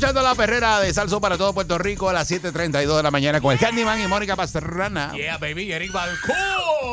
Escuchando 0.00 0.22
la 0.22 0.34
perrera 0.34 0.80
de 0.80 0.94
Salso 0.94 1.20
para 1.20 1.36
todo 1.36 1.52
Puerto 1.52 1.76
Rico 1.76 2.08
a 2.08 2.14
las 2.14 2.30
7:32 2.30 2.96
de 2.96 3.02
la 3.02 3.10
mañana 3.10 3.38
con 3.42 3.52
el 3.52 3.58
Candyman 3.58 4.00
y 4.00 4.06
Mónica 4.06 4.34
Pastrana. 4.34 5.12
Yeah, 5.12 5.36
baby, 5.36 5.70
Eric 5.70 5.92
Balcour. 5.92 6.34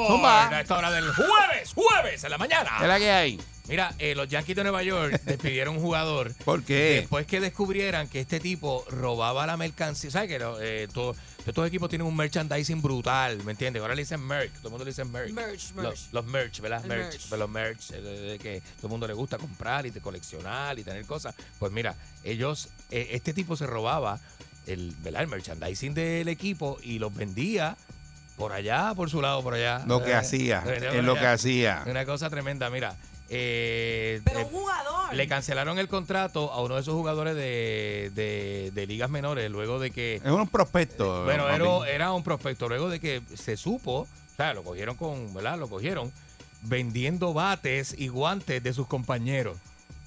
Zumba. 0.07 0.49
A 0.49 0.59
esta 0.59 0.75
hora 0.77 0.91
del 0.91 1.05
jueves, 1.13 1.71
jueves 1.73 2.21
en 2.25 2.29
la 2.31 2.37
mañana. 2.37 2.69
¿Qué 2.77 2.83
es 2.83 2.89
la 2.89 2.99
que 2.99 3.09
hay? 3.09 3.39
Mira, 3.69 3.93
eh, 3.97 4.13
los 4.13 4.27
Yankees 4.27 4.57
de 4.57 4.63
Nueva 4.63 4.83
York 4.83 5.21
despidieron 5.25 5.77
un 5.77 5.81
jugador. 5.81 6.33
¿Por 6.43 6.63
qué? 6.63 6.97
Después 6.99 7.25
que 7.25 7.39
descubrieran 7.39 8.09
que 8.09 8.19
este 8.19 8.41
tipo 8.41 8.83
robaba 8.89 9.47
la 9.47 9.55
mercancía. 9.55 10.11
¿Sabes 10.11 10.27
que 10.27 10.39
lo- 10.39 10.59
eh, 10.59 10.89
todo- 10.93 11.15
estos 11.47 11.67
equipos 11.67 11.89
tienen 11.89 12.07
un 12.07 12.15
merchandising 12.15 12.81
brutal, 12.81 13.43
¿me 13.43 13.51
entiendes? 13.53 13.81
Ahora 13.81 13.95
le 13.95 14.01
dicen 14.01 14.21
merch, 14.21 14.51
todo 14.55 14.67
el 14.67 14.71
mundo 14.71 14.85
le 14.85 14.91
dice 14.91 15.05
merch. 15.05 15.31
Merch, 15.31 15.73
merch. 15.73 15.83
Los, 15.89 16.09
los 16.11 16.25
merch, 16.25 16.59
¿verdad? 16.61 16.81
El 16.83 16.87
Merch, 16.89 17.11
merch. 17.13 17.29
pues 17.29 17.39
los 17.39 17.49
merch, 17.49 17.91
eh, 17.93 18.37
que 18.41 18.61
todo 18.77 18.87
el 18.87 18.89
mundo 18.89 19.07
le 19.07 19.13
gusta 19.13 19.37
comprar 19.37 19.85
y 19.85 19.91
coleccionar 19.91 20.77
y 20.79 20.83
tener 20.83 21.05
cosas. 21.05 21.35
Pues 21.59 21.71
mira, 21.71 21.95
ellos, 22.23 22.69
eh, 22.91 23.09
este 23.11 23.33
tipo 23.33 23.55
se 23.55 23.65
robaba 23.65 24.19
el, 24.65 24.93
¿verdad? 24.99 25.21
el 25.23 25.27
merchandising 25.29 25.93
del 25.93 26.27
equipo 26.27 26.77
y 26.83 26.99
los 26.99 27.13
vendía 27.15 27.77
por 28.35 28.51
allá, 28.53 28.93
por 28.95 29.09
su 29.09 29.21
lado, 29.21 29.41
por 29.41 29.53
allá. 29.55 29.83
Lo 29.87 30.03
que 30.03 30.11
Eh, 30.11 30.15
hacía, 30.15 30.63
es 30.67 31.03
lo 31.03 31.15
que 31.15 31.25
hacía. 31.25 31.83
Una 31.87 32.05
cosa 32.05 32.29
tremenda, 32.29 32.69
mira. 32.69 32.95
Eh, 33.29 34.21
Pero 34.23 34.39
eh, 34.39 34.43
un 34.45 34.49
jugador. 34.49 35.13
le 35.15 35.27
cancelaron 35.27 35.79
el 35.79 35.87
contrato 35.87 36.51
a 36.51 36.61
uno 36.61 36.75
de 36.75 36.81
esos 36.81 36.93
jugadores 36.93 37.35
de, 37.35 38.11
de- 38.15 38.71
de 38.73 38.87
ligas 38.87 39.09
menores 39.09 39.49
luego 39.51 39.79
de 39.79 39.91
que. 39.91 40.15
Es 40.15 40.31
un 40.31 40.47
prospecto. 40.47 41.23
Bueno, 41.25 41.43
papi. 41.43 41.55
era, 41.55 41.89
era 41.89 42.13
un 42.13 42.23
prospecto. 42.23 42.67
Luego 42.69 42.89
de 42.89 42.99
que 42.99 43.21
se 43.35 43.57
supo, 43.57 44.01
o 44.01 44.07
sea, 44.35 44.53
lo 44.53 44.63
cogieron 44.63 44.95
con, 44.95 45.33
¿verdad? 45.33 45.57
Lo 45.57 45.67
cogieron 45.69 46.11
vendiendo 46.63 47.33
bates 47.33 47.93
y 47.97 48.07
guantes 48.07 48.63
de 48.63 48.73
sus 48.73 48.87
compañeros. 48.87 49.57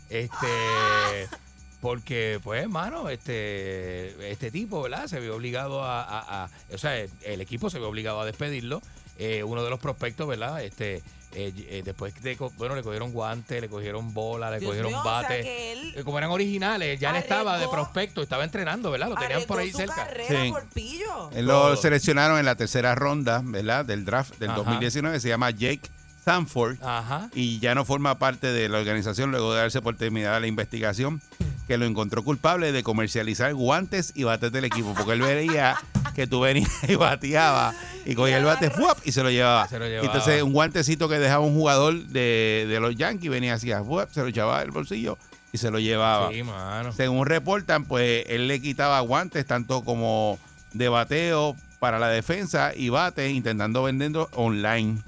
Este. 0.08 0.46
Porque, 1.80 2.38
pues, 2.44 2.62
hermano, 2.62 3.08
este, 3.08 4.30
este 4.30 4.50
tipo, 4.50 4.82
¿verdad? 4.82 5.06
Se 5.06 5.18
vio 5.18 5.34
obligado 5.34 5.82
a, 5.82 6.02
a- 6.02 6.44
a- 6.44 6.50
o 6.74 6.76
sea, 6.76 6.98
el, 6.98 7.10
el 7.24 7.40
equipo 7.40 7.70
se 7.70 7.78
vio 7.78 7.88
obligado 7.88 8.20
a 8.20 8.26
despedirlo. 8.26 8.82
Eh, 9.18 9.42
uno 9.44 9.64
de 9.64 9.70
los 9.70 9.80
prospectos, 9.80 10.28
¿verdad? 10.28 10.62
Este, 10.62 11.02
eh, 11.32 11.52
eh, 11.56 11.82
después 11.84 12.14
de, 12.22 12.36
bueno, 12.56 12.74
le 12.74 12.82
cogieron 12.82 13.12
guantes, 13.12 13.60
le 13.60 13.68
cogieron 13.68 14.12
bola, 14.12 14.50
le 14.50 14.58
Dios 14.58 14.68
cogieron 14.70 14.90
mío, 14.92 15.00
o 15.00 15.02
sea 15.04 15.12
bates. 15.22 15.44
que 15.44 15.72
él 15.72 15.92
Eh, 15.96 16.02
Como 16.04 16.18
eran 16.18 16.30
originales, 16.30 16.98
ya 16.98 17.10
él 17.10 17.16
estaba 17.16 17.58
de 17.58 17.68
prospecto, 17.68 18.22
estaba 18.22 18.44
entrenando, 18.44 18.90
¿verdad? 18.90 19.08
Lo 19.10 19.14
tenían 19.16 19.42
por 19.44 19.58
ahí 19.60 19.70
su 19.70 19.78
cerca. 19.78 19.94
carrera 19.94 20.42
Sí. 20.44 20.50
por 20.50 20.64
pillo. 20.68 21.30
Él 21.32 21.46
lo 21.46 21.76
seleccionaron 21.76 22.38
en 22.38 22.44
la 22.46 22.54
tercera 22.56 22.94
ronda, 22.94 23.42
¿verdad? 23.44 23.84
Del 23.84 24.04
draft 24.04 24.38
del 24.38 24.50
Ajá. 24.50 24.58
2019. 24.58 25.20
Se 25.20 25.28
llama 25.28 25.50
Jake 25.50 25.82
Sanford. 26.24 26.76
Ajá. 26.82 27.30
y 27.34 27.58
ya 27.60 27.74
no 27.74 27.84
forma 27.84 28.18
parte 28.18 28.48
de 28.52 28.68
la 28.68 28.78
organización 28.78 29.30
luego 29.30 29.54
de 29.54 29.60
darse 29.60 29.80
por 29.80 29.96
terminada 29.96 30.38
la 30.40 30.46
investigación 30.48 31.20
que 31.70 31.78
lo 31.78 31.86
encontró 31.86 32.24
culpable 32.24 32.72
de 32.72 32.82
comercializar 32.82 33.54
guantes 33.54 34.10
y 34.16 34.24
bates 34.24 34.50
del 34.50 34.64
equipo 34.64 34.92
porque 34.92 35.12
él 35.12 35.22
veía 35.22 35.76
que 36.16 36.26
tú 36.26 36.40
venías 36.40 36.68
y 36.88 36.96
bateaba 36.96 37.72
y 38.04 38.16
cogía 38.16 38.38
el 38.38 38.44
bate 38.44 38.70
¡fuap! 38.70 38.98
y 39.04 39.12
se 39.12 39.22
lo 39.22 39.30
llevaba. 39.30 39.68
Se 39.68 39.78
lo 39.78 39.86
llevaba. 39.86 40.04
Entonces 40.04 40.42
un 40.42 40.52
guantecito 40.52 41.08
que 41.08 41.20
dejaba 41.20 41.44
un 41.44 41.54
jugador 41.54 41.94
de, 42.06 42.66
de 42.68 42.80
los 42.80 42.96
Yankees 42.96 43.30
venía 43.30 43.54
así, 43.54 43.70
¡fuap! 43.86 44.10
se 44.10 44.20
lo 44.22 44.26
echaba 44.26 44.58
del 44.58 44.72
bolsillo 44.72 45.16
y 45.52 45.58
se 45.58 45.70
lo 45.70 45.78
llevaba. 45.78 46.32
Sí, 46.32 46.42
mano. 46.42 46.90
Según 46.90 47.24
reportan, 47.26 47.84
pues 47.84 48.24
él 48.26 48.48
le 48.48 48.60
quitaba 48.60 48.98
guantes 48.98 49.46
tanto 49.46 49.82
como 49.84 50.40
de 50.72 50.88
bateo 50.88 51.54
para 51.78 52.00
la 52.00 52.08
defensa 52.08 52.72
y 52.74 52.88
bates 52.88 53.30
intentando 53.30 53.84
venderlo 53.84 54.28
online. 54.34 54.98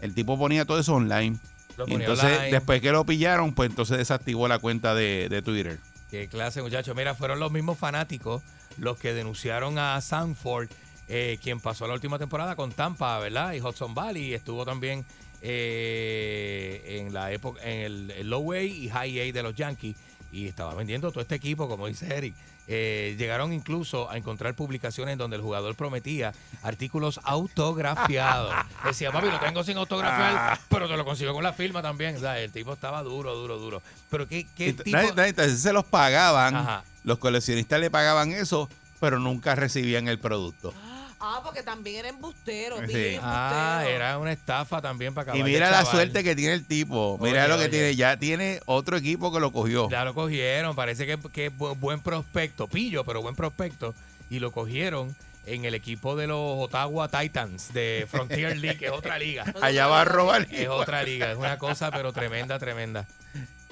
El 0.00 0.14
tipo 0.14 0.38
ponía 0.38 0.64
todo 0.64 0.78
eso 0.78 0.94
online. 0.94 1.36
Lo 1.76 1.84
Y 1.86 1.90
ponía 1.92 2.06
entonces, 2.06 2.32
online. 2.32 2.50
después 2.50 2.80
que 2.80 2.92
lo 2.92 3.04
pillaron, 3.04 3.52
pues 3.52 3.68
entonces 3.68 3.98
desactivó 3.98 4.48
la 4.48 4.58
cuenta 4.58 4.94
de, 4.94 5.28
de 5.28 5.42
Twitter. 5.42 5.78
Qué 6.10 6.28
clase, 6.28 6.62
muchachos. 6.62 6.96
Mira, 6.96 7.14
fueron 7.14 7.38
los 7.38 7.52
mismos 7.52 7.78
fanáticos 7.78 8.42
los 8.78 8.98
que 8.98 9.12
denunciaron 9.12 9.78
a 9.78 10.00
Sanford, 10.00 10.68
eh, 11.08 11.38
quien 11.42 11.60
pasó 11.60 11.86
la 11.86 11.94
última 11.94 12.18
temporada 12.18 12.56
con 12.56 12.72
Tampa, 12.72 13.18
¿verdad? 13.18 13.52
Y 13.52 13.60
Hudson 13.60 13.94
Valley. 13.94 14.32
Estuvo 14.32 14.64
también 14.64 15.04
eh, 15.42 17.00
en 17.00 17.12
la 17.12 17.32
época, 17.32 17.62
en 17.62 17.80
el, 17.80 18.10
el 18.12 18.30
low 18.30 18.52
A 18.52 18.62
y 18.62 18.88
high 18.88 19.20
A 19.20 19.32
de 19.32 19.42
los 19.42 19.54
Yankees. 19.54 19.96
Y 20.32 20.46
estaba 20.46 20.74
vendiendo 20.74 21.10
todo 21.10 21.20
este 21.20 21.34
equipo, 21.34 21.68
como 21.68 21.86
dice 21.86 22.14
Eric. 22.14 22.34
Eh, 22.70 23.16
llegaron 23.18 23.52
incluso 23.54 24.10
a 24.10 24.18
encontrar 24.18 24.54
publicaciones 24.54 25.16
donde 25.16 25.36
el 25.36 25.42
jugador 25.42 25.74
prometía 25.74 26.34
artículos 26.62 27.18
autografiados. 27.24 28.54
Decía, 28.84 29.10
papi, 29.10 29.28
lo 29.30 29.40
tengo 29.40 29.64
sin 29.64 29.78
autografiar, 29.78 30.58
pero 30.68 30.86
te 30.88 30.96
lo 30.96 31.04
consigo 31.04 31.32
con 31.32 31.42
la 31.42 31.52
firma 31.54 31.80
también. 31.82 32.16
O 32.16 32.20
sea, 32.20 32.38
el 32.38 32.52
tipo 32.52 32.74
estaba 32.74 33.02
duro, 33.02 33.34
duro, 33.34 33.58
duro. 33.58 33.82
Pero 34.10 34.28
qué, 34.28 34.46
qué 34.56 34.72
tipo... 34.74 34.96
nadie- 34.96 35.14
nadie- 35.14 35.30
entonces 35.30 35.60
se 35.60 35.72
los 35.72 35.84
pagaban, 35.84 36.54
Ajá. 36.56 36.84
los 37.04 37.18
coleccionistas 37.18 37.80
le 37.80 37.90
pagaban 37.90 38.32
eso, 38.32 38.68
pero 39.00 39.18
nunca 39.18 39.54
recibían 39.54 40.06
el 40.08 40.18
producto. 40.18 40.74
Ah, 41.20 41.40
porque 41.44 41.62
también 41.62 41.96
era 42.00 42.08
embustero. 42.10 42.76
Sí. 42.78 42.86
bien 42.86 42.98
embustero. 43.14 43.22
Ah, 43.24 43.84
era 43.88 44.18
una 44.18 44.32
estafa 44.32 44.80
también 44.80 45.14
para 45.14 45.22
acabar 45.32 45.40
y 45.40 45.42
de 45.42 45.50
mira 45.50 45.70
la 45.70 45.78
chaval. 45.78 45.92
suerte 45.92 46.22
que 46.22 46.36
tiene 46.36 46.54
el 46.54 46.64
tipo. 46.64 47.18
Mira 47.20 47.40
Oye, 47.44 47.48
lo 47.48 47.54
que 47.56 47.62
oye. 47.64 47.68
tiene. 47.70 47.96
Ya 47.96 48.16
tiene 48.16 48.60
otro 48.66 48.96
equipo 48.96 49.32
que 49.32 49.40
lo 49.40 49.50
cogió. 49.52 49.88
Ya 49.90 50.04
lo 50.04 50.14
cogieron, 50.14 50.76
parece 50.76 51.06
que, 51.06 51.18
que 51.32 51.46
es 51.46 51.52
bu- 51.52 51.76
buen 51.78 52.00
prospecto, 52.00 52.68
pillo, 52.68 53.04
pero 53.04 53.20
buen 53.22 53.34
prospecto. 53.34 53.94
Y 54.30 54.38
lo 54.38 54.52
cogieron 54.52 55.16
en 55.46 55.64
el 55.64 55.74
equipo 55.74 56.14
de 56.14 56.26
los 56.26 56.38
Ottawa 56.40 57.08
Titans 57.08 57.72
de 57.72 58.06
Frontier 58.08 58.56
League, 58.58 58.78
que 58.78 58.86
es 58.86 58.92
otra 58.92 59.18
liga. 59.18 59.44
Allá 59.62 59.86
va 59.88 60.02
a 60.02 60.04
robar. 60.04 60.46
Es 60.52 60.68
otra 60.68 61.02
liga, 61.02 61.32
es 61.32 61.36
una 61.38 61.58
cosa, 61.58 61.90
pero 61.90 62.12
tremenda, 62.12 62.58
tremenda. 62.58 63.06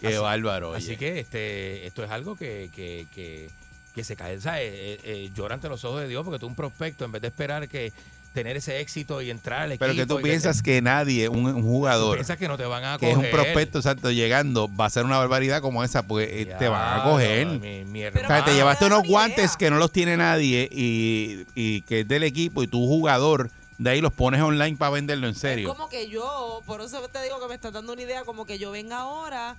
Qué 0.00 0.08
Así- 0.08 0.16
bárbaro. 0.18 0.70
oye. 0.70 0.78
Así 0.78 0.96
que 0.96 1.20
este, 1.20 1.86
esto 1.86 2.02
es 2.02 2.10
algo 2.10 2.34
que, 2.36 2.70
que, 2.74 3.06
que, 3.14 3.48
que 3.96 4.04
se 4.04 4.14
cae, 4.14 4.38
¿sabes? 4.38 4.60
Eh, 4.62 5.00
eh, 5.04 5.30
llora 5.34 5.54
ante 5.54 5.70
los 5.70 5.82
ojos 5.86 6.02
de 6.02 6.08
Dios, 6.08 6.22
porque 6.22 6.38
tú 6.38 6.46
un 6.46 6.54
prospecto, 6.54 7.06
en 7.06 7.12
vez 7.12 7.22
de 7.22 7.28
esperar 7.28 7.66
que 7.66 7.94
tener 8.34 8.54
ese 8.54 8.80
éxito 8.80 9.22
y 9.22 9.30
entrar 9.30 9.62
al 9.62 9.72
equipo. 9.72 9.86
pero 9.86 9.94
que 9.94 10.04
tú 10.04 10.20
piensas 10.20 10.60
que 10.60 10.82
nadie, 10.82 11.30
un, 11.30 11.62
jugador 11.62 12.16
piensas 12.16 12.36
que 12.36 12.46
no 12.46 12.58
te 12.58 12.66
van 12.66 12.84
a 12.84 12.98
que 12.98 13.10
es 13.10 13.16
un 13.16 13.30
prospecto 13.30 13.78
exacto 13.78 14.10
llegando, 14.10 14.68
va 14.68 14.84
a 14.84 14.90
ser 14.90 15.06
una 15.06 15.16
barbaridad 15.16 15.62
como 15.62 15.82
esa, 15.82 16.02
pues 16.02 16.28
eh, 16.30 16.54
te 16.58 16.68
van 16.68 17.00
a 17.00 17.04
coger. 17.04 17.46
Mi, 17.46 17.86
mi 17.86 18.02
Pero 18.12 18.26
O 18.26 18.28
sea, 18.28 18.44
te 18.44 18.52
llevaste 18.52 18.84
unos 18.84 19.04
guantes 19.08 19.38
idea. 19.38 19.56
que 19.58 19.70
no 19.70 19.78
los 19.78 19.90
tiene 19.90 20.18
nadie 20.18 20.68
y, 20.70 21.46
y 21.54 21.80
que 21.82 22.00
es 22.00 22.08
del 22.08 22.24
equipo 22.24 22.62
y 22.62 22.66
tu 22.66 22.86
jugador 22.86 23.50
de 23.78 23.90
ahí 23.90 24.02
los 24.02 24.12
pones 24.12 24.42
online 24.42 24.76
para 24.76 24.90
venderlo 24.90 25.26
en 25.26 25.32
Es 25.32 25.38
serio. 25.38 25.74
como 25.74 25.88
que 25.88 26.10
yo, 26.10 26.62
por 26.66 26.82
eso 26.82 27.00
te 27.08 27.22
digo 27.22 27.40
que 27.40 27.48
me 27.48 27.54
estás 27.54 27.72
dando 27.72 27.94
una 27.94 28.02
idea, 28.02 28.24
como 28.24 28.44
que 28.44 28.58
yo 28.58 28.70
venga 28.70 28.98
ahora 28.98 29.56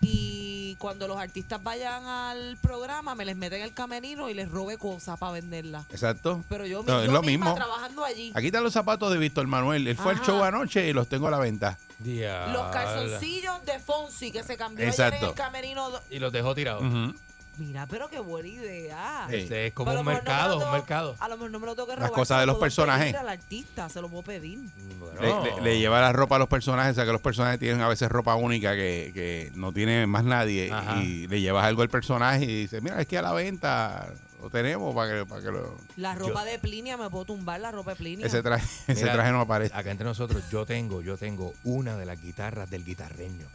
y 0.00 0.76
cuando 0.78 1.08
los 1.08 1.16
artistas 1.18 1.62
vayan 1.62 2.04
al 2.06 2.56
programa 2.58 3.14
me 3.14 3.24
les 3.24 3.36
meten 3.36 3.62
el 3.62 3.72
camerino 3.74 4.28
y 4.30 4.34
les 4.34 4.48
robe 4.50 4.78
cosas 4.78 5.18
para 5.18 5.32
venderlas. 5.32 5.84
Exacto. 5.90 6.44
Pero 6.48 6.66
yo, 6.66 6.82
No, 6.86 7.00
es 7.00 7.06
yo 7.06 7.12
lo 7.12 7.22
misma 7.22 7.46
mismo. 7.46 7.54
trabajando 7.56 8.04
allí. 8.04 8.32
Aquí 8.34 8.46
están 8.46 8.62
los 8.64 8.72
zapatos 8.72 9.10
de 9.12 9.18
Víctor 9.18 9.46
Manuel. 9.46 9.86
Él 9.88 9.96
fue 9.96 10.12
al 10.12 10.20
show 10.22 10.42
anoche 10.44 10.86
y 10.88 10.92
los 10.92 11.08
tengo 11.08 11.28
a 11.28 11.30
la 11.30 11.38
venta. 11.38 11.78
Los 12.04 12.68
calzoncillos 12.72 13.64
de 13.64 13.78
Fonsi 13.80 14.30
que 14.30 14.42
se 14.44 14.56
cambió 14.56 14.84
ayer 14.86 14.90
Exacto. 14.90 15.24
en 15.24 15.30
el 15.30 15.34
camerino. 15.34 15.90
Y 16.10 16.18
los 16.20 16.32
dejó 16.32 16.54
tirados. 16.54 16.82
Ujú. 16.84 17.12
Mira, 17.58 17.86
pero 17.86 18.08
qué 18.08 18.20
buena 18.20 18.48
idea. 18.48 19.26
Sí. 19.28 19.36
Este 19.36 19.66
es 19.66 19.72
como 19.74 19.90
Pero 19.90 20.00
un 20.00 20.06
no 20.06 20.12
mercado, 20.12 20.64
un 20.64 20.72
mercado. 20.72 21.16
A 21.18 21.28
lo 21.28 21.36
mejor 21.36 21.50
no 21.50 21.58
me 21.58 21.66
lo 21.66 21.74
tengo 21.74 21.86
que 21.88 21.94
Las 21.94 22.00
robar. 22.02 22.12
cosas 22.12 22.36
se 22.36 22.40
de 22.40 22.46
lo 22.46 22.52
los 22.52 22.60
personajes. 22.60 23.14
al 23.14 23.28
artista, 23.28 23.88
se 23.88 24.00
lo 24.00 24.08
puedo 24.08 24.22
pedir. 24.22 24.58
Le, 24.58 24.94
Bueno, 25.18 25.44
le- 25.44 25.60
le 25.62 25.78
lleva 25.80 26.00
la 26.00 26.12
ropa 26.12 26.36
a 26.36 26.38
los 26.38 26.48
personajes, 26.48 26.92
o 26.92 26.94
sea 26.94 27.04
que 27.04 27.12
los 27.12 27.20
personajes 27.20 27.58
tienen 27.58 27.80
a 27.80 27.88
veces 27.88 28.08
ropa 28.08 28.34
única 28.36 28.74
que, 28.76 29.10
que 29.12 29.50
no 29.54 29.72
tiene 29.72 30.06
más 30.06 30.22
nadie. 30.24 30.70
Ajá. 30.72 31.02
Y 31.02 31.26
le 31.26 31.40
llevas 31.40 31.64
algo 31.64 31.82
al 31.82 31.88
personaje 31.88 32.44
y 32.44 32.60
dice, 32.62 32.80
mira, 32.80 33.00
es 33.00 33.06
que 33.08 33.18
a 33.18 33.22
la 33.22 33.32
venta 33.32 34.06
lo 34.40 34.50
tenemos 34.50 34.94
para 34.94 35.12
que, 35.18 35.26
para 35.26 35.42
que 35.42 35.50
lo... 35.50 35.76
La 35.96 36.14
ropa 36.14 36.44
de 36.44 36.60
Plinia, 36.60 36.96
me 36.96 37.10
puedo 37.10 37.24
tumbar 37.24 37.58
la 37.60 37.72
ropa 37.72 37.90
de 37.90 37.96
Plinia. 37.96 38.24
Ese 38.26 38.40
traje, 38.40 38.64
ese 38.92 39.02
Mira, 39.02 39.14
traje 39.14 39.32
no 39.32 39.40
aparece. 39.40 39.74
Acá 39.74 39.90
entre 39.90 40.04
nosotros, 40.04 40.44
yo 40.48 40.64
tengo, 40.64 41.02
yo 41.02 41.16
tengo 41.16 41.54
una 41.64 41.96
de 41.96 42.06
las 42.06 42.22
guitarras 42.22 42.70
del 42.70 42.84
guitarreño. 42.84 43.46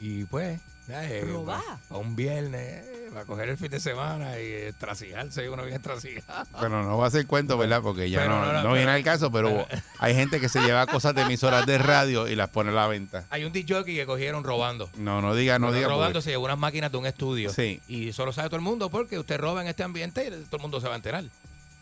Y 0.00 0.24
pues, 0.24 0.60
eh, 0.88 1.24
Robar. 1.26 1.60
a 1.90 1.96
un 1.96 2.16
viernes, 2.16 2.60
eh, 2.86 3.10
va 3.14 3.20
a 3.20 3.24
coger 3.24 3.48
el 3.48 3.56
fin 3.56 3.70
de 3.70 3.80
semana 3.80 4.38
y 4.38 4.44
eh, 4.44 4.72
trasijarse 4.78 5.48
uno 5.48 5.64
bien 5.64 5.80
trasigado. 5.80 6.46
Pero 6.60 6.82
no 6.82 6.98
va 6.98 7.06
a 7.06 7.10
ser 7.10 7.26
cuento, 7.26 7.56
¿verdad? 7.56 7.80
Porque 7.82 8.10
ya 8.10 8.20
Pero 8.20 8.40
no, 8.40 8.46
no, 8.46 8.52
no, 8.52 8.62
no 8.64 8.72
viene 8.74 8.90
al 8.90 9.02
caso, 9.04 9.30
pero 9.30 9.66
hay 9.98 10.14
gente 10.14 10.40
que 10.40 10.48
se 10.48 10.60
lleva 10.60 10.86
cosas 10.86 11.14
de 11.14 11.22
emisoras 11.22 11.66
de 11.66 11.78
radio 11.78 12.28
y 12.28 12.34
las 12.34 12.48
pone 12.50 12.70
a 12.70 12.74
la 12.74 12.86
venta. 12.88 13.24
Hay 13.30 13.44
un 13.44 13.52
DJ 13.52 13.84
que 13.84 14.06
cogieron 14.06 14.44
robando. 14.44 14.90
No, 14.96 15.20
no 15.20 15.34
diga, 15.34 15.58
no 15.58 15.72
diga. 15.72 15.88
robando 15.88 16.14
porque- 16.14 16.22
se 16.24 16.30
llevó 16.30 16.44
unas 16.46 16.58
máquinas 16.58 16.90
de 16.90 16.98
un 16.98 17.06
estudio. 17.06 17.50
Sí. 17.50 17.80
Y 17.88 18.08
eso 18.08 18.24
lo 18.26 18.32
sabe 18.32 18.48
todo 18.48 18.56
el 18.56 18.62
mundo 18.62 18.90
porque 18.90 19.18
usted 19.18 19.38
roba 19.38 19.62
en 19.62 19.68
este 19.68 19.82
ambiente 19.82 20.26
y 20.26 20.30
todo 20.44 20.56
el 20.56 20.62
mundo 20.62 20.80
se 20.80 20.88
va 20.88 20.94
a 20.94 20.96
enterar. 20.96 21.24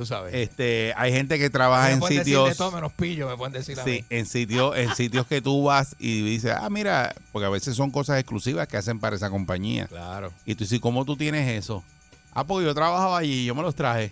Tú 0.00 0.06
sabes. 0.06 0.32
Este, 0.32 0.94
hay 0.96 1.12
gente 1.12 1.38
que 1.38 1.50
trabaja 1.50 1.88
Me 1.88 1.92
en 1.92 2.00
pueden 2.00 2.16
decir 2.20 2.34
de 2.34 2.40
sitios. 2.40 2.56
todo 2.56 2.72
menos 2.72 2.90
pillo, 2.94 3.28
me 3.28 3.36
pueden 3.36 3.52
decir 3.52 3.78
a 3.78 3.84
Sí, 3.84 3.90
mí. 3.90 4.04
en 4.08 4.24
sitios, 4.24 4.74
en 4.78 4.94
sitios 4.94 5.26
que 5.26 5.42
tú 5.42 5.64
vas 5.64 5.94
y 5.98 6.22
dices, 6.22 6.54
ah, 6.58 6.70
mira, 6.70 7.14
porque 7.32 7.44
a 7.44 7.50
veces 7.50 7.76
son 7.76 7.90
cosas 7.90 8.18
exclusivas 8.18 8.66
que 8.66 8.78
hacen 8.78 8.98
para 8.98 9.14
esa 9.16 9.28
compañía. 9.28 9.88
Claro. 9.88 10.32
Y 10.46 10.54
tú 10.54 10.64
dices, 10.64 10.80
¿cómo 10.80 11.04
tú 11.04 11.18
tienes 11.18 11.46
eso? 11.50 11.84
Ah, 12.32 12.44
porque 12.44 12.64
yo 12.64 12.74
trabajaba 12.74 13.18
allí, 13.18 13.44
yo 13.44 13.54
me 13.54 13.60
los 13.60 13.74
traje. 13.74 14.10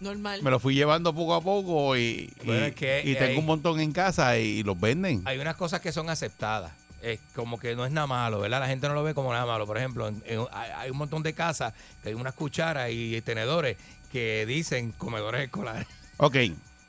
Normal. 0.00 0.42
Me 0.42 0.50
los 0.50 0.62
fui 0.62 0.74
llevando 0.74 1.14
poco 1.14 1.34
a 1.34 1.42
poco 1.42 1.94
y, 1.98 2.32
y- 2.40 2.46
Bueno, 2.46 2.64
es 2.64 2.74
que 2.74 3.02
y 3.04 3.12
tengo 3.12 3.32
hay- 3.32 3.36
un 3.36 3.44
montón 3.44 3.80
en 3.80 3.92
casa 3.92 4.38
y, 4.38 4.62
los 4.62 4.80
venden. 4.80 5.20
Hay 5.26 5.38
unas 5.38 5.56
cosas 5.56 5.82
que 5.82 5.92
son 5.92 6.08
aceptadas. 6.08 6.72
Es 7.02 7.20
como 7.34 7.58
que 7.60 7.76
no 7.76 7.84
es 7.84 7.92
nada 7.92 8.06
malo, 8.06 8.40
¿verdad? 8.40 8.60
La 8.60 8.66
gente 8.66 8.88
no 8.88 8.94
lo 8.94 9.02
ve 9.04 9.12
como 9.12 9.30
nada 9.32 9.44
malo. 9.44 9.66
Por 9.66 9.76
ejemplo, 9.76 10.08
en- 10.08 10.22
en- 10.24 10.46
hay, 10.52 10.70
hay 10.74 10.90
un 10.90 10.96
montón 10.96 11.22
de 11.22 11.34
casas 11.34 11.74
que 12.02 12.08
hay 12.08 12.14
unas 12.14 12.32
cucharas 12.32 12.88
y 12.90 13.20
tenedores 13.20 13.76
que 14.08 14.44
dicen 14.46 14.92
comedores 14.92 15.42
escolares. 15.44 15.86
Ok, 16.18 16.36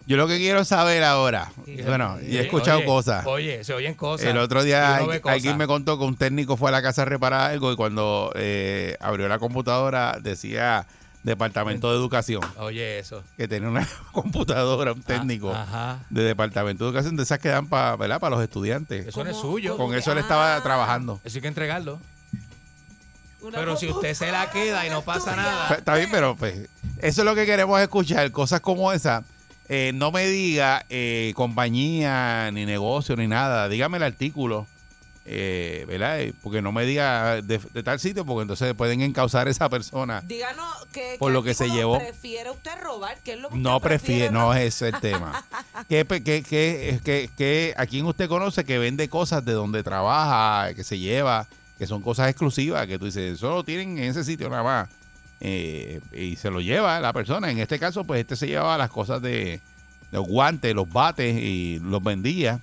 yo 0.07 0.17
lo 0.17 0.27
que 0.27 0.37
quiero 0.37 0.65
saber 0.65 1.03
ahora, 1.03 1.51
bueno, 1.85 2.17
y 2.27 2.37
he 2.37 2.41
escuchado 2.41 2.77
Oye, 2.79 2.85
cosas. 2.87 3.25
Oye, 3.27 3.63
se 3.63 3.73
oyen 3.73 3.93
cosas. 3.93 4.25
El 4.27 4.37
otro 4.39 4.63
día 4.63 4.97
alguien 5.25 5.57
me 5.57 5.67
contó 5.67 5.99
que 5.99 6.05
un 6.05 6.15
técnico 6.15 6.57
fue 6.57 6.69
a 6.69 6.71
la 6.71 6.81
casa 6.81 7.03
a 7.03 7.05
reparar 7.05 7.51
algo 7.51 7.71
y 7.71 7.75
cuando 7.75 8.31
eh, 8.35 8.97
abrió 8.99 9.27
la 9.27 9.37
computadora 9.37 10.17
decía 10.21 10.87
Departamento 11.21 11.91
de 11.91 11.97
Educación, 11.97 12.41
Oye, 12.57 12.97
eso. 12.97 13.23
que 13.37 13.47
tenía 13.47 13.67
una 13.69 13.85
computadora, 14.13 14.93
un 14.93 15.03
técnico 15.03 15.51
Ah, 15.53 15.63
Ajá. 15.63 15.99
de 16.09 16.23
Departamento 16.23 16.85
de 16.85 16.89
Educación, 16.89 17.15
de 17.17 17.23
esas 17.23 17.39
que 17.39 17.49
dan 17.49 17.67
para 17.67 17.97
para 17.97 18.29
los 18.31 18.41
estudiantes. 18.41 19.05
Eso 19.05 19.23
no 19.23 19.29
es 19.29 19.35
suyo. 19.37 19.75
Con 19.77 19.93
eso 19.93 20.13
él 20.13 20.17
estaba 20.19 20.55
Ah. 20.55 20.63
trabajando. 20.63 21.19
Eso 21.23 21.37
hay 21.37 21.41
que 21.41 21.47
entregarlo. 21.49 21.99
Una 23.41 23.57
Pero 23.57 23.77
si 23.77 23.87
usted 23.87 24.13
se 24.13 24.31
la 24.31 24.49
queda 24.51 24.85
y 24.85 24.89
no 24.89 25.01
pasa 25.01 25.35
nada. 25.35 25.73
Está 25.75 25.95
bien, 25.95 26.09
pero 26.11 26.35
pues 26.35 26.67
eso 27.01 27.21
es 27.21 27.25
lo 27.25 27.35
que 27.35 27.45
queremos 27.45 27.79
escuchar, 27.81 28.31
cosas 28.31 28.59
como 28.61 28.91
esa. 28.91 29.23
Eh, 29.69 29.91
no 29.93 30.11
me 30.11 30.25
diga 30.27 30.83
eh, 30.89 31.31
compañía, 31.35 32.49
ni 32.51 32.65
negocio, 32.65 33.15
ni 33.15 33.27
nada. 33.27 33.69
Dígame 33.69 33.97
el 33.97 34.03
artículo, 34.03 34.65
eh, 35.25 35.85
¿verdad? 35.87 36.19
Eh, 36.21 36.33
Porque 36.41 36.61
no 36.61 36.71
me 36.71 36.85
diga 36.85 37.41
de, 37.41 37.59
de 37.59 37.83
tal 37.83 37.99
sitio, 37.99 38.25
porque 38.25 38.41
entonces 38.41 38.73
pueden 38.73 39.01
encauzar 39.01 39.47
a 39.47 39.51
esa 39.51 39.69
persona. 39.69 40.21
Díganos 40.25 40.65
que, 40.91 41.17
Por 41.19 41.31
lo 41.31 41.43
que 41.43 41.53
se 41.53 41.69
llevó. 41.69 41.99
¿Prefiere 41.99 42.49
usted 42.49 42.71
robar? 42.81 43.17
¿Qué 43.23 43.33
es 43.33 43.39
lo 43.39 43.49
que 43.49 43.57
No 43.57 43.77
usted 43.77 43.87
prefiere, 43.89 44.31
no 44.31 44.53
es 44.55 44.73
ese 44.75 44.87
el 44.89 44.99
tema. 44.99 45.45
¿Qué, 45.87 46.03
pe- 46.03 46.23
qué, 46.23 46.41
qué, 46.41 46.99
qué- 47.05 47.29
qué- 47.37 47.73
¿A 47.77 47.85
quién 47.85 48.05
usted 48.07 48.27
conoce 48.27 48.65
que 48.65 48.79
vende 48.79 49.07
cosas 49.07 49.45
de 49.45 49.53
donde 49.53 49.83
trabaja, 49.83 50.73
que 50.73 50.83
se 50.83 50.97
lleva, 50.97 51.47
que 51.79 51.87
son 51.87 52.01
cosas 52.03 52.29
exclusivas, 52.29 52.85
que 52.85 52.99
tú 52.99 53.05
dices, 53.05 53.33
eso 53.35 53.49
lo 53.49 53.63
tienen 53.63 53.97
en 53.97 54.11
ese 54.11 54.23
sitio 54.23 54.49
nada 54.49 54.61
más? 54.63 54.89
Eh, 55.39 56.01
y 56.13 56.35
se 56.35 56.51
lo 56.51 56.59
lleva 56.61 56.99
la 56.99 57.13
persona. 57.13 57.49
En 57.49 57.57
este 57.59 57.79
caso, 57.79 58.03
pues 58.03 58.19
este 58.21 58.35
se 58.35 58.45
llevaba 58.47 58.77
las 58.77 58.91
cosas 58.91 59.21
de 59.21 59.61
los 60.11 60.27
guantes, 60.27 60.75
los 60.75 60.87
bates 60.91 61.35
y 61.41 61.79
los 61.81 62.03
vendía. 62.03 62.59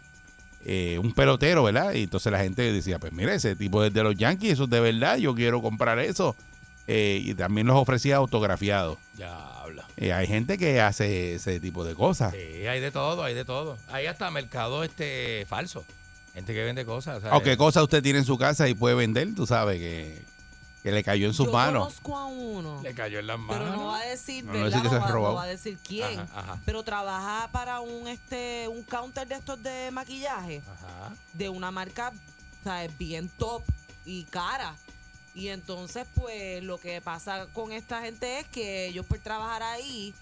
eh, 0.69 0.99
un 0.99 1.13
pelotero, 1.13 1.63
¿verdad? 1.63 1.93
Y 1.95 2.03
entonces 2.05 2.31
la 2.33 2.41
gente 2.41 2.73
decía, 2.73 2.99
pues 2.99 3.13
mire, 3.13 3.35
ese 3.37 3.55
tipo 3.57 3.85
es 3.85 3.95
de 3.95 4.03
los 4.03 4.17
Yankees, 4.17 4.55
eso 4.55 4.65
es 4.65 4.71
de 4.71 4.81
verdad, 4.81 5.17
yo 5.17 5.33
quiero 5.35 5.63
comprar 5.63 5.99
eso. 6.01 6.35
Eh, 6.89 7.21
y 7.25 7.35
también 7.35 7.67
los 7.69 7.77
ofrecía 7.77 8.17
autografiados. 8.17 8.99
Ya 9.17 9.35
habla. 9.61 9.85
Eh, 9.97 10.13
hay 10.13 10.27
gente 10.27 10.59
que 10.59 10.81
hace 10.81 11.35
ese 11.37 11.59
tipo 11.61 11.85
de 11.85 11.95
cosas. 11.95 12.33
Sí, 12.33 12.67
hay 12.67 12.81
de 12.81 12.91
todo, 12.91 13.23
hay 13.25 13.35
de 13.35 13.45
todo. 13.45 13.79
Hay 13.89 14.07
hasta 14.07 14.31
mercado 14.31 14.83
este 14.85 15.47
falso. 15.49 15.85
Gente 16.37 16.53
que 16.53 16.63
vende 16.63 16.85
cosas. 16.85 17.23
O 17.33 17.41
qué 17.43 17.53
eh, 17.53 17.57
cosa 17.57 17.83
usted 17.83 18.03
tiene 18.03 18.19
en 18.21 18.25
su 18.27 18.37
casa 18.39 18.69
y 18.69 18.75
puede 18.75 18.95
vender, 18.95 19.35
tú 19.35 19.47
sabes, 19.47 19.79
que, 19.81 20.23
que 20.83 20.93
le 20.93 21.03
cayó 21.03 21.27
en 21.27 21.33
sus 21.33 21.47
Yo 21.47 21.53
manos. 21.53 21.83
conozco 22.01 22.17
a 22.19 22.27
uno, 22.27 22.81
Le 22.83 22.95
cayó 22.95 23.19
en 23.21 23.27
las 23.27 23.39
manos. 23.39 23.65
pero 23.65 23.77
no 23.77 23.87
va 23.87 24.01
a 24.01 24.05
decir, 24.05 24.45
No, 24.45 24.53
no 24.53 24.59
¿verdad? 24.65 24.69
decir 24.69 24.83
que 24.83 24.89
No, 24.89 24.95
se 24.95 24.99
va, 25.07 25.11
robado. 25.11 25.39
a 25.41 25.47
decir 25.47 25.79
quién. 25.83 26.21
Ajá, 26.21 26.39
ajá. 26.41 26.61
Pero 26.67 26.83
trabaja 26.83 27.49
para 27.53 27.81
un 27.81 28.07
este 28.07 28.69
un 28.69 28.83
counter 28.83 29.27
de 29.27 29.35
estos 29.37 29.63
de 29.63 29.91
maquillaje 29.91 30.61
Ajá. 30.71 31.15
de 31.33 31.49
una 31.49 31.71
marca, 31.71 32.13
¿sabes? 32.63 32.97
Bien 32.99 33.31
top 33.39 33.63
y 34.05 34.25
cara. 34.25 34.75
Y 35.35 35.49
entonces, 35.49 36.07
pues, 36.15 36.63
lo 36.63 36.79
que 36.79 37.01
pasa 37.01 37.47
con 37.55 37.73
esta 37.73 38.03
gente 38.03 38.41
es 38.41 38.47
que 38.49 38.87
ellos 38.89 39.05
por 39.07 39.19
trabajar 39.21 39.63
ahí 39.63 40.15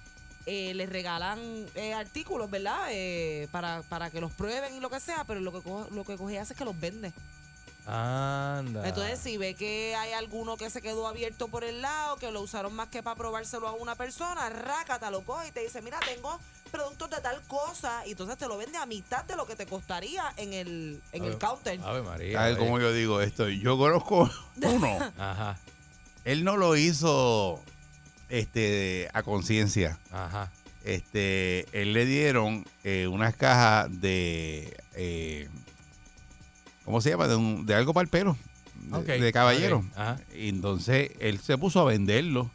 eh, 0.46 0.72
les 0.74 0.88
regalan 0.88 1.38
eh, 1.74 1.94
artículos, 1.94 2.50
¿verdad? 2.50 2.88
Eh, 2.90 3.48
para, 3.50 3.82
para 3.88 4.10
que 4.10 4.20
los 4.20 4.32
prueben 4.32 4.74
y 4.74 4.80
lo 4.80 4.90
que 4.90 5.00
sea, 5.00 5.24
pero 5.24 5.40
lo 5.40 5.52
que, 5.52 5.60
co- 5.62 5.88
lo 5.90 6.04
que 6.04 6.16
coge 6.16 6.38
hace 6.38 6.52
es 6.52 6.58
que 6.58 6.64
los 6.64 6.78
vende. 6.78 7.12
Anda. 7.86 8.88
Entonces, 8.88 9.18
si 9.18 9.36
ve 9.36 9.54
que 9.54 9.94
hay 9.94 10.12
alguno 10.12 10.56
que 10.56 10.70
se 10.70 10.80
quedó 10.80 11.06
abierto 11.06 11.48
por 11.48 11.64
el 11.64 11.82
lado, 11.82 12.16
que 12.16 12.30
lo 12.30 12.40
usaron 12.40 12.74
más 12.74 12.88
que 12.88 13.02
para 13.02 13.14
probárselo 13.16 13.68
a 13.68 13.72
una 13.72 13.94
persona, 13.94 14.48
rácata, 14.48 15.10
lo 15.10 15.22
coge 15.22 15.48
y 15.48 15.52
te 15.52 15.60
dice, 15.60 15.82
mira, 15.82 16.00
tengo 16.00 16.38
productos 16.70 17.10
de 17.10 17.20
tal 17.20 17.42
cosa, 17.42 18.06
y 18.06 18.12
entonces 18.12 18.38
te 18.38 18.48
lo 18.48 18.56
vende 18.56 18.78
a 18.78 18.86
mitad 18.86 19.24
de 19.24 19.36
lo 19.36 19.46
que 19.46 19.54
te 19.54 19.66
costaría 19.66 20.32
en 20.38 20.54
el, 20.54 21.02
en 21.12 21.24
el 21.24 21.36
counter. 21.38 21.78
Ave 21.84 22.02
María. 22.02 22.40
A 22.42 22.46
ver 22.46 22.56
oye. 22.56 22.64
cómo 22.64 22.80
yo 22.80 22.90
digo 22.92 23.20
esto. 23.20 23.48
Yo 23.50 23.76
conozco 23.76 24.30
uno. 24.62 25.12
Ajá. 25.18 25.58
Él 26.24 26.42
no 26.42 26.56
lo 26.56 26.76
hizo 26.76 27.62
este 28.38 29.08
a 29.12 29.22
conciencia. 29.22 29.98
Ajá. 30.12 30.50
Este, 30.84 31.66
él 31.72 31.92
le 31.94 32.04
dieron 32.04 32.64
eh, 32.84 33.06
unas 33.06 33.34
cajas 33.34 33.88
de 34.00 34.76
eh, 34.94 35.48
¿cómo 36.84 37.00
se 37.00 37.10
llama? 37.10 37.26
De, 37.28 37.36
un- 37.36 37.64
de 37.66 37.74
algo 37.74 37.94
para 37.94 38.02
el 38.04 38.08
pelo. 38.10 38.36
De, 39.06 39.32
caballero. 39.32 39.78
ok, 39.78 39.84
Ajá. 39.98 40.20
Y 40.36 40.48
entonces 40.50 41.10
él 41.20 41.40
se 41.40 41.56
puso 41.56 41.80
a 41.80 41.84
venderlo. 41.84 42.50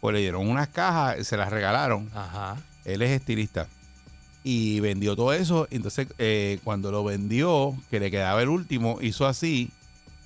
Pues 0.00 0.14
le 0.14 0.20
dieron 0.20 0.46
unas 0.48 0.68
cajas, 0.68 1.26
se 1.26 1.36
las 1.36 1.50
regalaron. 1.50 2.10
Ajá. 2.14 2.56
Él 2.84 3.02
es 3.02 3.10
estilista. 3.10 3.66
Y 4.44 4.78
vendió 4.80 5.16
todo 5.16 5.32
eso. 5.32 5.66
Entonces, 5.70 6.06
eh, 6.18 6.60
cuando 6.62 6.92
lo 6.92 7.02
vendió, 7.02 7.74
que 7.90 7.98
le 7.98 8.10
quedaba 8.10 8.42
el 8.42 8.50
último, 8.50 8.98
hizo 9.00 9.26
así 9.26 9.70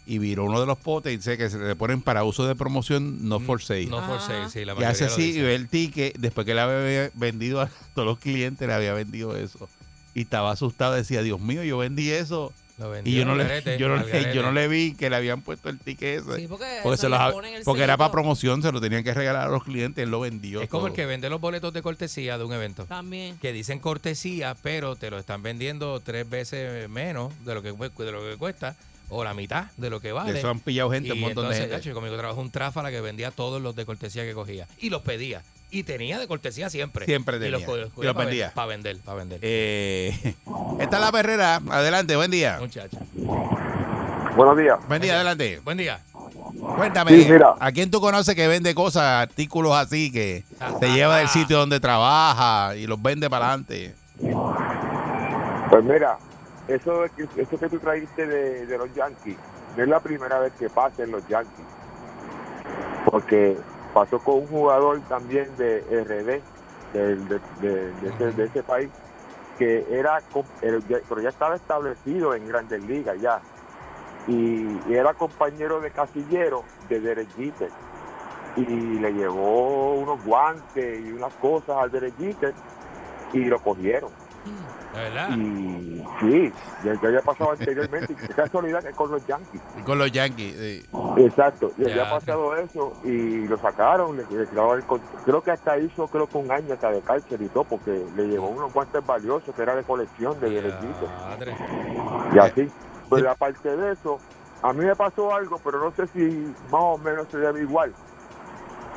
y 0.08 0.16
viró 0.18 0.44
uno 0.44 0.58
de 0.58 0.66
los 0.66 0.78
potes 0.78 1.12
y 1.12 1.18
dice 1.18 1.36
que 1.36 1.50
se 1.50 1.58
le 1.58 1.76
ponen 1.76 2.00
para 2.00 2.24
uso 2.24 2.46
de 2.46 2.54
promoción, 2.54 3.28
no 3.28 3.40
for 3.40 3.60
sale. 3.60 3.84
No 3.86 4.02
for 4.06 4.18
sale, 4.22 4.48
sí, 4.48 4.64
la 4.64 4.74
y 4.80 4.84
hace 4.84 5.04
así 5.04 5.38
y 5.38 5.42
ve 5.42 5.54
el 5.54 5.68
ticket. 5.68 6.16
Después 6.16 6.46
que 6.46 6.54
le 6.54 6.62
había 6.62 7.10
vendido 7.12 7.60
a 7.60 7.68
todos 7.94 8.06
los 8.06 8.18
clientes, 8.18 8.66
le 8.66 8.72
había 8.72 8.94
vendido 8.94 9.36
eso. 9.36 9.68
Y 10.14 10.22
estaba 10.22 10.50
asustado. 10.50 10.94
Decía, 10.94 11.20
Dios 11.22 11.40
mío, 11.40 11.62
yo 11.62 11.76
vendí 11.76 12.10
eso. 12.10 12.54
Lo 12.78 12.96
Y 13.04 13.12
yo 13.12 13.26
no, 13.26 13.34
le, 13.34 13.42
garete, 13.44 13.76
yo, 13.76 13.88
no 13.88 13.96
le, 13.96 14.34
yo 14.34 14.40
no 14.40 14.52
le 14.52 14.66
vi 14.68 14.94
que 14.94 15.10
le 15.10 15.16
habían 15.16 15.42
puesto 15.42 15.68
el 15.68 15.78
ticket 15.78 16.22
ese. 16.22 16.36
Sí, 16.36 16.46
porque, 16.48 16.64
se 16.96 17.08
los- 17.10 17.34
porque 17.64 17.82
era 17.82 17.98
para 17.98 18.10
promoción, 18.10 18.62
se 18.62 18.72
lo 18.72 18.80
tenían 18.80 19.04
que 19.04 19.12
regalar 19.12 19.48
a 19.48 19.50
los 19.50 19.64
clientes. 19.64 20.02
Él 20.02 20.10
lo 20.10 20.20
vendió. 20.20 20.62
Es 20.62 20.70
como 20.70 20.86
el 20.86 20.94
que 20.94 21.04
vende 21.04 21.28
los 21.28 21.40
boletos 21.40 21.74
de 21.74 21.82
cortesía 21.82 22.38
de 22.38 22.44
un 22.44 22.52
evento. 22.54 22.86
También. 22.86 23.36
Que 23.38 23.52
dicen 23.52 23.78
cortesía, 23.78 24.56
pero 24.62 24.96
te 24.96 25.10
lo 25.10 25.18
están 25.18 25.42
vendiendo 25.42 26.00
tres 26.00 26.30
veces 26.30 26.88
menos 26.88 27.34
de 27.44 27.54
lo 27.54 27.62
que, 27.62 27.72
de 27.72 28.12
lo 28.12 28.22
que 28.30 28.36
cuesta 28.38 28.74
o 29.10 29.24
la 29.24 29.34
mitad 29.34 29.66
de 29.76 29.90
lo 29.90 30.00
que 30.00 30.12
vale. 30.12 30.38
Eso 30.38 30.48
han 30.50 30.60
pillado 30.60 30.90
gente, 30.90 31.08
y 31.08 31.12
un 31.12 31.20
montón 31.20 31.44
entonces, 31.44 31.64
de 31.64 31.68
gente. 31.70 31.82
cacho, 31.88 31.94
conmigo 31.94 32.16
trabajó 32.16 32.40
un 32.40 32.50
tráfala 32.50 32.90
que 32.90 33.00
vendía 33.00 33.30
todos 33.30 33.60
los 33.62 33.74
de 33.76 33.84
cortesía 33.86 34.24
que 34.24 34.34
cogía. 34.34 34.66
Y 34.78 34.90
los 34.90 35.02
pedía. 35.02 35.42
Y 35.70 35.82
tenía 35.82 36.18
de 36.18 36.26
cortesía 36.26 36.70
siempre. 36.70 37.04
Siempre 37.04 37.36
Y 37.36 37.40
tenía. 37.40 37.58
los, 37.58 37.62
Y 37.62 37.80
los 37.80 37.92
cogía 37.92 38.14
para 38.14 38.26
vendía. 38.26 38.44
vender. 38.46 38.54
Para 38.54 38.66
vender, 38.66 38.96
para 39.04 39.18
vender. 39.18 39.38
Eh, 39.42 40.34
esta 40.80 40.96
es 40.96 41.02
la 41.02 41.12
perrera. 41.12 41.60
Adelante, 41.70 42.16
buen 42.16 42.30
día. 42.30 42.56
Muchacho. 42.60 42.98
Buenos 44.36 44.56
días. 44.56 44.78
Buen 44.88 45.02
día, 45.02 45.14
adelante. 45.16 45.60
Buen 45.64 45.76
día. 45.78 46.00
Cuéntame, 46.76 47.10
Sí, 47.22 47.26
mira. 47.30 47.54
¿a 47.58 47.72
quién 47.72 47.90
tú 47.90 48.00
conoces 48.00 48.34
que 48.34 48.46
vende 48.48 48.74
cosas, 48.74 49.02
artículos 49.02 49.74
así, 49.74 50.10
que 50.10 50.44
Ah, 50.60 50.72
se 50.80 50.86
ah, 50.86 50.94
lleva 50.94 51.16
del 51.18 51.26
ah. 51.26 51.30
sitio 51.30 51.58
donde 51.58 51.80
trabaja 51.80 52.74
y 52.76 52.86
los 52.86 53.00
vende 53.00 53.28
para 53.28 53.46
adelante? 53.48 53.94
Pues 55.70 55.84
mira, 55.84 56.18
eso, 56.68 57.06
eso 57.06 57.58
que 57.58 57.68
tú 57.68 57.78
trajiste 57.78 58.26
de, 58.26 58.78
los 58.78 58.94
Yankees, 58.94 59.36
no 59.76 59.82
es 59.82 59.88
la 59.88 60.00
primera 60.00 60.38
vez 60.38 60.52
que 60.58 60.68
pasa 60.68 61.02
en 61.02 61.12
los 61.12 61.26
Yankees. 61.26 61.66
Porque 63.06 63.56
pasó 63.94 64.18
con 64.18 64.36
un 64.36 64.46
jugador 64.46 65.00
también 65.08 65.56
de 65.56 65.80
RD, 65.80 66.42
de, 66.92 67.40
de- 67.60 68.44
ese, 68.44 68.62
país, 68.62 68.90
que 69.58 69.86
era, 69.90 70.22
pero 70.60 71.20
ya 71.20 71.30
estaba 71.30 71.56
establecido 71.56 72.34
en 72.34 72.46
Grandes 72.46 72.82
Ligas 72.82 73.18
ya. 73.20 73.40
Y, 74.26 74.78
y 74.88 74.94
era 74.94 75.14
compañero 75.14 75.80
de 75.80 75.90
casillero 75.90 76.64
de 76.90 77.00
Derek 77.00 77.34
Jeter. 77.34 77.70
Y 78.56 78.64
le 78.98 79.12
llevó 79.12 79.94
unos 79.94 80.22
guantes 80.22 81.00
y 81.00 81.12
unas 81.12 81.32
cosas 81.34 81.76
al 81.78 81.90
Derek 81.90 82.16
Jeter 82.18 82.52
y 83.32 83.44
lo 83.44 83.58
cogieron. 83.60 84.10
¿De 84.94 85.00
verdad? 85.00 85.28
Y 85.36 86.04
sí, 86.20 86.52
ya, 86.84 86.94
ya 87.00 87.08
había 87.08 87.22
pasado 87.22 87.52
anteriormente. 87.52 88.14
Qué 88.14 88.28
casualidad 88.34 88.82
que 88.82 88.92
con 88.92 89.10
los 89.10 89.24
Yankees. 89.26 89.60
Con 89.84 89.98
los 89.98 90.10
Yankees. 90.10 90.56
sí. 90.56 90.86
Exacto, 91.18 91.72
y 91.76 91.84
Ya, 91.84 91.90
había 91.90 92.10
pasado 92.10 92.56
eso 92.56 92.92
y 93.04 93.46
lo 93.46 93.58
sacaron, 93.58 94.16
le, 94.16 94.24
le 94.30 94.42
el 94.42 94.48
creo 95.24 95.42
que 95.42 95.50
hasta 95.50 95.78
hizo 95.78 96.08
creo 96.08 96.26
que 96.26 96.38
un 96.38 96.50
año 96.50 96.74
hasta 96.74 96.90
de 96.90 97.00
cárcel 97.02 97.42
y 97.42 97.48
todo, 97.48 97.64
porque 97.64 98.04
le 98.16 98.28
llevó 98.28 98.48
unos 98.48 98.72
guantes 98.72 99.04
valiosos 99.04 99.54
que 99.54 99.62
era 99.62 99.74
de 99.74 99.82
colección 99.84 100.38
de 100.40 100.50
derechito 100.50 101.08
Diadre. 101.28 101.54
y 102.34 102.38
así. 102.38 102.72
Pero 103.10 103.30
aparte 103.30 103.76
de 103.76 103.92
eso, 103.92 104.20
a 104.62 104.72
mí 104.72 104.84
me 104.84 104.94
pasó 104.96 105.34
algo, 105.34 105.60
pero 105.62 105.78
no 105.78 105.92
sé 105.92 106.06
si 106.08 106.54
más 106.70 106.82
o 106.82 106.98
menos 106.98 107.26
se 107.30 107.38
debe 107.38 107.62
igual. 107.62 107.92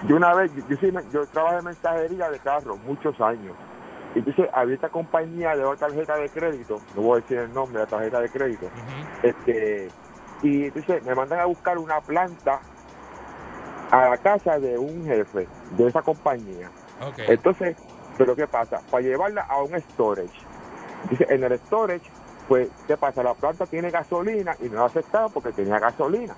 Yo 0.07 0.15
una 0.15 0.33
vez, 0.33 0.51
yo, 0.55 0.75
yo, 0.75 1.01
yo 1.13 1.25
trabajé 1.27 1.57
en 1.59 1.65
mensajería 1.65 2.29
de 2.29 2.39
carros 2.39 2.79
muchos 2.85 3.19
años. 3.21 3.55
Y 4.15 4.19
Entonces 4.19 4.47
había 4.53 4.75
esta 4.75 4.89
compañía 4.89 5.55
de 5.55 5.65
una 5.65 5.77
tarjeta 5.77 6.17
de 6.17 6.29
crédito, 6.29 6.81
no 6.95 7.01
voy 7.01 7.17
a 7.17 7.21
decir 7.21 7.37
el 7.37 7.53
nombre 7.53 7.79
de 7.79 7.85
la 7.85 7.89
tarjeta 7.89 8.19
de 8.19 8.29
crédito, 8.29 8.67
este 9.23 9.89
y 10.43 10.65
entonces 10.65 11.03
me 11.03 11.13
mandan 11.13 11.39
a 11.39 11.45
buscar 11.45 11.77
una 11.77 12.01
planta 12.01 12.59
a 13.91 14.09
la 14.09 14.17
casa 14.17 14.59
de 14.59 14.77
un 14.77 15.05
jefe 15.05 15.47
de 15.77 15.87
esa 15.87 16.01
compañía. 16.01 16.69
Entonces, 17.27 17.75
pero 18.17 18.35
¿qué 18.35 18.47
pasa? 18.47 18.81
Para 18.89 19.03
llevarla 19.03 19.41
a 19.41 19.61
un 19.61 19.79
storage. 19.79 20.39
Dice, 21.09 21.25
en 21.29 21.43
el 21.43 21.57
storage, 21.59 22.09
pues, 22.47 22.69
¿qué 22.87 22.97
pasa? 22.97 23.23
La 23.23 23.33
planta 23.33 23.65
tiene 23.65 23.89
gasolina 23.89 24.55
y 24.61 24.69
no 24.69 24.75
la 24.75 24.85
aceptaban 24.85 25.31
porque 25.31 25.51
tenía 25.51 25.79
gasolina. 25.79 26.35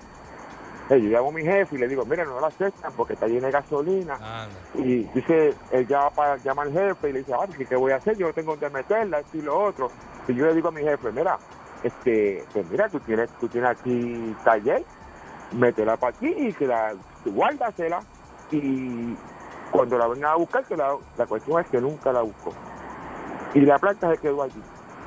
Yo 0.90 0.98
llamo 0.98 1.30
a 1.30 1.32
mi 1.32 1.44
jefe 1.44 1.76
y 1.76 1.80
le 1.80 1.88
digo, 1.88 2.06
mira, 2.06 2.26
no 2.26 2.40
la 2.40 2.48
aceptan 2.48 2.92
porque 2.94 3.14
está 3.14 3.28
llena 3.28 3.48
de 3.48 3.54
gasolina. 3.54 4.48
Y 4.76 5.04
dice, 5.14 5.54
él 5.72 5.88
llama, 5.88 6.10
para, 6.12 6.38
llama 6.38 6.64
al 6.64 6.74
jefe 6.74 7.10
y 7.10 7.14
le 7.14 7.20
dice, 7.20 7.34
ah, 7.34 7.48
¿qué, 7.58 7.66
qué 7.66 7.76
voy 7.76 7.94
a 7.94 7.96
hacer? 7.96 8.18
Yo 8.18 8.28
no 8.28 8.34
tengo 8.34 8.52
donde 8.52 8.70
meterla, 8.70 9.20
esto 9.20 9.38
y 9.38 9.42
lo 9.42 9.60
otro. 9.60 9.90
Y 10.28 10.36
yo 10.36 10.46
le 10.46 10.54
digo 10.54 10.68
a 10.68 10.72
mi 10.72 10.82
jefe, 10.82 11.12
mira, 11.12 11.38
este, 11.84 12.44
pues 12.54 12.70
mira, 12.70 12.90
tú 12.90 13.00
tienes, 13.00 13.30
tú 13.40 13.48
tienes 13.48 13.70
aquí 13.72 14.36
taller, 14.44 14.84
métela 15.54 15.98
para 15.98 16.16
aquí 16.16 16.28
y 16.28 16.54
que 16.54 16.68
la, 16.68 16.94
guárdasela. 17.26 18.02
Y 18.52 19.16
cuando 19.72 19.98
la 19.98 20.08
vengan 20.08 20.32
a 20.32 20.36
buscar, 20.36 20.66
que 20.66 20.76
la, 20.76 20.96
la 21.18 21.26
cuestión 21.26 21.62
es 21.62 21.68
que 21.68 21.80
nunca 21.80 22.12
la 22.12 22.22
buscó. 22.22 22.54
Y 23.54 23.62
la 23.62 23.80
planta 23.80 24.12
se 24.12 24.18
quedó 24.18 24.44
allí. 24.44 24.62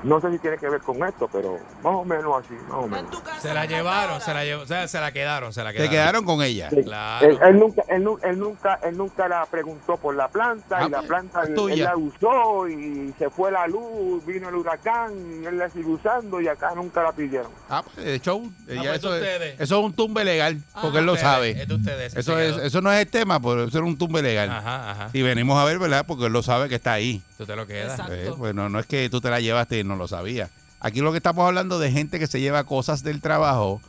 No 0.07 0.21
sé 0.21 0.31
si 0.31 0.39
tiene 0.39 0.57
que 0.57 0.69
ver 0.69 0.81
con 0.83 1.03
esto, 1.05 1.29
pero 1.33 1.59
más 1.83 1.95
o 1.95 2.05
menos 2.05 2.33
así, 2.45 2.55
más 2.69 2.77
o 2.79 2.85
En 2.85 2.91
menos. 2.91 3.23
Se 3.43 3.53
la 3.53 3.67
llevaron, 3.67 4.21
se 4.21 4.33
la, 4.33 4.45
llevó, 4.45 4.63
o 4.63 4.67
sea, 4.67 4.87
se 4.87 5.01
la 5.01 5.11
quedaron, 5.11 5.53
se 5.53 5.65
la 5.65 5.71
Se 5.71 5.75
quedaron. 5.77 5.91
quedaron 5.93 6.25
con 6.25 6.43
ella. 6.43 6.71
Sí. 6.71 6.83
Claro. 6.85 7.27
Él, 7.27 7.39
él 7.43 7.59
nunca, 7.59 7.83
él, 7.89 8.05
nu- 8.05 8.19
él 8.23 8.39
nunca, 8.39 8.79
él 8.85 8.97
nunca 8.97 9.27
la 9.29 9.45
preguntó 9.47 9.97
por 9.97 10.15
la 10.15 10.29
planta 10.29 10.79
Ah, 10.79 10.87
y 10.87 10.91
la 10.91 10.99
pues, 10.99 11.09
planta 11.09 11.43
él, 11.43 11.55
él 11.73 11.79
la 11.83 11.97
usó 11.97 12.69
y 12.69 13.13
se 13.19 13.29
fue 13.31 13.51
la 13.51 13.67
luz, 13.67 14.25
vino 14.25 14.49
el 14.49 14.55
huracán 14.55 15.13
y 15.43 15.47
él 15.47 15.59
la 15.59 15.69
sigue 15.71 15.87
usando 15.87 16.41
y 16.41 16.47
acá 16.49 16.73
nunca 16.77 17.03
la 17.03 17.11
pidieron. 17.13 17.51
Ah, 17.69 17.83
pues, 17.83 18.07
de 18.07 18.21
show. 18.21 18.49
eh, 18.69 18.75
ya 18.77 18.83
pues, 18.83 18.99
eso, 18.99 19.15
es, 19.17 19.23
ustedes. 19.23 19.61
eso 19.61 19.79
es 19.81 19.85
un 19.85 19.93
tumbe 19.93 20.25
legal, 20.25 20.63
porque 20.81 20.99
él 20.99 21.07
lo 21.07 21.17
sabe. 21.17 21.51
Es 21.63 21.67
de 21.69 21.75
ustedes. 21.75 22.15
Eso, 22.17 22.39
es, 22.39 22.57
eso 22.59 22.81
no 22.81 22.93
es 22.93 23.01
el 23.01 23.09
tema, 23.09 23.41
pero 23.41 23.65
eso 23.65 23.79
es 23.79 23.85
un 23.85 23.99
tumbe 23.99 24.23
legal. 24.23 24.51
Ajá, 24.51 24.91
ajá. 24.93 25.11
Y 25.13 25.23
venimos 25.23 25.59
a 25.59 25.65
ver, 25.65 25.79
¿verdad? 25.81 26.05
Porque 26.07 26.27
él 26.27 26.33
lo 26.33 26.43
sabe 26.45 26.69
que 26.69 26.77
está 26.77 26.93
ahí. 26.93 27.23
Tú 27.37 27.47
te 27.47 27.57
lo 27.57 27.67
quedas. 27.67 27.99
Exacto. 27.99 28.15
Eh, 28.15 28.31
bueno, 28.31 28.69
no 28.69 28.79
es 28.79 28.87
que 28.87 29.09
tú 29.11 29.21
te 29.21 29.31
la 29.31 29.41
llevaste 29.41 29.79
y 29.79 29.85
no 29.85 29.97
lo 29.97 30.09
sabías. 30.09 30.51
Aquí 30.81 31.01
lo 31.01 31.13
que 31.13 31.19
estamos 31.19 31.47
hablando 31.47 31.79
de 31.79 31.91
gente 31.91 32.19
que 32.19 32.27
se 32.27 32.41
lleva 32.41 32.65
cosas 32.65 33.03
del 33.03 33.21
trabajo 33.21 33.81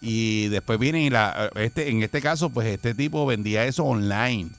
y 0.00 0.48
después 0.48 0.78
viene 0.78 1.02
y 1.02 1.10
la 1.10 1.50
este 1.54 1.88
en 1.88 2.02
este 2.02 2.20
caso 2.20 2.50
pues 2.50 2.66
este 2.68 2.94
tipo 2.94 3.26
vendía 3.26 3.64
eso 3.64 3.84
online. 3.84 4.50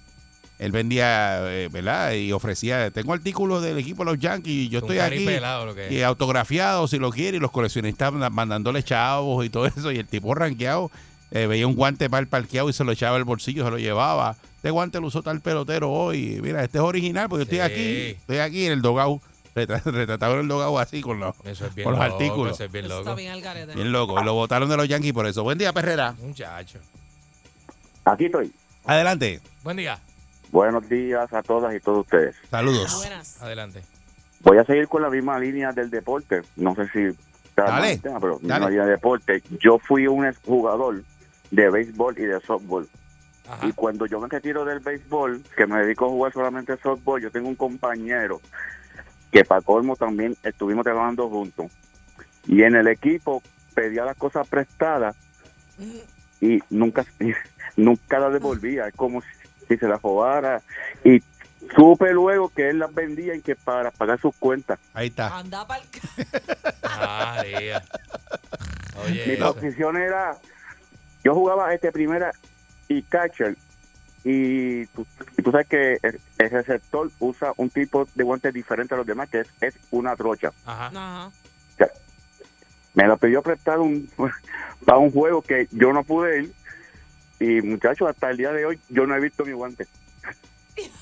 Él 0.60 0.72
vendía, 0.72 1.39
eh, 1.53 1.70
¿verdad? 1.72 2.13
Y 2.13 2.32
ofrecía, 2.32 2.89
tengo 2.89 3.13
artículos 3.13 3.62
del 3.62 3.77
equipo 3.77 4.03
de 4.03 4.12
los 4.12 4.20
Yankees 4.20 4.53
y 4.53 4.70
yo 4.70 4.79
estoy 4.79 4.98
aquí 4.98 5.17
caripelado 5.17 5.67
lo 5.67 5.91
y 5.91 6.01
autografiado 6.01 6.88
si 6.88 6.98
lo 6.98 7.12
quiere 7.12 7.38
y 7.38 7.39
los 7.39 7.51
coleccionistas 7.51 8.12
mandándole 8.12 8.82
chavos 8.82 9.46
y 9.46 9.51
todo 9.51 9.67
eso 9.67 9.91
y 9.91 9.98
el 9.98 10.08
tipo 10.08 10.34
ranqueado 10.34 10.89
eh, 11.29 11.46
veía 11.46 11.67
un 11.67 11.75
guante 11.75 12.10
mal 12.10 12.27
parqueado 12.27 12.70
y 12.70 12.74
se 12.74 12.84
lo 12.84 12.91
echaba 12.91 13.17
al 13.17 13.24
bolsillo, 13.24 13.65
se 13.65 13.72
lo 13.72 13.77
llevaba. 13.77 14.36
Este 14.67 14.74
guante 14.74 15.00
lo 15.00 15.07
usó 15.07 15.24
tal 15.24 15.39
pelotero 15.39 15.89
hoy. 15.89 16.39
Mira, 16.43 16.62
este 16.62 16.77
es 16.79 16.83
original 16.83 17.29
porque 17.29 17.45
yo 17.45 17.51
estoy 17.53 17.57
Sí. 17.59 17.62
aquí, 17.62 18.17
estoy 18.19 18.38
aquí 18.39 18.65
en 18.65 18.74
el 18.74 18.81
dogao, 18.81 19.21
retra- 19.55 19.81
retratado 19.86 20.33
en 20.33 20.39
el 20.41 20.47
dogao 20.50 20.77
así 20.77 21.00
con 21.00 21.21
los, 21.21 21.33
Eso 21.45 21.67
es 21.67 21.74
bien 21.74 21.86
con 21.86 21.93
los 21.93 22.03
loco, 22.03 22.13
artículos. 22.15 22.53
Eso 22.55 22.65
es 22.65 22.71
bien 22.74 22.83
Eso 22.83 22.95
loco. 22.97 23.09
está 23.09 23.15
bien 23.15 23.31
al 23.31 23.41
garete. 23.41 23.75
Bien 23.75 23.91
loco. 23.93 24.19
Y 24.19 24.25
lo 24.25 24.33
votaron 24.33 24.67
de 24.67 24.75
los 24.75 24.89
Yankees 24.89 25.13
por 25.13 25.25
eso. 25.25 25.43
Buen 25.43 25.57
día, 25.57 25.71
Perrera. 25.71 26.13
Muchacho. 26.21 26.79
Aquí 28.03 28.25
estoy. 28.25 28.51
Adelante. 28.83 29.39
Buen 29.63 29.77
día. 29.77 30.00
Buenos 30.51 30.88
días 30.89 31.31
a 31.31 31.41
todas 31.43 31.74
y 31.74 31.79
todos 31.79 32.00
ustedes. 32.00 32.36
Saludos. 32.51 32.93
Buenas. 32.97 33.41
Adelante. 33.41 33.83
Voy 34.41 34.57
a 34.57 34.65
seguir 34.65 34.89
con 34.89 35.01
la 35.01 35.09
misma 35.09 35.39
línea 35.39 35.71
del 35.71 35.89
deporte. 35.89 36.41
No 36.57 36.75
sé 36.75 36.89
si 36.89 37.17
Dale, 37.55 37.93
el 37.93 38.01
tema, 38.01 38.19
pero 38.19 38.38
misma 38.39 38.59
dale. 38.59 38.71
línea 38.71 38.83
de 38.86 38.91
deporte. 38.91 39.41
Yo 39.62 39.79
fui 39.79 40.07
un 40.07 40.29
jugador 40.45 41.03
de 41.51 41.69
béisbol 41.69 42.19
y 42.19 42.24
de 42.24 42.39
softball. 42.41 42.86
Ajá. 43.50 43.66
Y 43.66 43.72
cuando 43.74 44.06
yo 44.06 44.20
me 44.20 44.27
retiro 44.27 44.66
del 44.66 44.80
béisbol, 44.80 45.42
que 45.56 45.68
me 45.68 45.80
dedico 45.80 46.06
a 46.06 46.10
jugar 46.10 46.34
solamente 46.34 46.77
softball, 46.77 47.22
yo 47.22 47.32
tengo 47.32 47.48
un 47.48 47.56
compañero 47.56 48.42
que 49.32 49.46
para 49.46 49.62
colmo 49.62 49.96
también 49.96 50.36
estuvimos 50.44 50.84
trabajando 50.84 51.30
juntos. 51.30 51.72
Y 52.46 52.63
en 52.63 52.75
el 52.75 52.88
equipo 52.88 53.42
pedía 53.74 54.06
las 54.06 54.18
cosas 54.18 54.48
prestadas 54.48 55.16
y 56.42 56.60
nunca 56.70 57.06
nunca 57.77 58.20
las 58.20 58.34
devolvía. 58.34 58.88
Es 58.88 58.96
como 58.96 59.22
si, 59.22 59.27
si 59.68 59.77
se 59.77 59.88
las 59.88 60.01
robara. 60.01 60.62
Y 61.04 61.22
supe 61.75 62.12
luego 62.13 62.50
que 62.50 62.70
él 62.70 62.80
las 62.80 62.94
vendía 62.94 63.36
y 63.36 63.42
que 63.42 63.56
para 63.56 63.92
pagar 63.92 64.20
sus 64.20 64.36
cuentas. 64.36 64.80
Ahí 64.94 65.08
está. 65.08 65.38
Anda 65.38 65.68
para 65.68 65.84
el... 65.84 65.89
María. 67.00 67.84
Mi 69.06 69.12
Oye, 69.12 69.38
posición 69.38 69.98
era, 69.98 70.36
yo 71.24 71.36
jugaba 71.36 71.74
este 71.74 71.92
primera 71.92 72.32
y 72.88 73.01
catcher 73.03 73.56
y 74.24 74.86
tú, 74.88 75.06
sabes 75.51 75.67
que 75.67 76.00
el, 76.01 76.20
el 76.38 76.50
receptor 76.50 77.10
usa 77.20 77.53
un 77.56 77.70
tipo 77.70 78.08
de 78.13 78.24
guante 78.24 78.51
diferente 78.51 78.94
a 78.94 78.98
los 78.98 79.06
demás 79.06 79.29
que 79.29 79.41
es, 79.41 79.48
es 79.62 79.75
una 79.91 80.15
trocha. 80.15 80.51
ajá. 80.65 80.88
Ajá. 80.88 81.32
Me 82.94 83.08
la 83.08 83.15
pidió 83.15 83.44
prestar 83.44 83.77
un, 83.79 84.10
para 84.86 84.98
un 84.98 85.12
juego 85.12 85.41
que 85.44 85.67
yo 85.72 85.94
no 85.94 86.03
pude 86.03 86.41
ir 86.44 86.53
y 87.39 87.62
muchachos 87.62 88.10
hasta 88.10 88.32
el 88.32 88.38
día 88.38 88.51
de 88.51 88.65
hoy 88.65 88.79
yo 88.89 89.06
no 89.06 89.15
he 89.15 89.20
visto 89.20 89.46
mi 89.46 89.51
guante. 89.53 89.86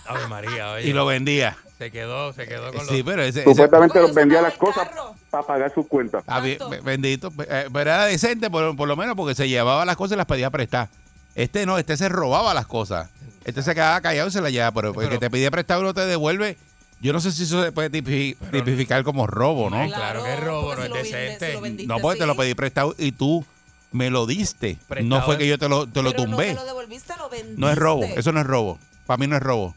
Ave 0.05 0.27
María, 0.27 0.71
oye. 0.73 0.89
Y 0.89 0.93
lo 0.93 1.05
vendía. 1.05 1.57
Se 1.77 1.91
quedó, 1.91 2.31
se 2.33 2.47
quedó 2.47 2.71
con 2.73 2.85
Sí, 2.85 2.97
los... 2.97 3.05
pero 3.05 3.21
ese, 3.21 3.43
Supuestamente 3.43 3.99
los 4.01 4.13
vendía 4.13 4.41
las 4.41 4.55
cosas 4.57 4.89
para 5.29 5.43
pagar 5.47 5.73
sus 5.73 5.87
cuentas. 5.87 6.23
Ah, 6.27 6.41
bendito. 6.83 7.31
eh, 7.49 7.67
Pero 7.71 7.79
era 7.79 8.05
decente 8.05 8.49
por, 8.49 8.75
por 8.75 8.87
lo 8.87 8.95
menos 8.97 9.15
porque 9.15 9.33
se 9.35 9.47
llevaba 9.47 9.83
las 9.85 9.95
cosas 9.95 10.15
y 10.15 10.17
las 10.17 10.25
pedía 10.25 10.49
prestar. 10.49 10.89
Este 11.35 11.65
no, 11.65 11.77
este 11.77 11.97
se 11.97 12.09
robaba 12.09 12.53
las 12.53 12.65
cosas. 12.65 13.09
Este 13.43 13.61
se 13.61 13.73
quedaba 13.75 14.01
callado 14.01 14.27
y 14.29 14.31
se 14.31 14.41
las 14.41 14.51
llevaba. 14.51 14.71
Pero, 14.73 14.89
el 14.89 14.95
Pero- 14.95 15.09
que 15.09 15.17
te 15.17 15.29
pide 15.29 15.51
prestado 15.51 15.81
y 15.81 15.83
no 15.83 15.93
te 15.93 16.05
devuelve, 16.05 16.57
yo 17.01 17.13
no 17.13 17.19
sé 17.19 17.31
si 17.31 17.43
eso 17.43 17.61
se 17.63 17.71
puede 17.71 17.91
tipi- 17.91 18.35
Pero- 18.39 18.63
tipificar 18.63 19.03
como 19.03 19.27
robo, 19.27 19.69
¿no? 19.69 19.85
Claro 19.87 20.23
que 20.23 20.33
es 20.33 20.39
robo, 20.39 20.75
no 20.75 20.83
es 20.83 20.91
decente. 21.11 21.59
vendiste, 21.59 21.87
No, 21.87 21.99
porque 21.99 22.19
te 22.19 22.25
lo 22.25 22.35
pedí 22.35 22.53
prestado 22.55 22.95
y 22.97 23.11
tú 23.11 23.45
me 23.91 24.09
lo 24.09 24.25
diste. 24.25 24.77
Prestado 24.87 25.19
no 25.19 25.25
fue 25.25 25.37
que 25.37 25.47
yo 25.47 25.57
te 25.59 25.69
lo, 25.69 25.87
te 25.87 26.01
lo 26.01 26.11
Pero 26.11 26.23
tumbé. 26.23 26.47
No 26.47 26.53
te 26.53 26.59
lo 26.61 26.65
devolviste, 26.65 27.13
lo 27.17 27.29
vendiste. 27.29 27.59
No 27.61 27.69
es 27.69 27.77
robo, 27.77 28.03
eso 28.03 28.31
no 28.31 28.39
es 28.39 28.47
robo. 28.47 28.79
Para 29.05 29.17
mí 29.17 29.27
no 29.27 29.35
es 29.35 29.43
robo. 29.43 29.75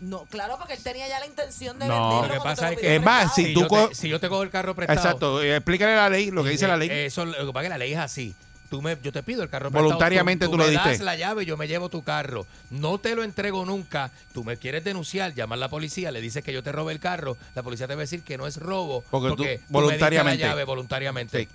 No, 0.00 0.24
claro, 0.26 0.56
porque 0.58 0.74
él 0.74 0.82
tenía 0.82 1.08
ya 1.08 1.18
la 1.18 1.26
intención 1.26 1.78
de 1.78 1.86
No. 1.88 1.94
venderlo. 2.20 2.34
Lo 2.34 2.40
que 2.42 2.44
pasa 2.44 2.72
es 2.72 2.78
que- 2.78 2.94
Es 2.96 3.02
más, 3.02 3.34
si 3.34 3.46
Si, 3.46 3.54
tú 3.54 3.60
yo 3.62 3.88
te, 3.88 3.94
si 3.94 4.08
yo 4.08 4.20
te 4.20 4.28
cojo 4.28 4.42
el 4.42 4.50
carro 4.50 4.74
prestado... 4.74 4.98
Exacto. 5.00 5.42
Explícale 5.42 5.96
la 5.96 6.10
ley, 6.10 6.30
lo 6.30 6.44
que 6.44 6.50
dice 6.50 6.68
la 6.68 6.76
ley. 6.76 6.90
Eso, 6.90 7.24
lo 7.24 7.32
que 7.46 7.52
pasa 7.52 7.60
es 7.60 7.64
que 7.64 7.68
la 7.70 7.78
ley 7.78 7.92
es 7.94 7.98
así. 7.98 8.34
Tú 8.70 8.82
me, 8.82 8.96
yo 9.02 9.12
te 9.12 9.22
pido 9.22 9.42
el 9.42 9.48
carro 9.50 9.70
prestado, 9.70 9.84
Voluntariamente 9.84 10.46
tú 10.46 10.52
lo 10.56 10.64
me 10.64 10.70
diste. 10.70 10.88
das 10.88 11.00
la 11.00 11.16
llave, 11.16 11.44
yo 11.44 11.56
me 11.56 11.68
llevo 11.68 11.88
tu 11.90 12.02
carro. 12.02 12.46
No 12.70 12.98
te 12.98 13.14
lo 13.14 13.22
entrego 13.22 13.64
nunca. 13.64 14.10
Tú 14.32 14.42
me 14.42 14.56
quieres 14.56 14.82
denunciar, 14.84 15.32
llamar 15.34 15.58
a 15.58 15.60
la 15.60 15.68
policía, 15.68 16.10
le 16.10 16.20
dices 16.20 16.42
que 16.42 16.52
yo 16.52 16.62
te 16.62 16.72
robé 16.72 16.92
el 16.92 16.98
carro. 17.00 17.36
La 17.54 17.62
policía 17.62 17.86
te 17.86 17.94
va 17.94 18.00
a 18.00 18.02
decir 18.02 18.22
que 18.22 18.36
no 18.38 18.46
es 18.46 18.56
robo. 18.56 19.04
Porque 19.10 19.28
tú- 19.28 19.36
tú 19.36 19.42
me 19.44 19.50
diste 19.50 19.66
voluntariamente. 19.68 20.42
la 20.42 20.48
llave 20.48 20.64
voluntariamente. 20.64 21.38
Sí. 21.40 21.48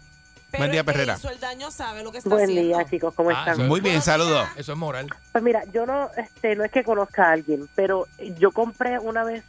Pero 0.51 0.61
Buen 0.61 0.71
día, 0.71 0.83
Perrera. 0.83 1.15
hizo 1.15 1.29
el 1.29 1.39
daño 1.39 1.69
sabe 1.69 2.01
lo 2.03 2.11
que 2.11 2.17
está 2.19 2.29
Buen 2.31 2.45
haciendo. 2.45 2.77
día, 2.79 2.89
chicos, 2.89 3.13
¿cómo 3.13 3.29
Ah, 3.29 3.45
están? 3.51 3.67
Muy 3.67 3.81
bien, 3.81 4.01
saludos. 4.01 4.47
Eso 4.55 4.71
es 4.71 4.77
moral. 4.79 5.07
Pues 5.31 5.43
mira, 5.43 5.61
yo 5.71 5.85
no, 5.85 6.09
este, 6.17 6.55
no 6.55 6.63
es 6.63 6.71
que 6.71 6.83
conozca 6.83 7.25
a 7.29 7.33
alguien, 7.33 7.69
pero 7.75 8.07
yo 8.39 8.51
compré 8.51 8.97
una 8.97 9.23
vez 9.23 9.43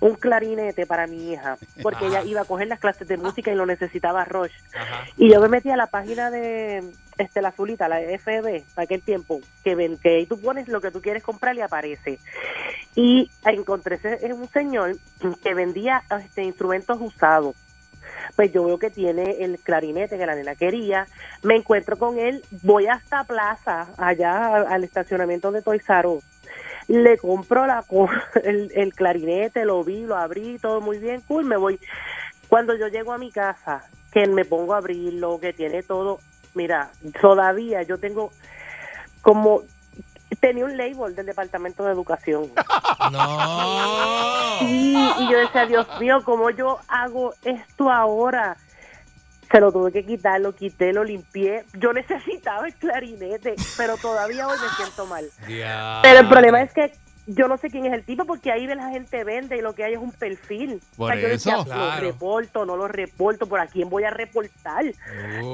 un 0.00 0.14
clarinete 0.14 0.86
para 0.86 1.06
mi 1.08 1.32
hija, 1.32 1.58
porque 1.82 2.06
Ajá. 2.06 2.20
ella 2.20 2.24
iba 2.30 2.40
a 2.40 2.44
coger 2.46 2.68
las 2.68 2.78
clases 2.80 3.06
de 3.06 3.18
música 3.18 3.50
y 3.52 3.54
lo 3.54 3.66
necesitaba 3.66 4.24
Roche. 4.24 4.54
Ajá. 4.74 5.04
Y 5.18 5.30
yo 5.30 5.42
me 5.42 5.48
metí 5.48 5.68
a 5.70 5.76
la 5.76 5.88
página 5.88 6.30
de 6.30 6.90
este 7.18 7.40
la 7.42 7.48
azulita, 7.48 7.88
la 7.88 8.00
FB, 8.00 8.64
para 8.74 8.84
aquel 8.84 9.02
tiempo, 9.02 9.40
que 9.64 9.74
ven, 9.74 9.96
que 9.98 10.16
ahí 10.16 10.26
tú 10.26 10.40
pones 10.40 10.68
lo 10.68 10.80
que 10.80 10.90
tú 10.90 11.00
quieres 11.00 11.22
comprar 11.22 11.56
y 11.56 11.60
aparece. 11.60 12.18
Y 12.94 13.30
encontré 13.44 13.96
ese- 13.96 14.32
un 14.32 14.48
señor 14.48 14.96
que 15.42 15.54
vendía 15.54 16.02
este 16.24 16.42
instrumentos 16.44 16.98
usados. 17.00 17.54
Pues 18.34 18.52
yo 18.52 18.64
veo 18.64 18.78
que 18.78 18.90
tiene 18.90 19.42
el 19.44 19.58
clarinete 19.58 20.18
que 20.18 20.26
la 20.26 20.34
nena 20.34 20.54
quería, 20.54 21.06
me 21.42 21.56
encuentro 21.56 21.96
con 21.96 22.18
él, 22.18 22.42
voy 22.62 22.86
hasta 22.86 23.24
Plaza, 23.24 23.88
allá 23.98 24.56
al 24.68 24.84
estacionamiento 24.84 25.50
de 25.52 25.62
Us. 25.66 26.24
Le 26.88 27.18
compro 27.18 27.66
la, 27.66 27.84
el, 28.44 28.70
el 28.74 28.94
clarinete, 28.94 29.64
lo 29.64 29.82
vi, 29.82 30.04
lo 30.04 30.16
abrí, 30.16 30.58
todo 30.58 30.80
muy 30.80 30.98
bien, 30.98 31.20
cool, 31.22 31.44
me 31.44 31.56
voy. 31.56 31.80
Cuando 32.48 32.76
yo 32.76 32.88
llego 32.88 33.12
a 33.12 33.18
mi 33.18 33.32
casa, 33.32 33.82
que 34.12 34.26
me 34.28 34.44
pongo 34.44 34.74
a 34.74 34.78
abrirlo, 34.78 35.40
que 35.40 35.52
tiene 35.52 35.82
todo, 35.82 36.18
mira, 36.56 36.90
todavía 37.20 37.82
yo 37.82 37.98
tengo 37.98 38.32
como, 39.22 39.62
tenía 40.40 40.64
un 40.64 40.76
label 40.76 41.14
del 41.14 41.26
Departamento 41.26 41.84
de 41.84 41.92
Educación. 41.92 42.50
No. 43.12 44.58
Sí, 44.58 44.96
y 45.20 45.30
yo 45.30 45.38
decía, 45.38 45.64
Dios 45.66 45.86
mío, 46.00 46.20
¿cómo 46.24 46.50
yo 46.50 46.80
hago 46.88 47.34
esto 47.44 47.88
ahora? 47.88 48.56
Se 49.48 49.60
lo 49.60 49.70
tuve 49.70 49.92
que 49.92 50.04
quitar, 50.04 50.40
lo 50.40 50.52
quité, 50.52 50.92
lo 50.92 51.04
limpié. 51.04 51.64
Yo 51.74 51.92
necesitaba 51.92 52.66
el 52.66 52.74
clarinete, 52.74 53.54
pero 53.76 53.96
todavía 53.96 54.48
hoy 54.48 54.56
me 54.60 54.68
siento 54.70 55.06
mal. 55.06 55.24
Pero 55.46 56.18
el 56.18 56.28
problema 56.28 56.62
es 56.62 56.72
que 56.72 56.92
yo 57.26 57.48
no 57.48 57.56
sé 57.58 57.70
quién 57.70 57.86
es 57.86 57.92
el 57.92 58.04
tipo, 58.04 58.24
porque 58.24 58.52
ahí 58.52 58.66
la 58.66 58.88
gente 58.90 59.24
vende 59.24 59.56
y 59.56 59.60
lo 59.60 59.74
que 59.74 59.84
hay 59.84 59.94
es 59.94 59.98
un 59.98 60.12
perfil. 60.12 60.80
Por 60.96 61.14
yo 61.18 61.28
decía, 61.28 61.52
eso. 61.54 61.58
lo 61.64 61.64
Claro. 61.64 62.00
reporto, 62.06 62.64
no 62.66 62.76
lo 62.76 62.86
reporto, 62.88 63.46
¿por 63.48 63.60
a 63.60 63.66
quién 63.66 63.88
voy 63.90 64.04
a 64.04 64.10
reportar? 64.10 64.84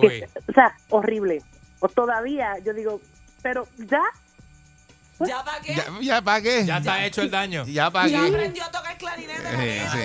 Que- 0.01 0.29
o 0.49 0.53
sea, 0.53 0.77
horrible. 0.91 1.43
O 1.81 1.89
todavía, 1.89 2.59
yo 2.65 2.73
digo, 2.75 3.01
pero 3.43 3.67
ya, 3.79 4.03
¿Ya 5.25 5.45
para 5.45 5.61
qué? 5.61 5.75
Ya, 5.77 5.85
ya 6.01 6.23
para 6.23 6.41
qué. 6.41 6.65
Ya 6.67 6.79
está 6.79 7.05
hecho 7.07 7.23
el 7.23 7.31
daño. 7.31 7.65
Ya 7.67 7.91
para 7.93 8.09
Ya 8.09 8.23
qué. 8.23 8.27
aprendió 8.29 8.65
a 8.65 8.71
tocar 8.73 8.99
clarinete. 8.99 9.43
Eh, 9.53 9.87
sí. 9.93 9.99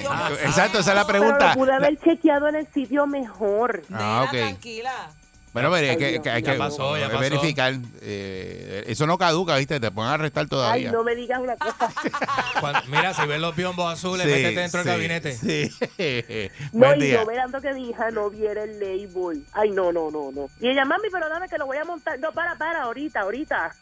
Exacto, 0.45 0.77
esa 0.79 0.91
es 0.91 0.95
la 0.95 1.07
pero 1.07 1.19
pregunta. 1.19 1.47
lo 1.49 1.53
pude 1.55 1.73
haber 1.73 1.97
chequeado 1.97 2.47
en 2.49 2.55
el 2.55 2.67
sitio 2.71 3.07
mejor. 3.07 3.81
Ah, 3.91 3.97
Nena, 3.97 4.21
ok. 4.23 4.29
tranquila. 4.29 5.09
Bueno, 5.53 5.71
pero 5.71 5.83
hay 5.85 5.89
Ay, 5.89 5.97
que, 5.97 6.21
que- 6.21 6.29
hay 6.29 6.41
mío. 6.43 6.51
que 6.51 6.57
Ya 6.57 6.63
pasó, 6.63 6.97
ya 6.97 7.07
pasó. 7.07 7.19
verificar. 7.19 7.73
eh, 8.01 8.83
eso 8.87 9.07
no 9.07 9.17
caduca, 9.17 9.55
¿viste? 9.57 9.79
Te 9.79 9.89
pueden 9.89 10.11
arrestar 10.11 10.43
Ay, 10.43 10.49
todavía. 10.49 10.91
no 10.91 11.03
me 11.03 11.15
digas 11.15 11.39
una 11.39 11.55
cosa. 11.55 11.91
Cuando- 12.59 12.81
mira, 12.89 13.13
si 13.13 13.25
ves 13.25 13.39
los 13.39 13.55
biombos 13.55 13.91
azules, 13.91 14.25
Sí, 14.25 14.31
métete 14.31 14.59
dentro 14.59 14.83
sí, 14.83 14.87
del 14.89 14.97
gabinete. 14.97 15.33
Sí. 15.35 15.71
No, 16.73 16.87
Buen 16.87 17.01
y 17.01 17.05
día. 17.05 17.21
yo 17.21 17.25
verando 17.25 17.59
que 17.61 17.73
mi 17.73 17.89
hija 17.89 18.11
no 18.11 18.29
viera 18.29 18.63
el 18.63 18.79
label. 18.79 19.43
Ay, 19.53 19.71
no, 19.71 19.91
no, 19.91 20.11
no, 20.11 20.31
no. 20.31 20.49
Y 20.59 20.69
ella, 20.69 20.85
mami, 20.85 21.07
pero 21.11 21.27
dame 21.29 21.47
que 21.47 21.57
lo 21.57 21.65
voy 21.65 21.77
a 21.77 21.85
montar. 21.85 22.19
No, 22.19 22.31
para, 22.33 22.55
para, 22.57 22.83
ahorita, 22.83 23.21
ahorita. 23.21 23.73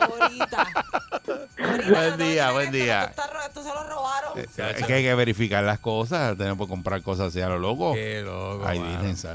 Ahorita. 0.00 0.66
Buen 1.88 2.16
día, 2.18 2.46
no, 2.48 2.52
buen 2.54 2.72
día. 2.72 3.12
Esto, 3.46 3.62
se 3.62 3.68
lo 3.68 3.84
robaron. 3.88 4.38
Es 4.38 4.84
que 4.86 4.92
hay 4.94 5.02
que 5.04 5.14
verificar 5.14 5.62
las 5.64 5.78
cosas. 5.78 6.36
Tenemos 6.36 6.66
que 6.66 6.70
comprar 6.70 7.02
cosas 7.02 7.28
así 7.28 7.40
a 7.40 7.48
lo 7.48 7.58
loco. 7.58 7.94
Qué 7.94 8.22
loco. 8.22 8.64
Ay, 8.66 8.82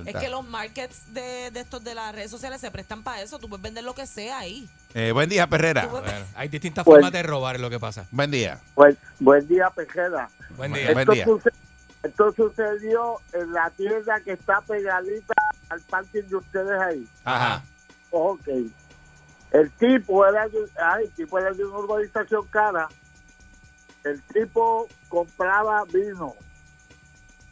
Es 0.05 0.15
que 0.15 0.29
los 0.29 0.45
markets 0.47 1.13
de, 1.13 1.51
de 1.53 1.59
estos 1.61 1.83
de 1.83 1.93
las 1.95 2.13
redes 2.13 2.31
sociales 2.31 2.59
se 2.59 2.71
prestan 2.71 3.03
para 3.03 3.21
eso. 3.21 3.39
Tú 3.39 3.47
puedes 3.47 3.61
vender 3.63 3.83
lo 3.83 3.93
que 3.95 4.05
sea 4.07 4.39
ahí. 4.39 4.67
Eh, 4.93 5.11
buen 5.11 5.29
día, 5.29 5.47
Perrera. 5.47 5.85
Bueno, 5.87 6.07
hay 6.35 6.47
distintas 6.49 6.83
Pues- 6.83 6.95
formas 6.95 7.11
de 7.11 7.23
robar, 7.23 7.55
es 7.55 7.61
lo 7.61 7.69
que 7.69 7.79
pasa. 7.79 8.05
Buen 8.11 8.31
día. 8.31 8.59
Buen, 8.75 8.97
buen 9.19 9.47
día, 9.47 9.69
Pejeda. 9.69 10.29
Buen 10.57 10.71
Buen 10.71 10.73
día. 10.73 10.93
buen 10.93 10.99
Esto, 10.99 11.11
día. 11.13 11.25
suce- 11.25 11.49
esto 12.03 12.31
sucedió 12.33 13.15
en 13.33 13.53
la 13.53 13.69
tienda 13.71 14.19
que 14.21 14.33
está 14.33 14.61
pegadita 14.61 15.33
al 15.69 15.79
parking 15.81 16.23
de 16.23 16.35
ustedes 16.35 16.81
ahí. 16.81 17.07
Ajá. 17.23 17.63
Ok. 18.11 18.47
El 19.51 19.69
tipo 19.71 20.25
era 20.27 20.47
de, 20.47 20.57
ay, 20.83 21.05
el 21.05 21.11
tipo 21.11 21.37
era 21.39 21.51
de 21.51 21.63
una 21.63 21.77
urbanización 21.77 22.45
cara. 22.47 22.87
El 24.03 24.21
tipo 24.23 24.87
compraba 25.07 25.83
vino. 25.85 26.35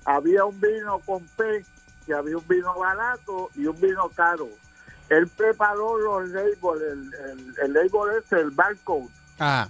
Había 0.03 0.43
un 0.45 0.59
vino 0.59 0.99
con 0.99 1.23
P, 1.37 1.63
que 2.05 2.13
había 2.13 2.37
un 2.37 2.47
vino 2.47 2.73
barato 2.77 3.49
y 3.55 3.65
un 3.67 3.79
vino 3.79 4.09
caro. 4.09 4.47
Él 5.09 5.27
preparó 5.27 5.97
los 5.97 6.29
labels, 6.29 6.57
el, 6.81 7.13
el, 7.13 7.55
el 7.63 7.73
label 7.73 8.23
es 8.23 8.31
el 8.31 8.51
barcode. 8.51 9.09
Ajá. 9.39 9.69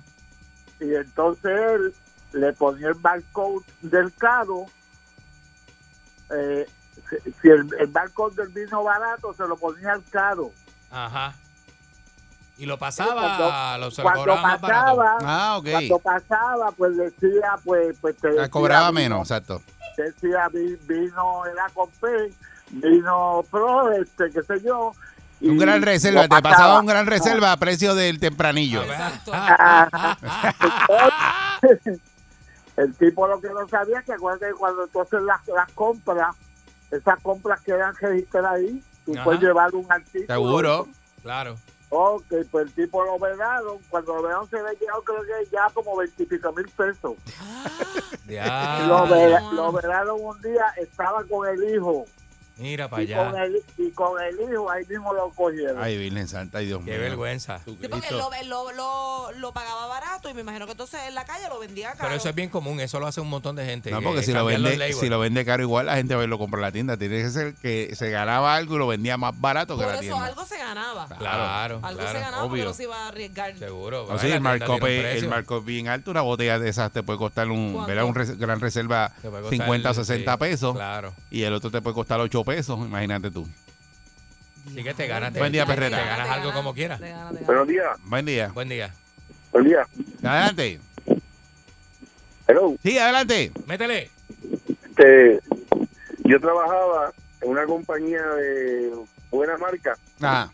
y 0.79 0.93
entonces 0.95 1.51
él 1.51 1.93
le 2.33 2.53
ponía 2.53 2.87
el 2.89 2.93
barcode 2.95 3.63
del 3.81 4.13
caro 4.13 4.65
eh, 6.33 6.65
si- 7.09 7.31
si 7.41 7.47
el, 7.49 7.67
el 7.79 7.87
barcode 7.87 8.35
del 8.35 8.49
vino 8.49 8.83
barato 8.83 9.33
se 9.33 9.47
lo 9.47 9.55
ponía 9.57 9.93
al 9.93 10.03
caro 10.09 10.51
Ajá. 10.89 11.33
Y 12.57 12.65
lo 12.65 12.77
pasaba, 12.77 13.13
Cuando- 13.37 13.85
lo, 13.85 13.91
se 13.91 14.01
lo 14.01 14.03
cuando 14.03 14.19
cobraba 14.21 14.41
más 14.41 14.61
barato. 14.61 14.97
pasaba 14.97 15.17
Ah, 15.23 15.57
ok. 15.57 15.67
cuando 15.71 15.99
pasaba 15.99 16.71
pues 16.73 16.97
decía 16.97 17.55
pues 17.63 17.97
pues 18.01 18.17
te 18.17 18.27
Ah, 18.27 18.31
decía 18.31 18.49
cobraba 18.49 18.91
menos, 18.91 19.21
exacto. 19.21 19.61
Decía 19.97 20.47
vi- 20.49 20.77
vino 20.87 21.45
era 21.45 21.67
con 21.73 21.89
P 21.99 22.07
vino 22.71 23.43
pro 23.51 23.91
este 23.91 24.29
qué 24.31 24.41
sé 24.43 24.61
yo 24.63 24.93
y 25.39 25.49
Un 25.49 25.57
gran 25.57 25.81
reserva. 25.81 26.27
Te 26.27 26.41
pasaba 26.41 26.79
un 26.79 26.85
gran 26.85 27.07
reserva 27.07 27.51
a 27.51 27.57
precio 27.57 27.95
del 27.95 28.19
tempranillo. 28.19 28.83
Exacto. 28.83 29.31
El 32.77 32.93
tipo 32.95 33.27
lo 33.27 33.39
que 33.41 33.49
no 33.49 33.67
sabía 33.67 33.99
es 33.99 34.05
que 34.05 34.13
acuérdate 34.13 34.47
que 34.47 34.53
cuando 34.53 34.83
entonces 34.83 35.21
las, 35.23 35.45
las 35.47 35.71
compras, 35.73 36.35
esas 36.89 37.19
compras 37.21 37.61
quedan 37.61 37.93
registradas 37.95 38.53
ahí, 38.53 38.81
tú 39.05 39.13
Ajá. 39.15 39.23
puedes 39.23 39.41
llevar 39.41 39.73
un 39.75 39.85
artículo. 39.91 40.25
Seguro. 40.27 40.87
Claro. 41.21 41.55
Ok, 41.93 42.23
pues 42.49 42.67
el 42.67 42.73
tipo 42.73 43.03
lo 43.03 43.19
vedaron, 43.19 43.77
cuando 43.89 44.15
lo 44.15 44.23
vedaron 44.23 44.49
se 44.49 44.63
le 44.63 44.75
quedado 44.77 45.01
creo 45.03 45.21
que 45.23 45.49
ya 45.51 45.69
como 45.73 45.97
veintipico 45.97 46.51
mil 46.53 46.67
pesos. 46.69 47.15
Ya. 48.27 48.85
lo, 48.87 49.07
veda- 49.07 49.51
lo 49.51 49.71
vedaron 49.73 50.17
un 50.21 50.41
día, 50.41 50.67
estaba 50.77 51.21
con 51.25 51.45
el 51.49 51.75
hijo, 51.75 52.05
Mira 52.61 52.89
para 52.89 53.03
y 53.03 53.07
con, 53.07 53.19
allá. 53.27 53.43
el, 53.45 53.61
y 53.77 53.91
con 53.91 54.21
el 54.21 54.35
hijo 54.39 54.69
ahí 54.69 54.85
mismo 54.87 55.13
lo 55.13 55.29
cogieron. 55.31 55.81
Ay, 55.81 55.97
Virgen 55.97 56.27
Santa, 56.27 56.59
ay, 56.59 56.67
Dios 56.67 56.81
Qué 56.85 56.91
mío. 56.91 56.99
vergüenza. 57.01 57.59
Sí, 57.65 57.77
porque 57.89 58.07
él 58.09 58.17
lo, 58.17 58.29
lo, 58.45 58.71
lo, 58.71 59.31
lo 59.39 59.51
pagaba 59.53 59.87
barato 59.87 60.29
y 60.29 60.33
me 60.33 60.41
imagino 60.41 60.65
que 60.65 60.71
entonces 60.73 60.99
en 61.07 61.15
la 61.15 61.25
calle 61.25 61.47
lo 61.49 61.59
vendía 61.59 61.89
caro. 61.93 62.03
Pero 62.03 62.15
eso 62.15 62.29
es 62.29 62.35
bien 62.35 62.49
común, 62.49 62.79
eso 62.79 62.99
lo 62.99 63.07
hace 63.07 63.21
un 63.21 63.29
montón 63.29 63.55
de 63.55 63.65
gente. 63.65 63.91
No, 63.91 63.99
que 63.99 64.05
porque 64.05 64.23
si 64.23 64.33
lo, 64.33 64.45
vende, 64.45 64.93
si 64.93 65.09
lo 65.09 65.19
vende 65.19 65.43
caro 65.45 65.63
igual, 65.63 65.85
la 65.87 65.95
gente 65.95 66.15
va 66.15 66.23
y 66.23 66.27
lo 66.27 66.37
compra 66.37 66.59
en 66.59 66.61
la 66.61 66.71
tienda. 66.71 66.97
Tiene 66.97 67.21
que 67.23 67.29
ser 67.29 67.53
que 67.55 67.95
se 67.95 68.09
ganaba 68.09 68.55
algo 68.55 68.75
y 68.75 68.77
lo 68.77 68.87
vendía 68.87 69.17
más 69.17 69.39
barato 69.39 69.75
que 69.77 69.83
Por 69.83 69.93
la 69.93 69.99
eso 69.99 70.01
tienda. 70.01 70.25
algo 70.25 70.45
se 70.45 70.57
ganaba. 70.57 71.07
Claro, 71.17 71.79
Algo 71.83 71.99
claro. 71.99 72.11
se 72.17 72.19
ganaba 72.23 72.43
porque 72.43 72.53
obvio. 72.53 72.65
no 72.65 72.73
se 72.73 72.83
iba 72.83 73.05
a 73.05 73.07
arriesgar. 73.07 73.57
Seguro. 73.57 74.03
O 74.03 74.05
Bueno, 74.05 74.19
sí, 74.21 74.31
el 74.31 74.41
markup, 74.41 74.83
es- 74.85 75.23
el 75.23 75.29
markup 75.29 75.65
bien 75.65 75.87
alto. 75.87 76.11
Una 76.11 76.21
botella 76.21 76.59
de 76.59 76.69
esas 76.69 76.91
te 76.91 77.03
puede 77.03 77.19
costar 77.19 77.49
un, 77.49 77.75
un 77.75 78.15
res- 78.15 78.37
gran 78.37 78.59
reserva 78.59 79.11
Te 79.21 79.29
puede 79.29 79.43
costar 79.43 79.57
50 79.59 79.89
o 79.89 79.91
el- 79.91 79.95
60 79.95 80.31
sí, 80.33 80.37
pesos. 80.39 80.75
Claro. 80.75 81.13
Y 81.29 81.43
el 81.43 81.53
otro 81.53 81.71
te 81.71 81.81
puede 81.81 81.93
costar 81.93 82.19
8 82.19 82.43
pesos. 82.43 82.50
Imagínate 82.57 83.31
tú. 83.31 83.47
Así 84.67 84.83
que 84.83 84.93
te 84.93 85.07
ganas. 85.07 85.33
Buen 85.33 85.51
día, 85.51 85.65
Perrera. 85.65 85.97
Te 85.97 86.05
ganas 86.05 86.29
algo 86.29 86.53
como 86.53 86.73
quieras. 86.73 86.99
Buenos 87.45 87.67
días. 87.67 87.97
Buen 88.03 88.25
día. 88.25 88.47
Buen 88.49 88.69
día. 88.69 88.93
Buen 89.51 89.65
día. 89.65 89.87
Adelante. 90.23 90.79
Hello. 92.47 92.75
Sí, 92.83 92.97
adelante. 92.97 93.51
Métele. 93.65 94.09
Este, 94.89 95.39
yo 96.25 96.39
trabajaba 96.39 97.11
en 97.41 97.49
una 97.49 97.65
compañía 97.65 98.21
de 98.21 98.91
buena 99.31 99.57
marca, 99.57 99.97
Ajá. 100.21 100.51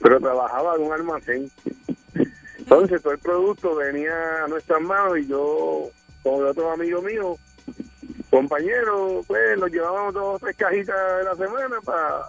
pero 0.00 0.20
trabajaba 0.20 0.76
en 0.76 0.82
un 0.82 0.92
almacén. 0.92 1.50
Entonces 2.58 3.02
todo 3.02 3.12
el 3.12 3.18
producto 3.18 3.74
venía 3.74 4.44
a 4.44 4.48
nuestras 4.48 4.80
manos 4.80 5.18
y 5.18 5.26
yo 5.26 5.90
con 6.22 6.46
otro 6.46 6.72
amigo 6.72 7.02
mío, 7.02 7.36
compañero, 8.42 9.20
pues 9.26 9.58
nos 9.58 9.70
llevábamos 9.70 10.14
dos 10.14 10.36
o 10.36 10.38
tres 10.38 10.56
cajitas 10.56 10.96
de 11.18 11.24
la 11.24 11.36
semana 11.36 11.76
para, 11.84 12.22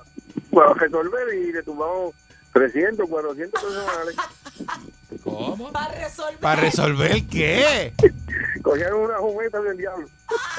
para 0.52 0.74
resolver 0.74 1.34
y 1.34 1.54
le 1.54 1.64
tumbamos 1.64 2.14
300, 2.52 3.10
400 3.10 3.64
personales. 3.64 4.16
¿Cómo? 5.24 5.72
Para 5.72 5.94
resolver. 5.96 6.40
¿Para 6.40 6.62
resolver 6.62 7.26
qué? 7.28 7.94
Cogían 8.62 8.94
una 8.94 9.16
jumeta 9.18 9.62
del 9.62 9.78
diablo. 9.78 10.08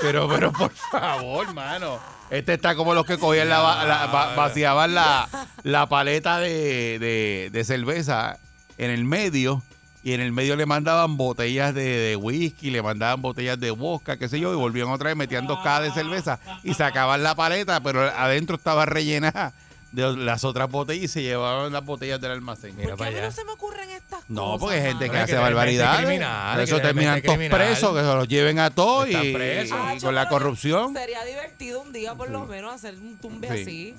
Pero, 0.00 0.28
pero, 0.28 0.50
por 0.52 0.70
favor, 0.72 1.52
mano. 1.54 1.98
Este 2.30 2.54
está 2.54 2.74
como 2.74 2.94
los 2.94 3.04
que 3.04 3.18
cogían 3.18 3.48
la, 3.50 3.85
la- 3.85 4.07
va- 4.07 4.35
vaciaban 4.35 4.94
la, 4.94 5.28
la 5.62 5.87
paleta 5.88 6.38
de, 6.40 6.98
de- 6.98 7.50
de 7.52 7.64
cerveza 7.64 8.38
en 8.78 8.90
el 8.90 9.04
medio 9.04 9.62
y 10.05 10.12
en 10.12 10.21
el 10.21 10.33
medio 10.33 10.55
le 10.55 10.67
mandaban 10.67 11.17
botellas 11.17 11.75
de, 11.75 11.83
de 11.83 12.17
whisky, 12.17 12.71
le 12.71 12.83
mandaban 12.83 13.23
botellas 13.23 13.59
de 13.59 13.71
vodka, 13.71 14.19
qué 14.19 14.29
sé 14.29 14.38
yo, 14.38 14.53
y 14.53 14.57
volvían 14.57 14.88
otra 14.88 15.09
vez, 15.09 15.17
metían 15.17 15.47
dos 15.47 15.59
cajas 15.64 15.85
de 15.85 15.90
cerveza 15.93 16.38
y 16.62 16.75
sacaban 16.75 17.23
la 17.23 17.35
paleta, 17.35 17.81
pero 17.81 18.03
adentro 18.03 18.57
estaba 18.57 18.85
rellena 18.85 19.55
de 19.93 20.17
las 20.17 20.45
otras 20.45 20.69
botellas 20.71 21.05
y 21.05 21.09
se 21.09 21.23
llevaban 21.23 21.73
las 21.73 21.85
botellas 21.85 22.21
del 22.21 22.33
almacén. 22.33 22.77
Mira 22.77 22.97
¿Por 22.97 23.07
qué 23.07 23.12
a 23.14 23.17
mí 23.17 23.21
no 23.23 23.31
se 23.31 23.45
me 23.45 23.53
ocurren 23.53 23.88
estas 23.90 24.21
cosas? 24.21 24.31
No, 24.31 24.59
porque 24.59 24.77
hay 24.77 24.83
gente 24.83 25.05
que 25.07 25.11
que 25.12 25.17
hace 25.19 25.33
mente 25.33 25.43
barbaridades. 25.43 26.21
Por 26.53 26.61
eso 26.62 26.77
que 26.77 26.83
terminan 26.83 27.23
todos 27.23 27.38
presos, 27.38 27.95
que 27.95 28.01
se 28.01 28.14
los 28.14 28.29
lleven 28.29 28.59
a 28.59 28.71
todos 28.71 29.09
y, 29.09 29.14
Acho, 29.14 30.07
con 30.07 30.14
la 30.14 30.29
corrupción. 30.29 30.93
Sería 30.95 31.25
divertido 31.25 31.81
un 31.81 31.93
día 31.93 32.14
por 32.14 32.29
lo 32.29 32.45
menos 32.45 32.75
hacer 32.75 32.95
un 32.95 33.17
tumbe 33.19 33.49
Sí. 33.49 33.62
así. 33.62 33.95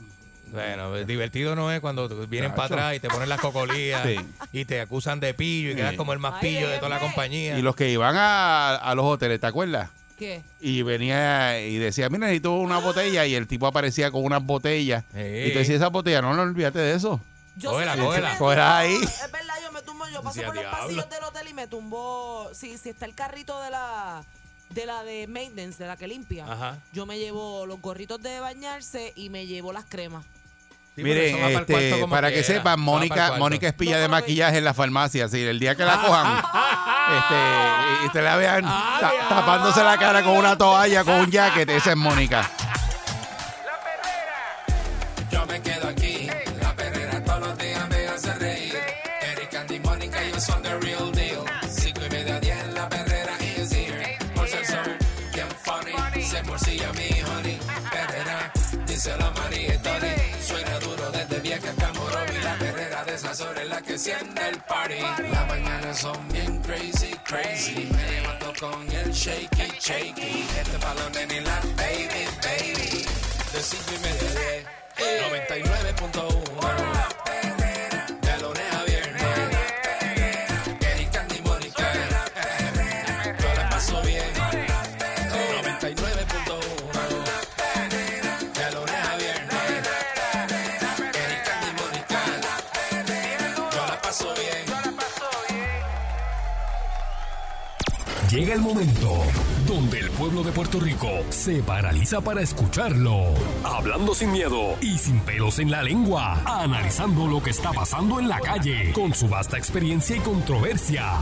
Bueno, 0.52 0.94
divertido 1.06 1.56
no 1.56 1.72
es 1.72 1.80
cuando 1.82 2.08
vienen 2.28 2.52
para 2.54 2.66
atrás 2.66 2.96
y 2.96 3.00
te 3.00 3.10
ponen 3.10 3.28
las 3.30 3.40
cocolías 3.42 4.04
Sí. 4.06 4.16
y 4.54 4.66
te 4.66 4.80
acusan 4.82 5.20
de 5.20 5.34
pillo 5.34 5.70
y 5.70 5.72
Sí. 5.72 5.78
quedas 5.78 5.96
como 5.96 6.14
el 6.14 6.20
más 6.20 6.36
Ay, 6.36 6.42
pillo 6.42 6.70
de 6.70 6.78
toda 6.78 6.90
la 6.90 7.00
compañía. 7.00 7.58
Y 7.58 7.62
los 7.62 7.76
que 7.76 7.90
iban 7.90 8.16
a, 8.16 8.76
a 8.76 8.96
los 8.96 9.06
hoteles, 9.06 9.40
¿te 9.40 9.48
acuerdas? 9.48 9.90
¿Qué? 10.18 10.44
Y 10.62 10.82
venía 10.84 11.60
y 11.60 11.78
decía, 11.78 12.08
mira, 12.10 12.28
necesito 12.28 12.54
una 12.54 12.78
botella. 12.78 13.26
Y 13.26 13.36
el 13.36 13.48
tipo 13.48 13.68
aparecía 13.68 14.12
con 14.12 14.24
unas 14.24 14.42
botellas. 14.44 15.04
Sí. 15.14 15.20
Y 15.20 15.52
tú 15.52 15.60
decías, 15.60 15.78
esa 15.78 15.90
botella, 15.90 16.22
no, 16.22 16.34
no 16.34 16.44
olvídate 16.44 16.80
de 16.80 16.94
eso. 16.96 17.20
Yo 17.58 17.72
Cógela, 17.72 17.98
cógela. 17.98 18.32
me 18.34 18.38
Cógela 18.38 18.78
ahí. 18.78 18.94
Es 18.96 19.32
verdad, 19.32 19.56
yo 19.64 19.72
me 19.74 19.82
tumbo 19.82 20.06
yo 20.08 20.22
paso 20.22 20.36
Sí, 20.40 20.46
por 20.46 20.56
los 20.56 20.64
diablo. 20.64 20.80
pasillos 20.80 21.10
del 21.10 21.24
hotel 21.24 21.48
y 21.50 21.54
me 21.54 21.68
tumbo. 21.68 22.50
Si, 22.54 22.78
si 22.78 22.90
está 22.90 23.06
el 23.06 23.14
carrito 23.16 23.62
de 23.62 23.70
la 23.72 24.24
de 24.70 24.86
la 24.86 25.04
de 25.04 25.28
maintenance, 25.28 25.82
de 25.82 25.88
la 25.88 25.96
que 25.96 26.08
limpia, 26.08 26.52
Ajá. 26.52 26.80
yo 26.92 27.06
me 27.06 27.20
llevo 27.20 27.66
los 27.66 27.80
gorritos 27.82 28.22
de 28.22 28.40
bañarse 28.40 29.14
y 29.16 29.30
me 29.30 29.46
llevo 29.46 29.72
las 29.72 29.86
cremas. 29.86 30.26
Sí, 30.96 31.04
Miren, 31.04 31.36
este, 31.44 32.06
para 32.10 32.32
que 32.32 32.42
sepan, 32.44 32.80
Mónica. 32.80 33.34
Mónica 33.38 33.68
espilla 33.68 33.96
No, 33.98 34.02
de 34.04 34.08
maquillaje 34.08 34.60
en 34.60 34.64
la 34.64 34.74
farmacia. 34.74 35.28
Si 35.28 35.42
el 35.42 35.60
día 35.60 35.76
que 35.76 35.84
la 35.84 36.00
cojan, 36.02 36.38
este, 37.18 38.06
y 38.06 38.10
te 38.10 38.22
la 38.22 38.38
vean 38.38 38.64
ta- 38.64 39.12
tapándose 39.28 39.84
la 39.84 39.98
cara 39.98 40.24
con 40.24 40.38
una 40.38 40.58
toalla, 40.58 41.04
con 41.04 41.16
un 41.16 41.30
jacket, 41.30 41.70
esa 41.70 41.92
es 41.92 41.98
Mónica. 41.98 42.50
Siente 63.98 64.50
el 64.50 64.58
party. 64.62 65.00
Las 65.32 65.48
mañanas 65.48 66.00
son 66.00 66.28
bien 66.30 66.62
crazy, 66.62 67.16
crazy. 67.24 67.90
Me 67.92 68.12
levanto 68.12 68.54
con 68.60 68.92
el 68.92 69.12
shaky, 69.12 69.72
shaky. 69.80 70.46
Este 70.60 70.78
palo 70.80 71.10
nene 71.12 71.38
y 71.38 71.40
la 71.42 71.60
baby, 71.78 72.28
baby. 72.44 73.06
De 73.54 73.62
cinco 73.62 73.92
y 73.96 74.00
media 74.00 74.30
diez. 74.32 74.66
99.1 74.98 76.95
Llega 98.36 98.54
el 98.56 98.60
momento 98.62 99.24
donde 99.66 100.00
el 100.00 100.10
pueblo 100.12 100.44
de 100.44 100.52
Puerto 100.52 100.78
Rico 100.80 101.08
se 101.30 101.64
paraliza 101.64 102.20
para 102.20 102.42
escucharlo. 102.42 103.34
Hablando 103.64 104.14
sin 104.14 104.34
miedo 104.34 104.76
y 104.82 104.98
sin 104.98 105.20
pelos 105.22 105.60
en 105.60 105.72
la 105.72 105.82
lengua. 105.82 106.42
Analizando 106.46 107.28
lo 107.28 107.42
que 107.42 107.52
está 107.52 107.72
pasando 107.72 108.20
en 108.20 108.28
la 108.28 108.40
calle 108.42 108.92
con 108.92 109.14
su 109.14 109.30
vasta 109.30 109.58
experiencia 109.58 110.18
y 110.18 110.20
controversia. 110.20 111.14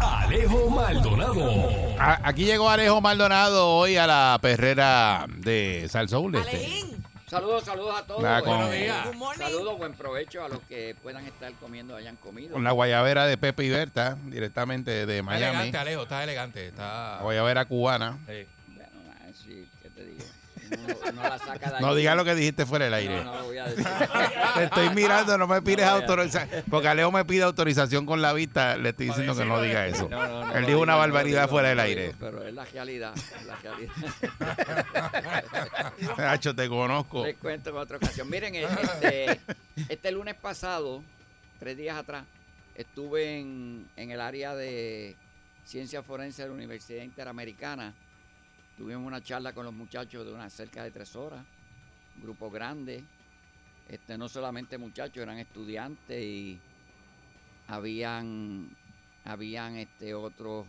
Alejo 0.00 0.70
Maldonado. 0.70 1.60
A- 1.98 2.20
Aquí 2.26 2.44
llegó 2.44 2.70
Alejo 2.70 3.00
Maldonado 3.02 3.68
hoy 3.76 3.96
a 3.98 4.06
la 4.06 4.38
perrera 4.40 5.26
de 5.38 5.86
Salsoul. 5.90 6.36
Este. 6.36 6.95
Saludos, 7.28 7.64
saludos 7.64 7.98
a 7.98 8.06
todos. 8.06 8.22
Con- 8.44 8.56
Buenos 8.56 8.70
días. 8.72 9.08
Saludos, 9.36 9.78
buen 9.78 9.94
provecho 9.94 10.44
a 10.44 10.48
los 10.48 10.60
que 10.60 10.94
puedan 11.02 11.24
estar 11.26 11.52
comiendo, 11.54 11.96
hayan 11.96 12.14
comido. 12.16 12.52
Con 12.52 12.62
la 12.62 12.70
guayabera 12.70 13.26
de 13.26 13.36
Pepe 13.36 13.64
y 13.64 13.70
Berta, 13.70 14.16
directamente 14.26 15.06
de 15.06 15.14
Está 15.18 15.22
Miami. 15.24 15.44
elegante, 15.56 15.78
Alejo, 15.78 16.02
está 16.02 16.22
elegante. 16.22 16.68
Está... 16.68 17.18
Guayabera 17.22 17.64
cubana. 17.64 18.18
Sí. 18.28 18.46
No, 20.70 21.12
no 21.12 21.22
la 21.22 21.38
saca 21.38 21.70
de 21.72 21.80
No 21.80 21.88
allí. 21.88 21.98
digas 21.98 22.16
lo 22.16 22.24
que 22.24 22.34
dijiste 22.34 22.66
fuera 22.66 22.84
del 22.86 22.94
aire. 22.94 23.16
No, 23.16 23.24
no 23.24 23.34
lo 23.40 23.44
voy 23.44 23.58
a 23.58 23.64
decir. 23.68 23.86
Te 24.54 24.64
estoy 24.64 24.90
mirando, 24.90 25.38
no 25.38 25.46
me 25.46 25.62
pides 25.62 25.86
No 25.86 25.92
autorización. 25.92 26.64
Porque 26.70 26.88
Alejo 26.88 27.12
me 27.12 27.24
pide 27.24 27.42
autorización 27.44 28.06
con 28.06 28.20
la 28.22 28.32
vista. 28.32 28.76
Le 28.76 28.90
estoy 28.90 29.06
diciendo 29.06 29.36
que 29.36 29.44
no 29.44 29.60
diga 29.60 29.86
eso. 29.86 30.08
Él 30.54 30.66
dijo 30.66 30.80
una 30.80 30.96
barbaridad 30.96 31.42
digo, 31.42 31.50
fuera 31.52 31.68
del 31.70 31.80
aire. 31.80 32.06
digo, 32.08 32.16
Pero 32.20 32.44
es 32.46 32.54
la 32.54 32.64
realidad. 32.64 33.14
es 33.16 33.46
la 33.46 33.56
realidad. 33.56 33.92
Nacho, 36.18 36.54
te 36.54 36.68
conozco. 36.68 37.24
Les 37.24 37.36
cuento 37.36 37.70
en 37.70 37.76
otra 37.76 37.96
ocasión. 37.96 38.28
Miren, 38.28 38.54
este, 38.54 39.40
este 39.88 40.12
lunes 40.12 40.34
pasado, 40.34 41.02
tres 41.58 41.76
días 41.76 41.96
atrás, 41.96 42.24
estuve 42.74 43.38
en, 43.40 43.86
en 43.96 44.10
el 44.10 44.20
área 44.20 44.54
de 44.54 45.16
ciencia 45.64 46.02
forense 46.02 46.42
de 46.42 46.48
la 46.48 46.54
Universidad 46.54 47.02
Interamericana. 47.02 47.92
Tuvimos 48.76 49.06
una 49.06 49.22
charla 49.22 49.52
con 49.52 49.64
los 49.64 49.74
muchachos 49.74 50.26
de 50.26 50.32
unas 50.32 50.52
cerca 50.52 50.84
de 50.84 50.90
tres 50.90 51.16
horas, 51.16 51.44
un 52.16 52.22
grupo 52.22 52.50
grande. 52.50 53.02
Este, 53.88 54.18
no 54.18 54.28
solamente 54.28 54.78
muchachos, 54.78 55.22
eran 55.22 55.38
estudiantes 55.38 56.22
y 56.22 56.58
habían, 57.68 58.68
habían 59.24 59.76
este, 59.76 60.14
otros 60.14 60.66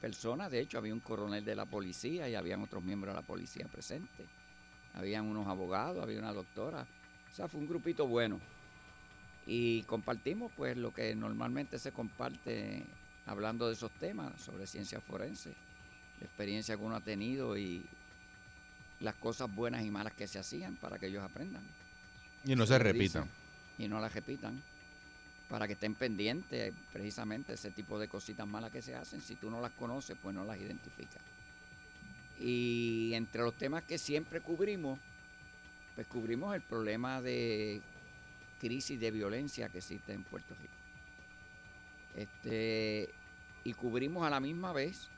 personas. 0.00 0.50
De 0.50 0.60
hecho, 0.60 0.78
había 0.78 0.94
un 0.94 1.00
coronel 1.00 1.44
de 1.44 1.56
la 1.56 1.64
policía 1.66 2.28
y 2.28 2.34
habían 2.34 2.62
otros 2.62 2.82
miembros 2.82 3.14
de 3.14 3.20
la 3.20 3.26
policía 3.26 3.66
presentes 3.66 4.26
habían 4.94 5.26
unos 5.26 5.46
abogados, 5.46 6.02
había 6.02 6.18
una 6.18 6.32
doctora. 6.32 6.86
O 7.30 7.34
sea, 7.34 7.48
fue 7.48 7.60
un 7.60 7.68
grupito 7.68 8.06
bueno. 8.06 8.40
Y 9.46 9.82
compartimos 9.84 10.52
pues 10.56 10.76
lo 10.76 10.92
que 10.92 11.14
normalmente 11.14 11.78
se 11.78 11.92
comparte 11.92 12.84
hablando 13.26 13.66
de 13.66 13.74
esos 13.74 13.90
temas, 13.92 14.40
sobre 14.40 14.66
ciencia 14.66 15.00
forense, 15.00 15.54
la 16.20 16.26
experiencia 16.26 16.76
que 16.76 16.82
uno 16.82 16.96
ha 16.96 17.00
tenido 17.00 17.56
y 17.56 17.84
las 19.00 19.14
cosas 19.14 19.52
buenas 19.54 19.82
y 19.84 19.90
malas 19.90 20.12
que 20.12 20.26
se 20.26 20.38
hacían 20.38 20.76
para 20.76 20.98
que 20.98 21.06
ellos 21.06 21.22
aprendan 21.24 21.62
Y 22.44 22.54
no 22.54 22.66
se 22.66 22.74
les 22.74 22.82
repitan. 22.82 23.28
y 23.78 23.88
no 23.88 24.00
las 24.00 24.12
repitan. 24.14 24.62
Para 25.48 25.66
que 25.66 25.72
estén 25.72 25.94
pendientes 25.96 26.72
precisamente 26.92 27.54
ese 27.54 27.70
tipo 27.72 27.98
de 27.98 28.06
cositas 28.06 28.46
malas 28.46 28.70
que 28.70 28.82
se 28.82 28.94
hacen. 28.94 29.20
Si 29.20 29.34
tú 29.34 29.50
no 29.50 29.60
las 29.60 29.72
conoces, 29.72 30.16
pues 30.22 30.34
no 30.34 30.44
las 30.44 30.58
identificas. 30.58 31.22
Y 32.38 33.12
entre 33.14 33.42
los 33.42 33.54
temas 33.54 33.82
que 33.82 33.98
siempre 33.98 34.40
cubrimos, 34.40 34.98
pues 35.94 36.06
cubrimos 36.06 36.54
el 36.54 36.60
problema 36.62 37.20
de 37.20 37.82
crisis 38.60 39.00
de 39.00 39.10
violencia 39.10 39.68
que 39.70 39.78
existe 39.78 40.12
en 40.12 40.22
Puerto 40.22 40.54
Rico. 40.54 40.74
Este, 42.14 43.12
y 43.64 43.72
cubrimos 43.72 44.24
a 44.26 44.30
la 44.30 44.40
misma 44.40 44.72
vez 44.72 45.08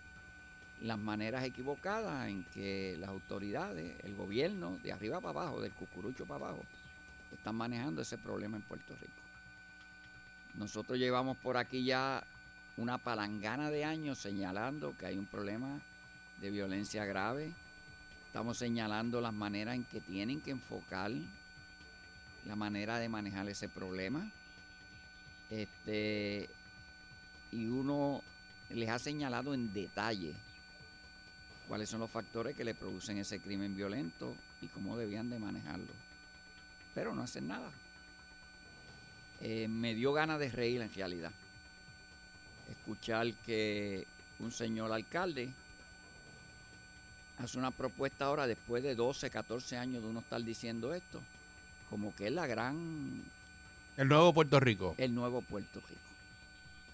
las 0.82 0.98
maneras 0.98 1.44
equivocadas 1.44 2.28
en 2.28 2.44
que 2.44 2.96
las 2.98 3.08
autoridades, 3.08 3.96
el 4.02 4.16
gobierno, 4.16 4.78
de 4.82 4.92
arriba 4.92 5.20
para 5.20 5.40
abajo, 5.40 5.60
del 5.60 5.72
cucurucho 5.72 6.26
para 6.26 6.46
abajo, 6.46 6.64
están 7.32 7.54
manejando 7.54 8.02
ese 8.02 8.18
problema 8.18 8.56
en 8.56 8.64
Puerto 8.64 8.94
Rico. 9.00 9.12
Nosotros 10.54 10.98
llevamos 10.98 11.36
por 11.36 11.56
aquí 11.56 11.84
ya 11.84 12.24
una 12.76 12.98
palangana 12.98 13.70
de 13.70 13.84
años 13.84 14.18
señalando 14.18 14.96
que 14.96 15.06
hay 15.06 15.18
un 15.18 15.26
problema 15.26 15.80
de 16.40 16.50
violencia 16.50 17.04
grave. 17.04 17.54
Estamos 18.26 18.58
señalando 18.58 19.20
las 19.20 19.32
maneras 19.32 19.76
en 19.76 19.84
que 19.84 20.00
tienen 20.00 20.40
que 20.40 20.50
enfocar 20.50 21.12
la 22.44 22.56
manera 22.56 22.98
de 22.98 23.08
manejar 23.08 23.48
ese 23.48 23.68
problema. 23.68 24.28
Este, 25.48 26.50
y 27.52 27.68
uno 27.68 28.22
les 28.68 28.88
ha 28.88 28.98
señalado 28.98 29.54
en 29.54 29.72
detalle 29.72 30.34
cuáles 31.72 31.88
son 31.88 32.00
los 32.00 32.10
factores 32.10 32.54
que 32.54 32.64
le 32.64 32.74
producen 32.74 33.16
ese 33.16 33.40
crimen 33.40 33.74
violento 33.74 34.36
y 34.60 34.66
cómo 34.66 34.98
debían 34.98 35.30
de 35.30 35.38
manejarlo. 35.38 35.90
Pero 36.94 37.14
no 37.14 37.22
hacen 37.22 37.48
nada. 37.48 37.70
Eh, 39.40 39.68
me 39.68 39.94
dio 39.94 40.12
ganas 40.12 40.38
de 40.38 40.50
reír 40.50 40.82
en 40.82 40.92
realidad. 40.92 41.32
Escuchar 42.70 43.32
que 43.46 44.06
un 44.38 44.52
señor 44.52 44.92
alcalde 44.92 45.48
hace 47.38 47.56
una 47.56 47.70
propuesta 47.70 48.26
ahora 48.26 48.46
después 48.46 48.82
de 48.82 48.94
12, 48.94 49.30
14 49.30 49.78
años 49.78 50.02
de 50.02 50.08
uno 50.10 50.20
estar 50.20 50.44
diciendo 50.44 50.92
esto, 50.92 51.22
como 51.88 52.14
que 52.14 52.26
es 52.26 52.32
la 52.32 52.46
gran, 52.46 53.24
El 53.96 54.08
nuevo 54.08 54.34
Puerto 54.34 54.60
Rico. 54.60 54.94
el 54.98 55.14
nuevo 55.14 55.40
Puerto 55.40 55.80
Rico. 55.88 56.11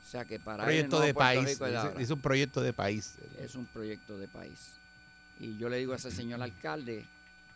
O 0.09 0.11
sea 0.11 0.25
que 0.25 0.39
para 0.41 0.65
Proyecto 0.65 1.01
de 1.01 1.13
país. 1.13 1.59
Es 2.01 2.11
un 2.11 2.21
proyecto 2.23 2.63
de 2.63 2.73
país. 2.73 3.15
es 3.45 3.55
un 3.55 3.67
proyecto 3.67 4.19
de 4.19 4.27
país. 4.29 4.73
Y 5.39 5.59
yo 5.59 5.69
le 5.69 5.77
digo 5.77 5.93
a 5.93 5.97
ese 5.97 6.11
señor 6.11 6.41
alcalde 6.43 7.05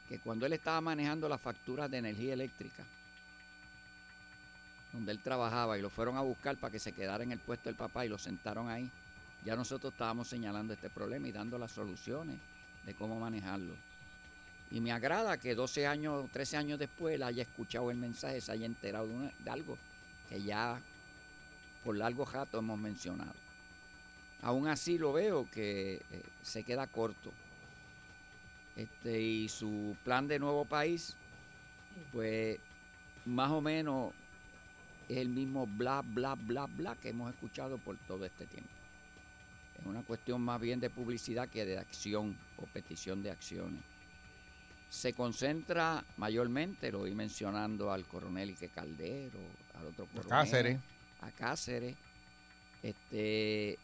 que 0.07 0.19
cuando 0.19 0.45
él 0.45 0.53
estaba 0.53 0.79
manejando 0.83 1.31
las 1.31 1.41
facturas 1.41 1.91
de 1.91 1.97
energía 1.97 2.35
eléctrica, 2.35 2.85
donde 4.93 5.13
él 5.13 5.21
trabajaba 5.21 5.79
y 5.79 5.83
lo 5.83 5.89
fueron 5.89 6.19
a 6.19 6.21
buscar 6.21 6.59
para 6.59 6.71
que 6.71 6.79
se 6.79 6.93
quedara 6.93 7.25
en 7.25 7.33
el 7.33 7.39
puesto 7.39 7.71
del 7.71 7.75
papá 7.77 8.05
y 8.05 8.11
lo 8.11 8.19
sentaron 8.19 8.69
ahí, 8.69 8.91
ya 9.47 9.57
nosotros 9.57 9.93
estábamos 9.95 10.29
señalando 10.29 10.75
este 10.75 10.91
problema 10.91 11.27
y 11.29 11.33
dando 11.33 11.57
las 11.59 11.73
soluciones 11.73 12.37
de 12.85 12.95
cómo 12.95 13.19
manejarlo. 13.19 13.75
Y 14.71 14.81
me 14.83 14.93
agrada 14.93 15.39
que 15.39 15.55
12 15.55 15.87
años, 15.87 16.31
13 16.31 16.59
años 16.59 16.79
después 16.79 17.15
él 17.15 17.23
haya 17.23 17.43
escuchado 17.43 17.91
el 17.91 17.97
mensaje, 17.97 18.43
se 18.43 18.53
haya 18.53 18.67
enterado 18.67 19.07
de, 19.09 19.15
una- 19.15 19.33
de 19.39 19.51
algo 19.51 19.79
que 20.29 20.43
ya 20.43 20.79
por 21.83 21.97
largo 21.97 22.25
rato 22.25 22.59
hemos 22.59 22.79
mencionado. 22.79 23.35
Aún 24.43 24.67
así 24.67 24.99
lo 24.99 25.13
veo 25.13 25.49
que 25.51 26.03
eh, 26.11 26.23
se 26.43 26.65
queda 26.65 26.87
corto. 26.87 27.33
Este, 28.77 29.21
y 29.21 29.49
su 29.49 29.97
plan 30.03 30.27
de 30.27 30.39
nuevo 30.39 30.65
país, 30.65 31.17
pues 32.13 32.59
más 33.27 33.51
o 33.51 33.61
menos 33.61 34.13
es 35.09 35.19
el 35.19 35.29
mismo 35.29 35.67
bla, 35.67 36.03
bla, 36.03 36.35
bla, 36.35 36.67
bla 36.67 36.97
que 36.97 37.11
hemos 37.11 37.33
escuchado 37.33 37.79
por 37.79 37.97
todo 37.99 38.25
este 38.25 38.47
tiempo. 38.47 38.71
Es 39.79 39.87
una 39.87 40.03
cuestión 40.03 40.41
más 40.41 40.61
bien 40.61 40.81
de 40.81 40.91
publicidad 40.91 41.49
que 41.49 41.65
de 41.65 41.79
acción 41.79 42.37
o 42.57 42.67
petición 42.67 43.23
de 43.23 43.31
acciones. 43.31 43.83
Se 44.89 45.13
concentra 45.13 46.05
mayormente, 46.17 46.93
lo 46.93 47.01
voy 47.01 47.15
mencionando 47.15 47.93
al 47.93 48.07
coronel 48.07 48.51
Ike 48.51 48.69
Caldero, 48.69 49.39
al 49.75 49.87
otro 49.87 50.07
coronel, 50.07 50.29
Cáceres. 50.29 50.81
A 51.23 51.31
Cáceres, 51.31 51.97
este, 52.83 53.79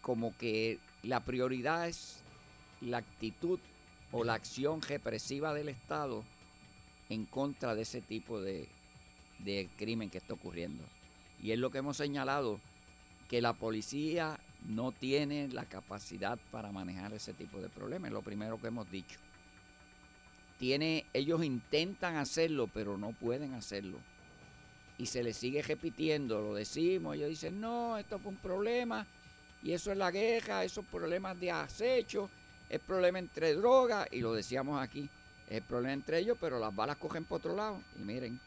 como 0.00 0.36
que 0.36 0.78
la 1.02 1.20
prioridad 1.20 1.88
es 1.88 2.22
la 2.80 2.98
actitud 2.98 3.58
o 4.12 4.24
la 4.24 4.34
acción 4.34 4.82
represiva 4.82 5.52
del 5.54 5.68
Estado 5.68 6.24
en 7.08 7.26
contra 7.26 7.74
de 7.74 7.82
ese 7.82 8.00
tipo 8.00 8.40
de, 8.40 8.68
de 9.40 9.68
crimen 9.76 10.10
que 10.10 10.18
está 10.18 10.34
ocurriendo. 10.34 10.82
Y 11.42 11.52
es 11.52 11.58
lo 11.58 11.70
que 11.70 11.78
hemos 11.78 11.96
señalado, 11.96 12.60
que 13.28 13.40
la 13.40 13.52
policía 13.52 14.38
no 14.68 14.92
tiene 14.92 15.48
la 15.48 15.64
capacidad 15.64 16.38
para 16.50 16.72
manejar 16.72 17.12
ese 17.12 17.32
tipo 17.32 17.58
de 17.60 17.68
problemas, 17.68 18.08
es 18.08 18.14
lo 18.14 18.22
primero 18.22 18.60
que 18.60 18.68
hemos 18.68 18.90
dicho. 18.90 19.18
Tiene, 20.58 21.06
ellos 21.14 21.42
intentan 21.42 22.16
hacerlo, 22.16 22.68
pero 22.72 22.98
no 22.98 23.12
pueden 23.12 23.54
hacerlo. 23.54 23.98
Y 25.00 25.06
se 25.06 25.22
les 25.22 25.38
sigue 25.38 25.62
repitiendo, 25.62 26.42
lo 26.42 26.54
decimos, 26.54 27.16
ellos 27.16 27.30
dicen, 27.30 27.58
no, 27.58 27.96
esto 27.96 28.18
fue 28.18 28.32
un 28.32 28.36
problema, 28.36 29.06
y 29.62 29.72
eso 29.72 29.90
es 29.90 29.96
la 29.96 30.10
guerra, 30.10 30.62
esos 30.62 30.84
problemas 30.84 31.40
de 31.40 31.50
acecho, 31.50 32.28
es 32.68 32.80
problema 32.80 33.18
entre 33.18 33.54
drogas, 33.54 34.06
y 34.10 34.20
lo 34.20 34.34
decíamos 34.34 34.78
aquí, 34.78 35.08
es 35.48 35.62
problema 35.62 35.94
entre 35.94 36.18
ellos, 36.18 36.36
pero 36.38 36.58
las 36.58 36.76
balas 36.76 36.98
cogen 36.98 37.24
por 37.24 37.38
otro 37.38 37.56
lado. 37.56 37.80
Y 37.98 38.02
miren, 38.02 38.38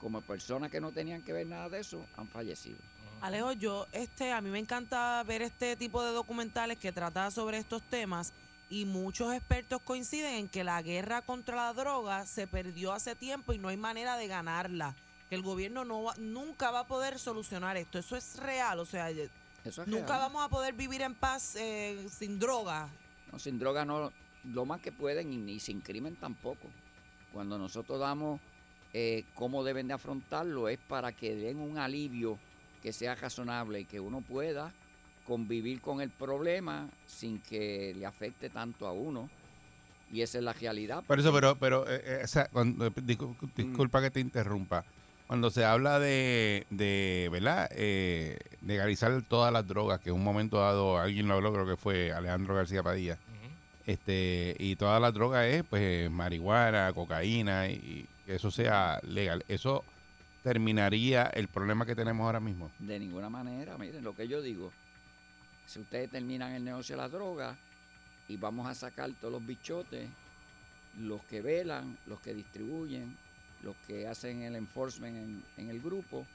como 0.00 0.22
personas 0.22 0.70
que 0.70 0.80
no 0.80 0.90
tenían 0.90 1.20
que 1.20 1.34
ver 1.34 1.46
nada 1.46 1.68
de 1.68 1.80
eso, 1.80 2.02
han 2.16 2.28
fallecido. 2.28 2.78
Alejo, 3.20 3.52
yo, 3.52 3.86
este, 3.92 4.32
a 4.32 4.40
mí 4.40 4.48
me 4.48 4.58
encanta 4.58 5.22
ver 5.24 5.42
este 5.42 5.76
tipo 5.76 6.02
de 6.02 6.12
documentales 6.12 6.78
que 6.78 6.92
trata 6.92 7.30
sobre 7.30 7.58
estos 7.58 7.82
temas 7.82 8.32
y 8.70 8.86
muchos 8.86 9.34
expertos 9.34 9.82
coinciden 9.82 10.32
en 10.36 10.48
que 10.48 10.64
la 10.64 10.80
guerra 10.80 11.20
contra 11.20 11.56
la 11.56 11.74
droga 11.74 12.24
se 12.24 12.46
perdió 12.46 12.94
hace 12.94 13.14
tiempo 13.14 13.52
y 13.52 13.58
no 13.58 13.68
hay 13.68 13.76
manera 13.76 14.16
de 14.16 14.28
ganarla. 14.28 14.96
Que 15.30 15.36
el 15.36 15.42
gobierno 15.42 15.84
no 15.84 16.02
va- 16.02 16.14
nunca 16.18 16.72
va 16.72 16.80
a 16.80 16.86
poder 16.88 17.16
solucionar 17.20 17.76
esto. 17.76 18.00
Eso 18.00 18.16
es 18.16 18.36
real, 18.36 18.80
o 18.80 18.84
sea, 18.84 19.10
es 19.10 19.30
nunca 19.86 20.06
real. 20.08 20.18
vamos 20.22 20.44
a 20.44 20.48
poder 20.48 20.74
vivir 20.74 21.02
en 21.02 21.14
paz 21.14 21.54
eh, 21.54 22.04
sin 22.10 22.40
droga. 22.40 22.88
No, 23.30 23.38
sin 23.38 23.56
droga 23.56 23.84
no, 23.84 24.12
lo 24.52 24.64
más 24.66 24.80
que 24.80 24.90
pueden 24.90 25.32
y 25.32 25.36
ni 25.36 25.60
sin 25.60 25.82
crimen 25.82 26.16
tampoco. 26.16 26.66
Cuando 27.32 27.58
nosotros 27.58 28.00
damos 28.00 28.40
eh, 28.92 29.22
cómo 29.36 29.62
deben 29.62 29.86
de 29.86 29.94
afrontarlo 29.94 30.68
es 30.68 30.80
para 30.88 31.12
que 31.12 31.36
den 31.36 31.58
un 31.60 31.78
alivio 31.78 32.36
que 32.82 32.92
sea 32.92 33.14
razonable 33.14 33.78
y 33.78 33.84
que 33.84 34.00
uno 34.00 34.22
pueda 34.22 34.72
convivir 35.28 35.80
con 35.80 36.00
el 36.00 36.10
problema 36.10 36.88
sin 37.06 37.38
que 37.40 37.94
le 37.96 38.04
afecte 38.04 38.50
tanto 38.50 38.84
a 38.84 38.90
uno. 38.92 39.30
Y 40.12 40.22
esa 40.22 40.38
es 40.38 40.44
la 40.44 40.54
realidad. 40.54 41.04
Por 41.06 41.20
eso, 41.20 41.32
pero, 41.32 41.54
pero 41.54 41.88
eh, 41.88 42.02
eh, 42.04 42.20
o 42.24 42.26
sea, 42.26 42.48
cuando- 42.48 42.84
eh, 42.86 42.90
discul- 42.96 43.36
disculpa 43.54 44.02
que 44.02 44.10
te 44.10 44.18
interrumpa. 44.18 44.84
Cuando 45.30 45.50
se 45.50 45.64
habla 45.64 46.00
de, 46.00 46.66
de 46.70 47.28
¿verdad? 47.30 47.70
Eh, 47.76 48.36
legalizar 48.62 49.22
todas 49.22 49.52
las 49.52 49.64
drogas, 49.64 50.00
que 50.00 50.10
en 50.10 50.16
un 50.16 50.24
momento 50.24 50.58
dado 50.58 50.98
alguien 50.98 51.28
lo 51.28 51.34
habló, 51.34 51.52
creo 51.52 51.66
que 51.66 51.76
fue 51.76 52.10
Alejandro 52.12 52.56
García 52.56 52.82
Padilla, 52.82 53.16
este 53.86 54.56
y 54.58 54.74
todas 54.74 55.00
las 55.00 55.14
drogas 55.14 55.46
es 55.46 55.62
pues 55.62 56.10
marihuana, 56.10 56.92
cocaína 56.92 57.68
y, 57.68 57.74
y 57.74 58.08
que 58.26 58.34
eso 58.34 58.50
sea 58.50 58.98
legal. 59.04 59.44
Eso 59.46 59.84
terminaría 60.42 61.26
el 61.26 61.46
problema 61.46 61.86
que 61.86 61.94
tenemos 61.94 62.26
ahora 62.26 62.40
mismo. 62.40 62.68
De 62.80 62.98
ninguna 62.98 63.30
manera, 63.30 63.78
miren 63.78 64.02
lo 64.02 64.16
que 64.16 64.26
yo 64.26 64.42
digo. 64.42 64.72
Si 65.64 65.78
ustedes 65.78 66.10
terminan 66.10 66.54
el 66.54 66.64
negocio 66.64 66.96
de 66.96 67.02
la 67.02 67.08
droga 67.08 67.56
y 68.26 68.36
vamos 68.36 68.66
a 68.66 68.74
sacar 68.74 69.08
todos 69.20 69.34
los 69.34 69.46
bichotes, 69.46 70.08
los 70.98 71.22
que 71.26 71.40
velan, 71.40 71.96
los 72.06 72.18
que 72.18 72.34
distribuyen, 72.34 73.16
los 73.62 73.76
que 73.86 74.06
hacen 74.06 74.42
el 74.42 74.56
enforcement 74.56 75.16
en, 75.16 75.44
en 75.56 75.70
el 75.70 75.80
grupo, 75.80 76.26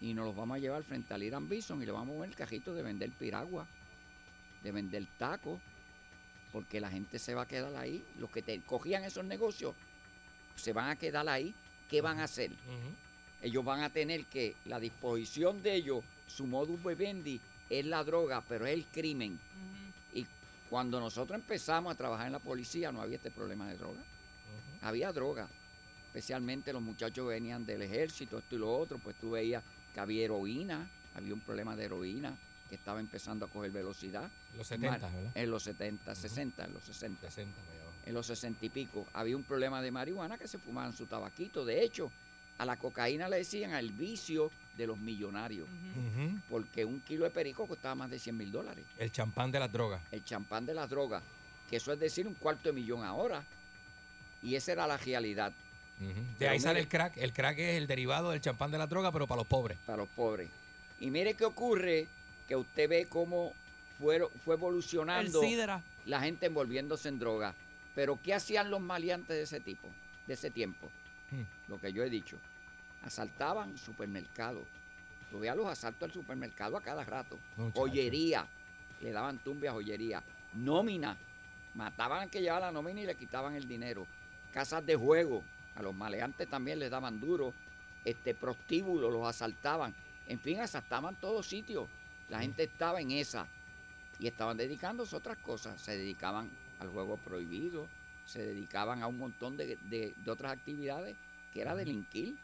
y 0.00 0.12
nos 0.12 0.26
los 0.26 0.36
vamos 0.36 0.56
a 0.56 0.58
llevar 0.58 0.82
frente 0.82 1.14
al 1.14 1.22
Irán 1.22 1.48
Bison 1.48 1.82
y 1.82 1.86
le 1.86 1.92
vamos 1.92 2.10
a 2.10 2.12
mover 2.12 2.30
el 2.30 2.36
cajito 2.36 2.74
de 2.74 2.82
vender 2.82 3.10
piragua, 3.10 3.66
de 4.62 4.72
vender 4.72 5.06
taco, 5.18 5.60
porque 6.52 6.80
la 6.80 6.90
gente 6.90 7.18
se 7.18 7.34
va 7.34 7.42
a 7.42 7.48
quedar 7.48 7.74
ahí. 7.76 8.04
Los 8.18 8.30
que 8.30 8.42
te 8.42 8.60
cogían 8.60 9.04
esos 9.04 9.24
negocios 9.24 9.74
se 10.56 10.72
van 10.72 10.90
a 10.90 10.96
quedar 10.96 11.28
ahí. 11.28 11.54
¿Qué 11.88 12.00
van 12.00 12.20
a 12.20 12.24
hacer? 12.24 12.50
ellos 13.42 13.62
van 13.62 13.82
a 13.82 13.90
tener 13.90 14.24
que 14.24 14.56
la 14.64 14.80
disposición 14.80 15.62
de 15.62 15.74
ellos, 15.74 16.02
su 16.26 16.46
modus 16.46 16.82
vivendi 16.82 17.40
es 17.68 17.84
la 17.84 18.02
droga, 18.02 18.42
pero 18.48 18.64
es 18.66 18.72
el 18.72 18.86
crimen. 18.86 19.38
Y 20.14 20.26
cuando 20.70 20.98
nosotros 20.98 21.38
empezamos 21.38 21.92
a 21.92 21.96
trabajar 21.96 22.26
en 22.26 22.32
la 22.32 22.38
policía 22.38 22.90
no 22.90 23.02
había 23.02 23.16
este 23.16 23.30
problema 23.30 23.68
de 23.68 23.76
droga. 23.76 24.00
Había 24.80 25.12
droga, 25.12 25.46
especialmente 26.18 26.72
los 26.72 26.80
muchachos 26.80 27.24
que 27.26 27.34
venían 27.34 27.66
del 27.66 27.82
ejército, 27.82 28.38
esto 28.38 28.54
y 28.54 28.58
lo 28.58 28.72
otro, 28.78 28.98
pues 28.98 29.16
tú 29.16 29.32
veías 29.32 29.64
que 29.92 29.98
había 29.98 30.24
heroína, 30.26 30.88
había 31.16 31.34
un 31.34 31.40
problema 31.40 31.74
de 31.74 31.86
heroína 31.86 32.36
que 32.68 32.76
estaba 32.76 33.00
empezando 33.00 33.46
a 33.46 33.48
coger 33.48 33.72
velocidad. 33.72 34.30
Los 34.56 34.68
70, 34.68 34.90
Mar- 35.00 35.12
¿verdad? 35.12 35.32
En 35.34 35.50
los 35.50 35.64
70, 35.64 36.14
60, 36.14 36.64
en 36.66 36.72
los 36.72 36.84
60 36.84 37.20
60 37.28 37.56
para 37.60 37.72
allá 37.72 37.82
abajo. 37.82 37.96
en 38.06 38.14
los 38.14 38.26
60 38.28 38.64
y 38.64 38.68
pico, 38.68 39.06
había 39.12 39.36
un 39.36 39.42
problema 39.42 39.82
de 39.82 39.90
marihuana 39.90 40.38
que 40.38 40.46
se 40.46 40.58
fumaban 40.58 40.92
su 40.92 41.06
tabaquito. 41.06 41.64
De 41.64 41.82
hecho, 41.82 42.12
a 42.58 42.64
la 42.64 42.76
cocaína 42.76 43.28
le 43.28 43.38
decían 43.38 43.72
al 43.72 43.90
vicio 43.90 44.52
de 44.76 44.86
los 44.86 44.96
millonarios, 44.98 45.66
porque 46.48 46.84
un 46.84 47.00
kilo 47.00 47.24
de 47.24 47.30
perico 47.30 47.66
costaba 47.66 47.96
más 47.96 48.10
de 48.10 48.20
100 48.20 48.36
mil 48.36 48.52
dólares. 48.52 48.84
El 48.98 49.10
champán 49.10 49.50
de 49.50 49.58
las 49.58 49.72
drogas. 49.72 50.00
El 50.12 50.24
champán 50.24 50.64
de 50.64 50.74
las 50.74 50.88
drogas, 50.88 51.24
que 51.68 51.76
eso 51.76 51.92
es 51.92 51.98
decir 51.98 52.28
un 52.28 52.34
cuarto 52.34 52.68
de 52.68 52.72
millón 52.72 53.02
ahora. 53.02 53.42
Y 54.42 54.56
esa 54.56 54.72
era 54.72 54.86
la 54.86 54.98
realidad 54.98 55.52
De 56.38 56.48
ahí 56.48 56.58
sale 56.60 56.74
mire- 56.74 56.82
el 56.82 56.88
crack. 56.88 57.16
El 57.16 57.32
crack 57.32 57.58
es 57.58 57.76
el 57.76 57.86
derivado 57.86 58.30
del 58.30 58.40
champán 58.40 58.70
de 58.70 58.78
la 58.78 58.86
droga, 58.86 59.12
pero 59.12 59.26
para 59.26 59.38
los 59.40 59.46
pobres. 59.46 59.78
para 59.86 59.98
los 59.98 60.08
pobres. 60.08 60.48
Y 61.00 61.10
mire 61.10 61.34
qué 61.34 61.44
ocurre, 61.44 62.06
que 62.48 62.56
usted 62.56 62.88
ve 62.88 63.06
cómo 63.08 63.52
fue 63.98 64.16
El 64.16 64.26
evolucionando 64.46 65.40
la 66.06 66.20
gente 66.20 66.46
envolviéndose 66.46 67.08
en 67.08 67.18
droga. 67.18 67.54
Pero 67.94 68.18
¿qué 68.22 68.34
hacían 68.34 68.70
los 68.70 68.80
maleantes 68.80 69.36
de 69.36 69.42
ese 69.42 69.60
tipo, 69.60 69.86
de 70.26 70.34
ese 70.34 70.50
tiempo? 70.50 70.90
Hmm. 71.30 71.42
Lo 71.68 71.78
que 71.80 71.92
yo 71.92 72.02
he 72.02 72.10
dicho. 72.10 72.36
Asaltaban 73.02 73.76
supermercados. 73.78 74.64
Tú 75.30 75.40
veías 75.40 75.56
los 75.56 75.66
asaltos 75.68 76.08
al 76.08 76.12
supermercado 76.12 76.76
a 76.76 76.80
cada 76.82 77.04
rato. 77.04 77.38
Muchacho. 77.56 77.80
Joyería. 77.80 78.46
Le 79.00 79.12
daban 79.12 79.38
tumbe 79.38 79.68
a 79.68 79.72
joyería. 79.72 80.22
Nómina. 80.54 81.16
Mataban 81.74 82.22
al 82.22 82.30
que 82.30 82.40
llevaba 82.40 82.66
la 82.66 82.72
nómina 82.72 83.00
y 83.02 83.06
le 83.06 83.14
quitaban 83.16 83.54
el 83.54 83.66
dinero. 83.68 84.06
Casas 84.52 84.84
de 84.86 84.94
juego. 84.96 85.42
A 85.76 85.82
los 85.82 85.94
maleantes 85.94 86.48
también 86.48 86.78
les 86.78 86.90
daban 86.90 87.20
duro. 87.20 87.52
Este, 88.04 88.34
prostíbulos 88.34 89.12
los 89.12 89.26
asaltaban. 89.26 89.94
En 90.26 90.38
fin, 90.38 90.60
asaltaban 90.60 91.16
todos 91.20 91.46
sitios. 91.46 91.88
La 92.28 92.40
gente 92.40 92.64
estaba 92.64 93.00
en 93.00 93.10
esa. 93.10 93.46
Y 94.18 94.26
estaban 94.26 94.56
dedicándose 94.56 95.14
a 95.14 95.18
otras 95.18 95.38
cosas. 95.38 95.80
Se 95.80 95.96
dedicaban 95.96 96.48
al 96.78 96.88
juego 96.88 97.16
prohibido. 97.16 97.88
Se 98.24 98.40
dedicaban 98.44 99.02
a 99.02 99.06
un 99.06 99.18
montón 99.18 99.56
de, 99.56 99.76
de- 99.90 100.14
de 100.16 100.30
otras 100.30 100.52
actividades 100.52 101.16
que 101.52 101.60
era 101.60 101.74
delinquir. 101.74 102.36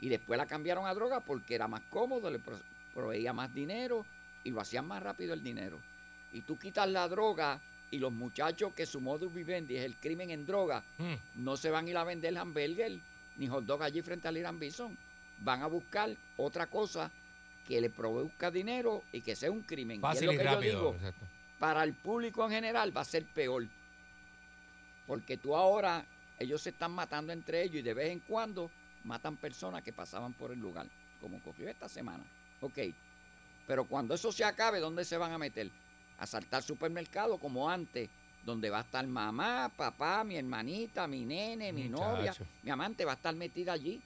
Y 0.00 0.08
después 0.08 0.38
la 0.38 0.46
cambiaron 0.46 0.86
a 0.86 0.94
droga 0.94 1.18
porque 1.20 1.54
era 1.56 1.66
más 1.66 1.80
cómodo, 1.90 2.30
le 2.30 2.38
pro- 2.38 2.60
proveía 2.94 3.32
más 3.32 3.52
dinero 3.52 4.04
y 4.44 4.50
lo 4.50 4.60
hacían 4.60 4.86
más 4.86 5.02
rápido 5.02 5.34
el 5.34 5.42
dinero. 5.42 5.80
Y 6.32 6.42
tú 6.42 6.56
quitas 6.58 6.88
la 6.88 7.08
droga 7.08 7.60
y 7.90 7.98
los 7.98 8.12
muchachos 8.12 8.72
que 8.74 8.84
su 8.86 9.00
modus 9.00 9.32
vivendi 9.32 9.76
es 9.76 9.84
el 9.84 9.96
crimen 9.96 10.30
en 10.30 10.44
droga, 10.46 10.82
Mm. 10.98 11.14
no 11.44 11.56
se 11.56 11.70
van 11.70 11.86
a 11.86 11.90
ir 11.90 11.96
a 11.96 12.04
vender 12.04 12.36
hamburger 12.36 12.98
ni 13.36 13.46
hot 13.48 13.64
dog 13.64 13.82
allí 13.82 14.02
frente 14.02 14.28
al 14.28 14.36
Irán 14.36 14.58
Bison. 14.58 14.96
Van 15.40 15.62
a 15.62 15.66
buscar 15.68 16.10
otra 16.36 16.66
cosa 16.66 17.10
que 17.66 17.80
le 17.80 17.90
produzca 17.90 18.50
dinero 18.50 19.04
y 19.12 19.20
que 19.20 19.36
sea 19.36 19.50
un 19.50 19.62
crimen. 19.62 19.96
y 19.96 19.98
es 19.98 20.02
Fácil 20.02 20.26
lo 20.26 20.32
y 20.32 20.36
que 20.38 20.44
yo 20.44 20.50
rápido. 20.50 20.72
digo, 20.78 20.94
exacto. 20.96 21.26
para 21.58 21.84
el 21.84 21.94
público 21.94 22.44
en 22.44 22.50
general 22.52 22.96
va 22.96 23.02
a 23.02 23.04
ser 23.04 23.24
peor. 23.24 23.66
Porque 25.06 25.36
tú 25.36 25.56
ahora, 25.56 26.04
ellos 26.38 26.60
se 26.62 26.70
están 26.70 26.92
matando 26.92 27.32
entre 27.32 27.62
ellos 27.62 27.76
y 27.76 27.82
de 27.82 27.94
vez 27.94 28.10
en 28.10 28.20
cuando 28.20 28.70
matan 29.04 29.36
personas 29.36 29.82
que 29.82 29.92
pasaban 29.92 30.32
por 30.34 30.50
el 30.52 30.58
lugar, 30.58 30.86
como 31.20 31.38
ocurrió 31.38 31.68
esta 31.70 31.88
semana. 31.88 32.22
Ok, 32.60 32.78
pero 33.66 33.84
cuando 33.84 34.14
eso 34.14 34.30
se 34.32 34.44
acabe, 34.44 34.80
¿dónde 34.80 35.04
se 35.04 35.16
van 35.16 35.32
a 35.32 35.38
meter? 35.38 35.70
A 36.18 36.26
saltar 36.26 36.62
supermercado 36.62 37.38
como 37.38 37.70
antes, 37.70 38.08
donde 38.44 38.70
va 38.70 38.78
a 38.78 38.82
estar 38.82 39.06
mamá, 39.06 39.70
papá, 39.76 40.24
mi 40.24 40.36
hermanita, 40.36 41.06
mi 41.06 41.24
nene, 41.24 41.72
mi 41.72 41.88
novia, 41.88 42.34
mi 42.62 42.70
amante 42.70 43.04
va 43.04 43.12
a 43.12 43.14
estar 43.16 43.34
metida 43.34 43.72
allí. 43.72 44.00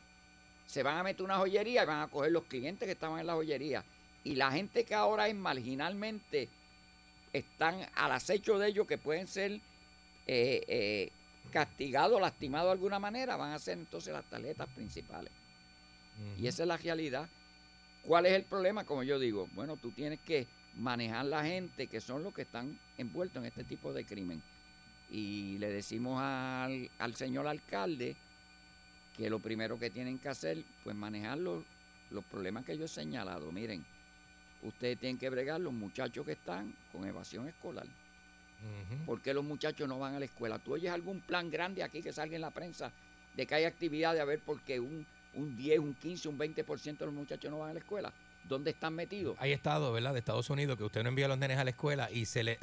Se 0.67 0.83
van 0.83 0.99
a 0.99 1.03
meter 1.03 1.23
una 1.23 1.39
joyería 1.39 1.83
y 1.83 1.87
van 1.87 2.01
a 2.03 2.09
coger 2.09 2.33
los 2.33 2.45
clientes 2.45 2.87
que 2.87 2.93
estaban 2.93 3.21
en 3.21 3.27
la 3.27 3.35
joyería. 3.35 3.85
Y 4.25 4.35
la 4.37 4.51
gente 4.53 4.85
que 4.85 4.95
ahora 4.95 5.29
es 5.29 5.35
marginalmente 5.35 6.49
están 7.33 7.87
al 7.95 8.13
acecho 8.13 8.59
de 8.59 8.69
ellos 8.69 8.87
que 8.87 8.99
pueden 8.99 9.27
ser 9.27 9.53
eh, 10.27 10.65
eh, 10.69 11.11
castigados, 11.51 12.21
lastimados 12.21 12.69
de 12.69 12.73
alguna 12.73 12.99
manera, 12.99 13.37
van 13.37 13.53
a 13.53 13.59
ser 13.59 13.79
entonces 13.79 14.13
las 14.13 14.25
tarjetas 14.25 14.69
principales. 14.71 15.33
Y 16.39 16.47
esa 16.47 16.63
es 16.63 16.69
la 16.69 16.77
realidad. 16.77 17.29
¿Cuál 18.05 18.27
es 18.27 18.33
el 18.33 18.45
problema? 18.45 18.85
Como 18.85 19.03
yo 19.03 19.19
digo, 19.19 19.49
bueno, 19.55 19.77
tú 19.77 19.91
tienes 19.91 20.21
que 20.21 20.47
manejar 20.77 21.27
la 21.27 21.45
gente 21.45 21.87
que 21.87 22.01
son 22.01 22.23
los 22.23 22.33
que 22.33 22.43
están 22.43 22.79
envueltos 22.97 23.43
en 23.43 23.47
este 23.47 23.65
tipo 23.65 23.93
de 23.93 24.05
crimen. 24.05 24.43
Y 25.11 25.59
le 25.59 25.71
decimos 25.71 26.21
al, 26.23 26.91
al 26.99 27.15
señor 27.15 27.47
alcalde 27.47 28.17
que 29.17 29.29
lo 29.29 29.39
primero 29.39 29.79
que 29.79 29.91
tienen 29.91 30.19
que 30.19 30.29
hacer, 30.29 30.65
pues 30.85 30.97
manejar 30.97 31.39
los, 31.39 31.65
los 32.11 32.25
problemas 32.25 32.65
que 32.65 32.79
yo 32.79 32.87
he 32.87 32.89
señalado. 32.89 33.53
Miren, 33.53 33.85
ustedes 34.63 34.99
tienen 34.99 35.19
que 35.19 35.29
bregar 35.29 35.61
los 35.61 35.73
muchachos 35.73 36.25
que 36.25 36.33
están 36.33 36.75
con 36.93 37.05
evasión 37.07 37.49
escolar. 37.49 37.87
¿Por 39.05 39.21
qué 39.21 39.35
los 39.35 39.45
muchachos 39.45 39.89
no 39.89 39.99
van 39.99 40.15
a 40.15 40.19
la 40.21 40.25
escuela? 40.27 40.59
¿Tú 40.59 40.75
oyes 40.75 40.93
algún 40.93 41.21
plan 41.21 41.51
grande 41.51 41.83
aquí 41.83 42.01
que 42.01 42.13
salga 42.13 42.37
en 42.37 42.43
la 42.43 42.53
prensa 42.53 42.93
de 43.35 43.47
que 43.47 43.55
hay 43.57 43.65
actividad 43.65 44.15
de 44.15 44.21
a 44.21 44.25
ver 44.25 44.39
por 44.41 44.61
qué 44.63 44.79
un, 44.79 45.05
un 45.35 45.57
10, 45.57 45.81
un 45.81 45.95
15, 45.95 46.29
un 46.29 46.39
20% 46.39 46.99
de 46.99 47.07
los 47.07 47.15
muchachos 47.15 47.51
no 47.51 47.59
van 47.59 47.71
a 47.71 47.75
la 47.75 47.81
escuela? 47.81 48.13
¿Dónde 48.49 48.71
están 48.71 48.95
metidos? 48.95 49.37
Hay 49.39 49.53
estados, 49.53 49.93
¿verdad? 49.93 50.13
De 50.13 50.19
Estados 50.19 50.51
Unidos 50.51 50.77
que 50.77 50.85
usted 50.85 51.03
no 51.03 51.09
envía 51.09 51.27
a 51.27 51.29
los 51.29 51.39
nenes 51.39 51.59
a 51.59 51.65
la 51.65 51.71
escuela 51.71 52.11
y 52.11 52.27
se 52.27 52.43
le 52.43 52.59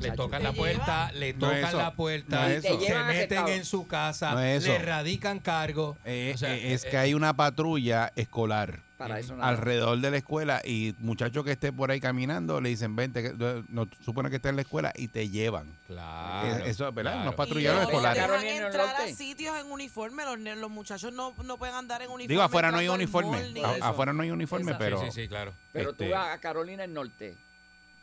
le 0.00 0.12
tocan 0.12 0.40
¿Te 0.40 0.44
la 0.44 0.52
puerta, 0.52 1.12
le 1.12 1.34
tocan 1.34 1.76
la 1.76 1.94
puerta, 1.94 2.48
No 2.48 2.60
se 2.62 3.04
meten 3.04 3.48
en 3.48 3.64
su 3.64 3.86
casa, 3.86 4.32
No 4.32 4.40
le 4.40 4.78
radican 4.78 5.38
cargo. 5.40 5.96
Eh, 6.04 6.32
O 6.34 6.38
sea, 6.38 6.54
eh, 6.54 6.72
es 6.72 6.84
eh, 6.84 6.88
que 6.90 6.96
hay 6.96 7.14
una 7.14 7.34
patrulla 7.34 8.12
escolar 8.16 8.80
Para 9.00 9.18
eso 9.18 9.34
nada. 9.34 9.48
alrededor 9.48 9.98
de 9.98 10.10
la 10.10 10.16
escuela 10.18 10.60
y 10.64 10.94
muchachos 10.98 11.42
que 11.44 11.52
esté 11.52 11.72
por 11.72 11.90
ahí 11.90 12.00
caminando 12.00 12.60
le 12.60 12.68
dicen, 12.68 12.94
vente, 12.94 13.22
que- 13.22 13.64
no 13.68 13.88
supone 14.04 14.28
que 14.30 14.36
está 14.36 14.50
en 14.50 14.56
la 14.56 14.62
escuela 14.62 14.92
y 14.94 15.08
te 15.08 15.28
llevan. 15.30 15.66
Claro. 15.86 16.48
Eh, 16.66 16.70
eso 16.70 16.86
es 16.88 16.94
verdad, 16.94 17.12
claro. 17.12 17.22
unos 17.22 17.34
Y 17.34 17.36
patrulleros 17.36 17.76
no 17.76 17.82
escolares. 17.88 18.22
dejan 18.30 18.64
entrar 18.66 18.96
a 18.96 19.06
sitios 19.08 19.58
en 19.58 19.70
uniforme. 19.72 20.24
Los, 20.24 20.38
ne- 20.38 20.56
los 20.56 20.70
muchachos 20.70 21.12
no, 21.12 21.32
no 21.44 21.56
pueden 21.56 21.74
andar 21.74 22.02
en 22.02 22.08
uniforme. 22.10 22.28
Digo, 22.28 22.42
afuera 22.42 22.70
no 22.70 22.78
hay 22.78 22.88
uniforme. 22.88 23.38
A- 23.64 23.88
afuera 23.88 24.12
no 24.12 24.22
hay 24.22 24.30
uniforme, 24.30 24.72
Exacto. 24.72 24.84
pero... 24.84 25.00
Sí, 25.00 25.06
sí, 25.12 25.22
sí, 25.22 25.28
claro. 25.28 25.52
Pero 25.72 25.90
Este- 25.92 26.04
tú 26.06 26.10
vas 26.12 26.34
a 26.34 26.38
Carolina 26.38 26.82
del 26.82 26.92
Norte, 26.92 27.34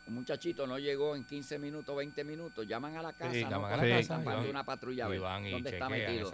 un 0.07 0.13
muchachito 0.15 0.65
no 0.65 0.79
llegó 0.79 1.15
en 1.15 1.23
15 1.25 1.59
minutos, 1.59 1.95
20 1.95 2.23
minutos, 2.23 2.65
llaman 2.67 2.95
a 2.97 3.01
la 3.01 3.13
casa, 3.13 3.33
Sí, 3.33 3.43
no 3.43 3.49
llaman 3.49 3.73
a 3.73 3.77
la 3.85 3.97
casa 3.97 4.21
y 4.21 4.25
van 4.25 4.49
una 4.49 4.63
patrulla 4.63 5.05
a 5.05 5.07
ver 5.09 5.19
van 5.19 5.45
y 5.45 5.51
dónde 5.51 5.69
está 5.71 5.89
metido. 5.89 6.31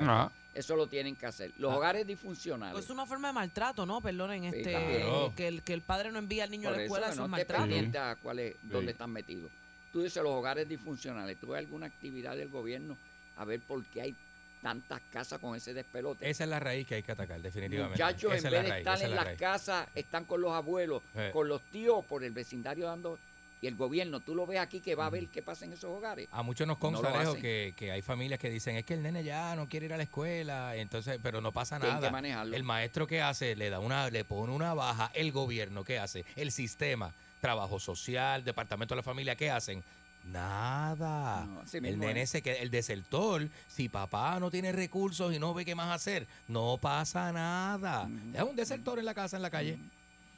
Eso 0.53 0.75
lo 0.75 0.86
tienen 0.86 1.15
que 1.15 1.25
hacer. 1.25 1.51
Los 1.57 1.73
Ah. 1.73 1.77
hogares 1.77 2.05
disfuncionales. 2.05 2.73
Pues 2.73 2.86
Es 2.86 2.91
una 2.91 3.07
forma 3.07 3.29
de 3.29 3.33
maltrato, 3.33 3.88
¿no? 3.88 4.01
Perdonen, 4.01 4.43
este, 4.43 4.69
claro. 4.71 5.33
que, 5.36 5.47
el, 5.47 5.63
que 5.63 5.73
el 5.73 5.81
padre 5.81 6.12
no 6.12 6.19
envía 6.19 6.43
al 6.43 6.51
niño 6.51 6.69
Por 6.69 6.73
a 6.73 6.77
la 6.77 6.83
eso 6.83 6.86
escuela, 6.86 7.07
que 7.07 7.13
eso 7.13 7.21
es 7.23 7.25
no 7.25 7.27
maltrato. 7.27 7.99
a 7.99 8.15
cuál 8.17 8.39
es, 8.39 8.55
dónde 8.62 8.91
están 8.91 9.09
metidos. 9.12 9.49
Tú 9.91 10.03
dices 10.03 10.21
los 10.21 10.31
hogares 10.31 10.69
disfuncionales. 10.69 11.38
¿Tú 11.39 11.47
ves 11.47 11.59
alguna 11.59 11.88
actividad 11.88 12.36
del 12.38 12.49
gobierno 12.49 12.95
a 13.38 13.45
ver 13.45 13.59
por 13.62 13.83
qué 13.86 14.01
hay 14.01 14.15
tantas 14.62 15.01
casas 15.12 15.39
con 15.39 15.55
ese 15.55 15.73
despelote? 15.73 16.29
Esa 16.29 16.43
es 16.43 16.49
la 16.51 16.59
raíz 16.59 16.86
que 16.88 16.95
hay 16.95 17.03
que 17.03 17.12
atacar, 17.13 17.41
definitivamente. 17.41 17.95
Muchachos, 18.03 18.33
Esa 18.36 18.47
en 18.49 18.53
vez 18.53 18.63
de 18.71 18.77
estar 18.77 19.01
en 19.01 19.09
la 19.15 19.23
las 19.23 19.36
casas, 19.39 19.88
están 19.95 20.25
con 20.25 20.39
los 20.39 20.51
abuelos, 20.51 21.01
Eh. 21.15 21.31
con 21.33 21.47
los 21.47 21.62
tíos, 21.63 22.05
por 22.05 22.23
el 22.23 22.31
vecindario 22.31 22.86
dando. 22.86 23.17
Y 23.63 23.67
el 23.67 23.76
gobierno, 23.78 24.19
tú 24.19 24.36
lo 24.36 24.45
ves 24.45 24.60
aquí 24.60 24.82
que 24.82 24.93
va 24.93 25.06
a 25.06 25.10
ver 25.10 25.28
qué 25.30 25.41
pasa 25.41 25.63
en 25.63 25.71
esos 25.71 25.86
hogares. 25.86 26.28
A 26.34 26.43
muchos 26.43 26.67
nos 26.67 26.76
No 26.76 26.80
consta, 26.82 27.08
Alejo, 27.08 27.30
hacen. 27.32 27.41
que, 27.41 27.73
que 27.78 27.91
hay 27.93 28.02
familias 28.02 28.38
que 28.38 28.49
dicen, 28.49 28.76
es 28.76 28.84
que 28.84 28.93
el 28.93 29.02
nene 29.02 29.23
ya 29.23 29.56
no 29.56 29.69
quiere 29.69 29.86
ir 29.86 29.93
a 29.93 29.97
la 29.97 30.04
escuela, 30.04 30.76
entonces, 30.76 31.17
pero 31.23 31.39
no 31.39 31.54
pasa 31.54 31.78
Tienen 31.80 31.95
nada. 31.95 32.08
que 32.10 32.12
manejarlo. 32.12 32.56
El 32.58 32.63
maestro 32.63 33.08
que 33.08 33.21
hace, 33.21 33.56
le 33.56 33.69
da 33.69 33.80
una, 33.80 34.10
le 34.10 34.26
pone 34.26 34.52
una 34.52 34.73
baja, 34.73 35.12
el 35.13 35.32
gobierno, 35.32 35.86
¿qué 35.86 35.97
hace? 35.97 36.26
El 36.36 36.52
sistema, 36.52 37.13
trabajo 37.39 37.80
social, 37.80 38.43
departamento 38.43 38.95
de 38.95 38.97
la 38.97 39.04
familia, 39.04 39.36
¿qué 39.38 39.49
hacen? 39.49 39.82
Nada. 40.26 41.45
No, 41.45 41.63
el 41.71 41.99
nene 41.99 42.28
se 42.28 42.41
queda, 42.41 42.56
el 42.58 42.69
desertor, 42.69 43.47
si 43.67 43.88
papá 43.89 44.39
no 44.39 44.52
tiene 44.52 44.71
recursos 44.71 45.34
y 45.34 45.39
no 45.39 45.54
ve 45.54 45.63
qué 45.63 45.76
más 45.76 45.89
hacer, 45.93 46.28
no 46.47 46.78
pasa 46.82 47.32
nada. 47.32 48.10
Es 48.34 48.41
un 48.43 48.56
desertor 48.56 48.99
en 48.99 49.06
la 49.06 49.13
casa, 49.13 49.38
en 49.38 49.41
la 49.43 49.49
calle. 49.49 49.78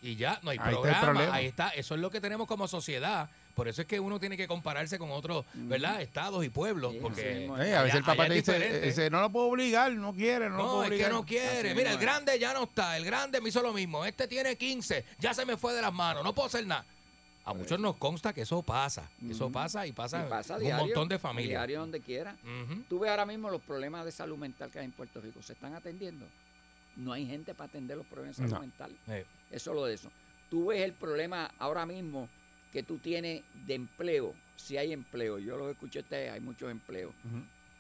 Y 0.05 0.15
ya, 0.17 0.39
no 0.43 0.51
hay 0.51 0.57
Ahí 0.59 0.65
está 0.67 0.69
programa, 0.81 1.01
problema. 1.01 1.33
ahí 1.35 1.45
está, 1.47 1.69
eso 1.69 1.95
es 1.95 2.01
lo 2.01 2.11
que 2.11 2.21
tenemos 2.21 2.47
como 2.47 2.67
sociedad. 2.67 3.29
Por 3.55 3.67
eso 3.67 3.81
es 3.81 3.87
que 3.87 3.99
uno 3.99 4.19
tiene 4.19 4.37
que 4.37 4.47
compararse 4.47 4.99
con 4.99 5.09
otros, 5.11 5.45
¿verdad? 5.53 6.01
Estados 6.01 6.45
y 6.45 6.49
pueblos, 6.49 6.91
Sí, 6.93 6.99
porque 7.01 7.35
mismo 7.35 7.57
Eh, 7.57 7.73
a 7.75 7.81
veces 7.83 7.95
allá- 7.95 7.97
el 7.99 8.03
papá 8.03 8.23
allá 8.23 8.29
te 8.43 8.59
dice, 8.59 8.81
dice, 8.81 9.09
no 9.09 9.21
lo 9.21 9.29
puedo 9.31 9.47
obligar, 9.47 9.91
no 9.93 10.13
quiere, 10.13 10.49
no, 10.49 10.57
lo 10.57 10.63
No, 10.63 10.69
puedo 10.69 10.83
es 10.83 10.89
que 10.89 10.95
obligar. 10.95 11.11
no 11.13 11.25
quiere. 11.25 11.69
Así 11.69 11.77
Mira, 11.77 11.91
el 11.93 11.97
grande 11.97 12.37
ya 12.37 12.53
no 12.53 12.63
está. 12.65 12.97
El 12.97 13.05
grande 13.05 13.41
me 13.41 13.49
hizo 13.49 13.61
lo 13.63 13.73
mismo. 13.73 14.05
Este 14.05 14.27
tiene 14.27 14.55
15. 14.57 15.05
Ya 15.19 15.33
se 15.33 15.45
me 15.45 15.57
fue 15.57 15.73
de 15.73 15.81
las 15.81 15.93
manos. 15.93 16.23
No 16.23 16.33
puedo 16.35 16.47
hacer 16.47 16.67
nada. 16.67 16.85
A 17.45 17.53
muchos 17.53 17.79
nos 17.79 17.95
consta 17.97 18.33
que 18.33 18.41
eso 18.41 18.61
pasa. 18.61 19.09
Eso 19.29 19.49
pasa 19.51 19.85
y 19.87 19.91
pasa, 19.91 20.25
Y 20.25 20.29
pasa 20.29 20.57
diario, 20.59 20.83
un 20.83 20.89
montón 20.89 21.07
de 21.07 21.17
familias. 21.19 21.49
Diario 21.51 21.79
donde 21.79 22.01
quiera. 22.01 22.35
Ujú. 22.43 22.81
Tú 22.89 22.99
ves 22.99 23.09
ahora 23.11 23.25
mismo 23.25 23.49
los 23.49 23.61
problemas 23.61 24.03
de 24.05 24.11
salud 24.11 24.37
mental 24.37 24.69
que 24.69 24.79
hay 24.79 24.85
en 24.85 24.91
Puerto 24.91 25.21
Rico. 25.21 25.41
¿Se 25.41 25.53
están 25.53 25.73
atendiendo? 25.75 26.25
No 26.95 27.11
hay 27.13 27.25
gente 27.25 27.53
para 27.53 27.67
atender 27.67 27.97
los 27.97 28.05
problemas 28.05 28.37
de 28.37 28.43
salud 28.43 28.53
No. 28.53 28.59
mental. 28.61 28.95
Eh, 29.07 29.25
Eso 29.51 29.71
es 29.71 29.75
lo 29.75 29.85
de 29.85 29.93
eso. 29.93 30.11
Tú 30.49 30.67
ves 30.67 30.81
el 30.81 30.93
problema 30.93 31.51
ahora 31.59 31.85
mismo 31.85 32.29
que 32.71 32.83
tú 32.83 32.97
tienes 32.99 33.43
de 33.65 33.73
empleo. 33.73 34.33
Si 34.55 34.77
hay 34.77 34.93
empleo, 34.93 35.39
yo 35.39 35.57
lo 35.57 35.69
escuché 35.69 36.03
hay 36.29 36.39
muchos 36.39 36.71
empleos. 36.71 37.13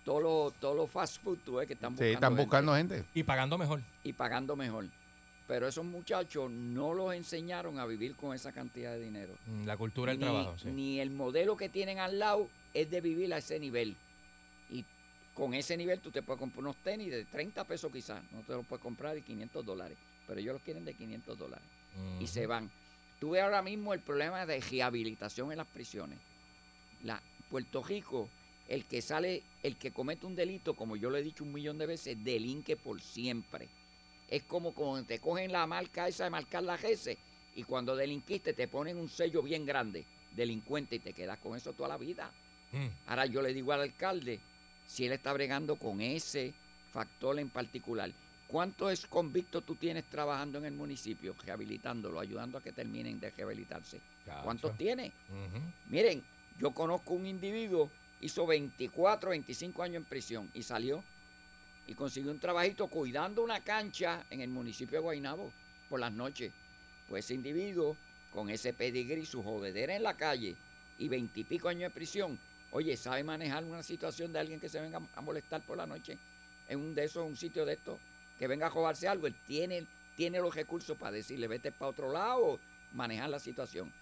Todos 0.03 0.21
los, 0.21 0.53
todos 0.59 0.75
los 0.75 0.91
fast 0.91 1.21
food, 1.23 1.39
tú 1.43 1.55
ves 1.55 1.67
que 1.67 1.73
están 1.73 1.91
Sí, 1.97 2.03
buscando, 2.03 2.13
están 2.13 2.31
gente 2.31 2.43
buscando 2.43 2.75
gente. 2.75 3.05
y 3.13 3.23
pagando 3.23 3.57
mejor. 3.57 3.81
y 4.03 4.13
pagando 4.13 4.55
mejor. 4.55 4.85
Pero 5.47 5.67
esos 5.67 5.85
muchachos 5.85 6.49
no 6.51 6.93
los 6.93 7.13
enseñaron 7.13 7.79
a 7.79 7.85
vivir 7.85 8.15
con 8.15 8.33
esa 8.35 8.51
cantidad 8.51 8.93
de 8.93 8.99
dinero. 9.01 9.35
Mm, 9.47 9.65
La 9.65 9.77
cultura 9.77 10.11
del 10.11 10.19
ni, 10.19 10.25
trabajo. 10.25 10.57
sí. 10.57 10.69
ni 10.69 10.99
el 10.99 11.11
modelo 11.11 11.55
que 11.55 11.69
tienen 11.69 11.99
al 11.99 12.17
lado 12.19 12.49
es 12.73 12.89
de 12.89 12.99
vivir 13.01 13.33
a 13.33 13.37
ese 13.37 13.59
nivel. 13.59 13.95
Con 15.35 15.53
ese 15.53 15.77
nivel 15.77 15.99
tú 15.99 16.09
te 16.09 16.23
puedes 16.23 16.39
comprar 16.39 16.61
unos 16.61 16.77
tenis 16.77 17.11
de 17.11 17.25
30 17.25 17.63
pesos 17.65 17.91
quizás, 17.91 18.23
no 18.31 18.41
te 18.41 18.53
los 18.53 18.65
puedes 18.65 18.81
comprar 18.81 19.13
de 19.13 19.21
500 19.21 19.65
dólares, 19.65 19.97
pero 20.25 20.39
ellos 20.39 20.53
los 20.53 20.63
quieren 20.63 20.85
de 20.85 20.93
500 20.93 21.37
dólares 21.37 21.67
y 22.19 22.27
se 22.27 22.47
van. 22.47 22.71
Tú 23.19 23.31
ves 23.31 23.43
ahora 23.43 23.61
mismo 23.61 23.93
el 23.93 23.99
problema 23.99 24.45
de 24.45 24.59
rehabilitación 24.59 25.51
en 25.51 25.57
las 25.57 25.67
prisiones. 25.67 26.17
La, 27.03 27.21
Puerto 27.49 27.83
Rico, 27.83 28.29
el 28.67 28.85
que 28.85 29.01
sale, 29.01 29.43
el 29.63 29.75
que 29.77 29.91
comete 29.91 30.25
un 30.25 30.35
delito, 30.35 30.73
como 30.73 30.95
yo 30.95 31.09
lo 31.09 31.17
he 31.17 31.23
dicho 31.23 31.43
un 31.43 31.53
millón 31.53 31.77
de 31.77 31.85
veces, 31.85 32.23
delinque 32.23 32.75
por 32.75 33.01
siempre. 33.01 33.67
Es 34.29 34.43
como 34.43 34.73
cuando 34.73 35.05
te 35.05 35.19
cogen 35.19 35.51
la 35.51 35.67
marca 35.67 36.07
esa 36.07 36.23
de 36.23 36.29
marcar 36.31 36.63
la 36.63 36.77
GS 36.77 37.15
y 37.55 37.63
cuando 37.63 37.95
delinquiste 37.95 38.53
te 38.53 38.67
ponen 38.67 38.97
un 38.97 39.07
sello 39.07 39.41
bien 39.41 39.65
grande, 39.65 40.03
delincuente, 40.35 40.95
y 40.95 40.99
te 40.99 41.13
quedas 41.13 41.37
con 41.39 41.55
eso 41.55 41.73
toda 41.73 41.89
la 41.89 41.97
vida. 41.97 42.31
Mm. 42.71 42.87
Ahora 43.07 43.25
yo 43.27 43.41
le 43.41 43.53
digo 43.53 43.71
al 43.71 43.81
alcalde, 43.81 44.39
si 44.85 45.05
él 45.05 45.13
está 45.13 45.33
bregando 45.33 45.75
con 45.77 46.01
ese 46.01 46.53
factor 46.91 47.39
en 47.39 47.49
particular, 47.49 48.11
¿cuántos 48.47 49.05
convictos 49.07 49.65
tú 49.65 49.75
tienes 49.75 50.05
trabajando 50.05 50.59
en 50.59 50.65
el 50.65 50.73
municipio, 50.73 51.35
rehabilitándolo, 51.43 52.19
ayudando 52.19 52.57
a 52.57 52.61
que 52.61 52.71
terminen 52.71 53.19
de 53.19 53.31
rehabilitarse? 53.31 53.99
¿Cuántos 54.43 54.77
tienes? 54.77 55.11
Miren, 55.89 56.23
yo 56.59 56.71
conozco 56.71 57.13
un 57.13 57.25
individuo, 57.25 57.89
hizo 58.21 58.45
24, 58.45 59.31
25 59.31 59.83
años 59.83 59.97
en 59.97 60.05
prisión 60.05 60.49
y 60.53 60.63
salió 60.63 61.03
y 61.87 61.93
consiguió 61.93 62.31
un 62.31 62.39
trabajito 62.39 62.87
cuidando 62.87 63.43
una 63.43 63.59
cancha 63.59 64.25
en 64.29 64.41
el 64.41 64.49
municipio 64.49 64.97
de 64.97 65.03
Guaynabo 65.03 65.51
por 65.89 65.99
las 65.99 66.11
noches. 66.11 66.51
Pues 67.09 67.25
ese 67.25 67.35
individuo, 67.35 67.95
con 68.33 68.49
ese 68.49 68.73
pedigrí, 68.73 69.25
su 69.25 69.43
jodedera 69.43 69.95
en 69.95 70.03
la 70.03 70.15
calle 70.15 70.55
y 70.97 71.07
veintipico 71.07 71.67
años 71.67 71.83
de 71.83 71.89
prisión, 71.91 72.39
oye, 72.75 72.97
sabe 72.97 73.23
manejar 73.23 73.63
una 73.63 73.81
situación 73.81 74.33
de 74.33 74.39
alguien 74.39 74.59
que 74.59 74.67
se 74.67 74.81
venga 74.81 74.99
a 75.15 75.21
molestar 75.21 75.61
por 75.61 75.77
la 75.77 75.85
noche 75.85 76.17
en 76.67 76.77
un 76.81 76.93
de 76.93 77.05
esos, 77.05 77.25
un 77.25 77.37
sitio 77.37 77.65
de 77.65 77.71
estos, 77.73 77.97
que 78.37 78.47
venga 78.47 78.65
a 78.65 78.69
robarse 78.69 79.07
algo, 79.07 79.27
él 79.27 79.35
tiene, 79.47 79.87
tiene 80.17 80.41
los 80.41 80.53
recursos 80.53 80.97
para 80.97 81.13
decirle, 81.13 81.47
vete 81.47 81.71
para 81.71 81.91
otro 81.91 82.11
lado 82.11 82.45
o 82.45 82.59
manejar 82.91 83.29
la 83.29 83.39
situación. 83.39 83.93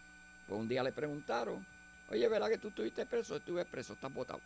Pues 0.48 0.60
un 0.60 0.68
día 0.68 0.82
le 0.82 0.92
preguntaron, 0.92 1.64
oye, 2.10 2.28
¿verdad 2.28 2.50
que 2.50 2.58
tú 2.58 2.70
estuviste 2.70 3.06
preso? 3.06 3.36
Estuve 3.36 3.64
preso, 3.64 3.94
estás 3.94 4.12
votado. 4.12 4.42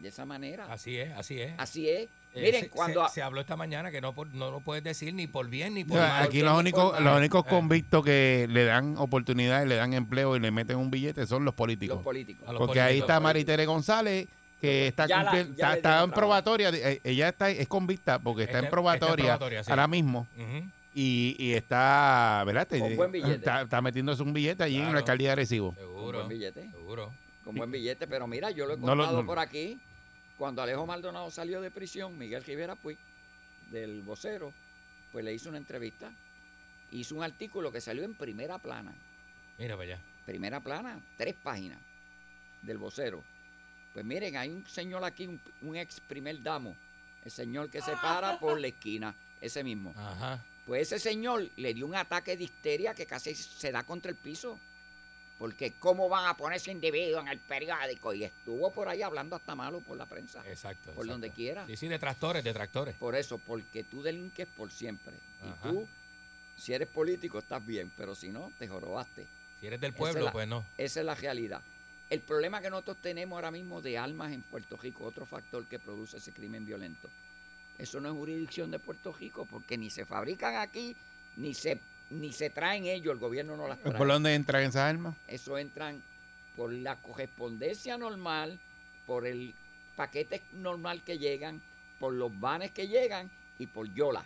De 0.00 0.08
esa 0.08 0.24
manera. 0.26 0.66
Así 0.70 0.96
es, 0.98 1.12
así 1.16 1.40
es. 1.40 1.52
Así 1.58 1.88
es. 1.88 2.08
Eh, 2.34 2.42
Miren, 2.42 2.60
se, 2.64 2.68
cuando... 2.68 3.08
se- 3.08 3.14
se 3.14 3.22
habló 3.22 3.40
esta 3.40 3.56
mañana 3.56 3.90
que 3.90 4.00
no, 4.02 4.12
por- 4.12 4.28
no 4.34 4.50
lo 4.50 4.60
puedes 4.60 4.84
decir 4.84 5.14
ni 5.14 5.26
por 5.26 5.48
bien 5.48 5.72
ni 5.72 5.84
por 5.84 5.96
No, 5.98 6.02
mal. 6.06 6.22
aquí 6.24 6.42
los 6.42 6.58
únicos, 6.58 7.00
los 7.00 7.16
únicos 7.16 7.44
Eh. 7.46 7.48
convictos 7.48 8.04
que 8.04 8.46
le 8.50 8.64
dan 8.64 8.96
oportunidades, 8.98 9.66
le 9.66 9.76
dan 9.76 9.94
empleo 9.94 10.36
y 10.36 10.40
le 10.40 10.50
meten 10.50 10.76
un 10.76 10.90
billete 10.90 11.26
son 11.26 11.46
los 11.46 11.54
políticos. 11.54 11.96
los 11.96 12.04
políticos. 12.04 12.46
Los 12.46 12.58
Porque 12.58 12.80
ahí 12.80 12.98
está 12.98 13.20
Maritere 13.20 13.64
González, 13.64 14.28
que 14.60 14.86
está, 14.88 15.06
la- 15.06 15.40
está, 15.74 16.02
en 16.04 16.10
probatoria. 16.10 16.68
eh, 16.74 17.00
Ella 17.04 17.28
está, 17.30 17.48
es 17.50 17.66
convicta 17.68 18.18
porque 18.18 18.42
está, 18.42 18.58
en 18.58 18.68
probatoria, 18.68 19.38
sí. 19.64 19.70
ahora 19.70 19.86
mismo. 19.88 20.26
Y, 20.94 21.36
y 21.38 21.52
está, 21.54 22.42
¿verdad? 22.46 22.66
Con. 22.68 23.14
Está, 23.30 23.62
está 23.62 23.80
metiéndose 23.82 24.22
un 24.22 24.32
billete 24.34 24.62
allí 24.62 24.76
en 24.78 24.92
la 24.92 24.98
alcaldía 24.98 25.28
de 25.28 25.32
Arecibo. 25.32 25.68
Con 25.74 25.76
Seguro. 25.84 26.18
buen 26.18 26.28
billete. 26.28 26.70
Seguro. 26.70 27.12
Con 27.44 27.54
buen 27.54 27.70
billete. 27.70 28.06
Pero 28.06 28.26
mira, 28.26 28.50
yo 28.50 28.66
lo 28.66 28.74
he 28.74 28.76
No 28.78 28.94
lo- 28.94 29.02
contado 29.04 29.20
no- 29.22 29.26
por 29.26 29.38
aquí. 29.38 29.78
Cuando 30.38 30.62
Alejo 30.62 30.86
Maldonado 30.86 31.30
salió 31.30 31.60
de 31.60 31.70
prisión, 31.70 32.16
Miguel 32.18 32.44
Rivera 32.44 32.74
Puig, 32.74 32.98
del 33.70 34.02
vocero, 34.02 34.52
pues 35.12 35.24
le 35.24 35.32
hizo 35.32 35.48
una 35.48 35.58
entrevista. 35.58 36.10
Hizo 36.92 37.16
un 37.16 37.22
artículo 37.22 37.72
que 37.72 37.80
salió 37.80 38.04
en 38.04 38.14
primera 38.14 38.58
plana. 38.58 38.94
Mira 39.58 39.76
para 39.76 39.94
allá. 39.94 40.02
primera 40.24 40.60
plana, 40.60 41.00
tres 41.16 41.34
páginas 41.42 41.78
del 42.62 42.78
vocero. 42.78 43.22
Pues 43.94 44.04
miren, 44.04 44.36
hay 44.36 44.50
un 44.50 44.66
señor 44.66 45.02
aquí, 45.04 45.26
un, 45.26 45.40
un 45.62 45.76
ex 45.76 46.00
primer 46.00 46.42
damo 46.42 46.76
El 47.24 47.30
señor 47.30 47.70
que 47.70 47.80
se 47.80 47.92
para 47.92 48.38
por 48.40 48.60
la 48.60 48.66
esquina, 48.66 49.14
ese 49.40 49.64
mismo. 49.64 49.94
Ajá. 49.96 50.44
Pues 50.66 50.92
ese 50.92 50.98
señor 50.98 51.48
le 51.56 51.72
dio 51.72 51.86
un 51.86 51.94
ataque 51.94 52.36
de 52.36 52.44
histeria 52.44 52.94
que 52.94 53.06
casi 53.06 53.34
se 53.34 53.72
da 53.72 53.84
contra 53.84 54.10
el 54.10 54.16
piso. 54.16 54.58
Porque 55.38 55.74
cómo 55.78 56.08
van 56.08 56.26
a 56.26 56.36
poner 56.36 56.56
ese 56.56 56.70
individuo 56.72 57.20
en 57.20 57.28
el 57.28 57.38
periódico. 57.38 58.14
Y 58.14 58.24
estuvo 58.24 58.70
por 58.70 58.88
ahí 58.88 59.02
hablando 59.02 59.36
hasta 59.36 59.54
malo 59.54 59.80
por 59.80 59.96
la 59.96 60.06
prensa. 60.06 60.40
Exacto. 60.46 60.84
Por 60.84 61.04
exacto. 61.04 61.12
donde 61.12 61.30
quiera. 61.30 61.66
Sí, 61.66 61.76
sí, 61.76 61.88
detractores, 61.88 62.42
detractores. 62.42 62.94
Por 62.96 63.14
eso, 63.14 63.38
porque 63.38 63.84
tú 63.84 64.02
delinques 64.02 64.46
por 64.46 64.70
siempre. 64.70 65.12
Y 65.44 65.68
tú, 65.68 65.86
si 66.56 66.72
eres 66.72 66.88
político, 66.88 67.38
estás 67.38 67.64
bien. 67.64 67.92
Pero 67.96 68.14
si 68.14 68.30
no, 68.30 68.50
te 68.58 68.66
jorobaste. 68.66 69.26
Si 69.60 69.66
eres 69.66 69.80
del 69.80 69.92
pueblo, 69.92 70.24
la- 70.24 70.32
pues 70.32 70.48
no. 70.48 70.64
Esa 70.78 71.00
es 71.00 71.06
la 71.06 71.14
realidad. 71.14 71.60
El 72.08 72.20
problema 72.20 72.60
que 72.60 72.70
nosotros 72.70 72.98
tenemos 73.02 73.36
ahora 73.36 73.50
mismo 73.50 73.82
de 73.82 73.98
armas 73.98 74.32
en 74.32 74.42
Puerto 74.42 74.76
Rico, 74.76 75.04
otro 75.04 75.26
factor 75.26 75.66
que 75.66 75.78
produce 75.78 76.18
ese 76.18 76.32
crimen 76.32 76.64
violento. 76.64 77.10
Eso 77.78 78.00
no 78.00 78.08
es 78.08 78.14
jurisdicción 78.14 78.70
de 78.70 78.78
Puerto 78.78 79.12
Rico 79.12 79.44
porque 79.44 79.76
ni 79.76 79.90
se 79.90 80.06
fabrican 80.06 80.56
aquí, 80.56 80.96
ni 81.36 81.52
se, 81.52 81.80
ni 82.10 82.32
se 82.32 82.50
traen 82.50 82.86
ellos, 82.86 83.12
el 83.12 83.18
gobierno 83.18 83.56
no 83.56 83.68
las 83.68 83.80
trae. 83.80 83.96
¿Por 83.96 84.08
dónde 84.08 84.34
entran 84.34 84.62
esas 84.62 84.76
armas? 84.76 85.16
Eso 85.26 85.58
entran 85.58 86.02
por 86.56 86.72
la 86.72 86.96
correspondencia 86.96 87.98
normal, 87.98 88.58
por 89.06 89.26
el 89.26 89.54
paquete 89.96 90.42
normal 90.52 91.02
que 91.02 91.18
llegan, 91.18 91.60
por 91.98 92.12
los 92.12 92.38
vanes 92.38 92.70
que 92.70 92.88
llegan 92.88 93.30
y 93.58 93.66
por 93.66 93.92
Yola, 93.92 94.24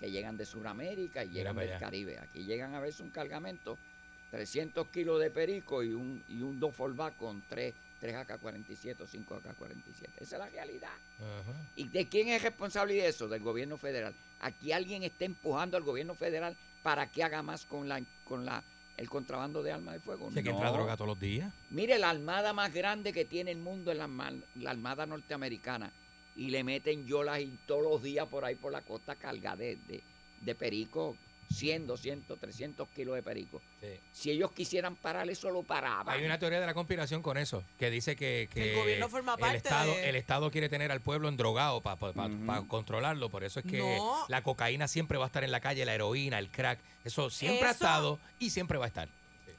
que 0.00 0.10
llegan 0.10 0.36
de 0.36 0.46
Sudamérica 0.46 1.24
y 1.24 1.30
llegan 1.30 1.56
del 1.56 1.70
allá. 1.70 1.78
Caribe. 1.78 2.18
Aquí 2.18 2.44
llegan 2.44 2.74
a 2.74 2.80
veces 2.80 3.00
un 3.00 3.10
cargamento, 3.10 3.78
300 4.30 4.88
kilos 4.88 5.20
de 5.20 5.30
perico 5.30 5.82
y 5.82 5.92
un, 5.92 6.22
y 6.28 6.42
un 6.42 6.58
con 7.18 7.42
3, 7.48 7.74
3 8.00 8.14
AK-47 8.16 9.00
o 9.00 9.06
5 9.06 9.34
AK-47. 9.34 10.08
Esa 10.18 10.36
es 10.36 10.38
la 10.38 10.48
realidad. 10.48 10.92
¿Y 11.76 11.88
de 11.88 12.08
quién 12.08 12.28
es 12.28 12.42
responsabilidad 12.42 13.06
eso? 13.06 13.28
Del 13.28 13.42
gobierno 13.42 13.76
federal. 13.76 14.14
Aquí 14.40 14.72
alguien 14.72 15.02
está 15.02 15.24
empujando 15.24 15.76
al 15.76 15.82
gobierno 15.82 16.14
federal 16.14 16.56
para 16.82 17.10
que 17.10 17.22
haga 17.22 17.42
más 17.42 17.64
con 17.66 17.88
la 17.88 18.00
con 18.24 18.44
la 18.44 18.62
el 18.96 19.08
contrabando 19.08 19.62
de 19.62 19.72
armas 19.72 19.94
de 19.94 20.00
fuego. 20.00 20.30
Sé 20.32 20.42
que 20.42 20.50
entra 20.50 20.70
droga 20.70 20.96
todos 20.96 21.08
los 21.08 21.20
días. 21.20 21.52
Mire, 21.70 21.98
la 21.98 22.10
armada 22.10 22.52
más 22.52 22.72
grande 22.72 23.12
que 23.12 23.24
tiene 23.24 23.50
el 23.50 23.58
mundo 23.58 23.90
es 23.90 23.98
la 23.98 24.70
armada 24.70 25.06
norteamericana. 25.06 25.90
Y 26.36 26.50
le 26.50 26.62
meten 26.62 27.06
yolas 27.06 27.40
y 27.40 27.58
todos 27.66 27.82
los 27.82 28.02
días 28.02 28.26
por 28.28 28.44
ahí 28.44 28.54
por 28.54 28.72
la 28.72 28.82
costa 28.82 29.16
carga 29.16 29.56
de, 29.56 29.76
de, 29.88 30.02
de 30.40 30.54
perico, 30.54 31.16
100, 31.52 31.86
200, 31.86 32.38
300 32.40 32.88
kilos 32.88 33.14
de 33.14 33.22
perico. 33.22 33.60
Sí. 33.80 33.88
Si 34.12 34.30
ellos 34.30 34.50
quisieran 34.52 34.96
parar 34.96 35.28
eso, 35.30 35.50
lo 35.50 35.62
paraban. 35.62 36.16
Hay 36.18 36.24
una 36.24 36.38
teoría 36.38 36.60
de 36.60 36.66
la 36.66 36.74
conspiración 36.74 37.22
con 37.22 37.36
eso, 37.38 37.62
que 37.78 37.90
dice 37.90 38.16
que, 38.16 38.48
que 38.52 38.70
El 38.72 38.76
gobierno 38.78 39.08
forma 39.08 39.36
parte 39.36 39.58
Estado, 39.58 39.92
de- 39.94 40.08
el 40.08 40.16
Estado 40.16 40.50
quiere 40.50 40.68
tener 40.68 40.90
al 40.90 41.00
pueblo 41.00 41.28
endrogado 41.28 41.80
para 41.80 41.96
controlarlo. 42.68 43.28
Por 43.28 43.44
eso 43.44 43.60
es 43.60 43.66
que 43.66 43.78
No. 43.78 44.24
la 44.28 44.42
cocaína 44.42 44.88
siempre 44.88 45.18
va 45.18 45.24
a 45.24 45.26
estar 45.28 45.44
en 45.44 45.52
la 45.52 45.60
calle, 45.60 45.84
la 45.84 45.94
heroína, 45.94 46.38
el 46.38 46.48
crack. 46.50 46.78
Eso 47.04 47.30
siempre 47.30 47.68
ha 47.68 47.72
estado 47.72 48.18
y 48.38 48.50
siempre 48.50 48.78
va 48.78 48.84
a 48.84 48.88
estar. 48.88 49.08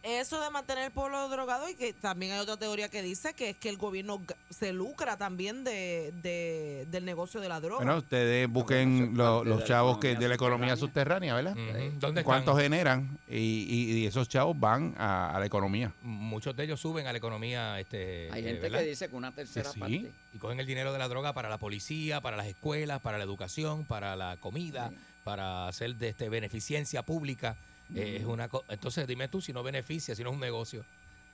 Eso 0.03 0.41
de 0.41 0.49
mantener 0.49 0.83
el 0.83 0.91
pueblo 0.91 1.29
drogado 1.29 1.69
y 1.69 1.75
que 1.75 1.93
también 1.93 2.33
hay 2.33 2.39
otra 2.39 2.57
teoría 2.57 2.89
que 2.89 3.01
dice 3.01 3.33
que 3.33 3.51
es 3.51 3.55
que 3.57 3.69
el 3.69 3.77
gobierno 3.77 4.21
se 4.49 4.73
lucra 4.73 5.15
también 5.15 5.63
de, 5.63 6.11
de- 6.21 6.85
del 6.91 7.05
negocio 7.05 7.39
de 7.39 7.47
la 7.47 7.61
droga. 7.61 7.77
Bueno, 7.85 7.99
ustedes 7.99 8.49
busquen 8.49 9.15
lo- 9.15 9.45
los 9.45 9.63
chavos 9.63 9.99
que 9.99 10.15
de 10.17 10.27
la 10.27 10.35
economía 10.35 10.75
subterránea, 10.75 11.33
¿verdad? 11.35 11.53
Ujú. 11.55 11.99
¿Dónde 12.01 12.21
¿Cuántos 12.25 12.55
están? 12.57 12.63
generan? 12.63 13.17
Y, 13.29 13.37
y- 13.37 13.91
y 13.99 14.05
esos 14.05 14.27
chavos 14.27 14.59
van 14.59 14.93
a, 14.97 15.33
a 15.33 15.39
la 15.39 15.45
economía. 15.45 15.93
Muchos 16.01 16.53
de 16.53 16.65
ellos 16.65 16.81
suben 16.81 17.07
a 17.07 17.13
la 17.13 17.17
economía. 17.17 17.79
Este, 17.79 18.29
Hay 18.33 18.41
eh, 18.41 18.47
gente 18.47 18.61
¿verdad? 18.63 18.79
que 18.79 18.85
dice 18.87 19.07
que 19.09 19.15
una 19.15 19.31
tercera 19.31 19.71
Sí. 19.71 19.79
parte. 19.79 20.11
Y 20.33 20.37
cogen 20.37 20.59
el 20.59 20.65
dinero 20.65 20.91
de 20.91 20.99
la 20.99 21.07
droga 21.07 21.31
para 21.31 21.47
la 21.47 21.59
policía, 21.59 22.19
para 22.19 22.35
las 22.35 22.47
escuelas, 22.47 22.99
para 22.99 23.17
la 23.17 23.23
educación, 23.23 23.85
para 23.85 24.17
la 24.17 24.35
comida, 24.35 24.89
Sí. 24.89 24.97
para 25.23 25.69
hacer 25.69 25.95
de 25.95 26.09
este 26.09 26.27
beneficencia 26.27 27.03
pública. 27.03 27.55
Eh, 27.95 28.17
es 28.19 28.25
una 28.25 28.49
Entonces, 28.69 29.07
dime 29.07 29.27
tú 29.27 29.41
si 29.41 29.53
no 29.53 29.63
beneficia, 29.63 30.15
si 30.15 30.23
no 30.23 30.29
es 30.29 30.35
un 30.35 30.39
negocio. 30.41 30.85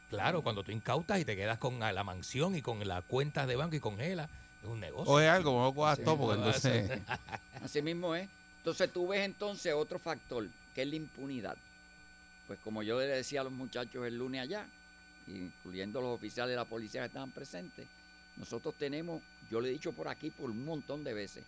Claro, 0.09 0.41
cuando 0.41 0.63
tú 0.63 0.71
incautas 0.71 1.19
y 1.19 1.25
te 1.25 1.35
quedas 1.35 1.59
con 1.59 1.79
la 1.79 2.03
mansión 2.03 2.55
y 2.55 2.61
con 2.61 2.85
las 2.87 3.03
cuentas 3.03 3.47
de 3.47 3.55
banco 3.55 3.75
y 3.75 3.79
congelas, 3.79 4.29
es 4.63 4.67
un 4.67 4.79
negocio. 4.79 5.13
O 5.13 5.19
es 5.19 5.29
algo, 5.29 5.61
no 5.61 5.73
cojas 5.73 5.99
todo, 6.03 6.17
porque 6.17 6.37
entonces... 6.39 7.01
Así 7.63 7.81
mismo 7.81 8.15
es. 8.15 8.27
Entonces 8.57 8.91
tú 8.91 9.07
ves 9.07 9.21
entonces 9.21 9.73
otro 9.73 9.99
factor, 9.99 10.47
que 10.73 10.81
es 10.81 10.87
la 10.87 10.95
impunidad. 10.95 11.57
Pues 12.47 12.59
como 12.63 12.81
yo 12.81 12.99
le 12.99 13.05
decía 13.05 13.41
a 13.41 13.43
los 13.43 13.53
muchachos 13.53 14.05
el 14.05 14.17
lunes 14.17 14.41
allá, 14.41 14.65
incluyendo 15.27 16.01
los 16.01 16.15
oficiales 16.15 16.51
de 16.51 16.55
la 16.55 16.65
policía 16.65 17.01
que 17.01 17.07
estaban 17.07 17.31
presentes, 17.31 17.87
nosotros 18.37 18.73
tenemos, 18.79 19.21
yo 19.51 19.61
le 19.61 19.69
he 19.69 19.71
dicho 19.71 19.91
por 19.93 20.07
aquí 20.07 20.31
por 20.31 20.49
un 20.49 20.65
montón 20.65 21.03
de 21.03 21.13
veces, 21.13 21.43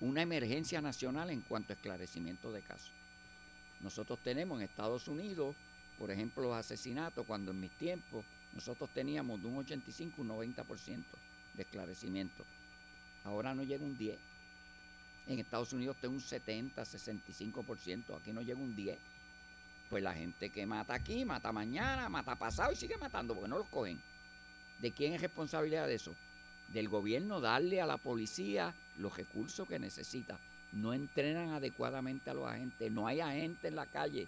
una 0.00 0.22
emergencia 0.22 0.80
nacional 0.80 1.30
en 1.30 1.40
cuanto 1.40 1.72
a 1.72 1.76
esclarecimiento 1.76 2.52
de 2.52 2.62
casos. 2.62 2.90
Nosotros 3.80 4.18
tenemos 4.22 4.58
en 4.58 4.64
Estados 4.64 5.08
Unidos, 5.08 5.54
por 5.98 6.10
ejemplo, 6.10 6.44
los 6.44 6.54
asesinatos, 6.54 7.26
cuando 7.26 7.50
en 7.50 7.60
mis 7.60 7.72
tiempos 7.72 8.24
nosotros 8.54 8.90
teníamos 8.94 9.40
de 9.42 9.48
un 9.48 9.58
85 9.58 10.22
un 10.22 10.28
90% 10.28 11.04
de 11.54 11.62
esclarecimiento. 11.62 12.44
Ahora 13.24 13.54
no 13.54 13.62
llega 13.62 13.84
un 13.84 13.96
10. 13.96 14.18
En 15.26 15.38
Estados 15.38 15.72
Unidos 15.72 15.96
está 15.96 16.08
un 16.08 16.20
70, 16.20 16.82
65%. 16.82 18.16
Aquí 18.16 18.32
no 18.32 18.42
llega 18.42 18.60
un 18.60 18.76
10. 18.76 18.98
Pues 19.88 20.02
la 20.02 20.14
gente 20.14 20.50
que 20.50 20.66
mata 20.66 20.94
aquí, 20.94 21.24
mata 21.24 21.52
mañana, 21.52 22.08
mata 22.08 22.36
pasado 22.36 22.72
y 22.72 22.76
sigue 22.76 22.96
matando 22.98 23.34
porque 23.34 23.48
no 23.48 23.58
los 23.58 23.68
cogen. 23.68 24.00
¿De 24.80 24.90
quién 24.92 25.14
es 25.14 25.20
responsabilidad 25.20 25.86
de 25.86 25.94
eso? 25.94 26.14
Del 26.68 26.88
gobierno 26.88 27.40
darle 27.40 27.80
a 27.80 27.86
la 27.86 27.96
policía 27.96 28.74
los 28.98 29.16
recursos 29.16 29.66
que 29.68 29.78
necesita. 29.78 30.38
No 30.74 30.92
entrenan 30.92 31.50
adecuadamente 31.50 32.30
a 32.30 32.34
los 32.34 32.46
agentes. 32.46 32.90
No 32.90 33.06
hay 33.06 33.20
agentes 33.20 33.64
en 33.64 33.76
la 33.76 33.86
calle. 33.86 34.26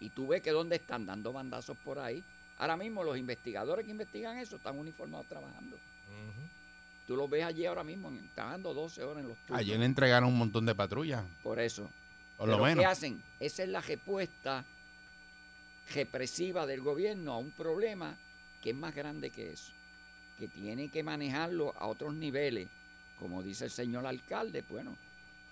Y 0.00 0.10
tú 0.10 0.28
ves 0.28 0.42
que 0.42 0.50
dónde 0.50 0.76
están 0.76 1.06
dando 1.06 1.32
bandazos 1.32 1.76
por 1.78 1.98
ahí. 1.98 2.22
Ahora 2.58 2.76
mismo 2.76 3.02
los 3.02 3.16
investigadores 3.16 3.84
que 3.84 3.90
investigan 3.92 4.38
eso 4.38 4.56
están 4.56 4.78
uniformados 4.78 5.26
trabajando. 5.26 5.76
Tú 7.06 7.16
los 7.16 7.30
ves 7.30 7.42
allí 7.44 7.64
ahora 7.64 7.82
mismo 7.84 8.08
en- 8.10 8.28
trabajando 8.34 8.74
12 8.74 9.02
horas 9.02 9.22
en 9.22 9.28
los 9.28 9.38
turnos. 9.38 9.60
Ayer 9.60 9.78
le 9.78 9.86
entregaron 9.86 10.28
un 10.28 10.36
montón 10.38 10.66
de 10.66 10.74
patrullas, 10.74 11.24
Por 11.42 11.58
eso. 11.58 11.88
por 12.36 12.48
lo 12.48 12.58
menos. 12.58 12.82
¿Qué 12.82 12.86
hacen? 12.86 13.22
Esa 13.40 13.62
es 13.62 13.68
la 13.70 13.80
respuesta 13.80 14.64
represiva 15.94 16.66
del 16.66 16.80
gobierno 16.82 17.32
a 17.32 17.38
un 17.38 17.50
problema 17.50 18.16
que 18.62 18.70
es 18.70 18.76
más 18.76 18.94
grande 18.94 19.30
que 19.30 19.52
eso, 19.52 19.72
que 20.38 20.48
tiene 20.48 20.90
que 20.90 21.02
manejarlo 21.02 21.74
a 21.78 21.86
otros 21.86 22.14
niveles, 22.14 22.68
como 23.18 23.42
dice 23.42 23.64
el 23.64 23.70
señor 23.70 24.06
alcalde, 24.06 24.62
bueno, 24.68 24.96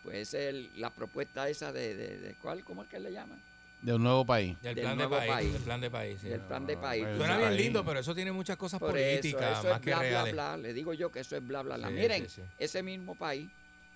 pues 0.06 0.32
es 0.32 0.34
el- 0.34 0.70
la 0.80 0.90
propuesta 0.90 1.48
esa 1.48 1.72
de, 1.72 1.96
de, 1.96 2.18
de 2.18 2.34
¿cuál? 2.36 2.62
¿Cómo 2.62 2.84
es 2.84 2.88
que 2.88 3.00
le 3.00 3.10
llaman? 3.10 3.42
De 3.82 3.92
un 3.92 4.04
nuevo 4.04 4.24
país. 4.24 4.56
Del 4.62 4.76
Del 4.76 4.84
plan 4.84 4.96
de 4.96 5.04
nuevo 5.04 5.16
país, 5.16 5.32
país. 5.32 5.52
Del 5.52 5.62
plan 5.62 5.80
de 5.80 5.90
país. 5.90 6.20
sí. 6.20 6.28
Del 6.28 6.40
plan 6.42 6.64
de 6.64 6.76
país. 6.76 7.04
Suena 7.16 7.38
bien 7.38 7.56
lindo, 7.56 7.84
pero 7.84 7.98
eso 7.98 8.14
tiene 8.14 8.30
muchas 8.30 8.56
cosas 8.56 8.78
Por 8.78 8.92
políticas 8.92 9.42
eso, 9.58 9.60
eso 9.62 9.68
más 9.68 9.78
es 9.78 9.80
que 9.84 9.90
bla, 9.90 9.98
bla, 9.98 10.08
reales. 10.08 10.32
bla. 10.32 10.56
Le 10.58 10.72
digo 10.72 10.94
yo 10.94 11.10
que 11.10 11.18
eso 11.20 11.36
es 11.36 11.44
bla, 11.44 11.62
bla, 11.62 11.76
bla. 11.76 11.88
Sí, 11.88 11.94
Miren, 11.94 12.28
sí, 12.28 12.36
sí. 12.36 12.42
ese 12.56 12.84
mismo 12.84 13.16
país, 13.16 13.50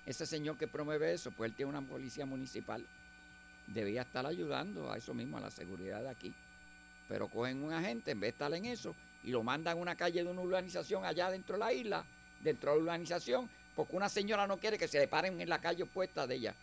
ese 0.05 0.27
señor 0.27 0.59
que 0.59 0.67
promueve 0.67 1.13
eso, 1.13 1.31
pues 1.31 1.49
él 1.51 1.57
tiene 1.57 1.71
una 1.71 1.83
policía 1.83 2.27
municipal. 2.27 2.85
Debía 3.69 4.03
estar 4.03 4.27
ayudando 4.27 4.91
a 4.91 4.99
eso 4.99 5.15
mismo, 5.15 5.39
a 5.39 5.41
la 5.41 5.51
seguridad 5.53 6.03
de 6.03 6.09
aquí. 6.09 6.35
Pero 7.09 7.29
cogen 7.29 7.63
un 7.63 7.73
agente, 7.73 8.11
en 8.11 8.19
vez 8.19 8.29
de 8.29 8.33
estar 8.33 8.53
en 8.53 8.65
eso, 8.65 8.97
y 9.23 9.31
lo 9.31 9.45
mandan 9.45 9.79
a 9.79 9.81
una 9.81 9.95
calle 9.95 10.25
de 10.25 10.29
una 10.29 10.41
urbanización 10.41 11.05
allá 11.05 11.31
dentro 11.31 11.55
de 11.55 11.61
la 11.61 11.73
isla, 11.73 12.05
dentro 12.43 12.73
de 12.73 12.77
la 12.79 12.83
urbanización, 12.83 13.49
porque 13.81 13.97
una 13.97 14.11
señora 14.11 14.47
no 14.47 14.59
quiere 14.59 14.77
que 14.77 14.87
se 14.89 14.99
le 14.99 15.09
paren 15.09 15.41
en 15.41 15.49
la 15.49 15.59
calle 15.59 15.85
opuesta 15.85 16.27
de 16.27 16.35
ella, 16.35 16.55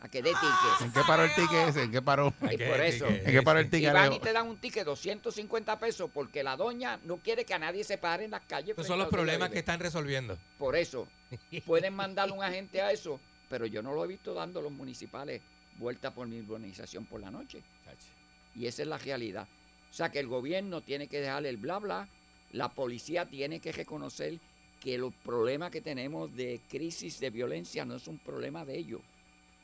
a 0.00 0.08
que 0.10 0.20
dé 0.22 0.30
ticket. 0.30 0.80
¿En 0.82 0.92
qué 0.92 1.00
paró 1.06 1.24
el 1.24 1.34
ticket 1.34 1.68
ese? 1.68 1.82
¿En 1.84 1.90
qué 1.90 2.02
paró? 2.02 2.34
Y 2.42 2.58
por 2.58 2.80
eso. 2.82 3.06
¿En 3.06 3.24
qué 3.24 3.42
paró 3.42 3.58
el 3.58 3.66
Y 3.66 3.70
ticket? 3.70 3.92
van 3.94 4.02
Alejo? 4.04 4.16
y 4.16 4.20
te 4.20 4.32
dan 4.34 4.46
un 4.46 4.58
ticket 4.58 4.84
250 4.84 5.78
pesos 5.78 6.10
porque 6.12 6.42
la 6.42 6.56
doña 6.58 7.00
no 7.04 7.16
quiere 7.16 7.46
que 7.46 7.54
a 7.54 7.58
nadie 7.58 7.84
se 7.84 7.96
pare 7.96 8.26
en 8.26 8.32
las 8.32 8.42
calles. 8.42 8.72
Esos 8.72 8.86
son 8.86 8.98
los 8.98 9.08
problemas 9.08 9.48
que 9.48 9.60
están 9.60 9.80
resolviendo. 9.80 10.36
Por 10.58 10.76
eso, 10.76 11.08
pueden 11.66 11.94
mandarle 11.94 12.34
un 12.34 12.44
agente 12.44 12.82
a 12.82 12.92
eso, 12.92 13.18
pero 13.48 13.64
yo 13.64 13.82
no 13.82 13.94
lo 13.94 14.04
he 14.04 14.08
visto 14.08 14.34
dando 14.34 14.60
los 14.60 14.70
municipales 14.72 15.40
vuelta 15.78 16.10
por 16.12 16.28
mi 16.28 16.38
urbanización 16.40 17.06
por 17.06 17.20
la 17.20 17.30
noche. 17.30 17.62
Y 18.54 18.66
esa 18.66 18.82
es 18.82 18.88
la 18.88 18.98
realidad. 18.98 19.46
O 19.90 19.94
sea 19.94 20.10
que 20.10 20.18
el 20.18 20.26
gobierno 20.26 20.82
tiene 20.82 21.06
que 21.08 21.20
dejarle 21.20 21.48
el 21.48 21.56
bla 21.56 21.78
bla, 21.78 22.08
la 22.52 22.68
policía 22.68 23.24
tiene 23.24 23.58
que 23.60 23.72
reconocer 23.72 24.38
que 24.80 24.98
los 24.98 25.12
problemas 25.14 25.70
que 25.70 25.80
tenemos 25.80 26.34
de 26.34 26.60
crisis 26.68 27.18
de 27.20 27.30
violencia 27.30 27.84
no 27.84 27.96
es 27.96 28.06
un 28.06 28.18
problema 28.18 28.64
de 28.64 28.78
ellos. 28.78 29.00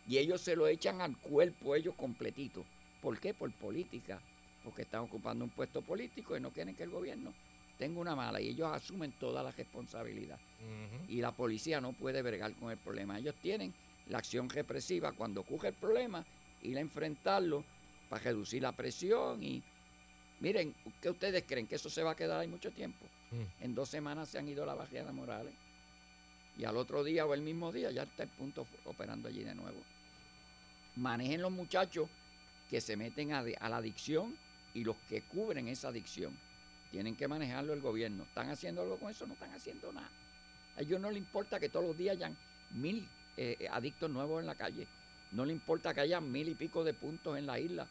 Y 0.06 0.18
ellos 0.18 0.40
se 0.40 0.56
lo 0.56 0.66
echan 0.66 1.00
al 1.00 1.16
cuerpo 1.16 1.74
ellos 1.74 1.94
completito. 1.94 2.64
¿Por 3.00 3.18
qué? 3.18 3.32
Por 3.32 3.50
política. 3.52 4.20
Porque 4.62 4.82
están 4.82 5.02
ocupando 5.02 5.44
un 5.44 5.50
puesto 5.50 5.82
político 5.82 6.36
y 6.36 6.40
no 6.40 6.50
quieren 6.50 6.74
que 6.74 6.82
el 6.82 6.90
gobierno 6.90 7.32
tenga 7.78 8.00
una 8.00 8.14
mala. 8.14 8.40
Y 8.40 8.48
ellos 8.48 8.70
asumen 8.72 9.12
toda 9.12 9.42
la 9.42 9.50
responsabilidad 9.50 10.38
y 11.08 11.20
la 11.20 11.32
policía 11.32 11.80
no 11.80 11.92
puede 11.92 12.22
bregar 12.22 12.54
con 12.54 12.70
el 12.70 12.78
problema. 12.78 13.18
Ellos 13.18 13.34
tienen 13.42 13.72
la 14.08 14.18
acción 14.18 14.48
represiva 14.48 15.12
cuando 15.12 15.42
ocurre 15.42 15.68
el 15.68 15.74
problema, 15.74 16.24
ir 16.62 16.76
a 16.76 16.80
enfrentarlo 16.80 17.64
para 18.08 18.22
reducir 18.22 18.62
la 18.62 18.72
presión 18.72 19.42
y 19.42 19.62
miren, 20.40 20.74
¿qué 21.00 21.10
ustedes 21.10 21.44
creen? 21.46 21.66
¿Que 21.66 21.76
eso 21.76 21.88
se 21.90 22.02
va 22.02 22.12
a 22.12 22.16
quedar 22.16 22.40
ahí 22.40 22.48
mucho 22.48 22.70
tiempo? 22.70 23.06
Mm. 23.30 23.64
En 23.64 23.74
dos 23.74 23.88
semanas 23.88 24.28
se 24.28 24.38
han 24.38 24.48
ido 24.48 24.64
la 24.66 24.74
barriada 24.74 25.12
Morales. 25.12 25.54
y 26.56 26.64
al 26.64 26.76
otro 26.76 27.02
día 27.02 27.26
o 27.26 27.34
el 27.34 27.42
mismo 27.42 27.72
día 27.72 27.90
ya 27.90 28.04
está 28.04 28.22
el 28.22 28.28
punto 28.28 28.66
operando 28.84 29.28
allí 29.28 29.42
de 29.42 29.54
nuevo. 29.54 29.80
Manejen 30.96 31.42
los 31.42 31.50
muchachos 31.50 32.08
que 32.70 32.80
se 32.80 32.96
meten 32.96 33.32
a, 33.32 33.40
a 33.40 33.68
la 33.68 33.76
adicción 33.78 34.36
y 34.72 34.84
los 34.84 34.96
que 35.08 35.22
cubren 35.22 35.66
esa 35.68 35.88
adicción. 35.88 36.36
Tienen 36.92 37.16
que 37.16 37.26
manejarlo 37.26 37.72
el 37.72 37.80
gobierno. 37.80 38.22
¿Están 38.22 38.50
haciendo 38.50 38.82
algo 38.82 38.98
con 38.98 39.10
eso? 39.10 39.26
No 39.26 39.34
están 39.34 39.52
haciendo 39.52 39.92
nada. 39.92 40.08
A 40.76 40.82
ellos 40.82 41.00
no 41.00 41.10
les 41.10 41.18
importa 41.18 41.58
que 41.58 41.68
todos 41.68 41.86
los 41.86 41.98
días 41.98 42.16
hayan 42.16 42.36
mil 42.70 43.08
eh, 43.36 43.68
adictos 43.70 44.08
nuevos 44.10 44.40
en 44.40 44.46
la 44.46 44.54
calle. 44.54 44.86
No 45.32 45.44
les 45.44 45.54
importa 45.54 45.92
que 45.92 46.00
haya 46.00 46.20
mil 46.20 46.48
y 46.48 46.54
pico 46.54 46.84
de 46.84 46.94
puntos 46.94 47.36
en 47.36 47.46
la 47.46 47.58
isla. 47.58 47.88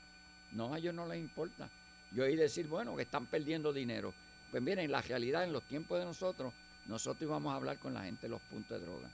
No, 0.53 0.73
a 0.73 0.77
ellos 0.77 0.93
no 0.93 1.05
les 1.07 1.19
importa. 1.19 1.69
Yo 2.13 2.25
oí 2.25 2.35
decir, 2.35 2.67
bueno, 2.67 2.95
que 2.95 3.03
están 3.03 3.25
perdiendo 3.25 3.73
dinero. 3.73 4.13
Pues 4.51 4.61
miren, 4.61 4.91
la 4.91 5.01
realidad 5.01 5.43
en 5.43 5.51
los 5.51 5.63
tiempos 5.63 5.97
de 5.99 6.05
nosotros, 6.05 6.53
nosotros 6.85 7.23
íbamos 7.23 7.51
a 7.51 7.55
hablar 7.55 7.79
con 7.79 7.93
la 7.93 8.03
gente 8.03 8.23
de 8.23 8.29
los 8.29 8.41
puntos 8.41 8.79
de 8.79 8.85
droga. 8.85 9.09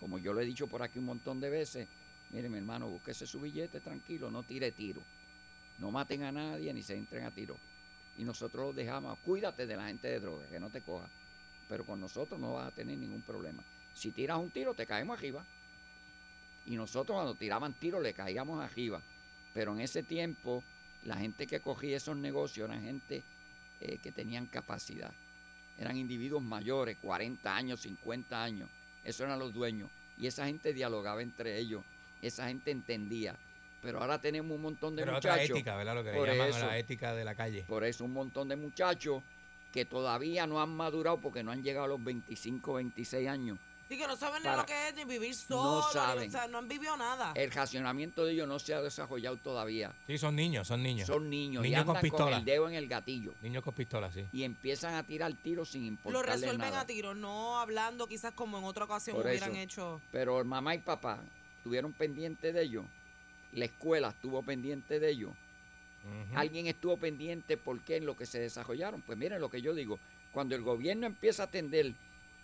Como 0.00 0.18
yo 0.18 0.32
lo 0.32 0.40
he 0.40 0.44
dicho 0.44 0.66
por 0.66 0.82
aquí 0.82 0.98
un 0.98 1.04
montón 1.04 1.40
de 1.40 1.48
veces, 1.48 1.86
miren 2.30 2.50
mi 2.50 2.58
hermano, 2.58 2.88
búsquese 2.88 3.26
su 3.26 3.40
billete 3.40 3.80
tranquilo, 3.80 4.30
no 4.30 4.42
tire 4.42 4.72
tiro. 4.72 5.00
No 5.78 5.92
maten 5.92 6.24
a 6.24 6.32
nadie 6.32 6.74
ni 6.74 6.82
se 6.82 6.96
entren 6.96 7.24
a 7.24 7.30
tiro. 7.30 7.56
Y 8.18 8.24
nosotros 8.24 8.66
los 8.66 8.76
dejamos, 8.76 9.16
cuídate 9.20 9.66
de 9.66 9.76
la 9.76 9.86
gente 9.86 10.08
de 10.08 10.18
droga, 10.18 10.46
que 10.46 10.58
no 10.58 10.70
te 10.70 10.80
coja. 10.80 11.08
Pero 11.68 11.84
con 11.84 12.00
nosotros 12.00 12.38
no 12.40 12.54
vas 12.54 12.68
a 12.68 12.70
tener 12.72 12.98
ningún 12.98 13.22
problema. 13.22 13.62
Si 13.92 14.10
tiras 14.10 14.38
un 14.38 14.50
tiro, 14.50 14.74
te 14.74 14.86
caemos 14.86 15.16
arriba. 15.16 15.44
Y 16.66 16.76
nosotros 16.76 17.14
cuando 17.14 17.34
tiraban 17.36 17.74
tiros 17.74 18.02
le 18.02 18.12
caíamos 18.12 18.60
arriba. 18.60 19.00
Pero 19.52 19.72
en 19.72 19.80
ese 19.80 20.02
tiempo, 20.02 20.64
la 21.04 21.16
gente 21.16 21.46
que 21.46 21.60
cogía 21.60 21.96
esos 21.96 22.16
negocios 22.16 22.68
eran 22.68 22.82
gente 22.82 23.22
eh, 23.80 23.98
que 24.02 24.12
tenían 24.12 24.46
capacidad. 24.46 25.12
Eran 25.78 25.96
individuos 25.96 26.42
mayores, 26.42 26.96
40 27.02 27.54
años, 27.54 27.80
50 27.80 28.42
años. 28.42 28.68
Esos 29.04 29.26
eran 29.26 29.38
los 29.38 29.52
dueños. 29.52 29.90
Y 30.18 30.26
esa 30.26 30.46
gente 30.46 30.72
dialogaba 30.72 31.22
entre 31.22 31.58
ellos. 31.58 31.82
Esa 32.22 32.48
gente 32.48 32.70
entendía. 32.70 33.36
Pero 33.82 34.00
ahora 34.00 34.18
tenemos 34.18 34.54
un 34.54 34.62
montón 34.62 34.96
de 34.96 35.02
Pero 35.02 35.18
otra 35.18 35.32
muchachos. 35.32 35.56
ética, 35.56 35.76
¿verdad? 35.76 35.94
Lo 35.96 36.04
que 36.04 36.12
le 36.12 36.26
llaman 36.26 36.48
eso. 36.48 36.66
la 36.66 36.78
ética 36.78 37.14
de 37.14 37.24
la 37.24 37.34
calle. 37.34 37.64
Por 37.68 37.84
eso 37.84 38.04
un 38.04 38.14
montón 38.14 38.48
de 38.48 38.56
muchachos 38.56 39.22
que 39.72 39.84
todavía 39.84 40.46
no 40.46 40.62
han 40.62 40.70
madurado 40.70 41.18
porque 41.18 41.42
no 41.42 41.50
han 41.50 41.62
llegado 41.62 41.86
a 41.86 41.88
los 41.88 42.02
25, 42.02 42.74
26 42.74 43.28
años. 43.28 43.58
Y 43.94 43.98
que 43.98 44.06
no 44.08 44.16
saben 44.16 44.42
ni 44.42 44.48
lo 44.56 44.66
que 44.66 44.88
es 44.88 44.94
ni 44.96 45.04
vivir 45.04 45.34
solo. 45.34 45.86
ni- 45.86 45.92
saben. 45.92 46.28
o 46.28 46.32
sea, 46.32 46.48
no 46.48 46.58
han 46.58 46.66
vivido 46.68 46.96
nada. 46.96 47.32
El 47.36 47.50
racionamiento 47.52 48.24
de 48.24 48.32
ellos 48.32 48.48
no 48.48 48.58
se 48.58 48.74
ha 48.74 48.80
desarrollado 48.82 49.36
todavía. 49.36 49.94
Sí, 50.06 50.18
son 50.18 50.34
niños, 50.34 50.66
son 50.66 50.82
niños. 50.82 51.06
Son 51.06 51.30
niños, 51.30 51.64
y 51.64 51.68
Niños 51.70 51.84
con 51.84 51.96
andan 51.96 52.10
con, 52.10 52.18
pistola. 52.18 52.36
el 52.38 52.44
dedo 52.44 52.68
en 52.68 52.74
el 52.74 52.88
gatillo 52.88 53.34
Niños 53.42 53.62
con 53.62 53.74
pistola, 53.74 54.10
sí. 54.12 54.26
y 54.32 54.42
empiezan 54.42 54.94
a 54.94 55.02
tirar 55.04 55.32
tiros 55.34 55.68
sin 55.70 55.82
Lo 55.82 55.88
importarles 55.88 56.40
resuelven 56.40 56.58
nada. 56.70 56.80
a 56.80 56.86
tiro, 56.86 57.14
no 57.14 57.58
hablando 57.58 58.06
quizás 58.08 58.32
como 58.32 58.58
en 58.58 58.64
otra 58.64 58.84
ocasión 58.86 59.16
Por 59.16 59.26
hubieran 59.26 59.50
eso. 59.52 59.60
hecho. 59.60 60.00
Pero 60.10 60.38
el 60.40 60.44
mamá 60.44 60.74
y 60.74 60.78
papá 60.78 61.20
estuvieron 61.58 61.92
pendientes 61.92 62.52
de 62.52 62.62
ellos. 62.62 62.84
La 63.52 63.66
escuela 63.66 64.08
estuvo 64.08 64.42
pendiente 64.42 64.98
de 64.98 65.10
ellos. 65.10 65.30
Alguien 66.34 66.66
estuvo 66.66 66.96
pendiente 66.98 67.56
por 67.56 67.80
qué 67.80 67.96
en 67.96 68.06
lo 68.06 68.16
que 68.16 68.26
se 68.26 68.38
desarrollaron. 68.38 69.00
Pues 69.02 69.16
miren 69.16 69.40
lo 69.40 69.48
que 69.48 69.62
yo 69.62 69.72
digo. 69.74 69.98
Cuando 70.32 70.54
el 70.54 70.62
gobierno 70.62 71.06
empieza 71.06 71.44
a 71.44 71.46
atender 71.46 71.94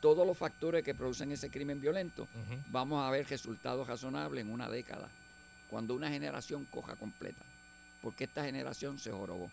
todos 0.01 0.27
los 0.27 0.37
factores 0.37 0.83
que 0.83 0.95
producen 0.95 1.31
ese 1.33 1.51
crimen 1.51 1.81
violento, 1.81 2.27
vamos 2.69 3.03
a 3.03 3.11
ver 3.11 3.29
resultados 3.29 3.87
razonables 3.87 4.45
en 4.45 4.51
una 4.51 4.69
década. 4.69 5.09
Cuando 5.69 5.95
una 5.95 6.09
generación 6.09 6.65
coja 6.65 6.97
completa. 6.97 7.45
Porque 8.03 8.25
esta 8.25 8.45
generación 8.45 8.99
se 8.99 9.13
jorobó. 9.13 9.51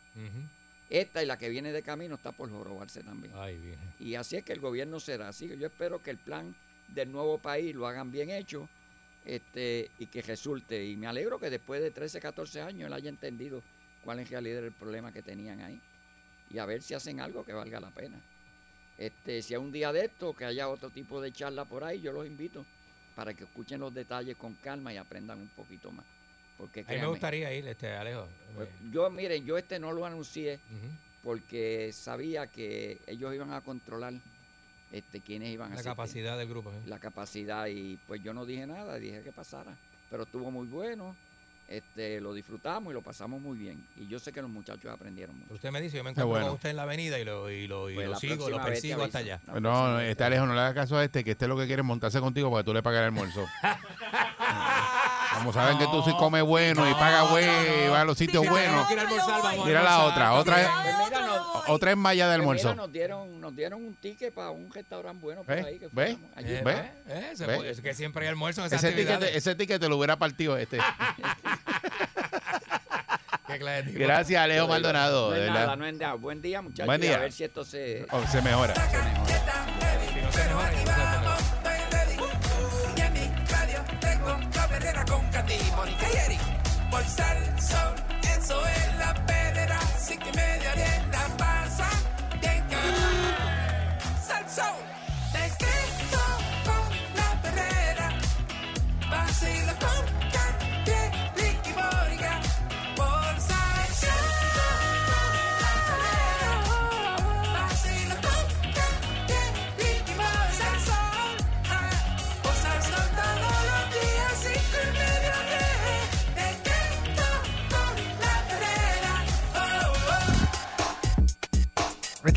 Esta 0.90 1.22
y 1.22 1.26
la 1.26 1.38
que 1.38 1.50
viene 1.50 1.72
de 1.72 1.84
camino 1.84 2.16
está 2.16 2.32
por 2.32 2.50
jorobarse 2.50 3.04
también. 3.04 3.34
Ay, 3.36 3.58
bien. 3.58 3.80
Y 4.00 4.16
así 4.16 4.38
es 4.38 4.44
que 4.44 4.54
el 4.54 4.62
gobierno 4.62 5.00
será. 5.00 5.28
Así 5.28 5.48
que 5.50 5.58
yo 5.58 5.68
espero 5.68 6.02
que 6.02 6.12
el 6.12 6.18
plan 6.18 6.56
del 6.88 7.12
nuevo 7.12 7.38
país 7.38 7.76
lo 7.76 7.88
hagan 7.88 8.10
bien 8.10 8.30
hecho 8.30 8.70
este, 9.26 9.92
y 10.00 10.06
que 10.08 10.22
resulte. 10.22 10.86
Y 10.86 10.96
me 10.96 11.08
alegro 11.08 11.40
que 11.40 11.50
después 11.50 11.82
de 11.82 11.92
13, 11.92 12.22
14 12.22 12.62
años 12.62 12.88
él 12.88 12.94
haya 12.94 13.10
entendido 13.10 13.62
cuál 14.04 14.20
en 14.20 14.28
realidad 14.28 14.60
era 14.60 14.68
el 14.68 14.74
problema 14.74 15.12
que 15.12 15.22
tenían 15.22 15.60
ahí. 15.60 15.82
Y 16.50 16.60
a 16.60 16.66
ver 16.66 16.82
si 16.82 16.94
hacen 16.94 17.20
algo 17.20 17.44
que 17.44 17.52
valga 17.52 17.82
la 17.82 17.92
pena. 17.92 18.18
Este, 18.98 19.42
si 19.42 19.54
hay 19.54 19.60
un 19.60 19.72
día 19.72 19.92
de 19.94 20.06
esto, 20.06 20.34
que 20.36 20.46
haya 20.46 20.70
otro 20.70 20.90
tipo 20.90 21.22
de 21.22 21.32
charla 21.32 21.66
por 21.66 21.84
ahí, 21.84 22.02
yo 22.02 22.12
los 22.12 22.26
invito 22.26 22.66
para 23.16 23.34
que 23.34 23.44
escuchen 23.44 23.80
los 23.80 23.94
detalles 23.94 24.36
con 24.38 24.54
calma 24.56 24.94
y 24.94 24.98
aprendan 24.98 25.40
un 25.40 25.50
poquito 25.50 25.92
más. 25.92 26.06
Porque 26.58 26.84
A 26.88 26.92
mí 26.92 27.00
me 27.00 27.08
gustaría 27.08 27.54
ir, 27.54 27.68
este, 27.68 27.94
Alejo. 27.94 28.28
pues, 28.56 28.68
yo, 28.92 29.10
miren, 29.12 29.46
yo 29.46 29.58
este 29.58 29.78
no 29.80 29.92
lo 29.92 30.06
anuncié 30.06 30.60
porque 31.24 31.92
sabía 31.94 32.48
que 32.48 33.00
ellos 33.06 33.34
iban 33.36 33.54
a 33.54 33.62
controlar 33.62 34.14
este 34.92 35.20
quiénes 35.20 35.50
iban 35.50 35.74
a 35.74 35.76
La 35.76 35.84
capacidad 35.84 36.38
del 36.38 36.48
grupo. 36.48 36.72
¿sí? 36.72 36.90
la 36.90 36.98
capacidad 37.00 37.68
y 37.68 37.98
pues 38.08 38.24
yo 38.24 38.34
no 38.34 38.46
dije 38.46 38.66
nada, 38.66 38.96
dije 38.98 39.22
que 39.22 39.32
pasara, 39.32 39.76
pero 40.10 40.24
estuvo 40.24 40.50
muy 40.50 40.66
bueno, 40.68 41.16
este 41.68 42.22
lo 42.22 42.34
disfrutamos 42.34 42.92
y 42.92 42.94
lo 42.94 43.02
pasamos 43.02 43.42
muy 43.42 43.58
bien 43.58 43.86
y 43.98 44.08
yo 44.08 44.20
sé 44.20 44.32
que 44.32 44.42
los 44.42 44.50
muchachos 44.50 44.86
aprendieron 44.92 45.38
mucho. 45.38 45.54
Usted 45.54 45.70
me 45.72 45.82
dice, 45.82 45.98
yo 45.98 46.04
me 46.04 46.12
encuentro 46.12 46.28
bueno. 46.28 46.46
con 46.48 46.56
usted 46.56 46.70
en 46.70 46.76
la 46.78 46.84
avenida 46.84 47.20
y 47.20 47.26
lo, 47.26 47.50
y 47.50 47.68
lo, 47.68 47.90
y 47.90 47.96
Pues 47.96 48.08
lo 48.08 48.16
sigo, 48.20 48.50
lo 48.50 48.62
persigo 48.64 49.04
hasta 49.04 49.18
allá. 49.20 49.42
La 49.48 49.60
No, 49.60 49.92
no, 49.94 50.00
este 50.00 50.24
Alejo, 50.24 50.46
no 50.46 50.54
le 50.54 50.62
haga 50.62 50.74
caso 50.74 50.98
a 50.98 51.04
este, 51.04 51.24
que 51.24 51.32
este 51.32 51.48
lo 51.48 51.58
que 51.58 51.66
quiere 51.68 51.82
es 51.82 51.86
montarse 51.86 52.20
contigo 52.22 52.50
para 52.50 52.64
que 52.64 52.66
tú 52.66 52.74
le 52.74 52.82
pagues 52.82 53.00
el 53.00 53.06
almuerzo. 53.06 53.46
Como 55.38 55.54
saben 55.54 55.78
que 55.78 55.86
tú 55.86 56.02
sí 56.04 56.12
comes 56.18 56.44
bueno 56.44 56.90
y 56.90 56.94
pagas 56.94 57.30
bueno 57.30 57.52
y 57.86 57.90
vas 57.90 58.00
a 58.02 58.06
los 58.06 58.18
sitios 58.18 58.48
buenos. 58.48 58.88
no 58.90 59.66
Mira 59.66 59.84
la 59.84 60.06
otra, 60.06 60.34
otra 60.34 60.62
es, 60.62 60.68
Pues 60.70 61.12
no- 61.12 61.17
otra 61.68 61.92
es 61.92 61.98
malla 61.98 62.26
de 62.26 62.32
mira, 62.38 62.42
almuerzo. 62.42 62.76
nos 62.76 62.92
dieron 62.92 63.40
nos 63.42 63.56
dieron 63.56 63.84
un 63.84 63.96
ticket 63.96 64.34
para 64.34 64.52
un 64.52 64.72
restaurante 64.72 65.22
bueno 65.24 65.44
por 65.44 65.56
¿Ves? 65.56 65.66
ahí 65.66 65.80
que 65.80 65.88
¿Ves? 65.92 66.18
fuéramos. 66.18 66.30
Allí. 66.36 66.54
Eh, 66.54 66.62
¿Ve? 66.64 66.74
¿ve? 66.74 66.92
Eh, 67.08 67.32
se 67.36 67.46
¿Ve? 67.46 67.56
puede- 67.56 67.70
es 67.72 67.82
que 67.82 67.94
siempre 67.94 68.24
hay 68.24 68.30
almuerzo 68.30 68.62
en 68.62 68.68
esas 68.68 68.84
Ese 68.84 68.94
ticket, 68.96 69.22
ese 69.24 69.56
ticket 69.56 69.80
te 69.82 69.90
lo 69.90 69.98
hubiera 69.98 70.18
partido 70.18 70.58
este. 70.58 70.78
Gracias, 73.94 74.42
Alejo 74.42 74.68
Maldonado. 74.68 75.32
No 75.32 75.36
es 75.36 75.50
nada, 75.52 75.76
no 75.76 75.86
es 75.86 75.96
nada. 75.98 76.14
Buen 76.14 76.42
día, 76.42 76.62
muchachos. 76.62 76.86
Buen 76.86 77.02
y 77.02 77.08
día. 77.08 77.16
A 77.16 77.20
ver 77.20 77.32
si 77.32 77.44
esto 77.44 77.64
se, 77.66 78.06
Oh, 78.12 78.22
se 78.28 78.42
mejora. 78.42 78.76
se 78.76 78.82
mejora. 78.82 79.26
Si 80.14 80.22
no 80.22 80.32
se 80.32 80.44
mejora, 80.44 80.72
yo 80.74 80.86
no 81.22 81.38
So. 94.58 94.87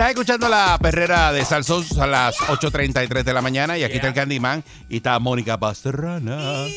Estás 0.01 0.12
escuchando 0.12 0.48
la 0.48 0.78
perrera 0.80 1.30
de 1.30 1.44
Salsón 1.44 1.84
a 2.01 2.07
las 2.07 2.34
8.33 2.38 3.22
de 3.22 3.34
la 3.34 3.42
mañana 3.42 3.76
y 3.76 3.84
aquí 3.84 3.96
está 3.96 4.09
el 4.09 4.14
Candyman 4.14 4.64
y 4.88 4.96
está 4.96 5.18
Mónica 5.18 5.61
Pastrana. 5.61 6.40
Y 6.66 6.72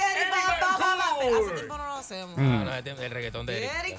Eric 0.00 0.30
ba, 0.30 0.56
ba, 0.58 0.78
ba, 0.78 0.96
ba. 0.96 1.36
Hace 1.36 1.54
tiempo 1.54 1.76
no 1.76 1.84
lo 1.84 1.92
hacemos. 1.96 2.38
Mm. 2.38 2.42
No, 2.50 2.64
no, 2.64 2.74
este- 2.74 3.04
el 3.04 3.10
reggaetón 3.10 3.44
de 3.44 3.58
Eric. 3.58 3.70
Eric 3.84 3.98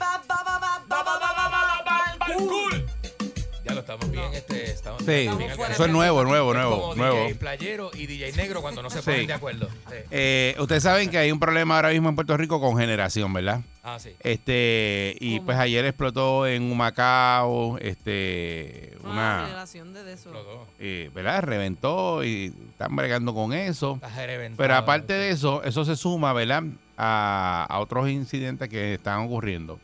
Ya 3.67 3.73
lo 3.73 3.79
estamos 3.81 4.09
bien, 4.11 4.33
este, 4.33 4.71
estamos 4.71 4.99
Sí, 5.01 5.05
bien 5.05 5.51
fuera 5.55 5.73
eso 5.73 5.85
es 5.85 5.91
nuevo, 5.91 6.23
nuevo, 6.23 6.51
Es 6.51 6.57
nuevo, 6.57 6.81
como 6.81 6.95
nuevo. 6.95 7.17
DJ 7.23 7.35
playero 7.35 7.91
y 7.93 8.05
DJ 8.07 8.31
negro 8.33 8.61
cuando 8.61 8.81
no 8.81 8.89
se 8.89 8.99
Sí. 9.01 9.05
ponen 9.11 9.27
de 9.27 9.33
acuerdo. 9.33 9.67
Sí. 9.89 9.95
Eh, 10.11 10.55
ustedes 10.59 10.83
saben 10.83 11.09
que 11.09 11.17
hay 11.17 11.31
un 11.31 11.39
problema 11.39 11.75
ahora 11.75 11.89
mismo 11.89 12.07
en 12.09 12.15
Puerto 12.15 12.37
Rico 12.37 12.61
con 12.61 12.77
generación, 12.77 13.33
¿verdad? 13.33 13.61
Ah, 13.83 13.99
sí. 13.99 14.11
Este, 14.21 15.15
y 15.19 15.35
¿Cómo? 15.37 15.45
pues 15.47 15.57
ayer 15.57 15.85
explotó 15.85 16.45
en 16.47 16.71
Humacao, 16.71 17.77
este, 17.79 18.93
Ah, 19.03 19.09
una, 19.11 19.43
generación 19.45 19.93
de 19.93 20.13
eso. 20.13 20.31
Los 20.31 20.45
dos. 20.45 20.67
eh, 20.79 21.09
¿verdad? 21.13 21.41
Reventó 21.43 22.23
y 22.23 22.53
están 22.71 22.95
bregando 22.95 23.33
con 23.33 23.53
eso. 23.53 23.95
Estás 23.95 24.15
reventado. 24.15 24.57
Pero 24.57 24.75
aparte 24.75 25.13
de 25.13 25.29
eso, 25.29 25.63
eso 25.63 25.83
se 25.85 25.95
suma, 25.95 26.33
¿verdad? 26.33 26.63
A, 26.97 27.65
a 27.69 27.79
otros 27.79 28.09
incidentes 28.09 28.67
que 28.69 28.95
están 28.95 29.19
ocurriendo. 29.21 29.79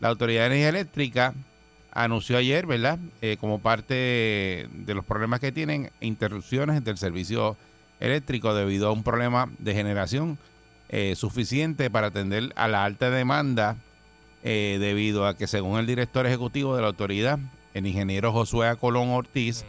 La 0.00 0.08
Autoridad 0.08 0.42
de 0.42 0.46
Energía 0.46 0.68
Eléctrica 0.70 1.34
anunció 1.96 2.36
ayer, 2.36 2.66
¿verdad? 2.66 2.98
Eh, 3.22 3.36
como 3.40 3.58
parte 3.58 4.68
de 4.70 4.94
los 4.94 5.04
problemas 5.04 5.40
que 5.40 5.52
tienen, 5.52 5.90
interrupciones 6.00 6.84
del 6.84 6.98
servicio 6.98 7.56
eléctrico 8.00 8.54
debido 8.54 8.88
a 8.88 8.92
un 8.92 9.02
problema 9.02 9.48
de 9.58 9.74
generación 9.74 10.38
eh, 10.90 11.14
suficiente 11.16 11.90
para 11.90 12.08
atender 12.08 12.52
a 12.56 12.68
la 12.68 12.84
alta 12.84 13.10
demanda 13.10 13.76
eh, 14.44 14.76
debido 14.78 15.26
a 15.26 15.36
que 15.36 15.46
según 15.46 15.78
el 15.78 15.86
director 15.86 16.26
ejecutivo 16.26 16.76
de 16.76 16.82
la 16.82 16.88
autoridad, 16.88 17.38
el 17.74 17.86
ingeniero 17.86 18.32
Josué 18.32 18.74
Colón 18.76 19.10
Ortiz. 19.10 19.64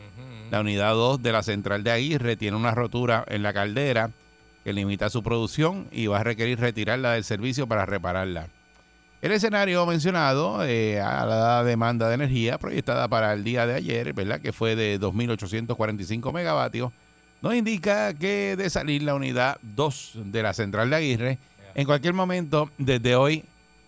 La 0.51 0.61
unidad 0.61 0.93
2 0.93 1.21
de 1.21 1.31
la 1.33 1.43
central 1.43 1.83
de 1.83 1.91
Aguirre 1.91 2.37
tiene 2.37 2.55
una 2.55 2.71
rotura 2.71 3.25
en 3.27 3.43
la 3.43 3.51
caldera 3.51 4.11
que 4.63 4.71
limita 4.71 5.09
su 5.09 5.21
producción 5.21 5.87
y 5.91 6.07
va 6.07 6.19
a 6.19 6.23
requerir 6.23 6.59
retirarla 6.59 7.13
del 7.13 7.25
servicio 7.25 7.67
para 7.67 7.85
repararla. 7.85 8.47
El 9.27 9.33
escenario 9.33 9.85
mencionado 9.85 10.63
eh, 10.63 11.01
a 11.01 11.25
la 11.25 11.63
demanda 11.65 12.07
de 12.07 12.15
energía 12.15 12.57
proyectada 12.57 13.09
para 13.09 13.33
el 13.33 13.43
día 13.43 13.67
de 13.67 13.73
ayer, 13.73 14.13
¿verdad? 14.13 14.39
que 14.39 14.53
fue 14.53 14.77
de 14.77 14.97
2.845 15.01 16.31
megavatios, 16.31 16.93
nos 17.41 17.53
indica 17.53 18.13
que 18.13 18.55
de 18.55 18.69
salir 18.69 19.03
la 19.03 19.15
unidad 19.15 19.57
2 19.63 20.19
de 20.27 20.43
la 20.43 20.53
central 20.53 20.89
de 20.89 20.95
Aguirre, 20.95 21.39
en 21.75 21.85
cualquier 21.85 22.13
momento, 22.13 22.69
desde 22.77 23.17
hoy 23.17 23.43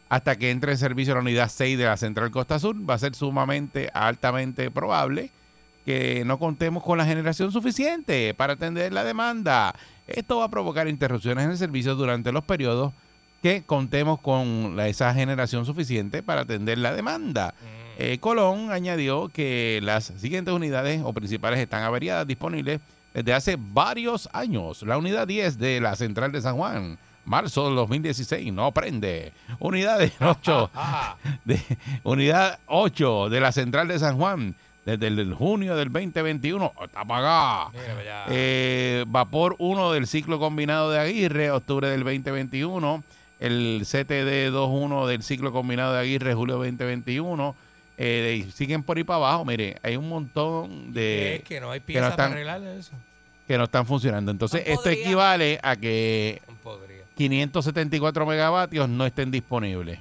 hasta 0.10 0.36
que 0.36 0.52
entre 0.52 0.74
en 0.74 0.78
servicio 0.78 1.14
la 1.14 1.22
unidad 1.22 1.50
6 1.50 1.78
de 1.78 1.86
la 1.86 1.96
central 1.96 2.32
Costa 2.32 2.60
Sur, 2.60 2.76
va 2.78 2.96
a 2.96 3.00
ser 3.00 3.16
sumamente 3.16 3.90
altamente 3.94 4.70
probable 4.72 5.32
que 5.86 6.24
no 6.26 6.38
contemos 6.38 6.84
con 6.84 6.98
la 6.98 7.06
generación 7.06 7.54
suficiente 7.54 8.34
para 8.34 8.54
atender 8.54 8.92
la 8.92 9.06
demanda. 9.06 9.74
Esto 10.06 10.40
va 10.40 10.46
a 10.48 10.50
provocar 10.50 10.90
interrupciones 10.90 11.46
en 11.46 11.52
el 11.52 11.58
servicio 11.58 11.96
durante 11.96 12.34
los 12.34 12.44
periodos 12.44 12.92
que 13.42 13.64
contemos 13.66 14.20
con 14.20 14.76
la- 14.76 14.88
esa 14.88 15.14
generación 15.14 15.66
suficiente 15.66 16.22
para 16.24 16.42
atender 16.42 16.78
la 16.78 16.94
demanda. 16.94 17.54
Eh, 17.98 18.18
Colón 18.20 18.72
añadió 18.72 19.28
que 19.30 19.80
las 19.84 20.06
siguientes 20.06 20.54
unidades 20.54 21.02
o 21.04 21.12
principales 21.14 21.60
están 21.60 21.84
averiadas 21.84 22.26
disponibles 22.26 22.80
desde 23.14 23.34
hace 23.34 23.58
varios 23.60 24.30
años. 24.34 24.84
La 24.84 24.98
unidad 24.98 25.28
10 25.28 25.58
de 25.58 25.82
la 25.82 25.96
central 25.96 26.32
de 26.32 26.42
San 26.42 26.56
Juan, 26.56 26.98
marzo 27.26 27.66
del 27.66 27.76
2016, 27.76 28.54
no 28.54 28.72
prende. 28.72 29.34
Unidad 29.60 30.00
de 30.00 30.12
8 30.22 30.72
de, 31.46 31.60
unidad 32.04 32.60
8 32.68 33.30
de 33.30 33.40
la 33.42 33.52
central 33.52 33.88
de 33.90 34.00
San 34.00 34.18
Juan, 34.18 34.56
desde 34.86 35.08
el 35.08 35.34
junio 35.34 35.76
del 35.76 35.92
2021, 35.92 36.72
está 36.84 37.02
apagada. 37.02 37.70
Eh, 38.30 39.04
vapor 39.08 39.56
1 39.60 39.92
del 39.92 40.08
ciclo 40.08 40.40
combinado 40.40 40.90
de 40.92 41.00
Aguirre, 41.00 41.52
octubre 41.52 41.90
del 41.90 42.04
2021. 42.06 43.04
El 43.40 43.82
CTD 43.86 44.52
21 44.52 45.08
del 45.08 45.24
ciclo 45.24 45.52
combinado 45.52 45.94
de 45.94 46.00
Aguirre, 46.00 46.34
julio 46.34 46.56
2021. 46.58 47.56
Eh, 48.02 48.44
y 48.48 48.52
siguen 48.52 48.84
por 48.84 48.96
ahí 48.98 49.04
para 49.04 49.18
abajo. 49.18 49.44
Mire, 49.46 49.78
hay 49.84 49.98
un 49.98 50.08
montón 50.08 50.94
de 50.94 51.36
es 51.38 51.44
que 51.44 51.60
no 51.60 51.72
hay 51.72 51.80
piezas 51.82 52.12
están- 52.12 52.30
para 52.30 52.32
arreglarle 52.34 52.78
eso. 52.80 52.94
que 53.48 53.58
no 53.58 53.66
están 53.66 53.86
funcionando. 53.86 54.32
Entonces, 54.32 54.64
No 54.66 54.74
esto 54.74 54.90
equivale 54.90 55.60
a 55.64 55.76
que 55.76 56.42
No 56.48 56.54
podría. 56.56 57.04
574 57.16 58.26
megavatios 58.26 58.88
no 58.88 59.06
estén 59.06 59.32
disponibles. 59.32 60.00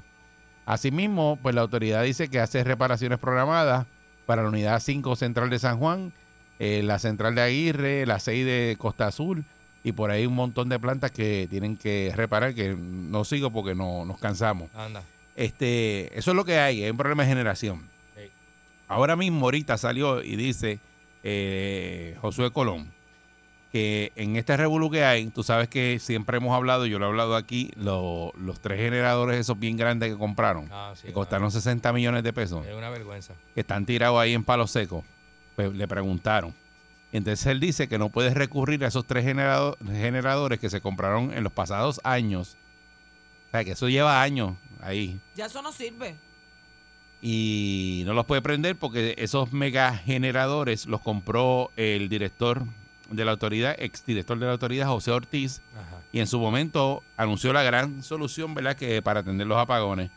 Asimismo, 0.66 1.38
pues 1.42 1.54
la 1.54 1.62
autoridad 1.62 2.02
dice 2.04 2.28
que 2.28 2.40
hace 2.40 2.62
reparaciones 2.62 3.18
programadas 3.18 3.86
para 4.26 4.42
la 4.42 4.48
unidad 4.50 4.80
5 4.80 5.16
central 5.16 5.48
de 5.50 5.58
San 5.58 5.78
Juan, 5.78 6.12
eh, 6.58 6.82
la 6.84 6.98
central 6.98 7.34
de 7.34 7.40
Aguirre, 7.42 8.04
la 8.06 8.18
6 8.18 8.44
de 8.44 8.76
Costa 8.78 9.06
Azul 9.06 9.44
y 9.84 9.92
por 9.92 10.10
ahí 10.10 10.26
un 10.26 10.34
montón 10.34 10.68
de 10.68 10.78
plantas 10.78 11.10
que 11.10 11.46
tienen 11.48 11.76
que 11.76 12.12
reparar, 12.16 12.54
que 12.54 12.74
no 12.76 13.24
sigo 13.24 13.50
porque 13.50 13.74
no 13.74 14.04
nos 14.04 14.18
cansamos. 14.18 14.68
Anda. 14.74 15.02
Este, 15.36 16.16
eso 16.18 16.32
es 16.32 16.36
lo 16.36 16.44
que 16.44 16.58
hay, 16.58 16.82
es 16.84 16.90
un 16.90 16.96
problema 16.96 17.22
de 17.22 17.28
generación. 17.28 17.88
Ahora 18.88 19.16
mismo 19.16 19.46
ahorita 19.46 19.76
salió 19.76 20.22
y 20.22 20.34
dice 20.36 20.78
eh, 21.22 22.16
Josué 22.20 22.50
Colón 22.50 22.90
que 23.70 24.12
en 24.16 24.36
este 24.36 24.56
revolú 24.56 24.90
que 24.90 25.04
hay, 25.04 25.26
tú 25.26 25.42
sabes 25.42 25.68
que 25.68 25.98
siempre 26.00 26.38
hemos 26.38 26.56
hablado, 26.56 26.86
yo 26.86 26.98
lo 26.98 27.04
he 27.04 27.08
hablado 27.10 27.36
aquí, 27.36 27.70
lo- 27.76 28.32
los 28.38 28.60
tres 28.60 28.78
generadores 28.80 29.38
esos 29.38 29.58
bien 29.58 29.76
grandes 29.76 30.10
que 30.10 30.16
compraron, 30.18 30.68
Ah, 30.72 30.94
sí, 30.96 31.08
que 31.08 31.12
costaron 31.12 31.50
60 31.52 31.92
millones 31.92 32.22
de 32.22 32.32
pesos, 32.32 32.66
Es 32.66 32.74
una 32.74 32.88
vergüenza. 32.88 33.34
que 33.54 33.60
están 33.60 33.84
tirados 33.84 34.18
ahí 34.18 34.32
en 34.32 34.42
palo 34.42 34.66
seco, 34.66 35.04
pues 35.54 35.70
le 35.74 35.86
preguntaron. 35.86 36.54
Entonces 37.12 37.46
él 37.46 37.58
dice 37.60 37.88
que 37.88 37.98
no 37.98 38.10
puedes 38.10 38.34
recurrir 38.34 38.84
a 38.84 38.88
esos 38.88 39.06
tres 39.06 39.24
generado- 39.24 39.76
generadores 39.86 40.58
que 40.60 40.68
se 40.70 40.80
compraron 40.80 41.32
en 41.32 41.42
los 41.44 41.52
pasados 41.52 42.00
años. 42.04 42.56
O 43.48 43.50
sea, 43.52 43.64
que 43.64 43.72
eso 43.72 43.88
lleva 43.88 44.20
años 44.22 44.56
ahí 44.82 45.18
Ya 45.34 45.46
eso 45.46 45.62
no 45.62 45.72
sirve. 45.72 46.16
y 47.20 48.02
no 48.06 48.12
los 48.14 48.26
puede 48.26 48.42
prender 48.42 48.76
porque 48.76 49.14
esos 49.18 49.52
mega 49.52 49.94
generadores 49.96 50.86
los 50.86 51.00
compró 51.00 51.70
el 51.76 52.08
director 52.08 52.62
de 53.10 53.24
la 53.24 53.30
autoridad, 53.32 53.74
exdirector 53.78 54.38
de 54.38 54.46
la 54.46 54.52
autoridad, 54.52 54.86
José 54.88 55.10
Ortiz, 55.10 55.62
Ajá. 55.74 55.96
y 56.12 56.20
en 56.20 56.26
su 56.26 56.38
momento 56.38 57.02
anunció 57.16 57.52
la 57.54 57.62
gran 57.62 58.02
solución, 58.02 58.54
¿verdad?, 58.54 58.76
que 58.76 59.00
para 59.02 59.20
atender 59.20 59.46
los 59.46 59.56
apagones. 59.58 60.10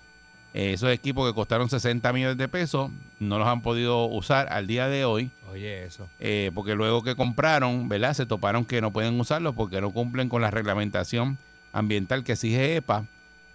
Eh, 0.53 0.73
esos 0.73 0.89
equipos 0.91 1.27
que 1.29 1.33
costaron 1.33 1.69
60 1.69 2.11
millones 2.11 2.37
de 2.37 2.47
pesos 2.49 2.91
no 3.19 3.39
los 3.39 3.47
han 3.47 3.61
podido 3.61 4.05
usar 4.05 4.51
al 4.51 4.67
día 4.67 4.87
de 4.89 5.05
hoy, 5.05 5.31
Oye, 5.49 5.85
eso. 5.85 6.07
eh, 6.19 6.51
porque 6.53 6.75
luego 6.75 7.03
que 7.03 7.15
compraron, 7.15 7.87
¿verdad?, 7.87 8.13
se 8.13 8.25
toparon 8.25 8.65
que 8.65 8.81
no 8.81 8.91
pueden 8.91 9.17
usarlos 9.19 9.55
porque 9.55 9.79
no 9.79 9.91
cumplen 9.91 10.27
con 10.27 10.41
la 10.41 10.51
reglamentación 10.51 11.37
ambiental 11.71 12.23
que 12.25 12.33
exige 12.33 12.75
EPA. 12.75 13.05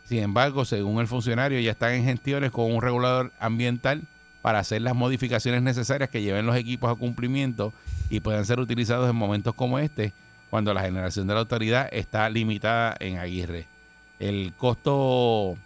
Sin 0.05 0.23
embargo, 0.23 0.65
según 0.65 1.01
el 1.01 1.07
funcionario, 1.07 1.61
ya 1.61 1.73
están 1.73 1.93
en 1.93 2.05
gestiones 2.05 2.51
con 2.51 2.73
un 2.73 2.81
regulador 2.81 3.33
ambiental 3.41 4.03
para 4.41 4.61
hacer 4.61 4.81
las 4.81 4.95
modificaciones 4.95 5.61
necesarias 5.63 6.09
que 6.09 6.23
lleven 6.23 6.47
los 6.47 6.57
equipos 6.57 6.91
a 6.91 6.95
cumplimiento 6.95 7.73
y 8.09 8.21
puedan 8.21 8.47
ser 8.47 8.61
utilizados 8.61 9.11
en 9.11 9.17
momentos 9.17 9.53
como 9.55 9.81
este, 9.81 10.13
cuando 10.49 10.73
la 10.73 10.83
generación 10.83 11.27
de 11.27 11.35
la 11.35 11.41
autoridad 11.41 11.89
está 11.91 12.31
limitada 12.31 12.97
en 13.01 13.19
Aguirre. 13.19 13.67
El 14.21 14.55
costo 14.57 15.59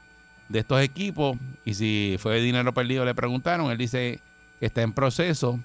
de 0.50 0.58
estos 0.58 0.82
equipos, 0.82 1.38
y 1.64 1.74
si 1.74 2.16
fue 2.18 2.40
dinero 2.40 2.74
perdido, 2.74 3.04
le 3.04 3.14
preguntaron, 3.14 3.70
él 3.70 3.78
dice 3.78 4.20
que 4.58 4.66
está 4.66 4.82
en 4.82 4.92
proceso 4.92 5.60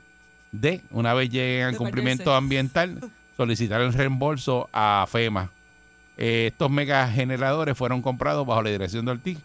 de, 0.52 0.82
una 0.92 1.14
vez 1.16 1.30
lleguen 1.30 1.66
al 1.66 1.76
cumplimiento 1.76 2.26
perderse. 2.26 2.38
ambiental, 2.38 3.00
solicitar 3.38 3.82
el 3.82 3.92
reembolso 3.94 4.70
a 4.72 5.06
FEMA. 5.10 5.50
Eh, 6.18 6.48
estos 6.52 6.70
mega 6.70 7.08
generadores 7.10 7.76
fueron 7.76 8.02
comprados 8.02 8.46
bajo 8.46 8.62
la 8.62 8.70
dirección 8.70 9.06
de 9.06 9.12
Ortiz, 9.12 9.40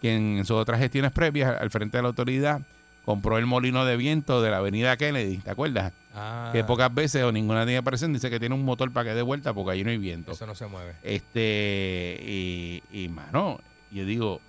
quien 0.00 0.38
en 0.38 0.44
sus 0.44 0.56
otras 0.58 0.78
gestiones 0.78 1.10
previas 1.10 1.58
al 1.60 1.70
frente 1.70 1.96
de 1.96 2.02
la 2.02 2.08
autoridad 2.10 2.60
compró 3.06 3.38
el 3.38 3.46
molino 3.46 3.84
de 3.84 3.96
viento 3.96 4.42
de 4.42 4.50
la 4.50 4.58
avenida 4.58 4.96
Kennedy, 4.96 5.38
¿te 5.38 5.50
acuerdas? 5.50 5.92
Ah, 6.14 6.50
Que 6.52 6.62
pocas 6.64 6.94
veces 6.94 7.24
o 7.24 7.32
ninguna 7.32 7.64
tiene 7.64 7.82
presente, 7.82 8.18
dice 8.18 8.30
que 8.30 8.38
tiene 8.38 8.54
un 8.54 8.64
motor 8.64 8.92
para 8.92 9.10
que 9.10 9.16
dé 9.16 9.22
vuelta 9.22 9.54
porque 9.54 9.72
ahí 9.72 9.82
no 9.84 9.90
hay 9.90 9.98
viento. 9.98 10.32
eso 10.32 10.46
no 10.46 10.54
se 10.54 10.66
mueve. 10.66 10.94
Este, 11.02 12.20
y, 12.22 12.82
y 12.92 13.08
mano, 13.08 13.58
yo 13.90 14.04
digo, 14.04 14.40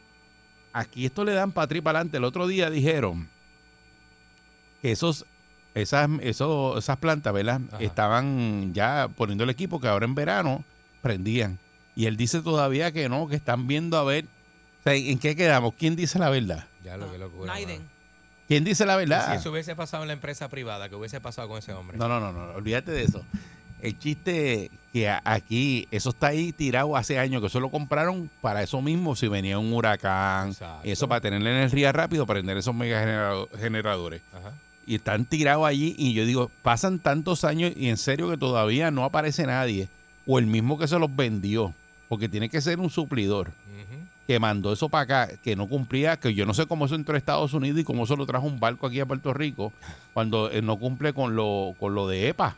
aquí 0.74 1.06
esto 1.06 1.24
le 1.24 1.34
dan 1.34 1.52
para 1.52 1.66
atrás 1.66 1.82
para 1.82 2.00
adelante. 2.00 2.18
El 2.18 2.24
otro 2.26 2.48
día 2.48 2.70
dijeron 2.70 3.30
que 4.82 4.92
esos, 4.92 5.26
esas, 5.76 6.10
esos, 6.22 6.78
esas 6.78 6.98
plantas, 6.98 7.34
¿verdad? 7.34 7.62
Ajá. 7.72 7.82
Estaban 7.82 8.74
ya 8.74 9.08
poniendo 9.16 9.44
el 9.44 9.50
equipo 9.50 9.80
que 9.80 9.88
ahora 9.88 10.06
en 10.06 10.16
verano 10.16 10.66
prendían. 11.02 11.60
Y 11.96 12.08
él 12.08 12.18
dice 12.18 12.42
todavía 12.42 12.92
que 12.92 13.08
no, 13.08 13.28
que 13.28 13.36
están 13.36 13.68
viendo 13.68 13.98
a 13.98 14.04
ver. 14.04 14.26
O 14.82 14.84
sea, 14.84 14.96
¿en 14.96 15.20
qué 15.20 15.36
quedamos? 15.36 15.76
¿Quién 15.78 15.96
dice 15.96 16.20
la 16.20 16.30
verdad? 16.30 16.68
Ya 16.84 16.98
lo 16.98 17.10
que 17.12 17.18
locura. 17.18 17.54
Naiden. 17.54 17.94
¿Quién 18.48 18.64
dice 18.64 18.86
la 18.86 18.98
verdad? 18.98 19.32
Si 19.32 19.38
eso 19.38 19.52
hubiese 19.52 19.76
pasado 19.76 20.04
en 20.04 20.08
la 20.08 20.14
empresa 20.14 20.50
privada, 20.50 20.90
¿qué 20.90 20.96
hubiese 20.96 21.22
pasado 21.22 21.48
con 21.48 21.60
ese 21.60 21.72
hombre? 21.72 21.98
No, 21.98 22.08
no, 22.08 22.20
no, 22.20 22.32
no, 22.34 22.54
olvídate 22.54 22.92
de 22.92 23.04
eso. 23.04 23.26
El 23.84 24.00
chiste 24.00 24.72
que 24.94 25.10
aquí, 25.10 25.88
eso 25.92 26.12
está 26.12 26.28
ahí 26.28 26.52
tirado 26.54 26.96
hace 26.96 27.20
años, 27.20 27.42
que 27.42 27.48
eso 27.48 27.60
lo 27.60 27.70
compraron 27.70 28.30
para 28.42 28.64
eso 28.64 28.82
mismo, 28.82 29.16
si 29.16 29.28
venía 29.28 29.60
un 29.60 29.74
huracán, 29.74 30.50
Exacto. 30.50 30.88
y 30.88 30.92
eso 30.92 31.08
para 31.08 31.20
tener 31.22 31.42
la 31.42 31.50
energía 31.50 31.92
rápido, 31.92 32.26
prender 32.26 32.58
esos 32.58 32.74
mega 32.76 33.00
generado- 33.00 33.50
generadores. 33.60 34.22
Ajá. 34.34 34.54
Y 34.86 34.96
están 34.96 35.26
tirados 35.26 35.66
allí, 35.66 35.96
y 35.98 36.14
yo 36.14 36.26
digo, 36.26 36.52
pasan 36.62 37.00
tantos 37.00 37.44
años 37.44 37.74
y 37.76 37.90
en 37.90 37.98
serio 37.98 38.30
que 38.30 38.38
todavía 38.38 38.92
no 38.92 39.04
aparece 39.04 39.46
nadie, 39.48 39.90
o 40.28 40.40
el 40.40 40.46
mismo 40.46 40.78
que 40.78 40.88
se 40.88 40.98
los 41.00 41.14
vendió, 41.16 41.74
porque 42.08 42.30
tiene 42.30 42.48
que 42.50 42.62
ser 42.62 42.80
un 42.80 42.90
suplidor 42.90 43.52
que 44.28 44.40
mandó 44.40 44.72
eso 44.72 44.88
para 44.88 45.26
acá, 45.26 45.36
que 45.44 45.54
no 45.58 45.68
cumplía, 45.68 46.16
que 46.18 46.34
yo 46.34 46.46
no 46.46 46.54
sé 46.54 46.66
cómo 46.66 46.86
eso 46.86 46.96
entró 46.96 47.16
a 47.16 47.18
Estados 47.18 47.54
Unidos 47.54 47.80
y 47.82 47.84
cómo 47.84 48.06
eso 48.06 48.16
lo 48.16 48.26
trajo 48.26 48.46
un 48.48 48.58
barco 48.58 48.88
aquí 48.88 49.02
a 49.02 49.06
Puerto 49.06 49.34
Rico, 49.34 49.74
cuando 50.14 50.50
eh, 50.50 50.62
no 50.62 50.78
cumple 50.78 51.12
con 51.14 51.36
lo, 51.36 51.76
con 51.78 51.94
lo 51.94 52.08
de 52.08 52.30
EPA. 52.30 52.56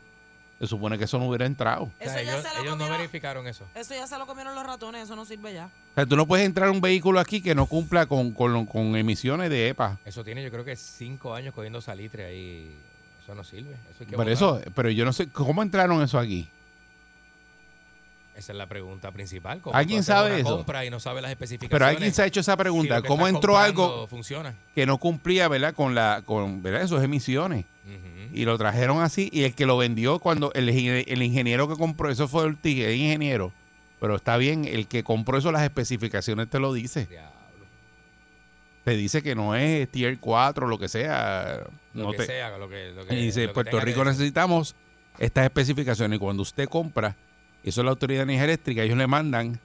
Se 0.66 0.70
supone 0.70 0.97
que 0.97 1.03
eso 1.05 1.18
no 1.20 1.28
hubiera 1.28 1.45
entrado. 1.45 1.84
O 1.84 1.86
O 1.86 1.91
sea, 1.99 2.07
Eso 2.07 2.16
ya 2.16 2.22
ellos 2.22 2.36
se 2.43 2.47
lo 2.49 2.53
ellos 2.61 2.66
no 2.66 2.72
comieron. 2.72 2.97
verificaron 2.97 3.47
eso. 3.47 3.66
Eso 3.76 3.93
ya 3.93 4.07
se 4.07 4.18
lo 4.18 4.26
comieron 4.26 4.55
los 4.55 4.66
ratones, 4.66 5.03
eso 5.03 5.16
no 5.16 5.26
sirve 5.26 5.53
ya. 5.53 5.70
sea, 5.95 6.05
tú 6.05 6.16
no 6.16 6.26
puedes 6.26 6.45
entrar 6.45 6.70
un 6.70 6.82
vehículo 6.82 7.20
aquí 7.20 7.41
que 7.41 7.53
no 7.55 7.66
cumpla 7.66 8.05
con, 8.07 8.32
con, 8.32 8.53
lo- 8.53 8.66
con 8.66 8.95
emisiones 8.95 9.49
de 9.49 9.70
EPA. 9.70 9.97
Eso 10.05 10.24
tiene, 10.24 10.43
yo 10.43 10.51
creo 10.51 10.66
que 10.66 10.76
cinco 10.76 11.34
años 11.36 11.53
cogiendo 11.53 11.82
salitre 11.82 12.26
ahí. 12.26 12.76
Eso 13.24 13.34
no 13.34 13.43
sirve. 13.43 13.72
Eso 13.74 13.97
hay 14.01 14.05
que 14.07 14.16
votar. 14.16 14.30
eso, 14.32 14.61
pero 14.76 14.89
yo 14.91 15.03
no 15.05 15.11
sé, 15.13 15.28
¿cómo 15.30 15.63
entraron 15.63 16.01
eso 16.03 16.20
aquí? 16.20 16.47
Esa 18.36 18.52
es 18.52 18.58
la 18.58 18.68
pregunta 18.68 19.12
principal. 19.12 19.62
¿Cómo 19.62 19.76
¿Alguien 19.76 20.04
sabe 20.04 20.42
eso? 20.42 20.58
compra 20.58 20.84
y 20.86 20.90
no 20.90 21.00
sabe 21.00 21.22
las 21.22 21.32
especificaciones. 21.32 21.70
Pero 21.72 21.86
alguien 21.86 22.14
se 22.14 22.22
ha 22.22 22.26
hecho 22.26 22.42
esa 22.42 22.58
pregunta, 22.58 23.02
¿cómo 23.02 23.28
entró 23.28 23.58
algo 23.58 24.08
Funciona. 24.08 24.54
que 24.76 24.86
no 24.86 24.98
cumplía, 24.98 25.48
¿verdad? 25.48 25.74
Con 25.74 25.96
la, 25.96 26.22
con, 26.26 26.62
¿verdad? 26.62 26.82
Esas 26.82 27.04
emisiones. 27.04 27.66
Y 28.34 28.44
lo 28.44 28.58
trajeron 28.58 29.02
así, 29.02 29.30
y 29.32 29.44
el 29.44 29.54
que 29.56 29.66
lo 29.66 29.78
vendió 29.78 30.20
cuando 30.20 30.52
el, 30.54 30.68
el 30.68 31.22
ingeniero 31.24 31.70
que 31.70 31.76
compró 31.76 32.10
eso 32.10 32.28
fue 32.28 32.46
el 32.46 32.58
ingeniero. 32.66 33.54
Pero 34.02 34.18
está 34.18 34.36
bien, 34.36 34.66
el 34.66 34.88
que 34.88 35.04
compró 35.06 35.38
eso, 35.38 35.52
las 35.54 35.64
especificaciones 35.64 36.50
te 36.50 36.60
lo 36.60 36.74
dice. 36.74 37.06
Diablo. 37.06 37.32
te 38.84 38.92
dice 38.98 39.24
que 39.24 39.34
no 39.36 39.56
es 39.56 39.90
tier 39.90 40.20
4, 40.20 40.68
lo 40.68 40.78
que 40.78 40.90
sea. 40.90 41.62
Lo 41.94 42.04
no 42.04 42.12
que 42.12 42.18
te- 42.18 42.26
sea, 42.26 42.58
lo 42.58 42.68
que, 42.68 42.92
lo 42.92 43.06
que- 43.06 43.16
y 43.16 43.24
dice, 43.28 43.44
lo 43.44 43.48
que 43.48 43.54
Puerto 43.54 43.80
Rico 43.80 44.04
necesitamos 44.04 44.76
estas 45.18 45.46
especificaciones. 45.46 46.18
Y 46.18 46.20
cuando 46.20 46.44
usted 46.44 46.68
compra, 46.68 47.16
eso 47.70 47.82
es 47.82 47.86
la 47.86 47.91
Autoridad 47.91 48.20
de 48.20 48.24
Energía 48.24 48.45
Eléctrica, 48.45 48.84
ellos 48.84 48.97
le 48.97 49.07
mandan 49.07 49.59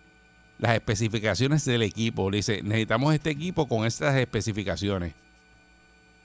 las 0.58 0.74
especificaciones 0.74 1.64
del 1.64 1.82
equipo. 1.82 2.30
Le 2.30 2.38
dice, 2.38 2.62
necesitamos 2.62 3.14
este 3.14 3.30
equipo 3.30 3.66
con 3.66 3.86
estas 3.86 4.16
especificaciones. 4.16 5.14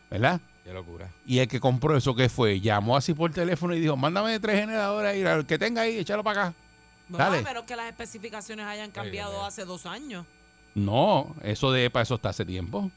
¿Verdad? 0.10 0.40
Qué 0.64 0.74
locura. 0.74 1.10
Y 1.26 1.40
el 1.40 1.48
que 1.48 1.60
compró 1.60 1.96
eso, 1.96 2.16
¿qué 2.16 2.30
fue? 2.30 2.60
Llamó 2.60 2.98
así 2.98 3.14
por 3.14 3.32
teléfono 3.32 3.76
y 3.76 3.80
dijo, 3.80 3.96
mándame 3.96 4.40
tres 4.40 4.60
generadores 4.60 5.12
ahí, 5.12 5.22
el 5.22 5.46
que 5.46 5.58
tenga 5.58 5.82
ahí, 5.84 5.98
échalo 5.98 6.24
para 6.24 6.48
acá. 6.48 6.54
No, 7.08 7.18
Dale. 7.18 7.38
a 7.40 7.42
menos 7.42 7.64
que 7.64 7.76
las 7.76 7.88
especificaciones 7.88 8.66
hayan 8.66 8.92
cambiado 8.92 9.46
hace 9.46 9.64
dos 9.64 9.86
años. 9.86 10.26
No, 10.74 11.36
eso 11.44 11.72
de 11.72 11.86
EPA, 11.86 12.02
eso 12.02 12.16
está 12.16 12.30
hace 12.30 12.46
tiempo. 12.46 12.92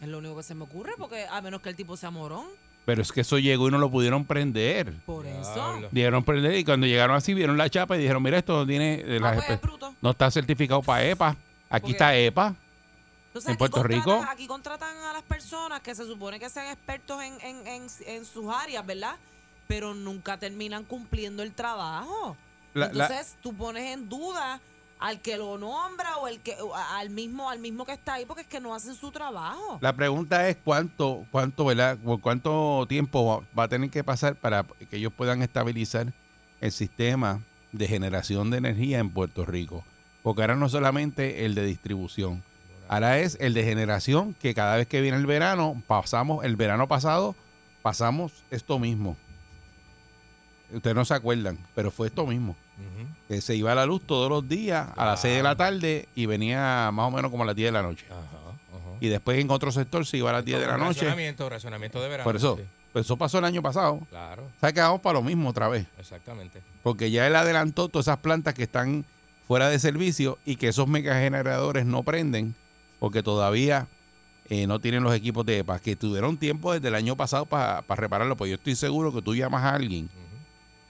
Es 0.00 0.08
lo 0.08 0.18
único 0.18 0.36
que 0.36 0.42
se 0.42 0.54
me 0.54 0.64
ocurre, 0.64 0.92
porque 0.98 1.26
a 1.30 1.40
menos 1.40 1.60
que 1.60 1.68
el 1.68 1.76
tipo 1.76 1.96
sea 1.96 2.10
morón. 2.10 2.46
Pero 2.90 3.02
es 3.02 3.12
que 3.12 3.20
eso 3.20 3.38
llegó 3.38 3.68
y 3.68 3.70
no 3.70 3.78
lo 3.78 3.88
pudieron 3.88 4.24
prender. 4.24 4.92
Por 5.06 5.24
eso. 5.24 5.80
Dieron 5.92 6.24
prender 6.24 6.56
y 6.56 6.64
cuando 6.64 6.88
llegaron 6.88 7.14
así 7.14 7.34
vieron 7.34 7.56
la 7.56 7.70
chapa 7.70 7.96
y 7.96 8.00
dijeron, 8.00 8.20
mira, 8.20 8.38
esto 8.38 8.56
no 8.56 8.66
tiene 8.66 8.94
eh, 8.94 9.18
Ah, 9.18 9.20
las 9.20 9.34
pues, 9.36 9.46
espe- 9.48 9.54
es 9.54 9.60
bruto. 9.60 9.94
no 10.02 10.10
está 10.10 10.28
certificado 10.30 10.82
para 10.82 11.04
EPA. 11.04 11.28
Aquí 11.30 11.36
Porque- 11.82 11.92
está 11.92 12.16
EPA. 12.16 12.54
Entonces, 13.28 13.46
en 13.48 13.52
aquí 13.52 13.58
Puerto 13.60 13.76
contratan- 13.76 13.88
Rico- 14.18 14.26
Aquí 14.28 14.46
contratan 14.48 14.96
a 15.04 15.12
las 15.12 15.22
personas 15.22 15.80
que 15.82 15.94
se 15.94 16.04
supone 16.04 16.40
que 16.40 16.50
sean 16.50 16.66
expertos 16.66 17.22
en, 17.22 17.40
en, 17.42 17.64
en, 17.68 17.86
en 18.08 18.24
sus 18.24 18.52
áreas, 18.52 18.84
¿verdad? 18.84 19.14
Pero 19.68 19.94
nunca 19.94 20.36
terminan 20.36 20.82
cumpliendo 20.82 21.44
el 21.44 21.52
trabajo. 21.52 22.36
La- 22.74 22.86
la- 22.92 23.04
Entonces, 23.06 23.36
tú 23.40 23.54
pones 23.54 23.92
en 23.94 24.08
duda 24.08 24.60
al 25.00 25.20
que 25.20 25.36
lo 25.38 25.56
nombra 25.58 26.18
o 26.18 26.28
el 26.28 26.40
que 26.40 26.56
al 26.92 27.10
mismo 27.10 27.48
al 27.50 27.58
mismo 27.58 27.86
que 27.86 27.92
está 27.92 28.14
ahí 28.14 28.26
porque 28.26 28.42
es 28.42 28.46
que 28.48 28.60
no 28.60 28.74
hacen 28.74 28.94
su 28.94 29.10
trabajo. 29.10 29.78
La 29.80 29.94
pregunta 29.94 30.48
es 30.48 30.56
cuánto, 30.62 31.26
cuánto, 31.30 31.64
¿verdad? 31.64 31.98
Cuánto 32.20 32.84
tiempo 32.88 33.42
va 33.58 33.64
a 33.64 33.68
tener 33.68 33.90
que 33.90 34.04
pasar 34.04 34.36
para 34.36 34.64
que 34.90 34.98
ellos 34.98 35.12
puedan 35.16 35.42
estabilizar 35.42 36.12
el 36.60 36.70
sistema 36.70 37.40
de 37.72 37.88
generación 37.88 38.50
de 38.50 38.58
energía 38.58 38.98
en 38.98 39.10
Puerto 39.10 39.46
Rico. 39.46 39.84
Porque 40.22 40.42
ahora 40.42 40.56
no 40.56 40.68
solamente 40.68 41.46
el 41.46 41.54
de 41.54 41.64
distribución, 41.64 42.42
ahora 42.88 43.18
es 43.20 43.38
el 43.40 43.54
de 43.54 43.64
generación 43.64 44.34
que 44.34 44.54
cada 44.54 44.76
vez 44.76 44.86
que 44.86 45.00
viene 45.00 45.16
el 45.16 45.26
verano, 45.26 45.82
pasamos, 45.86 46.44
el 46.44 46.56
verano 46.56 46.88
pasado, 46.88 47.34
pasamos 47.80 48.44
esto 48.50 48.78
mismo. 48.78 49.16
Ustedes 50.72 50.94
no 50.94 51.06
se 51.06 51.14
acuerdan, 51.14 51.58
pero 51.74 51.90
fue 51.90 52.08
esto 52.08 52.26
mismo. 52.26 52.54
Que 53.28 53.40
se 53.40 53.54
iba 53.54 53.72
a 53.72 53.74
la 53.74 53.86
luz 53.86 54.02
todos 54.06 54.28
los 54.28 54.48
días 54.48 54.88
a 54.96 55.06
las 55.06 55.20
6 55.20 55.36
de 55.36 55.42
la 55.42 55.56
tarde 55.56 56.08
y 56.14 56.26
venía 56.26 56.90
más 56.92 57.06
o 57.06 57.10
menos 57.10 57.30
como 57.30 57.44
a 57.44 57.46
las 57.46 57.54
10 57.56 57.68
de 57.68 57.72
la 57.72 57.82
noche. 57.82 58.04
Ajá, 58.10 58.20
ajá. 58.20 58.96
Y 59.00 59.08
después 59.08 59.38
en 59.38 59.50
otro 59.50 59.70
sector 59.70 60.04
se 60.04 60.16
iba 60.16 60.30
a 60.30 60.32
las 60.34 60.44
10 60.44 60.60
de 60.60 60.66
la 60.66 60.76
noche. 60.76 61.00
Racionamiento, 61.00 61.48
racionamiento 61.48 62.02
de 62.02 62.08
verano. 62.08 62.24
Por 62.24 62.36
eso, 62.36 62.56
sí. 62.56 62.64
pues 62.92 63.06
eso 63.06 63.16
pasó 63.16 63.38
el 63.38 63.44
año 63.44 63.62
pasado. 63.62 64.00
Claro, 64.10 64.42
O 64.44 64.60
sea 64.60 64.98
para 64.98 65.18
lo 65.18 65.22
mismo 65.22 65.48
otra 65.50 65.68
vez. 65.68 65.86
exactamente. 65.98 66.60
Porque 66.82 67.10
ya 67.10 67.26
él 67.26 67.36
adelantó 67.36 67.88
todas 67.88 68.06
esas 68.08 68.18
plantas 68.18 68.54
que 68.54 68.64
están 68.64 69.04
fuera 69.46 69.68
de 69.68 69.78
servicio 69.78 70.38
y 70.44 70.56
que 70.56 70.68
esos 70.68 70.88
megageneradores 70.88 71.86
no 71.86 72.02
prenden 72.02 72.54
porque 73.00 73.22
todavía 73.22 73.88
eh, 74.48 74.66
no 74.66 74.78
tienen 74.80 75.02
los 75.02 75.14
equipos 75.14 75.44
de 75.46 75.58
EPA, 75.58 75.78
que 75.80 75.96
tuvieron 75.96 76.36
tiempo 76.36 76.72
desde 76.72 76.88
el 76.88 76.94
año 76.94 77.16
pasado 77.16 77.46
para 77.46 77.82
repararlo. 77.88 78.36
Pues 78.36 78.50
yo 78.50 78.56
estoy 78.56 78.76
seguro 78.76 79.12
que 79.12 79.22
tú 79.22 79.34
llamas 79.34 79.64
a 79.64 79.74
alguien. 79.74 80.08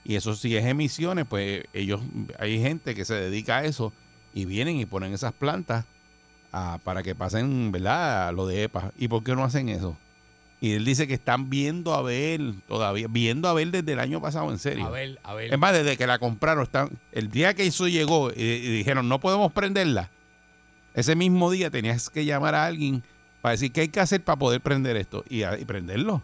Y 0.03 0.15
eso 0.15 0.35
si 0.35 0.55
es 0.55 0.65
emisiones, 0.65 1.25
pues 1.29 1.63
ellos, 1.73 2.01
hay 2.39 2.59
gente 2.61 2.95
que 2.95 3.05
se 3.05 3.13
dedica 3.15 3.57
a 3.59 3.65
eso 3.65 3.93
y 4.33 4.45
vienen 4.45 4.77
y 4.77 4.85
ponen 4.85 5.13
esas 5.13 5.33
plantas 5.33 5.85
ah, 6.51 6.79
para 6.83 7.03
que 7.03 7.15
pasen, 7.15 7.71
¿verdad? 7.71 8.27
a 8.29 8.31
Lo 8.31 8.47
de 8.47 8.63
EPA. 8.63 8.91
¿Y 8.97 9.07
por 9.07 9.23
qué 9.23 9.35
no 9.35 9.43
hacen 9.43 9.69
eso? 9.69 9.97
Y 10.59 10.73
él 10.73 10.85
dice 10.85 11.07
que 11.07 11.15
están 11.15 11.49
viendo 11.49 11.93
a 11.95 12.03
ver, 12.03 12.39
todavía, 12.67 13.07
viendo 13.09 13.47
a 13.49 13.53
ver 13.53 13.71
desde 13.71 13.93
el 13.93 13.99
año 13.99 14.21
pasado, 14.21 14.51
en 14.51 14.59
serio. 14.59 14.85
A 14.85 14.89
ver, 14.91 15.19
a 15.23 15.33
ver. 15.33 15.51
Es 15.51 15.59
más, 15.59 15.73
desde 15.73 15.97
que 15.97 16.05
la 16.05 16.19
compraron, 16.19 16.63
están, 16.63 16.89
el 17.11 17.31
día 17.31 17.55
que 17.55 17.65
eso 17.65 17.87
llegó 17.87 18.29
y, 18.31 18.41
y 18.43 18.59
dijeron, 18.77 19.09
no 19.09 19.19
podemos 19.19 19.51
prenderla, 19.51 20.11
ese 20.93 21.15
mismo 21.15 21.49
día 21.49 21.71
tenías 21.71 22.09
que 22.11 22.25
llamar 22.25 22.53
a 22.53 22.65
alguien 22.65 23.01
para 23.41 23.53
decir 23.53 23.71
qué 23.71 23.81
hay 23.81 23.87
que 23.87 24.01
hacer 24.01 24.23
para 24.23 24.37
poder 24.37 24.61
prender 24.61 24.97
esto 24.97 25.23
y, 25.27 25.41
a- 25.43 25.57
y 25.57 25.65
prenderlo. 25.65 26.21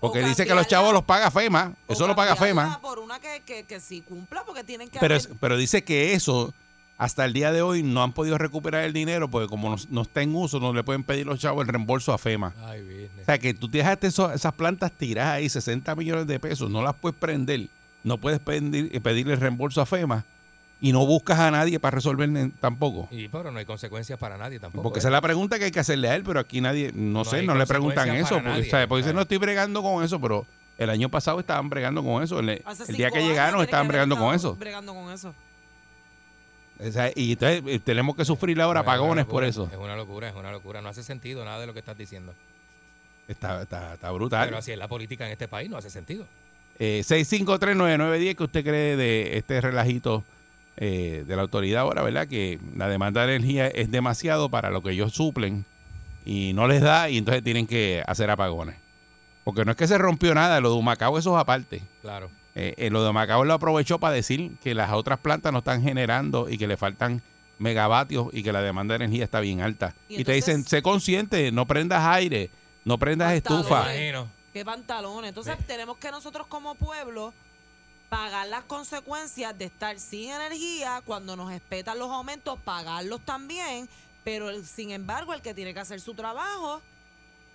Porque 0.00 0.22
O 0.24 0.26
dice 0.26 0.46
que 0.46 0.54
los 0.54 0.66
chavos 0.66 0.92
los 0.94 1.02
paga 1.04 1.30
FEMA, 1.30 1.74
o 1.86 1.92
eso 1.92 2.06
lo 2.06 2.16
paga 2.16 2.34
FEMA. 2.36 2.80
Por 2.80 2.98
una 2.98 3.20
que, 3.20 3.42
que, 3.44 3.64
que 3.64 3.80
sí 3.80 4.00
cumpla 4.00 4.44
porque 4.46 4.64
tienen 4.64 4.88
que 4.88 4.98
Pero, 4.98 5.14
haber- 5.16 5.28
pero 5.40 5.56
dice 5.58 5.84
que 5.84 6.14
eso, 6.14 6.54
hasta 6.96 7.24
el 7.26 7.32
día 7.34 7.52
de 7.52 7.60
hoy, 7.60 7.82
no 7.82 8.02
han 8.02 8.12
podido 8.12 8.38
recuperar 8.38 8.84
el 8.84 8.92
dinero 8.94 9.28
porque 9.28 9.46
como 9.48 9.68
no, 9.70 9.76
no 9.90 10.02
está 10.02 10.22
en 10.22 10.34
uso, 10.34 10.58
no 10.58 10.72
le 10.72 10.82
pueden 10.84 11.04
pedir 11.04 11.26
los 11.26 11.38
chavos 11.38 11.62
el 11.62 11.68
reembolso 11.68 12.12
a 12.14 12.18
FEMA. 12.18 12.54
Ay, 12.64 12.80
O 12.80 12.84
business. 12.84 13.26
sea, 13.26 13.38
que 13.38 13.52
tú 13.52 13.68
te 13.68 13.78
dejaste 13.78 14.06
eso- 14.06 14.32
esas 14.32 14.54
plantas 14.54 14.90
tiradas 14.92 15.34
ahí, 15.34 15.48
60 15.50 15.94
millones 15.94 16.26
de 16.26 16.40
pesos, 16.40 16.70
no 16.70 16.82
las 16.82 16.94
puedes 16.94 17.18
prender, 17.18 17.68
no 18.02 18.16
puedes 18.16 18.40
pedir, 18.40 19.02
pedirle 19.02 19.36
reembolso 19.36 19.82
a 19.82 19.86
FEMA 19.86 20.24
y 20.80 20.92
no 20.92 21.04
buscas 21.04 21.38
a 21.38 21.50
nadie 21.50 21.78
para 21.78 21.96
resolver 21.96 22.30
tampoco. 22.58 23.08
Y 23.10 23.28
pero 23.28 23.50
no 23.50 23.58
hay 23.58 23.66
consecuencias 23.66 24.18
para 24.18 24.38
nadie 24.38 24.58
tampoco. 24.58 24.82
Porque 24.82 24.98
¿eh? 24.98 25.00
esa 25.00 25.08
es 25.08 25.12
la 25.12 25.20
pregunta 25.20 25.58
que 25.58 25.66
hay 25.66 25.70
que 25.70 25.80
hacerle 25.80 26.08
a 26.08 26.14
él, 26.14 26.22
pero 26.24 26.40
aquí 26.40 26.60
nadie, 26.60 26.90
no, 26.94 27.20
No 27.20 27.24
sé, 27.24 27.42
no 27.42 27.54
le 27.54 27.66
preguntan 27.66 28.08
eso. 28.10 28.36
Porque, 28.36 28.48
nadie, 28.48 28.70
¿sabe? 28.70 28.88
porque 28.88 28.98
dice, 28.98 29.08
¿sabes? 29.08 29.16
no 29.16 29.22
estoy 29.22 29.36
bregando 29.36 29.82
con 29.82 30.02
eso, 30.02 30.20
pero 30.20 30.46
el 30.78 30.88
año 30.88 31.10
pasado 31.10 31.38
estaban 31.40 31.68
bregando 31.68 32.02
con 32.02 32.22
eso. 32.22 32.40
El, 32.40 32.62
día 32.88 33.10
que 33.10 33.20
llegaron 33.20 33.60
estaban 33.62 33.86
que 33.86 33.92
bregando 33.92 34.16
con 34.16 34.34
eso. 34.34 34.56
Bregando 34.56 34.94
con 34.94 35.12
eso. 35.12 35.34
O 36.78 36.90
sea, 36.90 37.12
y 37.14 37.32
entonces 37.32 37.62
eh, 37.66 37.78
tenemos 37.78 38.16
que 38.16 38.24
sufrir 38.24 38.58
ahora 38.58 38.80
apagones 38.80 39.26
por 39.26 39.44
eso. 39.44 39.68
Es 39.70 39.78
una 39.78 39.94
locura, 39.96 40.30
es 40.30 40.34
una 40.34 40.50
locura. 40.50 40.80
No 40.80 40.88
hace 40.88 41.02
sentido 41.02 41.44
nada 41.44 41.60
de 41.60 41.66
lo 41.66 41.74
que 41.74 41.80
estás 41.80 41.98
diciendo. 41.98 42.32
Está, 43.28 43.62
está, 43.62 43.94
está 43.94 44.10
brutal. 44.10 44.46
Pero 44.48 44.58
así 44.58 44.72
es 44.72 44.78
la 44.78 44.88
política 44.88 45.26
en 45.26 45.32
este 45.32 45.46
país, 45.46 45.68
no 45.68 45.76
hace 45.76 45.90
sentido. 45.90 46.26
Eh, 46.78 47.02
6539910, 47.04 48.34
¿qué 48.34 48.42
usted 48.42 48.64
cree 48.64 48.96
de 48.96 49.36
este 49.36 49.60
relajito 49.60 50.24
eh, 50.76 51.24
de 51.26 51.36
la 51.36 51.42
autoridad 51.42 51.82
ahora, 51.82 52.02
verdad? 52.02 52.26
Que 52.26 52.58
la 52.76 52.88
demanda 52.88 53.26
de 53.26 53.34
energía 53.36 53.66
es 53.68 53.90
demasiado 53.90 54.48
para 54.48 54.70
lo 54.70 54.82
que 54.82 54.90
ellos 54.92 55.12
suplen 55.12 55.64
y 56.24 56.52
no 56.54 56.66
les 56.68 56.80
da 56.80 57.08
y 57.08 57.18
entonces 57.18 57.42
tienen 57.42 57.66
que 57.66 58.02
hacer 58.06 58.30
apagones. 58.30 58.76
Porque 59.44 59.64
no 59.64 59.72
es 59.72 59.76
que 59.76 59.88
se 59.88 59.98
rompió 59.98 60.34
nada, 60.34 60.60
lo 60.60 60.70
de 60.70 60.76
Humacao 60.76 61.18
eso 61.18 61.34
es 61.34 61.40
aparte. 61.40 61.82
Claro. 62.02 62.30
Eh, 62.54 62.74
eh, 62.76 62.90
lo 62.90 63.02
de 63.02 63.10
Humacao 63.10 63.44
lo 63.44 63.54
aprovechó 63.54 63.98
para 63.98 64.14
decir 64.14 64.52
que 64.62 64.74
las 64.74 64.92
otras 64.92 65.18
plantas 65.18 65.52
no 65.52 65.58
están 65.58 65.82
generando 65.82 66.48
y 66.48 66.58
que 66.58 66.66
le 66.66 66.76
faltan 66.76 67.22
megavatios 67.58 68.28
y 68.32 68.42
que 68.42 68.52
la 68.52 68.62
demanda 68.62 68.96
de 68.96 69.04
energía 69.04 69.24
está 69.24 69.40
bien 69.40 69.60
alta. 69.60 69.94
Y 70.08 70.20
Y, 70.20 70.24
te 70.24 70.32
dicen, 70.32 70.64
sé 70.64 70.82
consciente, 70.82 71.52
no 71.52 71.66
prendas 71.66 72.04
aire, 72.06 72.50
no 72.84 72.98
prendas 72.98 73.32
Pantalones. 73.42 73.66
estufa. 73.66 74.30
Qué 74.52 74.64
pantalones. 74.64 75.28
Entonces 75.28 75.56
tenemos 75.66 75.96
que 75.98 76.10
nosotros 76.10 76.46
como 76.48 76.74
pueblo 76.74 77.32
pagar 78.10 78.48
las 78.48 78.64
consecuencias 78.64 79.56
de 79.56 79.64
estar 79.66 79.98
sin 79.98 80.30
energía 80.30 81.00
cuando 81.06 81.36
nos 81.36 81.50
espetan 81.52 81.98
los 81.98 82.10
aumentos, 82.10 82.58
pagarlos 82.64 83.20
también, 83.20 83.88
pero 84.24 84.50
el- 84.50 84.66
sin 84.66 84.90
embargo 84.90 85.32
el 85.32 85.40
que 85.40 85.54
tiene 85.54 85.72
que 85.72 85.80
hacer 85.80 86.00
su 86.00 86.12
trabajo 86.14 86.82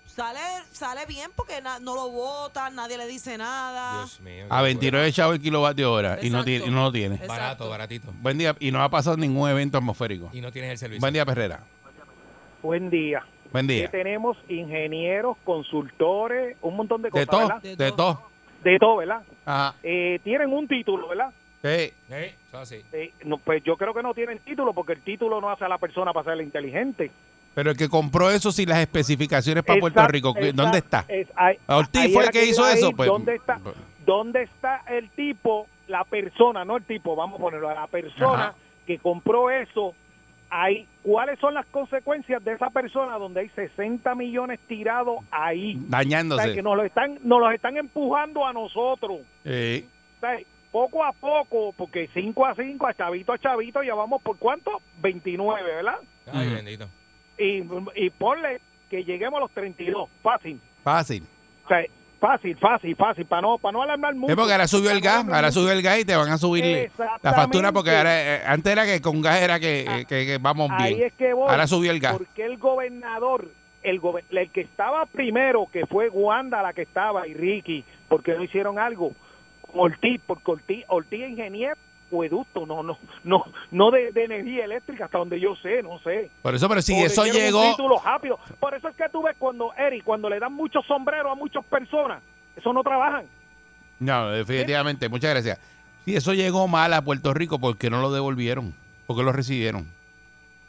sale 0.06 0.40
sale 0.72 1.06
bien 1.08 1.30
porque 1.36 1.62
na- 1.62 1.80
no 1.80 1.94
lo 1.94 2.10
votan, 2.10 2.74
nadie 2.76 2.98
le 2.98 3.06
dice 3.06 3.38
nada. 3.38 3.98
Dios 3.98 4.20
mío. 4.22 4.46
A 4.50 4.60
qué 4.60 4.64
29 4.66 5.12
chavos 5.12 5.36
el 5.36 5.42
kilovatio 5.42 5.92
hora 5.92 6.20
y 6.22 6.30
no, 6.30 6.44
tiene, 6.46 6.66
y 6.66 6.70
no 6.70 6.84
lo 6.84 6.92
tiene. 6.92 7.18
Barato, 7.28 7.70
baratito. 7.70 8.14
Buen 8.22 8.38
día. 8.38 8.56
Y 8.60 8.72
no 8.72 8.82
ha 8.82 8.90
pasado 8.90 9.18
ningún 9.18 9.50
evento 9.50 9.78
atmosférico. 9.78 10.30
Y 10.32 10.40
no 10.42 10.52
tienes 10.52 10.72
el 10.72 10.78
servicio. 10.78 11.02
Buen 11.02 11.14
día, 11.14 11.26
Perrera. 11.26 11.64
Buen 12.62 12.90
día. 12.90 13.26
Buen 13.52 13.68
Que 13.68 13.74
día. 13.74 13.92
tenemos 13.92 14.38
ingenieros, 14.48 15.38
consultores, 15.44 16.58
un 16.62 16.76
montón 16.78 17.02
de 17.02 17.10
De 17.12 17.26
cosas. 17.28 17.62
De 17.62 17.76
de 17.76 17.92
todo. 17.92 18.16
todo. 18.16 18.30
De 18.64 18.80
todo, 18.80 18.96
¿verdad? 18.98 19.22
Ajá. 19.46 19.76
Eh, 19.84 20.20
tienen 20.24 20.52
un 20.52 20.68
título, 20.68 21.08
¿verdad? 21.10 21.32
Sí. 21.62 21.92
Eh, 22.12 22.36
eso 22.48 22.58
así. 22.60 22.82
Eh, 22.94 23.12
no, 23.24 23.38
pues 23.38 23.64
yo 23.64 23.76
creo 23.78 23.94
que 23.94 24.04
no 24.04 24.14
tienen 24.14 24.40
título 24.40 24.74
porque 24.74 24.94
el 24.94 25.02
título 25.02 25.42
no 25.42 25.50
hace 25.50 25.66
a 25.66 25.70
la 25.70 25.78
persona 25.78 26.14
para 26.14 26.32
ser 26.36 26.44
inteligente. 26.44 27.12
Pero 27.54 27.72
el 27.72 27.78
que 27.78 27.88
compró 27.88 28.30
eso 28.30 28.52
sin 28.52 28.68
las 28.70 28.80
especificaciones 28.80 29.64
para 29.64 29.80
Puerto 29.80 30.00
Exact- 30.02 30.12
Rico, 30.12 30.34
¿dónde 30.34 30.52
exact- 30.52 30.76
está? 30.76 31.06
es- 31.08 31.28
ahí- 31.36 31.58
Ortiz 31.68 32.02
ahí 32.02 32.14
fue 32.14 32.24
el 32.26 32.30
que 32.32 32.46
hizo 32.46 32.68
eso. 32.68 32.90
ir. 32.90 32.96
Pues, 32.96 33.08
¿Dónde 33.08 33.36
está? 33.36 33.60
¿Dónde 34.06 34.44
está 34.44 34.84
el 34.88 35.10
tipo, 35.12 35.68
la 35.88 36.04
persona, 36.04 36.66
no 36.66 36.78
el 36.78 36.84
tipo, 36.84 37.16
vamos 37.16 37.40
a 37.40 37.42
ponerlo, 37.44 37.74
la 37.74 37.88
persona 37.88 38.48
Ajá. 38.50 38.56
que 38.86 39.00
compró 39.00 39.50
eso? 39.50 39.96
Ahí, 40.58 40.88
¿Cuáles 41.04 41.38
son 41.40 41.54
las 41.54 41.66
consecuencias 41.66 42.42
de 42.46 42.54
esa 42.54 42.70
persona 42.70 43.18
donde 43.18 43.42
hay 43.42 43.50
60 43.50 44.16
millones 44.16 44.58
tirados 44.68 45.20
ahí? 45.30 45.76
O 45.76 45.80
sea, 45.80 46.00
Dañándose. 46.00 46.54
que 46.54 46.64
nos, 46.64 46.78
lo 46.78 46.86
están, 46.86 47.20
nos 47.24 47.42
los 47.42 47.54
están 47.54 47.76
empujando 47.76 48.46
a 48.46 48.54
nosotros. 48.54 49.20
Sí. 49.44 49.86
O 50.16 50.20
sea, 50.22 50.40
poco 50.72 51.04
a 51.04 51.12
poco, 51.12 51.74
porque 51.74 52.10
5 52.14 52.46
a 52.46 52.56
5, 52.56 52.88
a 52.88 52.94
chavito 52.94 53.34
a 53.34 53.38
chavito, 53.38 53.84
ya 53.84 53.96
vamos 53.96 54.22
por 54.22 54.38
cuánto? 54.38 54.82
29, 55.02 55.62
¿verdad? 55.62 56.00
Ay, 56.32 56.54
bendito. 56.54 56.88
Y, 57.38 57.62
y 57.96 58.10
ponle 58.12 58.62
que 58.90 59.04
lleguemos 59.04 59.40
a 59.40 59.42
los 59.42 59.52
32, 59.52 60.10
fácil. 60.24 60.62
Fácil. 60.86 61.24
O 61.66 61.68
sea, 61.68 61.84
Fácil, 62.20 62.58
fácil, 62.58 62.96
fácil, 62.96 63.26
para 63.26 63.42
no, 63.44 63.58
para 63.58 63.74
no 63.74 63.84
alarmar 63.84 64.16
mucho. 64.16 64.32
Es 64.32 64.38
porque 64.38 64.52
ahora 64.54 64.68
subió 64.68 64.90
el 64.92 65.02
gas, 65.02 65.26
ahora 65.32 65.52
subió 65.52 65.72
el 65.72 65.82
gas 65.82 66.00
y 66.00 66.06
te 66.06 66.16
van 66.16 66.30
a 66.30 66.38
subir 66.38 66.90
la 67.22 67.34
factura 67.34 67.72
porque 67.72 67.96
ahora, 67.96 68.36
eh, 68.38 68.42
antes 68.48 68.72
era 68.72 68.86
que 68.86 69.02
con 69.02 69.22
gas 69.22 69.42
era 69.42 69.60
que, 69.60 69.82
eh, 69.82 70.06
que- 70.08 70.26
que 70.26 70.38
vamos 70.40 70.70
Ahí 70.74 70.96
bien. 70.96 71.08
es 71.08 71.14
que 71.14 71.34
voy. 71.34 71.50
Ahora 71.50 71.68
subió 71.68 71.92
el 71.92 72.00
gas. 72.00 72.14
Porque 72.18 72.46
el 72.46 72.58
gobernador, 72.58 73.50
el, 73.84 74.00
gobe- 74.02 74.24
el 74.32 74.50
que 74.50 74.62
estaba 74.62 75.06
primero, 75.06 75.68
que 75.72 75.86
fue 75.86 76.10
Wanda 76.10 76.62
la 76.64 76.74
que 76.74 76.82
estaba, 76.84 77.28
y 77.28 77.34
Ricky, 77.34 77.84
porque 78.08 78.34
no 78.34 78.44
hicieron 78.44 78.80
algo. 78.80 79.14
Ortiz, 79.74 80.22
porque 80.26 80.52
Ortiz, 80.52 80.86
Ortiz 80.88 81.30
ingeniero, 81.30 81.76
acueducto, 82.16 82.66
no, 82.66 82.82
no, 82.84 82.98
no, 83.24 83.44
no 83.72 83.92
de, 83.92 84.12
de 84.12 84.24
energía 84.24 84.66
eléctrica, 84.66 85.06
hasta 85.06 85.18
donde 85.18 85.40
yo 85.40 85.56
sé, 85.58 85.84
no 85.84 86.00
sé. 86.00 86.32
Por 86.42 86.56
eso, 86.56 86.68
pero 86.70 86.82
si 86.82 86.94
O 86.94 87.06
eso 87.06 87.24
un 87.24 87.30
llegó, 87.32 87.70
título 87.72 88.00
rápido. 88.04 88.40
Por 88.60 88.74
eso 88.74 88.88
es 88.88 88.96
que 88.96 89.04
tú 89.12 89.22
ves 89.24 89.36
cuando, 89.38 89.74
Eric, 89.76 90.04
cuando 90.04 90.30
le 90.30 90.40
dan 90.40 90.54
muchos 90.54 90.86
sombreros 90.86 91.32
a 91.32 91.36
muchas 91.36 91.64
personas, 91.66 92.22
eso 92.56 92.72
no 92.74 92.82
trabajan. 92.84 93.26
no, 94.00 94.30
definitivamente, 94.32 95.10
muchas 95.10 95.32
gracias. 95.32 95.60
Si 96.06 96.16
eso 96.16 96.34
llegó 96.34 96.68
mal 96.68 96.94
a 96.94 97.02
Puerto 97.02 97.34
Rico, 97.34 97.60
¿por 97.60 97.78
qué 97.78 97.90
no 97.90 98.00
lo 98.02 98.12
devolvieron? 98.12 98.74
¿Por 99.08 99.18
qué 99.18 99.24
lo 99.24 99.32
recibieron? 99.32 99.88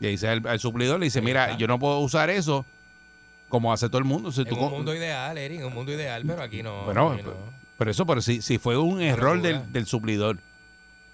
Y 0.01 0.07
ahí 0.07 0.13
dice 0.13 0.29
al, 0.29 0.47
al 0.47 0.59
suplidor, 0.59 0.99
le 0.99 1.05
dice, 1.07 1.23
mira, 1.23 1.57
yo 1.57 1.67
no 1.67 1.79
puedo 1.79 2.01
usar 2.01 2.29
eso 2.31 2.65
como 3.49 3.73
hace 3.73 3.89
todo 3.89 3.99
el 3.99 4.05
mundo. 4.05 4.33
Si 4.33 4.41
En 4.43 4.49
tú 4.49 4.57
un 4.59 4.71
mundo 4.71 4.95
ideal, 4.95 5.39
Eric, 5.39 5.61
en 5.61 5.67
un 5.67 5.75
mundo 5.75 5.93
ideal, 5.93 6.23
pero 6.27 6.43
aquí 6.43 6.63
no. 6.63 6.85
Bueno, 6.85 7.13
aquí 7.13 7.23
no. 7.23 7.33
Por 7.79 7.89
eso, 7.91 8.07
pero 8.07 8.21
si, 8.23 8.41
si 8.43 8.59
fue 8.59 8.77
un 8.79 9.01
error 9.03 9.41
del, 9.43 9.71
del 9.73 9.87
suplidor. 9.87 10.39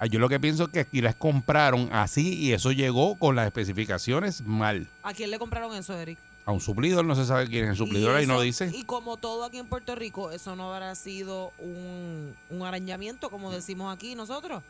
Ah, 0.02 0.06
Yo 0.06 0.18
lo 0.18 0.28
que 0.28 0.40
pienso 0.40 0.64
es 0.64 0.70
que 0.70 0.80
aquí 0.80 1.00
las 1.00 1.14
compraron 1.14 1.88
así 1.92 2.34
y 2.34 2.52
eso 2.54 2.72
llegó 2.72 3.14
con 3.14 3.36
las 3.36 3.46
especificaciones 3.46 4.40
mal. 4.40 4.88
¿A 5.04 5.14
quién 5.14 5.30
le 5.30 5.38
compraron 5.38 5.76
eso, 5.76 5.96
Eric? 5.96 6.18
A 6.44 6.50
un 6.50 6.60
suplidor 6.60 7.04
no 7.04 7.14
se 7.14 7.24
sabe 7.24 7.46
quién 7.46 7.66
es 7.66 7.70
el 7.70 7.76
suplidor, 7.76 8.16
Y 8.16 8.22
ahí 8.22 8.26
no 8.26 8.40
dice. 8.40 8.68
Y 8.74 8.82
como 8.82 9.16
todo 9.16 9.44
aquí 9.44 9.58
en 9.58 9.66
Puerto 9.66 9.94
Rico, 9.94 10.32
eso 10.32 10.56
no 10.56 10.74
habrá 10.74 10.92
sido 10.96 11.52
un, 11.60 12.34
un 12.50 12.62
arañamiento, 12.62 13.30
como 13.30 13.52
decimos 13.52 13.94
aquí 13.94 14.16
nosotros. 14.16 14.64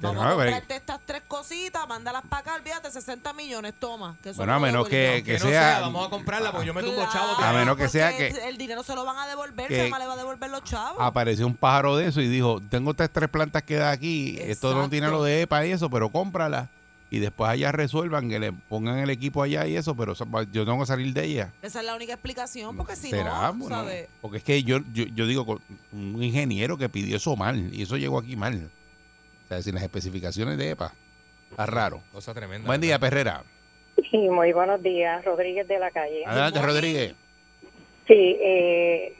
No, 0.00 0.22
a 0.22 0.36
pero- 0.36 0.36
comprarte 0.36 0.76
estas 0.76 1.00
tres 1.04 1.22
cositas, 1.28 1.86
mándalas 1.88 2.22
para 2.28 2.40
acá, 2.40 2.54
olvídate, 2.54 2.90
60 2.90 3.32
millones, 3.32 3.74
toma. 3.78 4.16
Que 4.22 4.30
eso 4.30 4.38
Bueno, 4.38 4.52
a 4.54 4.56
no 4.56 4.62
menos 4.62 4.88
que, 4.88 5.22
que 5.24 5.32
Que 5.34 5.38
no 5.38 5.44
sea, 5.46 5.50
sea, 5.76 5.80
vamos 5.80 6.06
a 6.06 6.10
comprarla 6.10 6.50
porque 6.52 6.66
yo 6.66 6.74
me 6.74 6.82
tumbo 6.82 7.06
chavo. 7.12 7.32
A 7.42 7.52
menos 7.52 7.76
que 7.76 7.88
sea 7.88 8.16
que- 8.16 8.28
El 8.28 8.56
dinero 8.58 8.82
se 8.82 8.94
lo 8.94 9.04
van 9.04 9.18
a 9.18 9.26
devolver, 9.26 9.68
que- 9.68 9.76
se 9.76 9.98
le 9.98 10.06
va 10.06 10.14
a 10.14 10.16
devolver 10.16 10.50
los 10.50 10.64
chavos. 10.64 10.96
apareció 11.00 11.46
un 11.46 11.54
pájaro 11.54 11.96
de 11.96 12.06
eso 12.08 12.20
y 12.20 12.28
dijo, 12.28 12.60
tengo 12.70 12.90
estas 12.92 13.10
tres 13.10 13.28
plantas 13.28 13.62
que 13.62 13.76
da 13.76 13.90
aquí, 13.90 14.36
esto 14.40 14.74
no 14.74 14.88
tiene 14.88 15.08
lo 15.08 15.22
de 15.22 15.42
EPA 15.42 15.66
y 15.66 15.72
eso, 15.72 15.88
pero 15.90 16.10
cómprala. 16.10 16.68
Y 17.10 17.18
después 17.18 17.50
allá 17.50 17.72
resuelvan, 17.72 18.30
que 18.30 18.38
le 18.38 18.52
pongan 18.52 18.98
el 18.98 19.10
equipo 19.10 19.42
allá 19.42 19.66
y 19.66 19.76
eso, 19.76 19.94
pero 19.94 20.14
yo 20.50 20.64
tengo 20.64 20.80
que 20.80 20.86
salir 20.86 21.12
de 21.12 21.24
ella. 21.26 21.52
Esa 21.60 21.80
es 21.80 21.84
la 21.86 21.94
única 21.94 22.14
explicación, 22.14 22.74
porque 22.74 22.96
si 22.96 23.10
¿Será? 23.10 23.48
no, 23.48 23.54
Bueno, 23.54 23.76
¿sabes? 23.76 24.08
Porque 24.22 24.38
es 24.38 24.44
que 24.44 24.62
yo, 24.62 24.78
yo, 24.94 25.04
yo 25.04 25.26
digo, 25.26 25.44
con 25.44 25.60
un 25.92 26.22
ingeniero 26.22 26.78
que 26.78 26.88
pidió 26.88 27.18
eso 27.18 27.36
mal, 27.36 27.68
y 27.74 27.82
eso 27.82 27.98
llegó 27.98 28.18
aquí 28.18 28.34
mal. 28.34 28.70
Sea, 29.52 29.60
sin 29.60 29.74
las 29.74 29.84
especificaciones 29.84 30.56
de 30.56 30.70
EPA. 30.70 30.92
Está 31.50 31.66
raro. 31.66 32.00
Cosa 32.10 32.32
tremenda. 32.32 32.66
Buen 32.66 32.80
día, 32.80 32.98
Perrera. 32.98 33.42
Sí, 34.10 34.16
muy 34.30 34.54
buenos 34.54 34.82
días, 34.82 35.22
Rodríguez 35.26 35.68
de 35.68 35.78
la 35.78 35.90
calle. 35.90 36.24
Adelante. 36.24 36.62
Rodríguez. 36.62 37.14
Sí, 38.06 38.38
eh, 38.40 39.14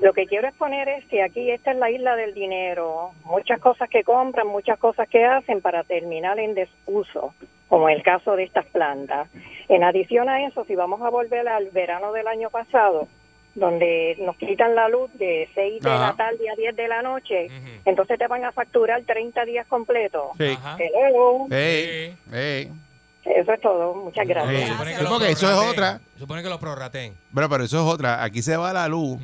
lo 0.00 0.12
que 0.14 0.26
quiero 0.26 0.48
exponer 0.48 0.88
es 0.88 1.04
que 1.06 1.22
aquí 1.22 1.48
esta 1.48 1.70
es 1.70 1.78
la 1.78 1.92
isla 1.92 2.16
del 2.16 2.34
dinero. 2.34 3.12
Muchas 3.24 3.60
cosas 3.60 3.88
que 3.88 4.02
compran, 4.02 4.48
muchas 4.48 4.80
cosas 4.80 5.08
que 5.08 5.24
hacen 5.24 5.60
para 5.60 5.84
terminar 5.84 6.40
en 6.40 6.54
desuso, 6.54 7.32
como 7.68 7.88
el 7.88 8.02
caso 8.02 8.34
de 8.34 8.42
estas 8.42 8.66
plantas. 8.66 9.28
En 9.68 9.84
adición 9.84 10.28
a 10.28 10.44
eso, 10.44 10.64
si 10.64 10.74
vamos 10.74 11.02
a 11.02 11.08
volver 11.08 11.46
al 11.46 11.70
verano 11.70 12.12
del 12.12 12.26
año 12.26 12.50
pasado, 12.50 13.06
donde 13.54 14.16
nos 14.20 14.36
quitan 14.36 14.74
la 14.74 14.88
luz 14.88 15.10
de 15.14 15.48
6 15.54 15.82
de 15.82 15.90
Ajá. 15.90 16.08
la 16.08 16.16
tarde 16.16 16.50
a 16.50 16.56
10 16.56 16.76
de 16.76 16.88
la 16.88 17.02
noche, 17.02 17.48
entonces 17.84 18.18
te 18.18 18.26
van 18.26 18.44
a 18.44 18.52
facturar 18.52 19.02
30 19.02 19.44
días 19.44 19.66
completos. 19.66 20.22
Sí. 20.38 20.56
Hello. 20.78 21.46
Eso 21.50 23.52
es 23.52 23.60
todo. 23.60 23.94
Muchas 23.94 24.26
gracias. 24.26 24.70
Sí. 24.70 25.26
Eso 25.28 25.50
es 25.50 25.70
otra. 25.70 26.00
Supone 26.18 26.42
que 26.42 26.48
lo 26.48 26.58
prorrateen. 26.58 27.14
Bueno, 27.30 27.48
pero 27.48 27.64
eso 27.64 27.76
es 27.86 27.94
otra. 27.94 28.22
Aquí 28.24 28.42
se 28.42 28.56
va 28.56 28.72
la 28.72 28.88
luz 28.88 29.18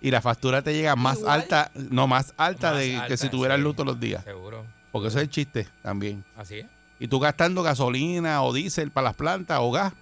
y 0.00 0.10
la 0.10 0.20
factura 0.20 0.62
te 0.62 0.72
llega 0.72 0.96
más 0.96 1.18
Igual. 1.18 1.40
alta, 1.40 1.70
no 1.74 2.06
más 2.06 2.32
alta 2.36 2.70
Más 2.72 2.80
de 2.80 3.00
que 3.08 3.16
si 3.16 3.28
tuvieras 3.28 3.58
sí. 3.58 3.62
luz 3.62 3.74
todos 3.76 3.86
los 3.88 4.00
días. 4.00 4.22
Seguro. 4.24 4.64
Porque 4.92 5.08
eso 5.08 5.18
es 5.18 5.24
el 5.24 5.30
chiste 5.30 5.66
también. 5.82 6.24
Así 6.36 6.60
es. 6.60 6.66
Y 7.00 7.08
tú 7.08 7.18
gastando 7.18 7.62
gasolina 7.62 8.42
o 8.44 8.52
diésel 8.52 8.90
para 8.90 9.06
las 9.06 9.14
plantas 9.14 9.58
o 9.60 9.70
gas, 9.72 9.92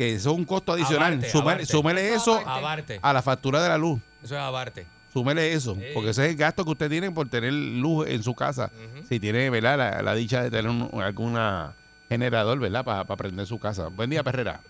que 0.00 0.14
eso 0.14 0.30
es 0.30 0.36
un 0.38 0.44
costo 0.46 0.72
adicional. 0.72 1.12
Abarte, 1.12 1.28
Súmele, 1.28 1.50
abarte. 1.50 1.66
súmele 1.66 2.14
Eso 2.14 2.32
aparte. 2.36 2.50
Abarte. 2.58 3.00
a 3.02 3.12
la 3.12 3.20
factura 3.20 3.62
de 3.62 3.68
la 3.68 3.76
luz. 3.76 4.00
Eso 4.22 4.34
es 4.34 4.40
abarte. 4.40 4.86
Súmele 5.12 5.52
eso, 5.52 5.74
Sí. 5.74 5.82
porque 5.92 6.10
ese 6.10 6.24
es 6.24 6.30
el 6.30 6.36
gasto 6.36 6.64
que 6.64 6.70
usted 6.70 6.88
tiene 6.88 7.10
por 7.10 7.28
tener 7.28 7.52
luz 7.52 8.06
en 8.08 8.22
su 8.22 8.34
casa. 8.34 8.70
Si 9.08 9.20
tiene, 9.20 9.50
¿verdad? 9.50 9.76
La, 9.76 10.02
la 10.02 10.14
dicha 10.14 10.42
de 10.42 10.50
tener 10.50 10.70
un, 10.70 10.88
alguna 11.02 11.74
generador, 12.08 12.58
¿verdad? 12.60 12.82
Para 12.84 13.04
prender 13.16 13.44
su 13.46 13.58
casa. 13.58 13.88
Buen 13.88 14.08
día, 14.08 14.22
Perrera. 14.22 14.60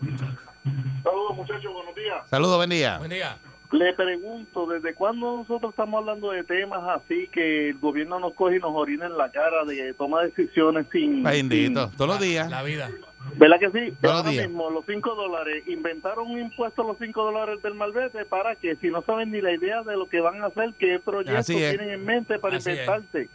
Saludos 1.05 1.37
muchachos, 1.37 1.73
buenos 1.73 1.95
días. 1.95 2.29
Saludos, 2.29 2.57
buen 2.57 2.71
día. 2.71 2.99
Buen 2.99 3.11
día. 3.11 3.37
Le 3.73 3.93
pregunto, 3.95 4.67
¿desde 4.67 4.95
cuándo 4.95 5.37
nosotros 5.37 5.71
estamos 5.71 6.01
hablando 6.01 6.33
de 6.33 6.43
temas 6.43 6.81
así 6.89 7.29
que 7.33 7.69
el 7.69 7.79
gobierno 7.79 8.19
nos 8.19 8.35
coge 8.35 8.57
y 8.57 8.59
nos 8.59 8.73
orina 8.75 9.07
en 9.07 9.17
la 9.17 9.31
cara 9.31 9.65
de 9.65 9.95
tomar 9.95 10.27
decisiones 10.27 10.87
sin... 10.91 11.23
Bendito. 11.23 11.89
Todos 11.97 12.09
los 12.09 12.21
La- 12.21 12.27
días. 12.27 12.51
La 12.51 12.63
vida. 12.65 12.91
¿Verdad 13.37 13.59
que 13.61 13.71
sí? 13.71 13.97
Los 14.03 14.13
Ahora 14.13 14.31
días. 14.31 14.49
mismo, 14.49 14.71
los 14.71 14.85
5 14.87 15.15
dólares, 15.15 15.67
inventaron 15.69 16.31
un 16.31 16.41
impuesto 16.41 16.83
a 16.83 16.87
los 16.87 16.99
5 16.99 17.23
dólares 17.23 17.63
del 17.63 17.75
malvete 17.75 18.25
para 18.25 18.57
que 18.57 18.77
si 18.77 18.89
no 18.89 19.03
saben 19.03 19.31
ni 19.31 19.41
la 19.41 19.53
idea 19.53 19.83
de 19.83 19.97
lo 19.97 20.07
que 20.09 20.21
van 20.21 20.43
a 20.43 20.47
hacer, 20.47 20.73
qué 20.79 20.99
proyectos 20.99 21.47
tienen 21.47 21.91
en 21.91 22.05
mente 22.05 22.39
para 22.39 22.57
Así 22.57 22.71
inventarse. 22.71 23.29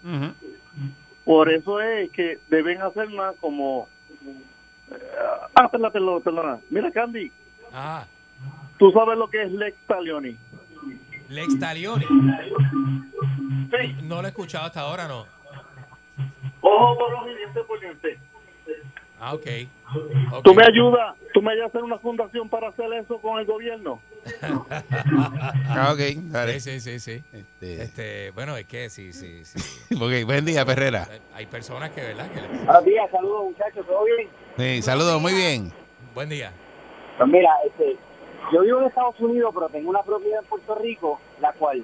Por 1.24 1.52
eso 1.52 1.82
es 1.82 2.12
que 2.12 2.40
deben 2.50 2.82
hacerla 2.82 3.34
como... 3.40 3.88
eh, 4.92 4.96
Ah, 5.56 5.70
perdona, 5.72 5.92
perdona, 5.92 6.20
perdona. 6.24 6.60
Mira, 6.70 6.92
Candy, 6.92 7.32
Ah, 7.74 8.06
tú 8.78 8.92
sabes 8.92 9.18
lo 9.18 9.30
que 9.30 9.44
es 9.44 9.52
Lex 9.52 9.78
Talioni. 9.88 10.38
Lex 11.30 11.60
Talioni. 11.60 12.06
Sí. 12.06 13.96
No 14.04 14.22
lo 14.22 14.28
he 14.28 14.32
escuchado 14.32 14.66
hasta 14.66 14.82
ahora, 14.82 15.08
no. 15.08 15.26
Ojo 16.62 16.98
por 16.98 17.14
ojo 17.14 17.30
y 17.30 17.36
diente 17.36 17.62
por 17.64 17.80
diente. 17.80 18.20
Ah, 19.28 19.34
ok. 19.34 19.48
Ok. 20.34 20.44
¿Tú 20.44 20.54
me 20.54 20.64
ayudas? 20.64 21.16
¿Tú 21.34 21.42
me 21.42 21.52
ayudas 21.54 21.66
a 21.66 21.70
hacer 21.70 21.84
una 21.84 21.98
fundación 21.98 22.48
para 22.48 22.68
hacer 22.68 22.94
eso 22.94 23.18
con 23.20 23.40
el 23.40 23.46
gobierno? 23.48 24.00
Ah, 25.68 25.92
ok, 25.94 26.00
dale. 26.32 26.60
Sí, 26.60 26.80
sí, 26.80 27.00
sí, 27.00 27.00
sí. 27.00 27.24
Este, 27.34 27.82
Este, 27.82 28.32
bueno, 28.32 28.56
es 28.56 28.66
que 28.68 28.90
sí, 28.92 29.14
sí, 29.14 29.44
sí. 29.44 29.96
ok, 29.96 30.26
buen 30.28 30.46
día, 30.46 30.64
Perrera. 30.64 31.08
Hay 31.34 31.48
personas 31.48 31.90
que, 31.90 32.02
¿verdad? 32.02 32.30
Que 32.32 32.42
le- 32.42 32.48
Buenos 32.50 32.86
días, 32.86 33.10
saludos 33.12 33.46
muchachos, 33.46 33.86
¿todo 33.88 34.04
bien? 34.06 34.30
Sí, 34.58 34.82
saludos, 34.84 35.20
muy 35.20 35.34
bien. 35.34 35.72
Buen 36.14 36.30
día. 36.30 36.52
Pues 37.18 37.28
mira, 37.30 37.50
este, 37.66 37.98
yo 38.54 38.62
vivo 38.62 38.80
en 38.82 38.86
Estados 38.88 39.20
Unidos, 39.20 39.52
pero 39.56 39.70
tengo 39.70 39.90
una 39.90 40.04
propiedad 40.04 40.42
en 40.44 40.50
Puerto 40.50 40.76
Rico, 40.76 41.20
la 41.42 41.52
cual, 41.54 41.84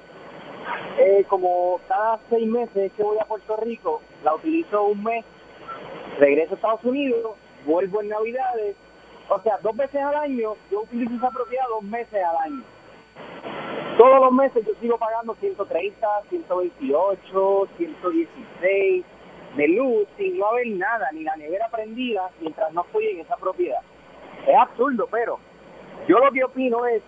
eh, 0.99 1.25
como 1.27 1.79
cada 1.87 2.19
seis 2.29 2.47
meses 2.47 2.91
que 2.95 3.01
voy 3.03 3.17
a 3.19 3.25
Puerto 3.25 3.57
Rico, 3.57 4.01
la 4.23 4.35
utilizo 4.35 4.83
un 4.83 5.03
mes, 5.03 5.25
regreso 6.21 6.53
a 6.53 6.55
Estados 6.55 6.83
Unidos, 6.83 7.35
vuelvo 7.65 8.01
en 8.01 8.09
Navidades, 8.09 8.75
o 9.27 9.41
sea, 9.41 9.57
dos 9.57 9.75
veces 9.75 10.01
al 10.01 10.15
año, 10.15 10.53
yo 10.69 10.81
utilizo 10.81 11.15
esa 11.15 11.31
propiedad 11.31 11.65
dos 11.69 11.83
meses 11.83 12.23
al 12.23 12.37
año. 12.37 12.63
Todos 13.97 14.21
los 14.21 14.31
meses 14.31 14.65
yo 14.65 14.73
sigo 14.79 14.97
pagando 14.97 15.35
130, 15.35 16.07
128, 16.29 17.69
116 17.77 19.05
de 19.57 19.67
luz 19.67 20.07
sin 20.17 20.37
no 20.37 20.45
haber 20.47 20.67
nada, 20.67 21.09
ni 21.11 21.23
la 21.23 21.35
nevera 21.35 21.67
prendida 21.69 22.29
mientras 22.39 22.71
no 22.71 22.81
estoy 22.81 23.07
en 23.07 23.19
esa 23.21 23.35
propiedad. 23.37 23.81
Es 24.47 24.55
absurdo, 24.55 25.07
pero 25.11 25.39
yo 26.07 26.19
lo 26.19 26.31
que 26.31 26.43
opino 26.43 26.85
es, 26.85 27.01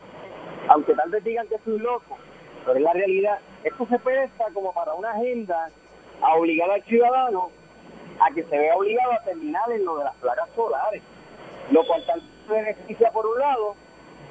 aunque 0.70 0.93
tal 0.95 1.09
vez 1.11 1.24
digan 1.24 1.47
que 1.47 1.59
soy 1.59 1.78
loco, 1.78 2.18
pero 2.66 2.78
es 2.78 2.84
la 2.84 2.93
realidad, 2.93 3.39
esto 3.64 3.86
se 3.88 3.99
presta 3.99 4.45
como 4.53 4.74
para 4.74 4.93
una 4.93 5.11
agenda 5.11 5.70
a 6.22 6.36
obligar 6.36 6.72
al 6.72 6.84
ciudadano 6.84 7.51
a 8.20 8.34
que 8.34 8.43
se 8.43 8.57
vea 8.57 8.76
obligado 8.76 9.14
a 9.14 9.24
terminar 9.24 9.72
en 9.72 9.86
lo 9.86 9.97
de 9.97 10.05
las 10.05 10.16
placas 10.16 10.49
solares, 10.55 11.01
lo 11.72 11.86
cual 11.86 12.03
vez 12.05 12.24
beneficia 12.47 13.11
por 13.11 13.26
un 13.26 13.39
lado 13.39 13.76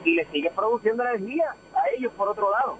y 0.04 0.14
le 0.14 0.24
sigue 0.26 0.50
produciendo 0.50 1.02
energía 1.04 1.54
a 1.74 1.82
ellos 1.96 2.12
por 2.14 2.28
otro 2.28 2.50
lado. 2.50 2.78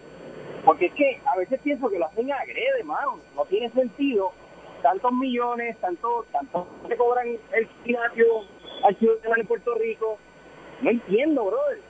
Porque 0.65 0.87
es 0.87 0.95
que 0.95 1.21
a 1.25 1.37
veces 1.37 1.61
pienso 1.61 1.89
que 1.89 1.99
lo 1.99 2.07
hacen 2.07 2.31
agrede, 2.33 2.85
mano. 2.85 3.19
No 3.35 3.45
tiene 3.47 3.71
sentido 3.71 4.33
tantos 4.83 5.13
millones, 5.13 5.77
tanto, 5.79 6.25
tanto 6.33 6.67
que 6.89 6.97
cobran 6.97 7.29
el 7.53 7.67
financiamiento 7.85 8.45
al 8.85 8.97
ciudadano 8.97 9.37
en 9.37 9.47
Puerto 9.47 9.75
Rico. 9.75 10.19
No 10.83 10.91
entiendo, 10.91 11.45
brother. 11.45 11.81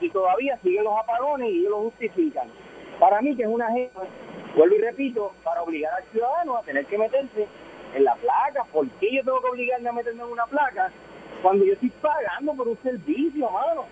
Y 0.00 0.10
todavía 0.10 0.58
siguen 0.62 0.84
los 0.84 0.98
apagones 0.98 1.48
y 1.50 1.60
ellos 1.60 1.70
lo 1.70 1.80
justifican. 1.82 2.48
Para 2.98 3.20
mí 3.20 3.36
que 3.36 3.42
es 3.42 3.48
una 3.48 3.68
agenda, 3.68 4.02
vuelvo 4.56 4.76
y 4.76 4.78
repito, 4.78 5.32
para 5.44 5.62
obligar 5.62 5.92
al 5.94 6.04
ciudadano 6.10 6.56
a 6.56 6.62
tener 6.62 6.86
que 6.86 6.98
meterse 6.98 7.48
en 7.94 8.04
la 8.04 8.14
placa. 8.16 8.64
¿Por 8.72 8.88
qué 9.00 9.08
yo 9.16 9.22
tengo 9.24 9.40
que 9.42 9.48
obligarme 9.48 9.88
a 9.88 9.92
meterme 9.92 10.22
en 10.22 10.28
una 10.30 10.46
placa 10.46 10.90
cuando 11.42 11.64
yo 11.64 11.72
estoy 11.74 11.90
pagando 12.00 12.54
por 12.54 12.68
un 12.68 12.78
servicio, 12.82 13.50
mano? 13.50 13.82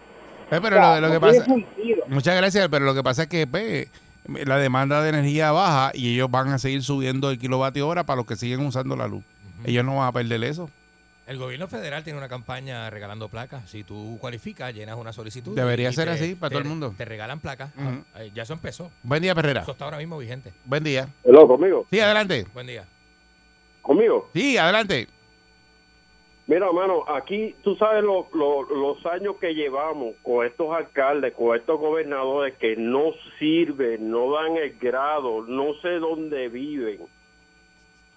Eh, 0.51 0.59
pero 0.63 0.77
O 0.77 0.81
sea, 0.81 0.95
lo, 1.01 1.01
lo 1.03 1.07
que 1.09 1.15
no 1.15 1.21
pasa, 1.21 1.45
sentido. 1.45 2.05
muchas 2.09 2.37
gracias, 2.37 2.69
pero 2.69 2.85
lo 2.85 2.95
que 2.95 3.03
pasa 3.03 3.23
es 3.23 3.29
que 3.29 3.47
pues, 3.47 3.89
la 4.27 4.57
demanda 4.59 5.03
de 5.03 5.11
energía 5.11 5.53
baja 5.53 5.93
y 5.95 6.15
ellos 6.15 6.31
van 6.31 6.49
a 6.49 6.59
seguir 6.59 6.83
subiendo 6.83 7.31
el 7.31 7.39
kilovatio 7.39 7.87
hora 7.87 8.05
para 8.05 8.17
los 8.17 8.27
que 8.27 8.37
siguen 8.37 8.61
usando 8.67 8.97
la 8.97 9.07
luz. 9.07 9.23
Ellos 9.65 9.85
no 9.85 9.97
van 9.97 10.09
a 10.09 10.13
perder 10.13 10.43
eso. 10.45 10.69
El 11.27 11.39
gobierno 11.39 11.69
federal 11.69 12.03
tiene 12.03 12.19
una 12.19 12.29
campaña 12.29 12.91
regalando 12.91 13.29
placas. 13.29 13.71
Si 13.71 13.85
tú 13.85 14.19
cualificas, 14.21 14.75
llenas 14.75 14.97
una 14.97 15.13
solicitud. 15.13 15.55
Debería 15.55 15.93
ser 15.93 16.07
te- 16.09 16.15
así 16.15 16.35
para 16.35 16.49
te- 16.49 16.55
todo 16.55 16.63
el 16.65 16.69
mundo. 16.69 16.93
Te 16.99 17.05
regalan 17.05 17.39
placas. 17.39 17.71
Ah, 17.79 17.99
eh, 18.21 18.33
ya 18.35 18.43
eso 18.43 18.53
empezó. 18.55 18.91
Buen 19.05 19.23
día, 19.23 19.33
Perrera. 19.37 19.61
Eso 19.61 19.71
está 19.71 19.85
ahora 19.85 19.99
mismo 19.99 20.19
vigente. 20.19 20.53
Buen 20.65 20.83
día. 20.83 21.07
Hello, 21.23 21.47
conmigo. 21.47 21.87
Sí, 21.93 22.01
adelante. 22.01 22.47
Buen 22.53 22.67
día. 22.67 22.85
Conmigo. 23.83 24.29
Sí, 24.35 24.57
adelante. 24.57 25.07
Mira, 26.47 26.73
mano, 26.73 27.05
aquí 27.07 27.55
tú 27.63 27.77
sabes 27.77 28.03
lo- 28.03 28.27
lo- 28.35 28.63
los 28.65 29.07
años 29.07 29.37
que 29.41 29.55
llevamos 29.55 30.17
con 30.23 30.45
estos 30.45 30.75
alcaldes, 30.75 31.33
con 31.35 31.57
estos 31.57 31.79
gobernadores 31.79 32.57
que 32.57 32.75
no 32.77 33.13
sirven, 33.39 34.11
no 34.11 34.33
dan 34.33 34.57
el 34.57 34.77
grado, 34.79 35.45
no 35.47 35.75
sé 35.81 35.91
dónde 36.01 36.49
viven. 36.49 36.99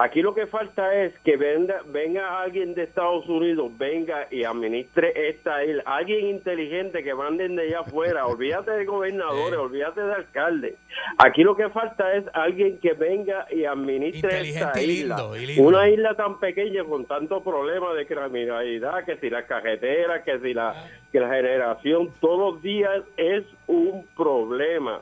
Aquí 0.03 0.21
lo 0.21 0.35
que 0.35 0.47
falta 0.47 0.93
es 1.01 1.17
que 1.19 1.37
venga, 1.37 1.81
venga 1.85 2.41
alguien 2.41 2.73
de 2.73 2.83
Estados 2.83 3.25
Unidos, 3.29 3.71
venga 3.77 4.27
y 4.29 4.43
administre 4.43 5.29
esta 5.29 5.63
isla. 5.63 5.81
Alguien 5.85 6.27
inteligente 6.27 7.01
que 7.03 7.15
manden 7.15 7.55
de 7.55 7.67
allá 7.67 7.79
afuera. 7.79 8.27
Olvídate 8.33 8.71
de 8.71 8.83
gobernadores, 8.83 9.57
olvídate 9.57 10.01
de 10.01 10.13
alcaldes. 10.13 10.75
Aquí 11.17 11.43
lo 11.43 11.55
que 11.55 11.69
falta 11.69 12.13
es 12.15 12.25
alguien 12.33 12.79
que 12.79 12.91
venga 12.91 13.47
y 13.49 13.63
administre 13.63 14.41
esta 14.41 14.73
y 14.81 14.91
isla. 14.91 15.15
lindo, 15.15 15.35
lindo. 15.37 15.63
Una 15.63 15.87
isla 15.87 16.15
tan 16.15 16.37
pequeña 16.37 16.83
con 16.83 17.05
tantos 17.05 17.41
problemas 17.41 17.95
de 17.95 18.05
criminalidad, 18.05 19.05
que 19.05 19.15
si 19.19 19.29
la 19.29 19.45
carretera, 19.45 20.21
que 20.21 20.37
si 20.39 20.53
la, 20.53 20.85
que 21.13 21.19
la 21.21 21.29
generación, 21.29 22.09
todos 22.19 22.55
los 22.55 22.61
días 22.61 23.03
es 23.15 23.45
un 23.67 24.05
problema. 24.17 25.01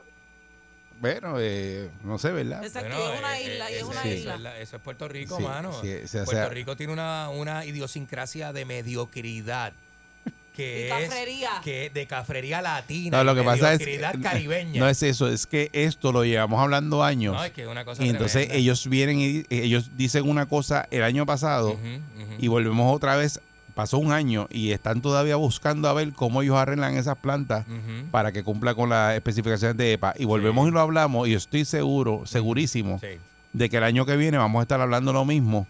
Bueno, 1.02 1.34
eh, 1.40 1.90
no 2.04 2.16
sé, 2.16 2.30
¿verdad? 2.30 2.64
Exacto, 2.64 2.96
Bueno, 2.96 3.12
es 3.12 3.18
una 3.18 3.38
eh, 3.38 3.42
isla, 3.54 3.70
y 3.70 3.74
eh, 3.74 3.78
es 3.78 3.82
una 3.82 4.02
sí, 4.02 4.08
isla. 4.08 4.20
Eso 4.20 4.34
es, 4.36 4.40
la- 4.40 4.58
eso 4.60 4.76
es 4.76 4.82
Puerto 4.82 5.08
Rico, 5.08 5.36
Sí, 5.36 5.42
mano. 5.42 5.72
sí, 5.82 5.88
sí, 6.06 6.16
o 6.18 6.24
Puerto 6.24 6.30
sea- 6.30 6.48
Rico 6.48 6.76
tiene 6.76 6.92
una, 6.92 7.28
una 7.28 7.64
idiosincrasia 7.66 8.52
de 8.52 8.64
mediocridad. 8.64 9.72
Que 10.54 10.86
Y 10.86 10.92
es 11.02 11.08
cafrería. 11.08 11.50
que 11.64 11.90
de 11.90 12.06
cafrería 12.06 12.60
latina. 12.62 13.16
No, 13.18 13.24
lo 13.24 13.34
que 13.34 13.42
pasa 13.42 13.72
es 13.72 13.80
caribeña. 14.22 14.78
no 14.80 14.88
es 14.88 15.02
eso, 15.02 15.26
es 15.28 15.46
que 15.46 15.70
esto 15.72 16.12
lo 16.12 16.24
llevamos 16.24 16.60
hablando 16.60 17.02
años. 17.02 17.34
No, 17.34 17.42
es 17.42 17.52
que 17.52 17.62
es 17.62 17.68
una 17.68 17.84
cosa 17.86 18.04
y 18.04 18.10
entonces 18.10 18.48
ellos 18.52 18.86
vienen 18.86 19.18
y 19.18 19.44
ellos 19.48 19.96
dicen 19.96 20.28
una 20.28 20.46
cosa 20.46 20.86
el 20.90 21.02
año 21.04 21.24
pasado 21.26 21.76
y 22.38 22.46
volvemos 22.48 22.94
otra 22.94 23.16
vez. 23.16 23.40
Pasó 23.74 23.98
un 23.98 24.12
año 24.12 24.48
y 24.50 24.72
están 24.72 25.00
todavía 25.00 25.36
buscando 25.36 25.88
a 25.88 25.92
ver 25.94 26.12
cómo 26.12 26.42
ellos 26.42 26.56
arreglan 26.56 26.96
esas 26.96 27.16
plantas 27.16 27.64
para 28.10 28.30
que 28.32 28.44
cumpla 28.44 28.74
con 28.74 28.90
las 28.90 29.14
especificaciones 29.14 29.76
de 29.76 29.94
EPA. 29.94 30.14
Y 30.18 30.24
volvemos 30.26 30.68
y 30.68 30.70
lo 30.70 30.80
hablamos 30.80 31.26
y 31.28 31.34
estoy 31.34 31.64
seguro, 31.64 32.22
segurísimo, 32.26 32.98
Sí. 33.00 33.18
de 33.52 33.70
que 33.70 33.78
el 33.78 33.84
año 33.84 34.04
que 34.04 34.16
viene 34.16 34.36
vamos 34.38 34.60
a 34.60 34.62
estar 34.62 34.80
hablando 34.80 35.12
lo 35.12 35.24
mismo. 35.24 35.66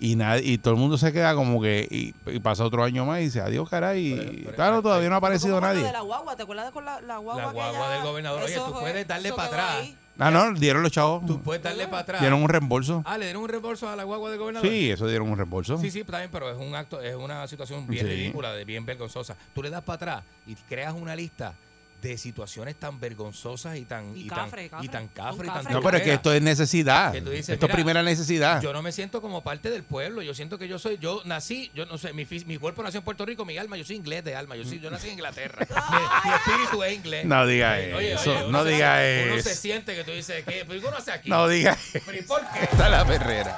Y, 0.00 0.16
nadie, 0.16 0.42
y 0.44 0.58
todo 0.58 0.74
el 0.74 0.80
mundo 0.80 0.98
se 0.98 1.12
queda 1.12 1.34
como 1.34 1.62
que, 1.62 1.86
y, 1.90 2.14
y 2.30 2.40
pasa 2.40 2.64
otro 2.64 2.82
año 2.82 3.04
más 3.06 3.20
y 3.20 3.24
dice, 3.24 3.40
adiós, 3.40 3.68
caray. 3.70 4.12
y 4.12 4.44
claro, 4.54 4.82
todavía 4.82 5.08
no 5.08 5.14
ha 5.14 5.18
aparecido 5.18 5.60
nadie. 5.60 5.84
de 5.84 5.92
la 5.92 6.00
guagua, 6.00 6.34
¿te 6.36 6.42
acuerdas 6.42 6.66
de 6.66 6.72
con 6.72 6.84
la, 6.84 7.00
la 7.00 7.18
guagua? 7.18 7.42
La 7.46 7.52
guagua 7.52 7.90
del 7.90 8.02
gobernador. 8.02 8.42
Oye, 8.42 8.54
tú 8.56 8.72
puedes 8.80 9.06
darle 9.06 9.32
para 9.32 9.48
atrás. 9.48 9.74
ahí. 9.80 9.96
Ah, 10.18 10.30
no, 10.30 10.52
dieron 10.54 10.82
los 10.82 10.92
chavos. 10.92 11.26
Tú 11.26 11.40
puedes 11.40 11.62
darle 11.62 11.86
para 11.88 11.98
atrás. 12.02 12.20
Dieron 12.20 12.40
un 12.42 12.48
reembolso. 12.48 13.02
Ah, 13.04 13.18
le 13.18 13.24
dieron 13.26 13.42
un 13.42 13.48
reembolso 13.48 13.88
a 13.88 13.96
la 13.96 14.04
guagua 14.04 14.30
del 14.30 14.38
gobernador. 14.38 14.68
Sí, 14.68 14.90
eso 14.90 15.08
dieron 15.08 15.28
un 15.28 15.36
reembolso. 15.36 15.76
Sí, 15.78 15.90
sí, 15.90 16.00
está 16.00 16.18
bien, 16.18 16.30
pero 16.32 16.50
es 16.50 16.56
un 16.56 16.74
acto, 16.74 17.00
es 17.00 17.16
una 17.16 17.46
situación 17.48 17.86
bien 17.86 18.06
Sí. 18.06 18.12
ridícula, 18.12 18.52
de 18.52 18.64
bien 18.64 18.86
vergonzosa. 18.86 19.36
Tú 19.54 19.62
le 19.62 19.70
das 19.70 19.82
para 19.82 19.96
atrás 19.96 20.24
y 20.46 20.54
creas 20.54 20.94
una 20.94 21.16
lista 21.16 21.54
de 22.02 22.18
situaciones 22.18 22.74
tan 22.76 23.00
vergonzosas 23.00 23.76
y 23.78 23.84
tan 23.86 24.14
Y 24.16 24.24
y, 24.24 24.26
cafre, 24.28 24.68
tan 24.68 24.78
cafre. 24.78 24.84
y 24.84 24.88
tan 24.88 25.08
cafre 25.08 25.46
y 25.46 25.50
tan. 25.50 25.72
No, 25.72 25.80
pero 25.80 25.96
es 25.96 26.02
que 26.02 26.12
esto 26.12 26.32
es 26.34 26.42
necesidad. 26.42 27.12
Que 27.12 27.22
tú 27.22 27.30
dices, 27.30 27.50
esto 27.50 27.64
es 27.66 27.72
primera 27.72 28.02
necesidad. 28.02 28.60
Yo 28.60 28.72
no 28.74 28.82
me 28.82 28.92
siento 28.92 29.22
como 29.22 29.42
parte 29.42 29.70
del 29.70 29.84
pueblo. 29.84 30.20
Yo 30.20 30.34
siento 30.34 30.58
que 30.58 30.68
yo 30.68 30.78
soy, 30.78 30.98
yo 30.98 31.22
nací, 31.24 31.70
yo 31.74 31.86
no 31.86 31.96
sé, 31.96 32.12
mi, 32.12 32.26
mi 32.46 32.58
cuerpo 32.58 32.82
nació 32.82 32.98
en 32.98 33.04
Puerto 33.04 33.24
Rico, 33.24 33.44
mi 33.46 33.56
alma, 33.56 33.76
yo 33.78 33.84
soy 33.84 33.96
inglés 33.96 34.22
de 34.22 34.36
alma. 34.36 34.54
Yo 34.56 34.64
soy, 34.64 34.80
yo 34.80 34.90
nací 34.90 35.06
en 35.08 35.14
Inglaterra. 35.14 35.66
mi, 35.90 36.28
mi 36.30 36.34
espíritu 36.36 36.84
es 36.84 36.92
inglés. 36.94 37.24
No 37.24 37.46
diga 37.46 37.80
Eh, 37.80 37.94
oye, 37.94 38.12
eso, 38.12 38.30
oye, 38.32 38.44
uno 38.48 38.58
no 38.58 38.64
se- 38.64 38.70
diga 38.70 38.94
Uno 39.24 39.34
eso. 39.36 39.48
se 39.48 39.54
siente 39.54 39.94
que 39.94 40.04
tú 40.04 40.10
dices, 40.10 40.44
¿qué? 40.44 40.64
¿Pero 40.68 40.80
qué 40.80 40.86
uno 40.86 40.96
hace 40.98 41.12
aquí? 41.12 41.30
No 41.30 41.48
diga 41.48 41.76
¿Pero 41.92 42.18
y 42.18 42.22
por 42.22 42.40
qué? 42.52 42.64
Está 42.64 42.88
la 42.90 43.04
perrera. 43.06 43.56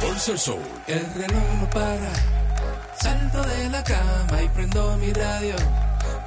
Pulso 0.00 0.32
el 0.32 0.38
Soul. 0.38 0.62
El 0.86 1.04
reloj 1.14 1.42
no 1.60 1.70
para. 1.70 2.12
Salto 3.00 3.42
de 3.42 3.68
la 3.70 3.82
cama 3.82 4.42
y 4.42 4.48
prendo 4.50 4.96
mi 4.98 5.12
radio. 5.12 5.54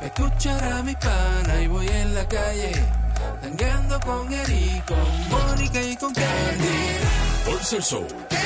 Escuchará 0.02 0.82
mi 0.84 0.96
pana 0.96 1.62
y 1.62 1.68
voy 1.68 1.88
en 1.88 2.16
la 2.16 2.28
calle. 2.28 2.72
Tangando 3.42 4.00
con 4.00 4.34
Eric, 4.34 4.86
con 4.86 5.30
Mónica 5.30 5.82
y 5.82 5.96
con 5.96 6.14
Candy. 6.14 6.80
Pulso 7.46 7.76
el 7.78 7.84
Soul. 7.84 8.41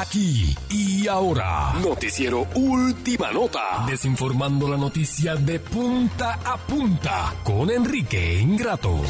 Aquí 0.00 0.54
y 0.70 1.08
ahora. 1.08 1.72
Noticiero 1.82 2.46
Última 2.54 3.32
Nota. 3.32 3.84
Desinformando 3.88 4.68
la 4.68 4.76
noticia 4.76 5.34
de 5.34 5.58
punta 5.58 6.38
a 6.44 6.56
punta 6.56 7.34
con 7.42 7.68
Enrique 7.68 8.38
Ingrato. 8.38 9.00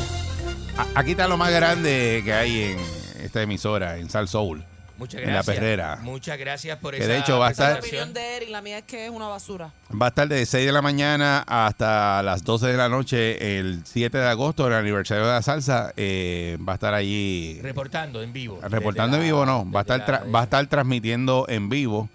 Aquí 0.95 1.11
está 1.11 1.29
lo 1.29 1.37
más 1.37 1.53
grande 1.53 2.23
que 2.25 2.33
hay 2.33 2.63
en 2.63 2.79
esta 3.23 3.43
emisora, 3.43 3.99
en 3.99 4.09
Sal 4.09 4.29
Soul. 4.29 4.65
Muchas 4.99 5.21
En 5.21 5.27
la 5.29 5.33
gracias. 5.35 5.57
perrera. 5.57 5.97
Muchas 6.03 6.37
gracias 6.39 6.77
por 6.79 6.93
Que 6.95 6.99
esa 7.01 7.09
de 7.13 7.19
hecho 7.21 7.39
va 7.39 7.49
a 7.49 7.51
estar- 7.53 7.75
La 7.75 7.79
opinión 7.79 8.13
de 8.13 8.37
Eric, 8.37 8.49
la 8.51 8.61
mía 8.61 8.79
es 8.79 8.85
que 8.85 9.05
es 9.07 9.11
una 9.11 9.29
basura. 9.29 9.73
Va 9.91 10.07
a 10.07 10.09
estar 10.09 10.27
de 10.29 10.45
6 10.45 10.67
de 10.67 10.73
la 10.73 10.83
mañana 10.83 11.45
hasta 11.47 12.21
las 12.25 12.43
12 12.43 12.67
de 12.67 12.77
la 12.77 12.89
noche 12.89 13.59
el 13.59 13.83
7 13.85 14.19
de 14.19 14.27
agosto, 14.27 14.67
el 14.67 14.75
aniversario 14.75 15.25
de 15.25 15.33
la 15.33 15.43
salsa. 15.43 15.93
eh, 15.97 16.59
va 16.69 16.73
a 16.73 16.75
estar 16.75 16.95
allí 16.95 17.61
Reportando 17.63 18.23
en 18.23 18.33
vivo. 18.33 18.59
reportando 18.63 19.17
en 19.19 19.23
vivo, 19.23 19.41
la- 19.41 19.47
no. 19.53 19.71
Va 19.71 19.81
a 19.81 19.83
estar, 19.83 20.05
tra- 20.05 20.25
la- 20.25 20.31
va 20.33 20.41
a 20.41 20.45
estar 20.45 20.67
transmitiendo 20.67 21.47
en 21.49 21.69
vivo 21.69 22.09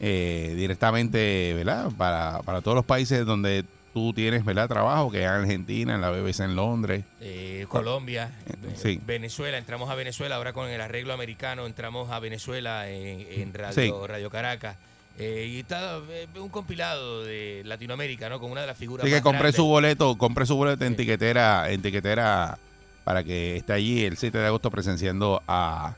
eh, 0.00 0.54
directamente, 0.56 1.54
¿verdad? 1.54 1.90
Para, 1.98 2.40
para 2.44 2.60
todos 2.60 2.76
los 2.76 2.84
países 2.84 3.26
donde 3.26 3.64
tú 3.92 4.12
tienes, 4.12 4.44
¿verdad? 4.44 4.68
Trabajo, 4.68 5.10
que 5.10 5.22
es 5.22 5.26
Argentina, 5.28 5.94
en 5.94 6.00
la 6.00 6.10
BBC 6.10 6.40
en 6.40 6.56
Londres. 6.56 7.04
eh, 7.20 7.66
Colombia, 7.68 8.30
eh, 8.46 8.74
sí. 8.76 9.00
Venezuela, 9.06 9.58
entramos 9.58 9.90
a 9.90 9.94
Venezuela, 9.94 10.36
ahora 10.36 10.52
con 10.52 10.68
el 10.68 10.80
arreglo 10.80 11.12
americano 11.12 11.66
entramos 11.66 12.10
a 12.10 12.18
Venezuela 12.20 12.88
en, 12.88 13.26
en 13.40 13.52
Radio, 13.54 13.72
Sí. 13.74 13.92
Radio 14.06 14.30
Caracas. 14.30 14.76
Eh, 15.20 15.48
y 15.50 15.58
está 15.60 15.98
un 16.36 16.48
compilado 16.48 17.24
de 17.24 17.62
Latinoamérica, 17.64 18.28
¿no? 18.28 18.38
Con 18.38 18.52
una 18.52 18.60
de 18.60 18.68
las 18.68 18.76
figuras 18.78 19.04
Así 19.04 19.12
que 19.12 19.20
compré 19.20 19.38
grandes. 19.40 19.56
su 19.56 19.64
boleto, 19.66 20.16
compré 20.16 20.46
su 20.46 20.54
boleto 20.54 20.84
en 20.84 20.94
tiquetera, 20.96 21.68
en 21.72 21.82
tiquetera 21.82 22.56
para 23.02 23.24
que 23.24 23.56
esté 23.56 23.72
allí 23.72 24.04
el 24.04 24.16
7 24.16 24.38
de 24.38 24.46
agosto 24.46 24.70
presenciando 24.70 25.42
a 25.48 25.94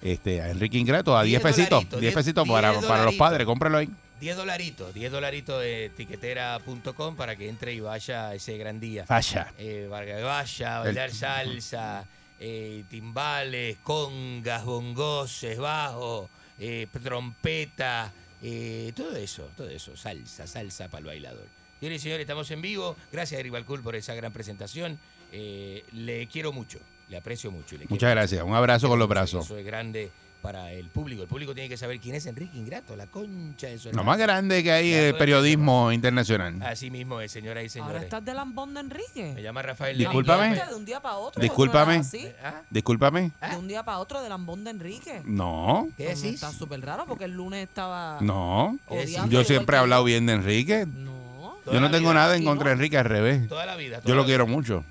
este 0.00 0.42
a 0.42 0.50
Enrique 0.50 0.78
Ingrato 0.78 1.16
a 1.16 1.22
10 1.24 1.42
10 1.42 1.42
pesitos, 1.42 1.70
dolaritos, 1.70 2.00
10 2.00 2.12
10 2.12 2.14
pesitos 2.14 2.48
para, 2.48 2.70
10 2.72 2.84
para 2.84 3.04
los 3.04 3.14
padres, 3.14 3.46
cómpralo 3.46 3.78
ahí. 3.78 3.88
10 4.22 4.36
dolaritos, 4.36 4.94
10 4.94 5.10
dolaritos 5.10 5.60
de 5.60 5.90
tiquetera.com 5.96 7.16
para 7.16 7.34
que 7.34 7.48
entre 7.48 7.72
y 7.74 7.80
vaya 7.80 8.32
ese 8.32 8.56
gran 8.56 8.78
día. 8.78 9.04
Vaya. 9.08 9.52
Eh, 9.58 9.88
vaya 9.90 10.78
bailar 10.78 11.10
salsa, 11.10 12.06
eh, 12.38 12.84
timbales, 12.88 13.78
congas, 13.82 14.64
bongoses, 14.64 15.58
bajo, 15.58 16.30
eh, 16.60 16.86
trompeta, 17.02 18.12
eh, 18.40 18.92
todo 18.94 19.16
eso, 19.16 19.50
todo 19.56 19.68
eso, 19.68 19.96
salsa, 19.96 20.46
salsa 20.46 20.86
para 20.86 21.00
el 21.00 21.06
bailador. 21.06 21.46
Señores 21.80 22.00
y 22.00 22.02
señores, 22.04 22.22
estamos 22.22 22.48
en 22.52 22.62
vivo. 22.62 22.94
Gracias, 23.10 23.40
Eric 23.40 23.50
Balcour, 23.50 23.82
por 23.82 23.96
esa 23.96 24.14
gran 24.14 24.32
presentación. 24.32 25.00
Eh, 25.32 25.84
le 25.94 26.28
quiero 26.28 26.52
mucho, 26.52 26.78
le 27.08 27.16
aprecio 27.16 27.50
mucho. 27.50 27.76
le 27.76 27.86
Muchas 27.88 28.12
gracias. 28.12 28.40
mucho. 28.42 28.52
Un 28.52 28.56
abrazo 28.56 28.88
con 28.88 29.00
los 29.00 29.08
brazos. 29.08 29.46
Eso 29.46 29.58
es 29.58 29.66
grande 29.66 30.12
para 30.42 30.72
el 30.72 30.88
público. 30.88 31.22
El 31.22 31.28
público 31.28 31.54
tiene 31.54 31.68
que 31.68 31.76
saber 31.76 32.00
quién 32.00 32.16
es 32.16 32.26
Enrique 32.26 32.58
Ingrato, 32.58 32.96
la 32.96 33.06
concha 33.06 33.68
de 33.68 33.78
su 33.78 33.92
Lo 33.92 34.04
más 34.04 34.18
grande 34.18 34.62
que 34.62 34.72
hay 34.72 34.90
Ya 34.90 34.98
es 34.98 35.04
el 35.04 35.10
todo 35.12 35.18
periodismo 35.20 35.92
internacional. 35.92 36.60
Así 36.62 36.90
mismo 36.90 37.20
es, 37.20 37.30
señoras 37.30 37.62
y 37.62 37.78
Ahora 37.78 37.88
señores. 37.88 38.02
estás 38.02 38.24
de 38.24 38.34
lambón 38.34 38.74
de 38.74 38.80
Enrique. 38.80 39.32
Me 39.34 39.42
llama 39.42 39.62
Rafael 39.62 39.96
Discúlpame. 39.96 40.50
López. 40.50 40.68
De 40.68 40.74
un 40.74 40.84
día 40.84 41.00
para 41.00 41.16
otro. 41.16 41.40
Discúlpame. 41.40 41.96
eso 41.98 42.16
no 42.16 42.22
era 42.26 42.48
así. 42.50 42.64
Discúlpame. 42.70 43.32
De 43.50 43.56
un 43.56 43.68
día 43.68 43.84
para 43.84 43.98
otro 43.98 44.20
de 44.20 44.28
lambón 44.28 44.64
de 44.64 44.70
Enrique. 44.72 45.22
No. 45.24 45.88
¿Qué 45.96 46.08
decís? 46.08 46.24
Está 46.24 46.52
súper 46.52 46.80
raro 46.80 47.06
porque 47.06 47.24
el 47.24 47.32
lunes 47.32 47.62
estaba. 47.66 48.18
No. 48.20 48.78
odiando 48.88 49.30
Yo 49.30 49.40
igual 49.40 49.46
siempre 49.46 49.76
he 49.76 49.78
que 49.78 49.80
hablado 49.80 50.04
bien 50.04 50.26
de 50.26 50.32
Enrique. 50.34 50.86
No. 50.86 51.56
Yo 51.66 51.80
no 51.80 51.90
tengo 51.92 52.10
vida. 52.10 52.14
nada 52.14 52.36
en 52.36 52.44
contra 52.44 52.70
de. 52.70 52.72
Enrique, 52.74 52.98
al 52.98 53.04
revés. 53.04 53.48
Toda 53.48 53.64
la 53.64 53.76
vida. 53.76 53.98
toda 54.00 54.08
Yo 54.08 54.16
la 54.16 54.22
lo 54.22 54.26
quiero 54.26 54.46
mucho. 54.48 54.84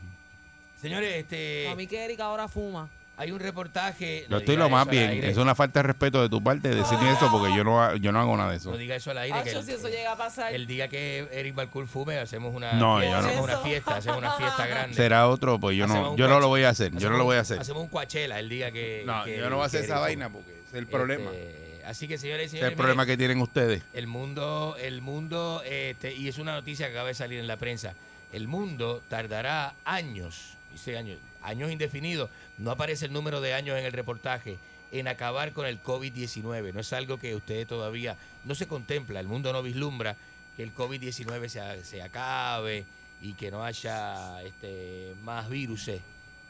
Señores, 0.82 1.14
este, 1.16 1.68
A 1.70 1.76
mí 1.76 1.86
que 1.86 2.04
Erika 2.04 2.26
ahora 2.26 2.48
fuma. 2.48 2.90
Hay 3.18 3.32
un 3.32 3.40
reportaje. 3.40 4.22
Yo 4.24 4.30
no 4.30 4.38
estoy 4.38 4.56
lo 4.58 4.70
más 4.70 4.88
bien. 4.88 5.24
Es 5.24 5.38
una 5.38 5.54
falta 5.54 5.80
de 5.80 5.84
respeto 5.84 6.22
de 6.22 6.30
tu 6.30 6.42
parte 6.44 6.70
decirme 6.70 7.12
eso 7.12 7.30
porque 7.32 7.56
yo 7.56 7.64
no, 7.64 7.96
yo 7.98 8.12
no 8.12 8.20
hago 8.20 8.36
nada 8.36 8.52
de 8.52 8.58
eso. 8.58 8.72
No 8.72 8.78
diga 8.78 8.96
eso 8.96 9.12
al 9.12 9.20
aire. 9.20 9.44
que 9.44 9.50
Acho, 9.52 9.60
el, 9.60 9.66
si 9.66 9.72
eso 9.74 9.90
llega 9.90 10.12
a 10.14 10.18
pasar. 10.18 10.54
el 10.54 10.66
día 10.66 10.88
que 10.88 11.28
Eric 11.32 11.54
Balcour 11.56 11.88
fume, 11.88 12.18
hacemos 12.18 12.56
una, 12.56 12.74
No, 12.74 12.98
fiesta, 12.98 13.16
yo 13.18 13.22
no. 13.22 13.28
hacemos 13.28 13.46
una 13.46 13.58
fiesta, 13.60 13.96
hacemos 13.98 14.18
una 14.18 14.32
fiesta 14.34 14.66
grande. 14.68 14.96
Será 14.96 15.28
otro, 15.28 15.60
pues 15.60 15.78
yo 15.78 15.86
Hacemos 15.86 16.12
no, 16.12 16.18
yo 16.18 16.28
no 16.28 16.40
lo 16.40 16.48
voy 16.48 16.64
a 16.64 16.70
hacer. 16.70 16.92
Yo 16.92 16.98
hacemos 16.98 17.12
no 17.14 17.18
lo 17.20 17.24
voy 17.26 17.36
a 17.36 17.40
un- 17.40 17.42
hacer. 17.42 17.60
Hacemos 17.60 17.84
un 17.84 17.90
Coachella 17.90 18.40
el 18.40 18.50
día 18.50 18.72
que. 18.72 19.04
No, 19.06 19.24
que- 19.24 19.38
yo 19.38 19.50
no 19.50 19.58
voy 19.58 19.64
a 19.64 19.68
hacer 19.68 19.84
esa 19.84 19.94
Eric 19.94 20.02
vaina 20.04 20.30
porque 20.30 20.52
es 20.68 20.74
el 20.74 20.88
problema. 20.88 21.30
Este, 21.32 21.82
así 21.86 22.08
que, 22.08 22.18
señores 22.18 22.44
y 22.44 22.46
Ese 22.46 22.56
es 22.58 22.60
señores. 22.60 22.72
el 22.72 22.78
problema 22.78 23.04
miren, 23.04 23.14
que 23.14 23.18
tienen 23.18 23.42
ustedes. 23.42 23.84
El 23.94 24.08
mundo, 24.08 24.76
el 24.80 25.02
mundo, 25.02 25.62
este, 25.66 26.14
y 26.14 26.28
es 26.28 26.38
una 26.40 26.54
noticia 26.54 26.88
que 26.88 26.94
acaba 26.94 27.10
de 27.10 27.14
salir 27.14 27.40
en 27.40 27.48
la 27.48 27.58
prensa. 27.58 27.94
El 28.34 28.48
mundo 28.48 29.04
tardará 29.10 29.74
años, 29.86 30.54
dice 30.72 30.98
años, 30.98 31.18
años 31.42 31.72
indefinidos. 31.72 32.30
No 32.58 32.72
aparece 32.72 33.06
el 33.06 33.14
número 33.14 33.42
de 33.42 33.54
años 33.54 33.78
en 33.78 33.86
el 33.86 33.92
reportaje 33.92 34.58
en 34.92 35.08
acabar 35.08 35.54
con 35.54 35.66
el 35.66 35.82
COVID-19. 35.82 36.74
No 36.74 36.82
es 36.82 36.94
algo 36.94 37.18
que 37.18 37.36
usted 37.36 37.66
todavía 37.68 38.18
no 38.46 38.56
se 38.56 38.68
contempla. 38.68 39.20
El 39.20 39.28
mundo 39.28 39.54
no 39.54 39.64
vislumbra 39.64 40.16
que 40.56 40.64
el 40.64 40.76
COVID-19 40.76 41.48
se, 41.48 41.86
se 41.86 42.02
acabe 42.02 42.86
y 43.22 43.34
que 43.34 43.52
no 43.52 43.64
haya 43.64 44.42
este, 44.44 45.14
más 45.24 45.50
virus 45.50 45.92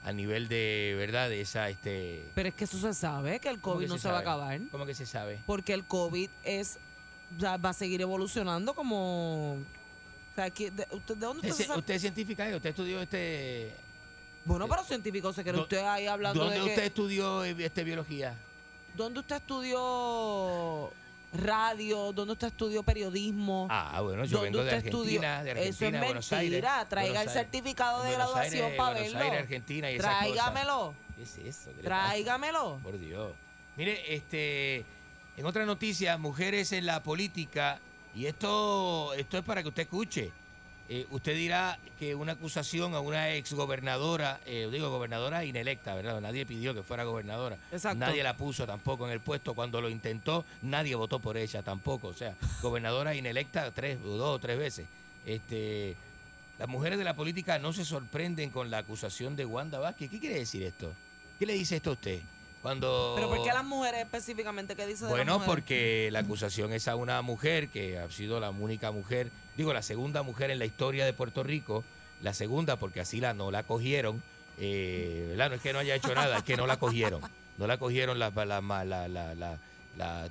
a 0.04 0.12
nivel 0.12 0.48
de 0.48 0.96
verdad 0.98 1.30
de 1.30 1.42
esa 1.42 1.70
este 1.70 2.26
Pero 2.34 2.50
es 2.50 2.56
que 2.56 2.64
eso 2.64 2.80
se 2.80 2.94
sabe, 2.94 3.40
que 3.40 3.50
el 3.50 3.60
¿Cómo 3.60 3.76
COVID 3.76 3.86
que 3.86 3.90
no 3.90 3.96
se 3.98 4.04
se 4.04 4.10
va 4.10 4.18
a 4.18 4.22
acabar. 4.22 4.60
¿Cómo 4.72 4.86
que 4.86 4.96
se 4.96 5.06
sabe? 5.06 5.40
Porque 5.46 5.74
el 5.74 5.84
COVID 5.84 6.30
es 6.44 6.80
va 7.44 7.70
a 7.70 7.74
seguir 7.74 8.02
evolucionando 8.02 8.74
como... 8.74 9.54
O 9.54 10.36
sea, 10.36 10.50
que 10.50 10.72
de, 10.72 10.88
usted, 10.92 11.16
¿de 11.16 11.26
dónde 11.26 11.40
usted, 11.40 11.52
Usted, 11.52 11.64
se 11.64 11.68
sabe? 11.68 11.80
usted 11.80 11.94
es 11.96 12.02
científica, 12.02 12.50
¿eh? 12.50 12.56
usted 12.56 12.70
estudió 12.70 13.02
este 13.02 13.74
Bueno, 14.46 14.68
pero 14.68 14.84
científico 14.84 15.32
se 15.34 15.44
cree 15.44 15.54
¿Dó- 15.56 15.62
usted 15.64 15.86
ahí 15.86 16.08
hablando 16.08 16.40
¿Dónde 16.44 16.58
de 16.60 16.64
que... 16.66 16.70
usted 16.72 16.84
estudió 16.86 17.44
eh, 17.44 17.56
este 17.60 17.84
biología? 17.84 18.36
¿Dónde 18.96 19.20
usted 19.20 19.36
estudió 19.38 20.92
radio? 21.34 22.12
¿Dónde 22.12 22.34
usted 22.34 22.48
estudió 22.48 22.84
periodismo? 22.84 23.68
Ah, 23.70 24.02
bueno, 24.02 24.26
yo 24.26 24.38
¿Dónde 24.40 24.52
vengo 24.60 24.64
de 24.64 24.78
estudió? 24.78 25.22
Argentina, 25.22 25.44
de 25.44 25.52
Eso 25.52 25.60
es 25.60 25.68
Argentina, 25.82 26.04
Buenos 26.06 26.34
Aires. 26.34 26.52
mentira. 26.52 26.90
Traiga 26.90 27.14
Buenos 27.14 27.28
el 27.36 27.40
certificado 27.42 28.04
de 28.04 28.12
graduación 28.14 28.64
Aires, 28.66 28.78
para 28.78 28.92
Buenos 28.94 29.14
verlo. 29.14 29.26
Aires, 29.26 29.42
Argentina 29.42 29.92
y 29.92 29.96
esas 29.96 30.06
cosas. 30.08 30.22
Tráigamelo. 30.34 30.94
¿Qué 31.16 31.24
es 31.24 31.38
eso? 31.38 31.72
¿Qué? 31.76 31.84
Tráigamelo. 31.84 32.80
Por 32.84 33.00
Dios. 33.00 33.32
Mire, 33.78 34.14
este, 34.16 34.84
en 35.38 35.46
otra 35.46 35.66
noticia, 35.66 36.18
mujeres 36.18 36.72
en 36.74 36.86
la 36.86 37.02
política, 37.04 37.80
y 38.14 38.26
esto, 38.26 39.14
esto 39.14 39.38
es 39.38 39.44
para 39.44 39.62
que 39.62 39.70
usted 39.70 39.84
escuche. 39.84 40.32
Eh, 40.94 41.08
usted 41.10 41.36
dirá 41.36 41.80
que 41.98 42.16
una 42.16 42.34
acusación 42.34 42.96
a 42.96 43.00
una 43.00 43.30
exgobernadora, 43.30 44.42
eh, 44.46 44.68
digo 44.70 44.90
gobernadora 44.90 45.46
inelecta, 45.46 45.96
¿verdad? 45.96 46.20
Nadie 46.20 46.46
pidió 46.46 46.74
que 46.74 46.84
fuera 46.84 47.06
gobernadora. 47.06 47.58
Exacto. 47.72 47.98
Nadie 47.98 48.22
la 48.24 48.36
puso 48.36 48.68
tampoco 48.68 49.06
en 49.06 49.14
el 49.14 49.22
puesto. 49.22 49.54
Cuando 49.54 49.80
lo 49.80 49.88
intentó, 49.88 50.44
nadie 50.64 50.96
votó 50.96 51.20
por 51.20 51.38
ella 51.38 51.64
tampoco. 51.64 52.10
O 52.10 52.14
sea, 52.14 52.36
gobernadora 52.62 53.16
inelecta 53.16 53.72
tres, 53.72 54.04
dos 54.04 54.36
o 54.36 54.40
tres 54.40 54.60
veces. 54.60 54.86
Este, 55.26 55.96
las 56.60 56.68
mujeres 56.68 56.98
de 56.98 57.06
la 57.06 57.14
política 57.14 57.58
no 57.58 57.72
se 57.72 57.86
sorprenden 57.86 58.50
con 58.50 58.70
la 58.70 58.80
acusación 58.80 59.38
de 59.38 59.46
Wanda 59.46 59.80
Vázquez. 59.80 60.12
¿Qué 60.12 60.20
quiere 60.20 60.40
decir 60.40 60.62
esto? 60.62 60.92
¿Qué 61.40 61.46
le 61.46 61.54
dice 61.54 61.78
esto 61.78 61.92
a 61.92 61.94
usted? 61.94 62.20
Cuando 62.62 63.14
¿Pero 63.16 63.30
por 63.30 63.42
qué 63.42 63.54
las 63.54 63.64
mujeres 63.64 64.02
específicamente? 64.02 64.76
¿Qué 64.76 64.86
dice 64.86 65.06
de 65.06 65.12
bueno, 65.12 65.42
porque 65.46 66.10
la 66.12 66.20
acusación 66.20 66.74
es 66.74 66.90
a 66.90 66.98
una 66.98 67.22
mujer 67.22 67.70
que 67.70 67.98
ha 67.98 68.12
sido 68.12 68.42
la 68.42 68.50
única 68.50 68.92
mujer, 68.92 69.32
digo, 69.58 69.74
la 69.74 69.82
segunda 69.82 70.24
mujer 70.24 70.52
en 70.52 70.60
la 70.60 70.66
historia 70.66 71.06
de 71.06 71.14
Puerto 71.14 71.44
Rico, 71.44 71.84
la 72.22 72.34
segunda 72.34 72.76
porque 72.78 73.00
así 73.02 73.20
la 73.20 73.34
no 73.34 73.52
la 73.52 73.64
cogieron, 73.64 74.22
eh, 74.60 75.26
¿verdad? 75.30 75.50
No 75.50 75.56
es 75.56 75.62
que 75.62 75.74
no 75.74 75.80
haya 75.80 75.96
hecho 75.96 76.14
nada, 76.14 76.38
es 76.38 76.44
que 76.44 76.56
no 76.58 76.68
la 76.68 76.78
cogieron, 76.78 77.22
no 77.58 77.68
la 77.68 77.78
cogieron, 77.78 78.20
la, 78.20 78.30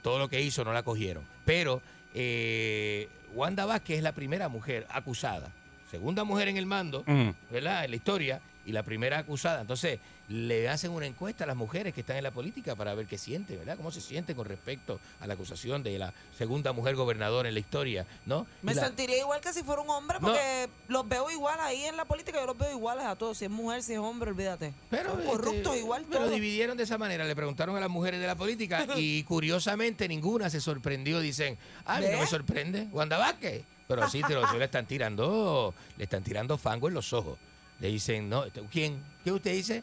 todo 0.03 0.19
lo 0.19 0.29
que 0.29 0.41
hizo 0.41 0.65
no 0.65 0.73
la 0.73 0.83
cogieron. 0.83 1.25
Pero 1.45 1.83
eh, 2.15 3.09
Wanda 3.35 3.65
Vázquez 3.67 3.99
es 3.99 4.03
la 4.03 4.13
primera 4.13 4.49
mujer 4.49 4.87
acusada, 4.91 5.51
segunda 5.91 6.25
mujer 6.25 6.49
en 6.49 6.57
el 6.57 6.67
mando, 6.67 7.05
Mm. 7.07 7.31
¿verdad? 7.51 7.85
En 7.85 7.91
la 7.91 7.97
historia 7.97 8.41
y 8.67 8.73
la 8.73 8.83
primera 8.83 9.19
acusada. 9.19 9.61
Entonces, 9.63 9.99
le 10.29 10.69
hacen 10.69 10.93
una 10.93 11.07
encuesta 11.07 11.43
a 11.43 11.47
las 11.47 11.57
mujeres 11.57 11.93
que 11.93 12.03
están 12.03 12.17
en 12.17 12.23
la 12.23 12.31
política 12.31 12.77
para 12.77 12.95
ver 12.95 13.07
qué 13.07 13.19
sienten, 13.19 13.59
¿verdad? 13.59 13.77
¿Cómo 13.77 13.91
se 13.91 14.01
sienten 14.01 14.37
con 14.37 14.47
respecto 14.47 15.01
a 15.21 15.27
la 15.27 15.35
acusación 15.35 15.83
de 15.83 15.99
la 15.99 16.13
segunda 16.39 16.73
mujer 16.73 16.95
gobernadora 16.95 17.49
en 17.49 17.55
la 17.55 17.61
historia, 17.61 18.07
¿no? 18.27 18.47
Me 18.63 18.75
la- 18.75 18.85
sentiría 18.85 19.19
igual 19.19 19.41
que 19.41 19.53
si 19.53 19.63
fuera 19.65 19.83
un 19.83 19.91
hombre, 19.91 20.19
No. 20.21 20.29
porque 20.29 20.69
los 20.89 21.09
veo 21.09 21.29
igual 21.31 21.59
ahí 21.61 21.83
en 21.85 21.97
la 21.97 22.05
política, 22.05 22.39
yo 22.39 22.47
los 22.47 22.57
veo 22.57 22.71
iguales 22.71 23.05
a 23.07 23.17
todos. 23.17 23.39
Si 23.39 23.47
es 23.47 23.51
mujer, 23.51 23.83
si 23.83 23.95
es 23.95 23.99
hombre, 23.99 24.31
olvídate. 24.31 24.73
Pero, 24.89 25.11
Son 25.11 25.21
este, 25.21 25.31
corruptos 25.33 25.77
igual 25.77 26.05
Pero 26.09 26.21
todos. 26.21 26.33
dividieron 26.35 26.77
de 26.77 26.85
esa 26.85 26.97
manera. 26.99 27.25
Le 27.25 27.35
preguntaron 27.35 27.77
a 27.77 27.81
las 27.81 27.91
mujeres 27.91 28.21
de 28.21 28.27
la 28.29 28.37
política 28.37 28.87
y 28.97 29.25
curiosamente 29.25 30.07
ninguna 30.07 30.49
se 30.49 30.61
sorprendió. 30.61 31.19
Dicen, 31.19 31.59
ah, 31.87 31.99
no 32.01 32.07
me 32.19 32.27
sorprende. 32.27 32.87
Wanda 32.93 33.19
Vázquez. 33.19 33.65
Pero 33.89 34.09
sí, 34.09 34.23
te 34.25 34.35
lo- 34.35 34.57
le 34.57 34.65
están 34.65 34.87
tirando, 34.87 35.75
le 35.97 36.05
están 36.05 36.23
tirando 36.23 36.57
fango 36.57 36.87
en 36.87 36.95
los 36.95 37.13
ojos. 37.13 37.37
Le 37.81 37.89
dicen, 37.89 38.29
no, 38.29 38.45
este, 38.45 38.61
¿quién? 38.71 39.03
¿Qué 39.25 39.33
usted 39.33 39.53
dice? 39.53 39.83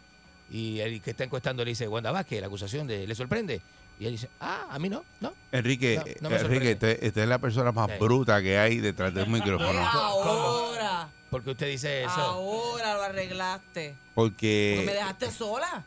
Y 0.52 0.80
el 0.80 1.02
que 1.02 1.12
está 1.12 1.24
encuestando 1.24 1.64
le 1.66 1.72
dice, 1.72 1.88
Wanda 1.88 2.12
Vázquez, 2.12 2.40
la 2.42 2.48
acusación 2.48 2.88
de, 2.88 3.06
¿le 3.08 3.16
sorprende? 3.16 3.60
Y 4.00 4.06
él 4.06 4.12
dice, 4.12 4.30
ah, 4.40 4.68
a 4.70 4.78
mí 4.80 4.88
no, 4.90 5.04
no. 5.20 5.34
Enrique, 5.52 6.00
No, 6.22 6.30
no 6.30 6.36
me 6.36 6.42
Enrique, 6.42 6.74
usted, 6.74 7.04
usted 7.08 7.22
es 7.24 7.28
la 7.28 7.40
persona 7.40 7.72
más 7.72 7.90
Sí. 7.92 7.98
bruta 8.00 8.42
que 8.42 8.58
hay 8.58 8.78
detrás 8.78 9.14
del 9.14 9.28
micrófono. 9.28 9.80
Ahora, 9.80 11.10
Porque 11.32 11.50
usted 11.52 11.68
dice 11.68 12.04
eso. 12.04 12.12
ahora 12.12 12.94
lo 12.94 13.02
arreglaste. 13.04 13.96
Porque 14.14 14.74
Porque 14.78 14.86
me 14.86 14.94
dejaste 14.94 15.32
sola. 15.32 15.84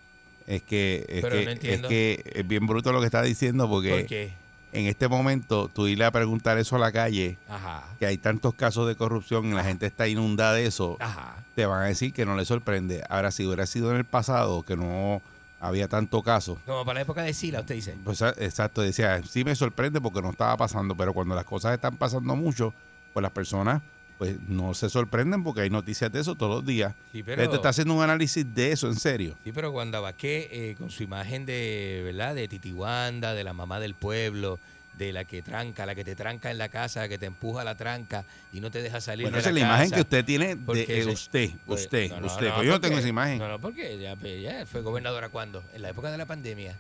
es 0.47 0.63
que 0.65 1.07
es 1.09 1.23
Pero 1.23 1.37
que, 1.39 1.45
no 1.45 1.51
es 1.51 1.57
entiendo. 1.57 1.89
que 1.89 2.23
es 2.35 2.47
bien 2.49 2.67
bruto 2.67 2.93
lo 2.93 2.99
que 3.01 3.07
está 3.07 3.23
diciendo 3.23 3.69
porque 3.69 3.91
¿Por 3.91 4.07
qué? 4.07 4.33
En 4.73 4.87
este 4.87 5.09
momento 5.09 5.69
tú 5.69 5.87
irle 5.89 6.05
a 6.05 6.11
preguntar 6.11 6.59
eso 6.59 6.77
a 6.77 6.79
la 6.79 6.93
calle, 6.93 7.39
Ajá. 7.49 7.85
que 7.99 8.07
hay 8.07 8.19
tantos 8.19 8.55
casos 8.55 8.87
de 8.87 8.95
corrupción 8.97 9.47
y 9.47 9.55
la 9.55 9.65
gente 9.65 9.87
está 9.87 10.07
inundada 10.09 10.53
de 10.55 10.67
eso, 10.67 10.97
Ajá. 11.01 11.37
te 11.55 11.67
van 11.67 11.83
a 11.83 11.87
decir 11.87 12.13
que 12.13 12.25
no 12.27 12.37
le 12.37 12.45
sorprende. 12.45 13.03
Ahora, 13.09 13.31
si 13.31 13.45
hubiera 13.47 13.67
sido 13.67 13.91
en 13.91 13.97
el 13.97 14.05
pasado, 14.05 14.63
que 14.63 14.77
no 14.77 15.21
había 15.61 15.89
tanto 15.89 16.23
caso, 16.23 16.59
Como 16.67 16.85
para 16.85 16.95
la 16.95 17.01
época 17.03 17.23
de 17.23 17.35
Sila, 17.35 17.61
usted 17.61 17.75
dice. 17.75 17.97
pues 18.05 18.23
ah, 18.23 18.33
exacto, 18.39 18.81
decía, 18.81 19.21
sí 19.29 19.45
me 19.45 19.55
sorprende 19.55 20.01
porque 20.01 20.23
no 20.23 20.31
estaba 20.31 20.57
pasando, 20.57 20.97
pero 20.97 21.13
cuando 21.13 21.35
las 21.35 21.45
cosas 21.45 21.75
están 21.75 21.97
pasando 21.97 22.35
mucho, 22.37 22.73
pues 23.13 23.23
las 23.23 23.33
personas 23.33 23.83
pues 24.21 24.37
no 24.49 24.75
se 24.75 24.91
sorprenden 24.91 25.43
porque 25.43 25.63
hay 25.63 25.71
noticias 25.71 26.13
de 26.13 26.21
eso 26.21 26.35
todos 26.35 26.57
los 26.57 26.67
días. 26.67 26.95
Sí, 27.11 27.21
Él 27.21 27.25
te 27.25 27.37
pero... 27.37 27.55
está 27.55 27.71
haciendo 27.71 27.95
un 27.95 28.03
análisis 28.03 28.45
de 28.55 28.71
eso, 28.71 28.87
en 28.89 28.97
serio. 28.97 29.35
Sí, 29.45 29.51
pero 29.51 29.71
Wanda 29.71 29.99
Vázquez, 29.99 30.47
eh, 30.51 30.75
con 30.77 30.91
su 30.91 31.05
imagen 31.05 31.47
de, 31.47 32.03
¿verdad? 32.05 32.35
De 32.35 32.47
Titiwanda, 32.47 33.33
de 33.33 33.45
la 33.45 33.55
mamá 33.55 33.81
del 33.81 33.95
pueblo, 33.95 34.59
de 34.99 35.15
la 35.15 35.25
que 35.25 35.41
tranca, 35.41 35.87
la 35.87 35.95
que 35.95 36.05
te 36.05 36.15
tranca 36.17 36.51
en 36.51 36.59
la 36.59 36.69
casa, 36.69 37.09
que 37.09 37.17
te 37.17 37.25
empuja 37.25 37.63
a 37.63 37.65
la 37.65 37.77
tranca 37.79 38.27
y 38.53 38.61
no 38.61 38.71
te 38.71 38.83
deja 38.83 39.01
salir 39.01 39.25
Bueno, 39.25 39.37
de 39.37 39.41
esa 39.41 39.49
es 39.49 39.55
la 39.55 39.61
la 39.63 39.67
imagen 39.69 39.91
que 39.91 40.01
usted 40.03 40.23
tiene 40.23 40.55
de 40.55 40.83
eh, 40.83 41.07
usted, 41.07 41.51
Pues, 41.65 41.85
usted, 41.85 42.11
no, 42.11 42.21
no, 42.21 42.27
usted. 42.27 42.49
no, 42.49 42.55
pues 42.57 42.67
yo 42.67 42.73
no 42.73 42.81
tengo 42.83 42.99
esa 42.99 43.09
imagen. 43.09 43.39
No, 43.39 43.49
no, 43.49 43.59
porque 43.59 43.99
ya, 43.99 44.17
pues, 44.17 44.43
ya 44.43 44.67
fue 44.67 44.83
gobernadora 44.83 45.31
cuando? 45.31 45.65
En 45.73 45.81
la 45.81 45.89
época 45.89 46.11
de 46.11 46.19
la 46.19 46.27
pandemia. 46.27 46.77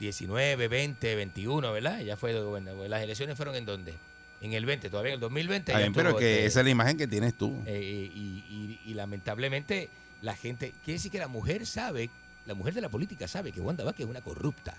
19, 0.00 0.66
20, 0.66 1.14
21, 1.14 1.72
¿verdad? 1.72 2.00
Ella 2.00 2.16
fue 2.16 2.32
gobernadora. 2.34 2.88
¿Las 2.88 3.02
elecciones 3.04 3.36
fueron 3.36 3.54
en 3.54 3.66
dónde? 3.66 3.94
En 4.42 4.52
el 4.52 4.66
20, 4.66 4.90
todavía 4.90 5.10
en 5.12 5.14
el 5.14 5.20
2020. 5.20 5.72
Está 5.72 5.78
ella 5.78 5.86
bien, 5.86 5.94
pero 5.94 6.08
estuvo, 6.10 6.20
que 6.20 6.34
este, 6.34 6.46
esa 6.46 6.60
es 6.60 6.64
la 6.64 6.70
imagen 6.70 6.96
que 6.98 7.06
tienes 7.06 7.34
tú. 7.36 7.62
eh, 7.66 8.10
y, 8.14 8.18
y- 8.48 8.80
y 8.90 8.94
lamentablemente 8.94 9.88
la 10.22 10.34
gente, 10.36 10.72
quiere 10.84 10.98
decir 10.98 11.10
que 11.10 11.18
la 11.18 11.28
mujer 11.28 11.64
sabe, 11.66 12.10
la 12.46 12.54
mujer 12.54 12.74
de 12.74 12.80
la 12.82 12.88
política 12.88 13.26
sabe 13.28 13.52
que 13.52 13.60
Wanda 13.60 13.82
Vázquez 13.84 14.04
es 14.04 14.10
una 14.10 14.20
corrupta. 14.20 14.74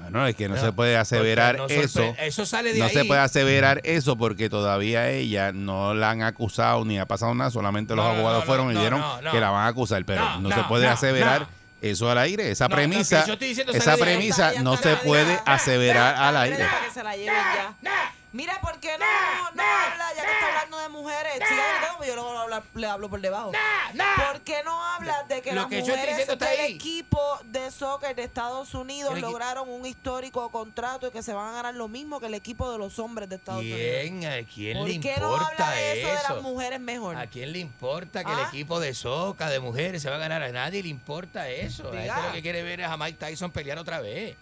Bueno, 0.00 0.26
es 0.26 0.36
que 0.36 0.48
no, 0.48 0.54
No, 0.56 0.60
se 0.60 0.72
puede 0.72 0.96
aseverar 0.98 1.56
no 1.56 1.66
eso. 1.66 2.14
eso 2.18 2.44
sale 2.44 2.72
de 2.74 2.78
no 2.78 2.86
ahí. 2.86 2.92
se 2.92 3.04
puede 3.06 3.20
aseverar 3.20 3.80
eso 3.84 4.16
porque 4.18 4.50
todavía 4.50 5.08
ella 5.10 5.52
no 5.52 5.94
la 5.94 6.10
han 6.10 6.22
acusado 6.22 6.84
ni 6.84 6.98
ha 6.98 7.06
pasado 7.06 7.34
nada, 7.34 7.50
solamente 7.50 7.94
los 7.96 8.04
No, 8.04 8.10
no, 8.12 8.16
abogados 8.18 8.40
no, 8.40 8.46
fueron 8.46 8.66
no, 8.66 8.72
y 8.72 8.74
no, 8.74 8.80
dijeron 8.80 9.00
no, 9.00 9.22
no. 9.22 9.30
que 9.32 9.40
la 9.40 9.50
van 9.50 9.64
a 9.64 9.68
acusar, 9.68 10.04
pero 10.04 10.20
No, 10.22 10.40
no, 10.40 10.48
no, 10.50 10.56
se 10.56 10.62
puede 10.64 10.86
no, 10.86 10.92
aseverar 10.92 11.42
no. 11.42 11.48
eso 11.80 12.10
al 12.10 12.18
aire. 12.18 12.50
Esa 12.50 12.68
No, 12.68 12.74
premisa, 12.76 13.24
esa 13.72 13.96
premisa 13.96 14.52
no 14.62 14.76
se 14.76 14.96
puede 14.96 15.38
aseverar 15.46 16.16
al 16.16 16.36
aire. 16.36 16.66
Que 16.86 16.92
se 16.92 17.02
la 17.02 17.16
lleven 17.16 17.34
ya. 17.82 18.12
Mira, 18.30 18.60
¿por 18.60 18.78
qué 18.78 18.90
no, 18.98 19.06
no 19.54 19.62
habla, 19.62 20.04
ya 20.14 20.22
que 20.22 20.30
está 20.32 20.48
hablando 20.48 20.78
de 20.80 20.88
mujeres, 20.90 21.32
gritando, 21.38 22.04
yo 22.04 22.14
no 22.14 22.38
hablo- 22.38 22.62
le 22.74 22.86
hablo 22.86 23.08
por 23.08 23.20
debajo. 23.22 23.52
¿Por 23.52 24.40
qué 24.42 24.62
no 24.64 24.84
hablas 24.84 25.26
de 25.28 25.40
que 25.40 25.52
Lo 25.52 25.62
las 25.62 25.70
que 25.70 25.80
mujeres 25.80 26.26
del 26.26 26.42
ahí. 26.42 26.74
equipo 26.74 27.18
de 27.44 27.70
soccer 27.70 28.14
de 28.14 28.24
Estados 28.24 28.74
Unidos 28.74 29.14
El 29.14 29.22
lograron 29.22 29.70
un 29.70 29.86
histórico 29.86 30.50
contrato 30.50 31.06
y 31.06 31.10
que 31.10 31.22
se 31.22 31.32
van 31.32 31.48
a 31.48 31.52
ganar 31.52 31.74
lo 31.74 31.88
mismo 31.88 32.20
que 32.20 32.26
el 32.26 32.34
equipo 32.34 32.70
de 32.70 32.76
los 32.76 32.98
hombres 32.98 33.30
de 33.30 33.36
Estados 33.36 33.62
Unidos? 33.62 33.80
¿Quién, 33.80 34.26
a 34.26 34.46
quién 34.46 34.78
¿Por 34.78 34.88
le 34.88 35.00
qué 35.00 35.16
no 35.18 35.32
importa 35.32 35.46
habla 35.64 35.70
de 35.76 36.00
eso, 36.02 36.08
de 36.08 36.34
las 36.34 36.42
mujeres 36.42 36.80
mejor? 36.80 37.16
¿A 37.16 37.26
quién 37.28 37.50
le 37.52 37.60
importa 37.60 38.24
que 38.24 38.32
el 38.32 38.38
¿Ah? 38.40 38.48
equipo 38.48 38.78
de 38.78 38.92
soca 38.92 39.48
de 39.48 39.58
mujeres 39.58 40.02
se 40.02 40.10
va 40.10 40.16
a 40.16 40.18
ganar? 40.18 40.42
A 40.42 40.52
nadie 40.52 40.82
le 40.82 40.90
importa 40.90 41.48
eso. 41.48 41.90
Diga. 41.90 42.14
gente 42.14 42.26
lo 42.28 42.32
que 42.34 42.42
quiere 42.42 42.62
ver 42.62 42.80
es 42.80 42.88
a 42.88 42.96
Mike 42.98 43.16
Tyson 43.18 43.50
pelear 43.50 43.78
otra 43.78 44.00
vez. 44.00 44.36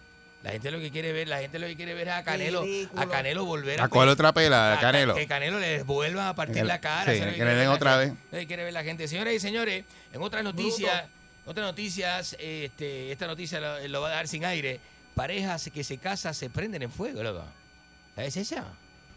La 0.47 0.53
gente 0.53 0.71
lo 0.71 0.79
que 0.79 0.91
quiere 0.91 1.11
ver, 1.11 1.27
la 1.27 1.39
gente 1.39 1.59
lo 1.59 1.67
que 1.67 1.75
quiere 1.75 1.93
ver 1.93 2.07
es 2.07 2.13
a 2.13 2.23
Canelo, 2.23 2.63
Ridículo. 2.63 3.01
a 3.01 3.09
Canelo 3.09 3.43
volver 3.43 3.81
a 3.81 3.83
¿A 3.83 3.87
cuál 3.89 4.07
otra 4.07 4.31
pela? 4.33 4.71
a- 4.71 4.77
¿A 4.77 4.79
Canelo? 4.79 5.13
Que 5.13 5.27
Canelo 5.27 5.59
les 5.59 5.85
vuelvan 5.85 6.27
a 6.27 6.35
partir 6.35 6.65
la 6.65 6.79
cara. 6.79 7.11
sí, 7.13 7.19
que 7.19 7.43
le 7.43 7.53
den 7.55 7.67
otra 7.67 8.13
que 8.31 8.47
quiere 8.47 8.63
ver 8.63 8.71
la 8.71 8.81
gente. 8.83 9.09
Señoras 9.09 9.33
y 9.33 9.41
señores, 9.41 9.83
en 10.13 10.21
otras 10.21 10.45
noticias, 10.45 11.03
otras 11.45 11.65
noticias, 11.67 12.37
este, 12.39 13.11
esta 13.11 13.27
noticia 13.27 13.59
lo, 13.59 13.85
lo 13.89 13.99
va 14.01 14.07
a 14.07 14.11
dar 14.11 14.27
sin 14.29 14.45
aire. 14.45 14.79
Parejas 15.15 15.69
que 15.73 15.83
se 15.83 15.97
casan 15.97 16.33
se 16.33 16.49
prenden 16.49 16.81
en 16.81 16.91
fuego, 16.91 17.21
loco. 17.23 17.43
¿Sabes 18.15 18.37
esa? 18.37 18.63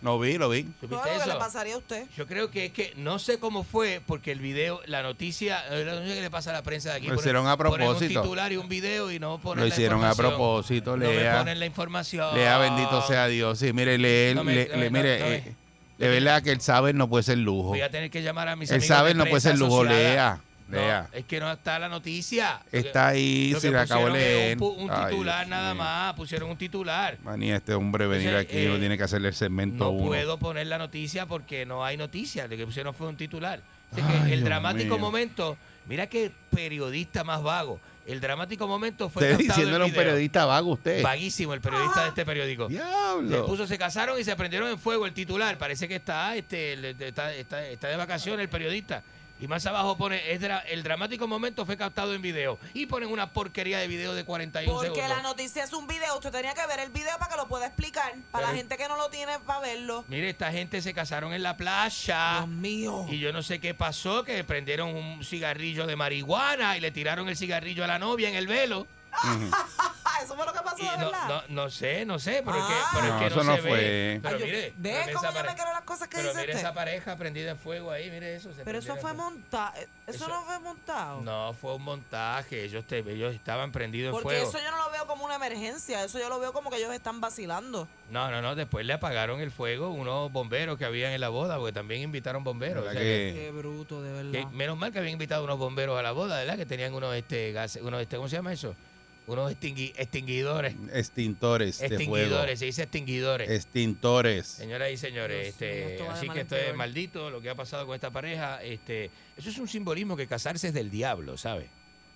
Lo 0.02 0.18
vi, 0.18 0.38
lo 0.38 0.48
vi. 0.48 0.62
¿Supiste 0.62 0.86
Todo 0.88 0.98
lo 0.98 1.10
que 1.10 1.16
eso? 1.16 1.26
le 1.26 1.34
pasaría 1.34 1.74
a 1.74 1.78
usted. 1.78 2.06
Yo 2.16 2.26
creo 2.26 2.50
que 2.50 2.66
es 2.66 2.72
que 2.72 2.94
no 2.96 3.18
sé 3.18 3.38
cómo 3.38 3.64
fue, 3.64 4.00
porque 4.06 4.32
el 4.32 4.38
video, 4.40 4.80
la 4.86 5.02
noticia, 5.02 5.62
eh, 5.70 5.84
la 5.84 5.94
noticia 5.96 6.14
que 6.14 6.20
le 6.22 6.30
pasa 6.30 6.50
a 6.50 6.52
la 6.54 6.62
prensa 6.62 6.90
de 6.90 6.96
aquí. 6.96 7.06
Lo 7.06 7.14
ponen- 7.14 7.20
hicieron 7.20 7.46
a 7.48 7.56
ponen 7.58 7.72
propósito. 7.74 8.20
un 8.20 8.24
titular 8.26 8.50
y 8.52 8.56
un 8.56 8.68
video 8.68 9.10
y 9.10 9.18
no 9.18 9.38
ponen 9.40 9.60
Lo 9.64 9.68
la 9.68 9.74
hicieron 9.74 10.02
a 10.02 10.08
información. 10.08 10.28
propósito, 10.38 10.96
No 10.96 11.06
me 11.06 11.14
Lea. 11.16 11.38
ponen 11.38 11.58
la 11.60 11.66
información. 11.66 12.34
Lea, 12.34 12.56
bendito 12.58 13.02
sea 13.06 13.26
Dios. 13.26 13.58
Sí, 13.58 13.72
mire, 13.74 13.98
lee, 13.98 14.34
No 14.34 14.42
me- 14.42 14.54
le- 14.54 14.68
no 14.68 14.76
le- 14.76 14.90
mire, 14.90 15.18
no 15.18 15.26
me- 15.26 15.34
eh, 15.36 15.54
de 15.98 16.08
verdad 16.08 16.42
que 16.42 16.52
el 16.52 16.62
saber 16.62 16.94
no 16.94 17.08
puede 17.10 17.22
ser 17.24 17.36
lujo. 17.36 17.68
Voy 17.68 17.82
a 17.82 17.90
tener 17.90 18.10
que 18.10 18.22
llamar 18.22 18.48
a 18.48 18.56
mis 18.56 18.70
El 18.70 18.76
amigos 18.76 18.88
saber 18.96 19.12
de 19.12 19.18
no 19.18 19.24
puede 19.24 19.32
prensa 19.42 19.50
ser 19.50 19.58
lujo, 19.58 19.80
asociada. 19.82 19.98
lea, 20.14 20.40
No, 20.70 21.06
es 21.12 21.24
que 21.24 21.40
no 21.40 21.50
está 21.50 21.78
la 21.78 21.88
noticia. 21.88 22.60
Está 22.70 23.08
ahí, 23.08 23.54
que 23.60 23.70
la 23.70 23.82
acabo 23.82 24.06
de 24.06 24.12
leer. 24.12 24.58
Un, 24.60 24.88
titular 24.88 25.46
nada 25.48 25.74
más, 25.74 26.14
pusieron 26.14 26.50
un 26.50 26.56
titular. 26.56 27.18
Manía, 27.22 27.56
este 27.56 27.74
hombre 27.74 28.06
venir 28.06 28.28
Entonces, 28.28 28.48
aquí 28.50 28.64
eh, 28.64 28.68
no 28.68 28.78
tiene 28.78 28.96
que 28.96 29.04
hacerle 29.04 29.28
el 29.28 29.34
segmento 29.34 29.84
No 29.84 29.90
uno. 29.90 30.06
puedo 30.06 30.38
poner 30.38 30.66
la 30.66 30.78
noticia 30.78 31.26
porque 31.26 31.66
no 31.66 31.84
hay 31.84 31.96
noticia. 31.96 32.46
Lo 32.46 32.56
que 32.56 32.64
pusieron 32.66 32.94
fue 32.94 33.08
un 33.08 33.16
titular. 33.16 33.60
Así 33.92 34.00
que 34.02 34.32
el 34.34 34.44
dramático 34.44 34.94
mío. 34.94 34.98
momento, 35.04 35.56
mira 35.86 36.06
qué 36.06 36.30
periodista 36.50 37.24
más 37.24 37.42
vago. 37.42 37.80
El 38.06 38.20
dramático 38.20 38.66
momento 38.66 39.08
fue 39.08 39.32
Usted 39.32 39.38
diciéndole 39.38 39.84
a 39.84 39.86
un 39.86 39.92
periodista 39.92 40.44
vago 40.44 40.72
usted. 40.72 41.02
Vaguísimo 41.02 41.54
el 41.54 41.60
periodista 41.60 42.02
de 42.02 42.08
este 42.08 42.24
periódico. 42.24 42.66
Diablo. 42.68 43.30
Se 43.30 43.42
puso, 43.44 43.66
se 43.66 43.78
casaron 43.78 44.18
y 44.18 44.24
se 44.24 44.34
prendieron 44.36 44.68
en 44.68 44.78
fuego 44.78 45.06
el 45.06 45.12
titular. 45.12 45.58
Parece 45.58 45.86
que 45.86 45.96
está, 45.96 46.34
este, 46.34 46.90
está, 47.06 47.34
está- 47.34 47.66
está 47.66 47.88
de 47.88 47.96
vacaciones 47.96 48.42
el 48.42 48.48
periodista. 48.48 49.02
Y 49.40 49.48
más 49.48 49.64
abajo 49.66 49.96
pone, 49.96 50.32
es 50.32 50.40
dra- 50.40 50.62
el 50.68 50.82
dramático 50.82 51.26
momento 51.26 51.64
fue 51.64 51.76
captado 51.76 52.14
en 52.14 52.20
video. 52.20 52.58
Y 52.74 52.86
ponen 52.86 53.08
una 53.10 53.32
porquería 53.32 53.78
de 53.78 53.88
video 53.88 54.14
de 54.14 54.24
41 54.24 54.72
Porque 54.74 54.94
segundos. 54.94 55.16
la 55.16 55.22
noticia 55.22 55.64
es 55.64 55.72
un 55.72 55.86
video, 55.86 56.14
usted 56.16 56.30
tenía 56.30 56.52
que 56.54 56.66
ver 56.66 56.80
el 56.80 56.90
video 56.90 57.16
para 57.18 57.30
que 57.30 57.36
lo 57.38 57.48
pueda 57.48 57.66
explicar. 57.66 58.12
Para 58.30 58.48
la 58.50 58.54
gente 58.54 58.76
que 58.76 58.86
no 58.88 58.96
lo 58.96 59.08
tiene 59.08 59.38
para 59.40 59.60
verlo. 59.60 60.04
Mire, 60.08 60.28
esta 60.28 60.52
gente 60.52 60.82
se 60.82 60.92
casaron 60.92 61.32
en 61.32 61.42
la 61.42 61.56
playa. 61.56 62.36
Dios 62.38 62.48
mío. 62.48 63.06
Y 63.08 63.18
yo 63.18 63.32
no 63.32 63.42
sé 63.42 63.60
qué 63.60 63.72
pasó, 63.74 64.24
que 64.24 64.44
prendieron 64.44 64.94
un 64.94 65.24
cigarrillo 65.24 65.86
de 65.86 65.96
marihuana 65.96 66.76
y 66.76 66.80
le 66.80 66.90
tiraron 66.90 67.28
el 67.28 67.36
cigarrillo 67.36 67.82
a 67.84 67.86
la 67.86 67.98
novia 67.98 68.28
en 68.28 68.34
el 68.34 68.46
velo. 68.46 68.86
Eso 70.22 70.36
fue 70.36 70.44
lo 70.44 70.52
que 70.52 70.60
pasó, 70.60 70.76
Y 70.78 70.82
de 70.84 70.98
no, 70.98 71.04
verdad. 71.10 71.28
no, 71.28 71.42
no 71.62 71.70
sé, 71.70 72.04
no 72.04 72.18
sé, 72.18 72.42
pero 72.44 72.58
es 72.58 72.64
que, 72.66 72.72
Ah. 72.74 72.90
es 73.02 73.08
No, 73.08 73.18
que 73.20 73.26
eso 73.26 73.36
no, 73.36 73.44
no 73.44 73.56
se 73.56 73.62
fue. 73.62 73.70
ve. 73.70 74.20
Pero 74.22 74.34
Ay, 74.36 74.40
yo- 74.40 74.46
mire, 74.46 74.74
¿Ve 74.76 75.00
mire 75.00 75.12
cómo 75.14 75.32
yo 75.32 75.42
me 75.44 75.54
creo 75.54 75.72
las 75.72 75.80
cosas 75.82 76.08
que 76.08 76.16
Pero 76.18 76.28
dice 76.28 76.40
mire 76.40 76.52
usted? 76.52 76.64
esa 76.66 76.74
pareja 76.74 77.16
prendida 77.16 77.50
en 77.52 77.58
fuego 77.58 77.90
ahí, 77.90 78.10
mire 78.10 78.36
eso. 78.36 78.52
se 78.52 78.62
Pero 78.62 78.78
eso 78.80 78.96
fue 78.96 79.12
en 79.12 79.16
montado. 79.16 79.72
Eso, 79.76 79.88
Eso- 80.24 80.28
no 80.28 80.42
fue 80.42 80.58
montado. 80.58 81.20
No, 81.22 81.54
fue 81.58 81.74
un 81.74 81.82
montaje. 81.82 82.64
Ellos, 82.64 82.84
te, 82.86 82.98
ellos 82.98 83.34
estaban 83.34 83.72
prendidos 83.72 84.08
en 84.08 84.12
Porque 84.22 84.36
fuego. 84.40 84.50
eso 84.50 84.58
yo 84.62 84.70
no 84.70 84.76
lo 84.84 84.90
veo 84.90 85.06
como 85.06 85.24
una 85.24 85.36
emergencia. 85.36 86.04
Eso 86.04 86.18
yo 86.18 86.28
lo 86.28 86.38
veo 86.38 86.52
como 86.52 86.68
que 86.70 86.76
ellos 86.76 86.92
están 86.92 87.20
vacilando. 87.22 87.88
No, 88.10 88.30
no, 88.30 88.42
no. 88.42 88.54
Después 88.54 88.84
le 88.84 88.92
apagaron 88.92 89.40
el 89.40 89.50
fuego 89.50 89.88
unos 89.90 90.30
bomberos 90.30 90.76
que 90.76 90.84
habían 90.84 91.12
en 91.12 91.20
la 91.22 91.30
boda, 91.30 91.56
porque 91.56 91.72
también 91.72 92.02
invitaron 92.02 92.44
bomberos. 92.44 92.84
¿Verdad 92.84 92.90
o 92.90 92.98
sea 92.98 93.02
que- 93.02 93.32
que- 93.34 93.40
Qué 93.40 93.50
bruto, 93.52 94.02
de 94.02 94.12
verdad. 94.12 94.32
que 94.50 94.54
menos 94.54 94.76
mal 94.76 94.92
que 94.92 94.98
habían 94.98 95.12
invitado 95.14 95.44
unos 95.44 95.58
bomberos 95.58 95.98
a 95.98 96.02
la 96.02 96.12
boda, 96.12 96.36
¿verdad? 96.38 96.56
Que 96.56 96.66
tenían 96.66 96.92
unos 96.92 97.14
este 97.14 97.52
gases, 97.52 97.80
unos 97.82 98.02
este, 98.02 98.16
¿cómo 98.16 98.28
se 98.28 98.36
llama 98.36 98.52
eso? 98.52 98.74
Unos 99.26 99.52
extingui- 99.52 99.92
extinguidores. 99.96 100.74
Extintores 100.92 101.78
de 101.78 101.88
fuego. 101.88 101.94
Extinguidores, 102.16 102.58
se 102.58 102.64
dice 102.64 102.82
extinguidores. 102.82 103.48
Extintores. 103.50 104.46
Señoras 104.46 104.90
y 104.90 104.96
señores, 104.96 105.48
este, 105.48 106.00
así 106.08 106.28
que 106.28 106.40
esto 106.40 106.56
es 106.56 106.74
maldito 106.74 107.30
lo 107.30 107.40
que 107.40 107.50
ha 107.50 107.54
pasado 107.54 107.86
con 107.86 107.94
esta 107.94 108.10
pareja. 108.10 108.62
Este, 108.62 109.10
eso 109.36 109.50
es 109.50 109.58
un 109.58 109.68
simbolismo 109.68 110.16
que 110.16 110.26
casarse 110.26 110.68
es 110.68 110.74
del 110.74 110.90
diablo, 110.90 111.36
¿sabe? 111.36 111.68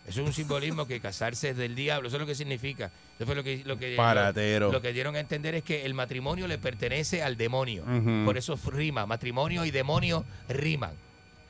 Eso 0.06 0.20
es 0.20 0.26
un 0.26 0.32
simbolismo 0.34 0.86
que 0.86 1.00
casarse 1.00 1.50
es 1.50 1.56
del 1.56 1.74
diablo. 1.74 2.08
Eso 2.08 2.16
es 2.16 2.20
lo 2.20 2.26
que 2.26 2.34
significa. 2.34 2.90
Eso 3.16 3.24
fue 3.26 3.34
lo 3.34 3.42
que, 3.44 3.62
lo 3.64 3.78
que, 3.78 3.94
Paratero. 3.96 4.66
Lo, 4.66 4.72
lo 4.72 4.82
que 4.82 4.92
dieron 4.92 5.16
a 5.16 5.20
entender 5.20 5.54
es 5.54 5.62
que 5.62 5.86
el 5.86 5.94
matrimonio 5.94 6.46
le 6.46 6.58
pertenece 6.58 7.22
al 7.22 7.36
demonio. 7.36 7.84
Por 8.26 8.36
eso 8.36 8.58
rima. 8.66 9.06
Matrimonio 9.06 9.64
y 9.64 9.70
demonio 9.70 10.24
riman. 10.48 10.92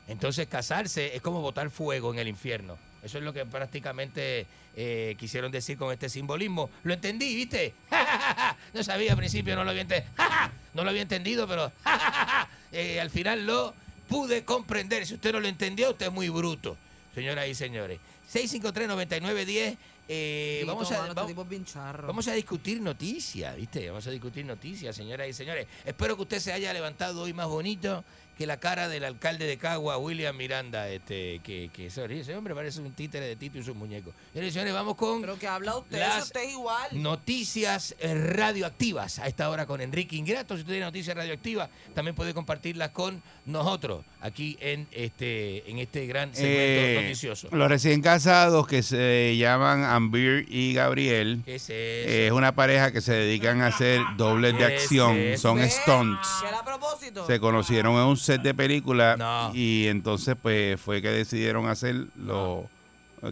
Entonces 0.07 0.47
casarse 0.47 1.15
es 1.15 1.21
como 1.21 1.41
botar 1.41 1.69
fuego 1.69 2.13
en 2.13 2.19
el 2.19 2.27
infierno. 2.27 2.77
Eso 3.05 3.19
es 3.19 3.23
lo 3.23 3.31
que 3.31 3.45
prácticamente 3.45 4.47
eh, 4.75 5.15
quisieron 5.19 5.51
decir 5.51 5.77
con 5.77 5.93
este 5.93 6.09
simbolismo. 6.09 6.71
Lo 6.83 6.95
entendí, 6.95 7.35
¿viste? 7.35 7.75
no 8.73 8.83
sabía 8.83 9.11
al 9.11 9.17
principio, 9.17 9.55
no 9.55 9.63
lo 9.63 9.69
había 9.69 9.83
entendido. 9.83 10.11
no 10.73 10.83
lo 10.83 10.89
había 10.89 11.03
entendido, 11.03 11.47
pero 11.47 11.71
eh, 12.71 12.99
al 12.99 13.11
final 13.11 13.45
lo 13.45 13.75
pude 14.09 14.43
comprender. 14.43 15.05
Si 15.05 15.13
usted 15.13 15.33
no 15.33 15.39
lo 15.39 15.47
entendió, 15.47 15.91
usted 15.91 16.07
es 16.07 16.11
muy 16.11 16.29
bruto, 16.29 16.77
señoras 17.13 17.47
y 17.47 17.53
señores. 17.53 17.99
653-9910. 18.33 19.77
Eh, 20.07 20.63
vamos, 20.65 20.91
a, 20.91 21.01
mano, 21.01 21.13
vamos-. 21.13 21.75
Vamos 22.07 22.27
a 22.27 22.33
discutir 22.33 22.81
noticias, 22.81 23.55
¿viste? 23.55 23.87
Vamos 23.87 24.05
a 24.07 24.11
discutir 24.11 24.45
noticias, 24.45 24.95
señoras 24.95 25.27
y 25.27 25.33
señores. 25.33 25.67
Espero 25.85 26.15
que 26.15 26.23
usted 26.23 26.39
se 26.39 26.53
haya 26.53 26.73
levantado 26.73 27.21
hoy 27.21 27.33
más 27.33 27.47
bonito 27.47 28.03
que 28.37 28.45
la 28.45 28.57
cara 28.57 28.89
del 28.89 29.03
alcalde 29.05 29.45
de 29.45 29.57
Cagua, 29.57 29.97
William 29.97 30.35
Miranda, 30.35 30.89
este, 30.89 31.39
que, 31.43 31.69
que 31.73 31.85
ese, 31.87 32.03
ese 32.19 32.35
hombre 32.35 32.53
parece 32.53 32.81
un 32.81 32.91
títere 32.93 33.25
de 33.27 33.35
Tito 33.35 33.57
y 33.57 33.63
sus 33.63 33.75
muñecos. 33.75 34.13
Señores 34.33 34.49
y 34.49 34.53
señores, 34.53 34.73
vamos 34.73 34.95
con 34.95 35.21
Pero 35.21 35.39
que 35.39 35.47
habla 35.47 35.77
usted, 35.77 35.99
Las 35.99 36.15
eso 36.17 36.25
usted 36.25 36.43
es 36.43 36.51
igual. 36.51 36.87
noticias 36.93 37.95
eh, 37.99 38.13
radioactivas 38.13 39.19
a 39.19 39.27
esta 39.27 39.49
hora 39.49 39.65
con 39.65 39.81
Enrique 39.81 40.15
Ingrato. 40.15 40.55
Si 40.55 40.61
usted 40.61 40.73
tiene 40.73 40.85
noticias 40.85 41.15
radioactivas, 41.15 41.69
también 41.93 42.15
puede 42.15 42.33
compartirlas 42.33 42.89
con 42.91 43.21
nosotros 43.45 44.03
aquí 44.21 44.57
en 44.59 44.87
este, 44.91 45.69
en 45.69 45.79
este 45.79 46.05
gran 46.07 46.33
segmento 46.33 46.55
Eh, 46.57 46.99
noticioso. 47.03 47.47
los 47.51 47.69
recién 47.69 48.01
casados 48.01 48.67
que 48.67 48.81
se 48.83 49.35
llaman 49.37 49.83
Ambir 49.83 50.45
y 50.49 50.73
Gabriel 50.73 51.41
¿Qué 51.45 51.55
es 51.55 51.63
eso? 51.69 51.73
es 51.73 52.31
una 52.31 52.55
pareja 52.55 52.91
que 52.91 53.01
se 53.01 53.13
dedican 53.13 53.61
a 53.61 53.67
hacer 53.67 54.01
dobles 54.17 54.53
de 54.53 54.59
¿Qué 54.67 54.75
es 54.75 54.81
acción, 54.83 55.17
son 55.37 55.59
stunts. 55.69 56.27
que 56.41 56.47
era 56.47 56.59
a 56.59 56.65
propósito. 56.65 57.25
Se 57.27 57.39
conocieron 57.39 57.93
en 57.95 58.01
un 58.01 58.17
set 58.25 58.41
de 58.41 58.53
película 58.53 59.15
No. 59.17 59.51
y 59.53 59.87
entonces 59.87 60.35
pues 60.41 60.79
fue 60.81 61.01
que 61.01 61.09
decidieron 61.09 61.67
hacer 61.67 62.07
lo, 62.17 62.69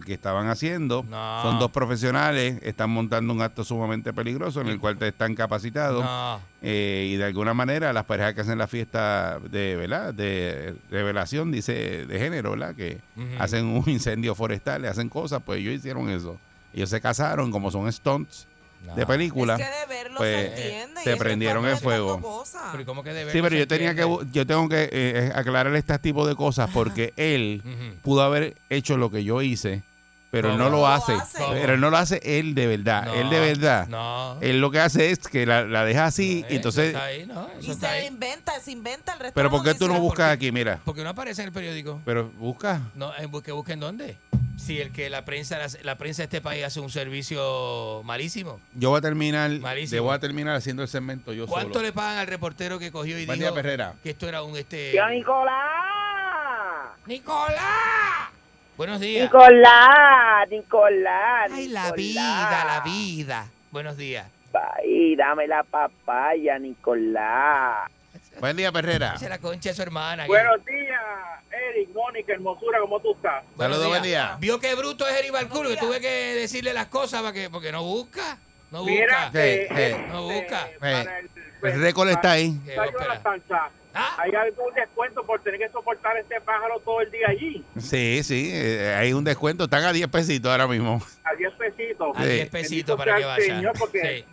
que 0.06 0.14
estaban 0.14 0.48
haciendo. 0.48 1.04
No. 1.08 1.42
Son 1.42 1.58
dos 1.58 1.70
profesionales, 1.70 2.58
están 2.62 2.90
montando 2.90 3.32
un 3.32 3.42
acto 3.42 3.62
sumamente 3.62 4.12
peligroso 4.12 4.60
en 4.60 4.68
el 4.68 4.80
cual 4.80 4.96
están 5.00 5.34
capacitados 5.34 6.04
eh, 6.62 7.10
y 7.12 7.16
de 7.16 7.24
alguna 7.24 7.54
manera 7.54 7.92
las 7.92 8.04
parejas 8.04 8.34
que 8.34 8.40
hacen 8.40 8.58
la 8.58 8.66
fiesta 8.66 9.38
de 9.38 9.76
¿verdad? 9.76 10.12
de 10.14 10.74
revelación 10.90 11.52
dice 11.52 12.06
de 12.06 12.18
género, 12.18 12.52
¿verdad? 12.52 12.74
que 12.74 12.98
hacen 13.38 13.66
un 13.66 13.84
incendio 13.88 14.34
forestal, 14.34 14.84
hacen 14.86 15.08
cosas, 15.08 15.42
pues 15.44 15.60
ellos 15.60 15.74
hicieron 15.74 16.08
eso. 16.08 16.38
Ellos 16.72 16.90
se 16.90 17.00
casaron 17.00 17.52
como 17.52 17.70
son 17.70 17.92
stunts 17.92 18.48
No. 18.84 18.94
de 18.94 19.06
película. 19.06 19.54
Es 19.56 19.60
que 19.60 19.64
de 19.80 19.86
verlo 20.02 20.18
pues, 20.18 20.36
se 20.36 20.46
entiende. 20.48 21.00
se 21.02 21.08
y 21.08 21.12
ellos 21.12 21.18
prendieron 21.18 21.66
en 21.66 21.78
fuego. 21.78 22.12
mezclando 22.18 22.38
cosas. 22.38 22.62
Pero 22.72 22.84
¿cómo 22.84 23.02
que 23.02 23.12
de 23.12 23.32
Sí, 23.32 23.40
pero 23.42 23.56
yo 23.56 23.66
tenía 23.66 23.94
que 23.94 24.02
entiende? 24.02 24.30
yo 24.32 24.46
tengo 24.46 24.68
que 24.68 24.88
eh, 24.92 25.32
aclarar 25.34 25.74
este 25.74 25.98
tipo 25.98 26.26
de 26.26 26.34
cosas 26.36 26.70
porque 26.72 27.12
él 27.16 27.62
pudo 28.02 28.22
haber 28.22 28.56
hecho 28.70 28.96
lo 28.96 29.10
que 29.10 29.24
yo 29.24 29.40
hice, 29.42 29.82
pero 30.30 30.50
él 30.50 30.58
no 30.58 30.68
lo 30.68 30.86
hace. 30.86 31.14
Pero 31.38 31.74
él 31.74 31.80
no 31.80 31.90
lo 31.90 31.96
hace 31.96 32.20
él 32.24 32.54
de 32.54 32.66
verdad. 32.66 33.06
No, 33.06 33.14
él 33.14 33.30
de 33.30 33.40
verdad. 33.40 33.86
No. 33.88 34.36
Él 34.40 34.60
lo 34.60 34.70
que 34.70 34.80
hace 34.80 35.10
es 35.10 35.18
que 35.20 35.46
la, 35.46 35.64
la 35.64 35.84
deja 35.84 36.06
así 36.06 36.42
No, 36.42 36.52
y 36.52 36.56
entonces... 36.56 36.88
Eso 36.88 36.98
está 36.98 37.04
ahí, 37.04 37.26
¿no? 37.26 37.48
Eso 37.58 37.68
Y 37.68 37.70
está 37.70 37.88
se 37.90 37.94
ahí. 37.94 38.06
inventa, 38.06 38.60
se 38.60 38.72
inventa 38.72 39.12
el 39.14 39.20
resto 39.20 39.34
Pero 39.34 39.48
de 39.48 39.52
la 39.56 39.62
¿por 39.62 39.72
qué 39.72 39.78
tú 39.78 39.86
no 39.88 40.00
buscas 40.00 40.30
porque- 40.30 40.46
aquí? 40.46 40.52
Mira. 40.52 40.80
Porque 40.84 41.02
no 41.04 41.10
aparece 41.10 41.42
en 41.42 41.48
el 41.48 41.52
periódico. 41.54 42.00
Pero 42.04 42.30
busca. 42.38 42.80
No, 42.94 43.12
en- 43.16 43.30
que 43.42 43.52
busquen 43.52 43.78
dónde. 43.80 44.16
Si 44.64 44.80
el 44.80 44.92
que 44.92 45.10
la 45.10 45.24
prensa, 45.24 45.58
la, 45.58 45.66
la 45.82 45.96
prensa 45.98 46.22
de 46.22 46.24
este 46.24 46.40
país 46.40 46.64
hace 46.64 46.80
un 46.80 46.88
servicio 46.90 48.00
malísimo. 48.04 48.60
Yo 48.74 48.90
voy 48.90 48.98
a 48.98 49.02
terminar, 49.02 49.50
Malísimo. 49.50 50.02
voy 50.04 50.14
a 50.14 50.18
terminar 50.18 50.54
haciendo 50.56 50.82
el 50.82 50.88
segmento 50.88 51.32
yo 51.34 51.46
¿Cuánto 51.46 51.74
solo. 51.74 51.86
le 51.86 51.92
pagan 51.92 52.16
al 52.18 52.26
reportero 52.26 52.78
que 52.78 52.90
cogió 52.90 53.18
y 53.18 53.26
Buen 53.26 53.38
dijo 53.38 53.50
día, 53.52 53.62
Perrera. 53.62 53.94
que 54.02 54.10
esto 54.10 54.26
era 54.28 54.42
un 54.42 54.56
este 54.56 54.92
¡Tío 54.92 55.06
Nicolás! 55.08 56.90
Nicolás? 57.06 58.30
Buenos 58.76 59.00
días. 59.00 59.24
Nicolás, 59.24 60.48
Nicolás. 60.50 61.50
Ay, 61.52 61.68
la 61.68 61.82
Nicolás. 61.82 61.94
vida, 61.96 62.64
la 62.64 62.80
vida. 62.84 63.46
Buenos 63.70 63.96
días. 63.96 64.26
Ay, 64.78 65.14
dame 65.16 65.46
la 65.46 65.62
papaya, 65.62 66.58
Nicolás. 66.58 67.90
Buen 68.40 68.56
día, 68.56 68.72
Perrera. 68.72 69.14
Es 69.14 69.28
la 69.28 69.38
concha 69.38 69.68
de 69.70 69.74
su 69.74 69.82
hermana. 69.82 70.26
Buenos 70.26 70.64
días, 70.64 71.00
Eric, 71.74 71.88
Mónica, 71.94 72.32
hermosura, 72.32 72.78
¿cómo 72.80 73.00
tú 73.00 73.12
estás? 73.14 73.42
Buenos 73.56 73.76
Saludos, 73.78 73.88
buen 73.88 74.02
días. 74.02 74.28
día. 74.30 74.36
Vio 74.40 74.60
que 74.60 74.74
bruto 74.74 75.08
es 75.08 75.16
Eri 75.18 75.30
Balculo, 75.30 75.68
que 75.70 75.76
tuve 75.76 76.00
que 76.00 76.08
decirle 76.34 76.72
las 76.72 76.86
cosas 76.86 77.20
para 77.22 77.32
que, 77.32 77.50
porque 77.50 77.72
no 77.72 77.82
busca. 77.82 78.38
No 78.70 78.84
Mira, 78.84 79.24
busca. 79.26 79.44
Eh, 79.44 79.62
eh, 79.62 79.68
eh, 79.76 80.06
No 80.08 80.22
busca. 80.24 80.68
eh, 80.68 80.76
para 80.78 81.18
el, 81.18 81.30
el 81.62 81.80
récord 81.82 82.08
está 82.10 82.32
ahí. 82.32 82.54
Ah. 83.96 84.16
¿Hay 84.18 84.32
algún 84.34 84.74
descuento 84.74 85.24
por 85.24 85.40
tener 85.42 85.60
que 85.60 85.68
soportar 85.68 86.16
este 86.16 86.40
pájaro 86.40 86.80
todo 86.80 87.00
el 87.00 87.10
día 87.12 87.28
allí? 87.28 87.64
Sí, 87.78 88.22
sí, 88.24 88.52
hay 88.52 89.12
un 89.12 89.22
descuento. 89.24 89.64
Están 89.64 89.84
a 89.84 89.92
10 89.92 90.08
pesitos 90.08 90.50
ahora 90.50 90.66
mismo. 90.66 91.00
A 91.24 91.34
10 91.36 91.52
pesitos. 91.54 92.16
A 92.16 92.22
Sí. 92.24 92.28
10 92.30 92.50
pesitos 92.50 92.96
para 92.96 93.16
que 93.16 93.24
vaya. 93.24 93.44
Señor, 93.44 93.72
porque, 93.78 94.24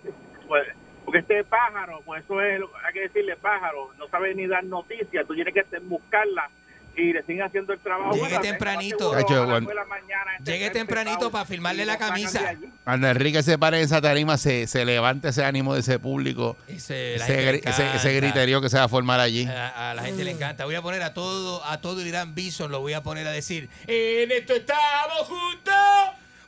pues, 0.48 0.64
porque 1.06 1.20
este 1.20 1.44
pájaro, 1.44 2.02
pues 2.06 2.24
eso 2.24 2.42
es, 2.42 2.60
lo- 2.60 2.72
hay 2.86 2.94
que 2.94 3.02
decirle 3.02 3.36
pájaro, 3.36 3.92
no 4.00 4.08
sabe 4.08 4.34
ni 4.34 4.48
dar 4.48 4.64
noticias, 4.64 5.28
tú 5.28 5.36
tienes 5.36 5.54
que 5.54 5.64
buscarla 5.82 6.50
y 6.96 7.14
le 7.14 7.24
siguen 7.24 7.44
haciendo 7.44 7.74
el 7.74 7.80
trabajo. 7.80 8.12
Llegue 8.14 8.22
Bueno, 8.28 8.42
tempranito. 8.42 8.98
seguro 9.18 9.22
Cacho, 9.28 9.46
la 9.74 9.86
mañana, 9.86 10.36
este 10.40 10.52
Llegue 10.52 10.70
tempranito 10.72 11.32
para 11.32 11.46
firmarle 11.46 11.86
la 11.86 11.98
camisa. 11.98 12.54
Cuando 12.84 13.08
Enrique 13.08 13.42
se 13.44 13.58
pare 13.58 13.78
en 13.78 13.84
esa 13.86 14.02
tarima, 14.02 14.38
se, 14.38 14.68
se 14.68 14.84
levanta 14.86 15.30
ese 15.30 15.44
ánimo 15.46 15.74
de 15.74 15.80
ese 15.82 16.00
público, 16.00 16.58
Ese, 16.68 17.16
ese, 17.16 17.56
encanta. 17.58 18.10
griterío 18.10 18.62
que 18.62 18.70
se 18.70 18.78
va 18.78 18.84
a 18.86 18.90
formar 18.90 19.20
allí. 19.20 19.46
A, 19.46 19.92
a 19.92 19.94
la 19.94 20.04
gente 20.04 20.24
le 20.24 20.32
encanta. 20.32 20.66
Voy 20.66 20.76
a 20.76 20.82
poner 20.82 21.02
a 21.04 21.14
todo, 21.14 21.64
a 21.66 21.80
todo 21.82 22.06
Irán 22.06 22.36
Bison, 22.36 22.72
lo 22.72 22.80
voy 22.82 22.94
a 22.94 23.04
poner 23.04 23.28
a 23.28 23.32
decir, 23.32 23.70
en 23.88 24.32
esto 24.32 24.54
estamos 24.54 25.28
juntos, 25.28 25.74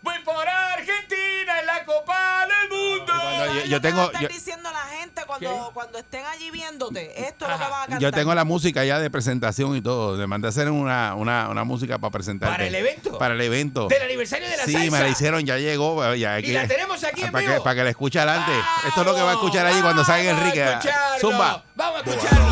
voy 0.03 0.19
por 0.23 0.47
Argentina 0.47 1.59
en 1.61 1.65
la 1.65 1.85
Copa 1.85 2.45
del 2.45 2.69
Mundo. 2.69 3.13
Yo, 3.13 3.45
¿Sabes 3.45 3.63
yo 3.63 3.69
lo 3.77 3.81
que 3.81 3.87
tengo, 3.87 4.11
va 4.13 4.19
yo, 4.21 4.27
diciendo 4.27 4.69
la 4.71 4.83
gente 4.97 5.21
cuando, 5.25 5.71
cuando 5.73 5.97
estén 5.97 6.25
allí 6.25 6.51
viéndote? 6.51 7.27
Esto 7.27 7.45
es 7.45 7.51
lo 7.51 7.57
que 7.57 7.63
van 7.63 7.73
a 7.73 7.79
cantar. 7.83 7.99
yo 7.99 8.11
tengo 8.11 8.35
la 8.35 8.43
música 8.43 8.83
ya 8.85 8.99
de 8.99 9.09
presentación 9.09 9.75
y 9.75 9.81
todo. 9.81 10.17
Le 10.17 10.27
mandé 10.27 10.47
a 10.47 10.49
hacer 10.49 10.69
una, 10.69 11.15
una, 11.15 11.47
una 11.49 11.63
música 11.63 11.97
para 11.97 12.11
presentarte. 12.11 12.53
¿Para 12.53 12.67
el 12.67 12.75
evento? 12.75 13.17
Para 13.17 13.33
el 13.33 13.41
evento. 13.41 13.87
Del 13.87 14.01
aniversario 14.03 14.47
de 14.49 14.57
la 14.57 14.65
Sí, 14.65 14.73
salsa. 14.73 14.91
me 14.91 14.99
la 14.99 15.07
hicieron, 15.09 15.45
ya 15.45 15.57
llegó. 15.57 16.13
Ya 16.15 16.33
hay 16.35 16.45
Y 16.45 16.51
la 16.51 16.67
tenemos 16.67 17.03
aquí 17.03 17.23
en 17.23 17.31
para 17.31 17.41
vivo. 17.45 17.53
que, 17.55 17.61
para 17.61 17.75
que 17.75 17.83
la 17.85 17.89
escuche 17.89 18.19
adelante. 18.19 18.51
Esto 18.87 19.01
es 19.01 19.07
lo 19.07 19.15
que 19.15 19.21
va 19.21 19.31
a 19.31 19.33
escuchar 19.33 19.65
allí 19.65 19.81
cuando 19.81 20.03
salga 20.03 20.23
Vamos 20.33 20.43
a 20.43 20.45
Enrique. 20.47 20.63
escucharlo. 20.69 21.19
Zumba. 21.19 21.63
Vamos 21.75 22.01
a 22.05 22.09
escucharlo. 22.09 22.43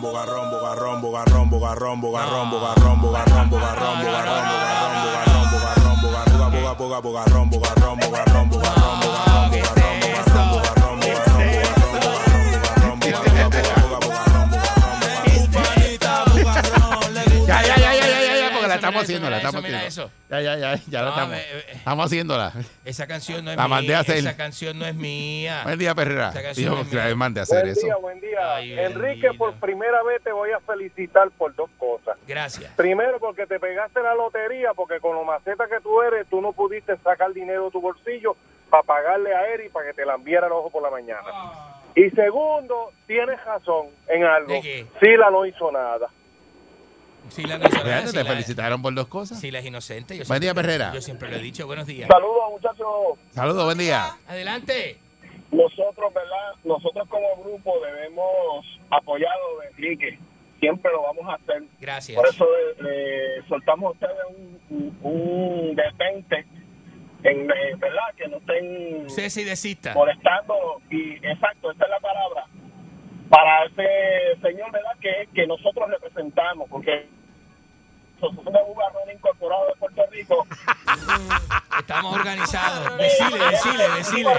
Bogarrón, 6.88 7.50
bogarrón, 7.50 7.98
bogarrón, 7.98 8.48
bogarrón. 8.48 8.87
Estamos 18.88 18.94
mira 18.94 19.00
haciendo, 19.02 19.30
la 19.30 19.38
eso, 19.38 19.48
estamos 19.48 19.84
eso. 19.86 20.10
Ya, 20.30 20.40
ya, 20.40 20.56
ya, 20.56 20.80
ya 20.86 21.02
la 21.02 21.08
estamos. 21.10 21.30
me- 21.30 21.40
eh, 21.40 21.64
Estamos 21.72 22.06
haciéndola. 22.06 22.52
Esa 22.84 23.06
canción 23.06 23.44
no 23.44 23.50
es 23.50 23.56
La 23.56 23.64
mía. 23.64 23.68
mandé 23.76 23.94
a 23.94 23.98
hacer. 24.00 24.16
Esa 24.18 24.36
canción 24.36 24.78
no 24.78 24.86
es 24.86 24.94
mía. 24.94 25.60
Buen 25.64 25.78
día, 25.78 25.94
Perrera. 25.94 26.28
Esa 26.30 26.42
canción 26.42 26.78
es 26.78 26.92
mía. 26.92 27.14
mandé 27.14 27.40
a 27.40 27.42
hacer 27.44 27.60
Buen 27.62 27.72
eso. 27.72 27.80
día, 27.86 27.96
buen 27.96 28.20
día. 28.20 28.54
Ay, 28.56 28.72
Enrique, 28.78 29.30
por 29.36 29.54
primera 29.54 30.02
vez 30.02 30.22
te 30.22 30.32
voy 30.32 30.50
a 30.52 30.60
felicitar 30.60 31.30
por 31.38 31.54
dos 31.54 31.70
cosas. 31.78 32.16
Gracias. 32.26 32.72
Primero, 32.76 33.18
porque 33.18 33.46
te 33.46 33.58
pegaste 33.58 34.00
la 34.02 34.14
lotería, 34.14 34.74
porque 34.74 35.00
con 35.00 35.14
lo 35.16 35.24
maceta 35.24 35.66
que 35.68 35.80
tú 35.80 36.02
eres, 36.02 36.26
tú 36.28 36.40
no 36.40 36.52
pudiste 36.52 36.96
sacar 36.98 37.32
dinero 37.32 37.66
de 37.66 37.70
tu 37.70 37.80
bolsillo 37.80 38.36
para 38.70 38.82
pagarle 38.82 39.34
a 39.34 39.46
Eri 39.48 39.68
para 39.70 39.86
que 39.86 39.94
te 39.94 40.04
la 40.04 40.14
enviara 40.14 40.46
el 40.46 40.52
ojo 40.52 40.70
por 40.70 40.82
la 40.82 40.90
mañana. 40.90 41.22
Y 41.94 42.10
segundo, 42.10 42.92
tienes 43.06 43.42
razón 43.44 43.86
en 44.08 44.22
algo. 44.24 44.60
Sila 45.00 45.30
no 45.30 45.46
hizo 45.46 45.72
nada. 45.72 46.06
Si 47.30 47.42
la 47.44 47.56
Fíjate, 47.58 48.06
si 48.08 48.12
te 48.12 48.24
la- 48.24 48.30
felicitaron 48.30 48.82
por 48.82 48.94
dos 48.94 49.06
cosas. 49.08 49.40
Si 49.40 49.50
la 49.50 49.58
es 49.60 49.66
inocente. 49.66 50.16
Yo 50.16 50.24
Buen 50.26 50.40
día, 50.40 50.52
siempre- 50.52 50.62
Perrera. 50.64 50.92
Yo 50.94 51.00
siempre 51.00 51.30
lo 51.30 51.36
he 51.36 51.40
dicho. 51.42 51.66
Buenos 51.66 51.86
días. 51.86 52.08
Saludos, 52.08 52.50
muchachos. 52.50 52.86
Saludos, 53.30 53.64
buen 53.64 53.78
día. 53.78 54.16
Adelante. 54.26 54.98
Nosotros, 55.50 56.12
¿verdad? 56.12 56.52
Nosotros 56.64 57.08
como 57.08 57.26
grupo 57.42 57.72
debemos 57.80 58.66
apoyar 58.90 59.30
a 59.32 59.68
Enrique. 59.68 60.18
Siempre 60.60 60.90
lo 60.92 61.02
vamos 61.02 61.24
a 61.28 61.34
hacer. 61.34 61.62
Gracias. 61.80 62.16
Por 62.16 62.28
eso 62.28 62.46
le 62.80 63.46
soltamos 63.48 63.88
a 63.88 63.92
ustedes 63.92 64.60
un, 64.70 64.98
un, 65.02 65.76
detente, 65.76 66.44
en, 67.22 67.50
eh, 67.50 67.74
¿verdad? 67.78 68.02
Que 68.16 68.28
no 68.28 68.38
estén 68.38 69.08
Cese 69.08 69.42
y 69.42 69.44
desista. 69.44 69.94
molestando. 69.94 70.54
Y 70.90 71.14
exacto, 71.24 71.70
esta 71.70 71.84
es 71.84 71.90
la 71.90 72.00
palabra. 72.00 72.44
Para 73.30 73.64
ese 73.66 74.40
señor, 74.42 74.72
¿verdad? 74.72 74.96
Que, 75.00 75.28
que 75.34 75.46
nosotros 75.46 75.88
representamos, 75.90 76.68
porque 76.68 77.08
un 78.20 78.74
barrón 78.74 79.10
incorporado 79.12 79.66
de 79.66 79.74
Puerto 79.78 80.02
Rico. 80.10 80.46
Estamos 81.78 82.14
organizados. 82.14 82.98
Decile, 82.98 83.38
decile, 83.50 83.88
decile. 83.96 84.30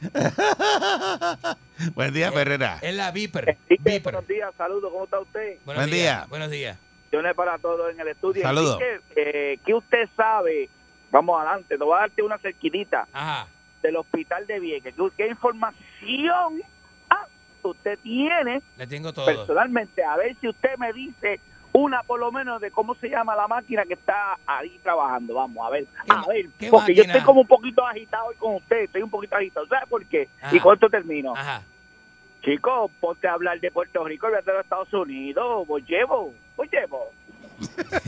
Buen 1.94 2.12
día, 2.14 2.32
Perrera. 2.32 2.78
Es 2.82 2.94
la 2.94 3.10
Viper. 3.10 3.56
Buenos 4.02 4.26
días, 4.26 4.52
saludos, 4.56 4.90
¿cómo 4.92 5.04
está 5.04 5.20
usted? 5.20 5.58
Buenos 5.64 5.84
Buen 5.84 5.90
días. 5.94 6.16
día. 6.18 6.26
Buenos 6.28 6.50
días. 6.50 6.78
Bendiciones 7.10 7.34
para 7.36 7.58
todos 7.58 7.90
en 7.92 8.00
el 8.00 8.08
estudio. 8.08 8.42
Saludos. 8.42 8.80
Enrique, 8.80 9.00
eh, 9.16 9.58
¿Qué 9.64 9.74
usted 9.74 10.08
sabe? 10.16 10.68
Vamos 11.10 11.36
adelante, 11.40 11.76
te 11.76 11.84
voy 11.84 11.96
a 11.96 12.00
darte 12.00 12.22
una 12.22 12.38
cerquitita 12.38 13.06
Ajá. 13.12 13.48
del 13.82 13.96
hospital 13.96 14.46
de 14.46 14.60
Vieques. 14.60 14.94
¿Qué, 14.94 15.08
qué 15.16 15.26
información 15.28 16.62
ah, 17.10 17.26
usted 17.64 17.98
tiene 17.98 18.62
Le 18.76 18.86
tengo 18.86 19.12
todo. 19.12 19.26
personalmente? 19.26 20.04
A 20.04 20.16
ver 20.16 20.36
si 20.40 20.48
usted 20.48 20.76
me 20.78 20.92
dice 20.92 21.40
una 21.72 22.02
por 22.02 22.18
lo 22.18 22.32
menos 22.32 22.60
de 22.60 22.70
cómo 22.70 22.94
se 22.94 23.08
llama 23.08 23.36
la 23.36 23.46
máquina 23.46 23.84
que 23.84 23.94
está 23.94 24.38
ahí 24.46 24.78
trabajando. 24.82 25.34
Vamos 25.34 25.66
a 25.66 25.70
ver, 25.70 25.86
¿Qué 25.86 26.12
a 26.12 26.22
ver, 26.26 26.46
porque 26.70 26.94
yo 26.94 27.02
estoy 27.02 27.20
como 27.22 27.42
un 27.42 27.46
poquito 27.46 27.86
agitado 27.86 28.26
hoy 28.26 28.36
con 28.36 28.56
usted, 28.56 28.82
estoy 28.82 29.02
un 29.02 29.10
poquito 29.10 29.36
agitado. 29.36 29.66
¿Sabe 29.66 29.86
por 29.86 30.04
qué? 30.06 30.28
Ajá. 30.40 30.56
Y 30.56 30.60
con 30.60 30.74
esto 30.74 30.88
termino. 30.88 31.34
Ajá. 31.36 31.62
Chicos, 32.42 32.90
ponte 33.00 33.28
a 33.28 33.34
hablar 33.34 33.60
de 33.60 33.70
Puerto 33.70 34.02
Rico 34.04 34.28
y 34.28 34.32
de 34.32 34.52
los 34.52 34.64
Estados 34.64 34.92
Unidos. 34.94 35.66
Voy 35.66 35.82
llevo, 35.82 36.32
voy 36.56 36.68
llevo. 36.68 37.10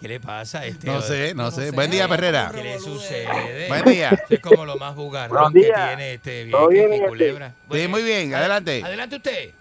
¿Qué 0.00 0.08
le 0.08 0.20
pasa 0.20 0.60
a 0.60 0.66
este? 0.66 0.86
No 0.88 1.00
sé, 1.00 1.34
no 1.34 1.50
sé. 1.52 1.70
Buen 1.70 1.90
día, 1.90 2.08
Perrera. 2.08 2.50
¿Qué 2.52 2.62
le 2.62 2.78
sucede? 2.80 3.68
Buen 3.68 3.84
día. 3.84 4.10
Es 4.28 4.40
como 4.40 4.64
lo 4.66 4.76
más 4.76 4.94
bugarrón 4.96 5.52
que 5.52 5.72
tiene 5.72 6.14
este 6.14 6.50
¿Todo 6.50 6.68
viejo 6.68 6.88
bien, 6.88 6.92
este? 6.94 7.08
culebra. 7.08 7.52
Sí, 7.70 7.88
muy 7.88 8.02
bien, 8.02 8.34
adelante. 8.34 8.82
Adelante 8.84 9.16
usted 9.16 9.54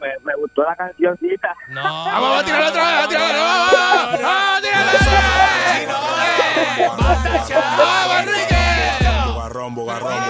me, 0.00 0.18
me, 0.22 0.34
gustó 0.36 0.62
la 0.64 0.76
cancioncita. 0.76 1.54
No. 1.68 1.82
Vamos, 1.82 2.40
a 2.40 2.44
tirar 2.44 2.62
otra 2.62 2.84
vez, 2.84 3.04
a 3.04 3.08
tirar 3.08 3.30
otra 3.30 3.40
vez. 3.40 4.22
Vamos, 4.22 4.46
a 4.46 4.60
otra 4.60 4.84
Bugarrón, 9.74 9.74
bugarrón. 9.74 10.24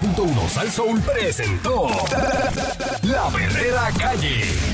99.1 0.00 0.48
Sal 0.48 0.70
Soul 0.70 1.00
presentó 1.00 1.88
La 3.02 3.28
Verdadera 3.28 3.90
Calle. 3.98 4.69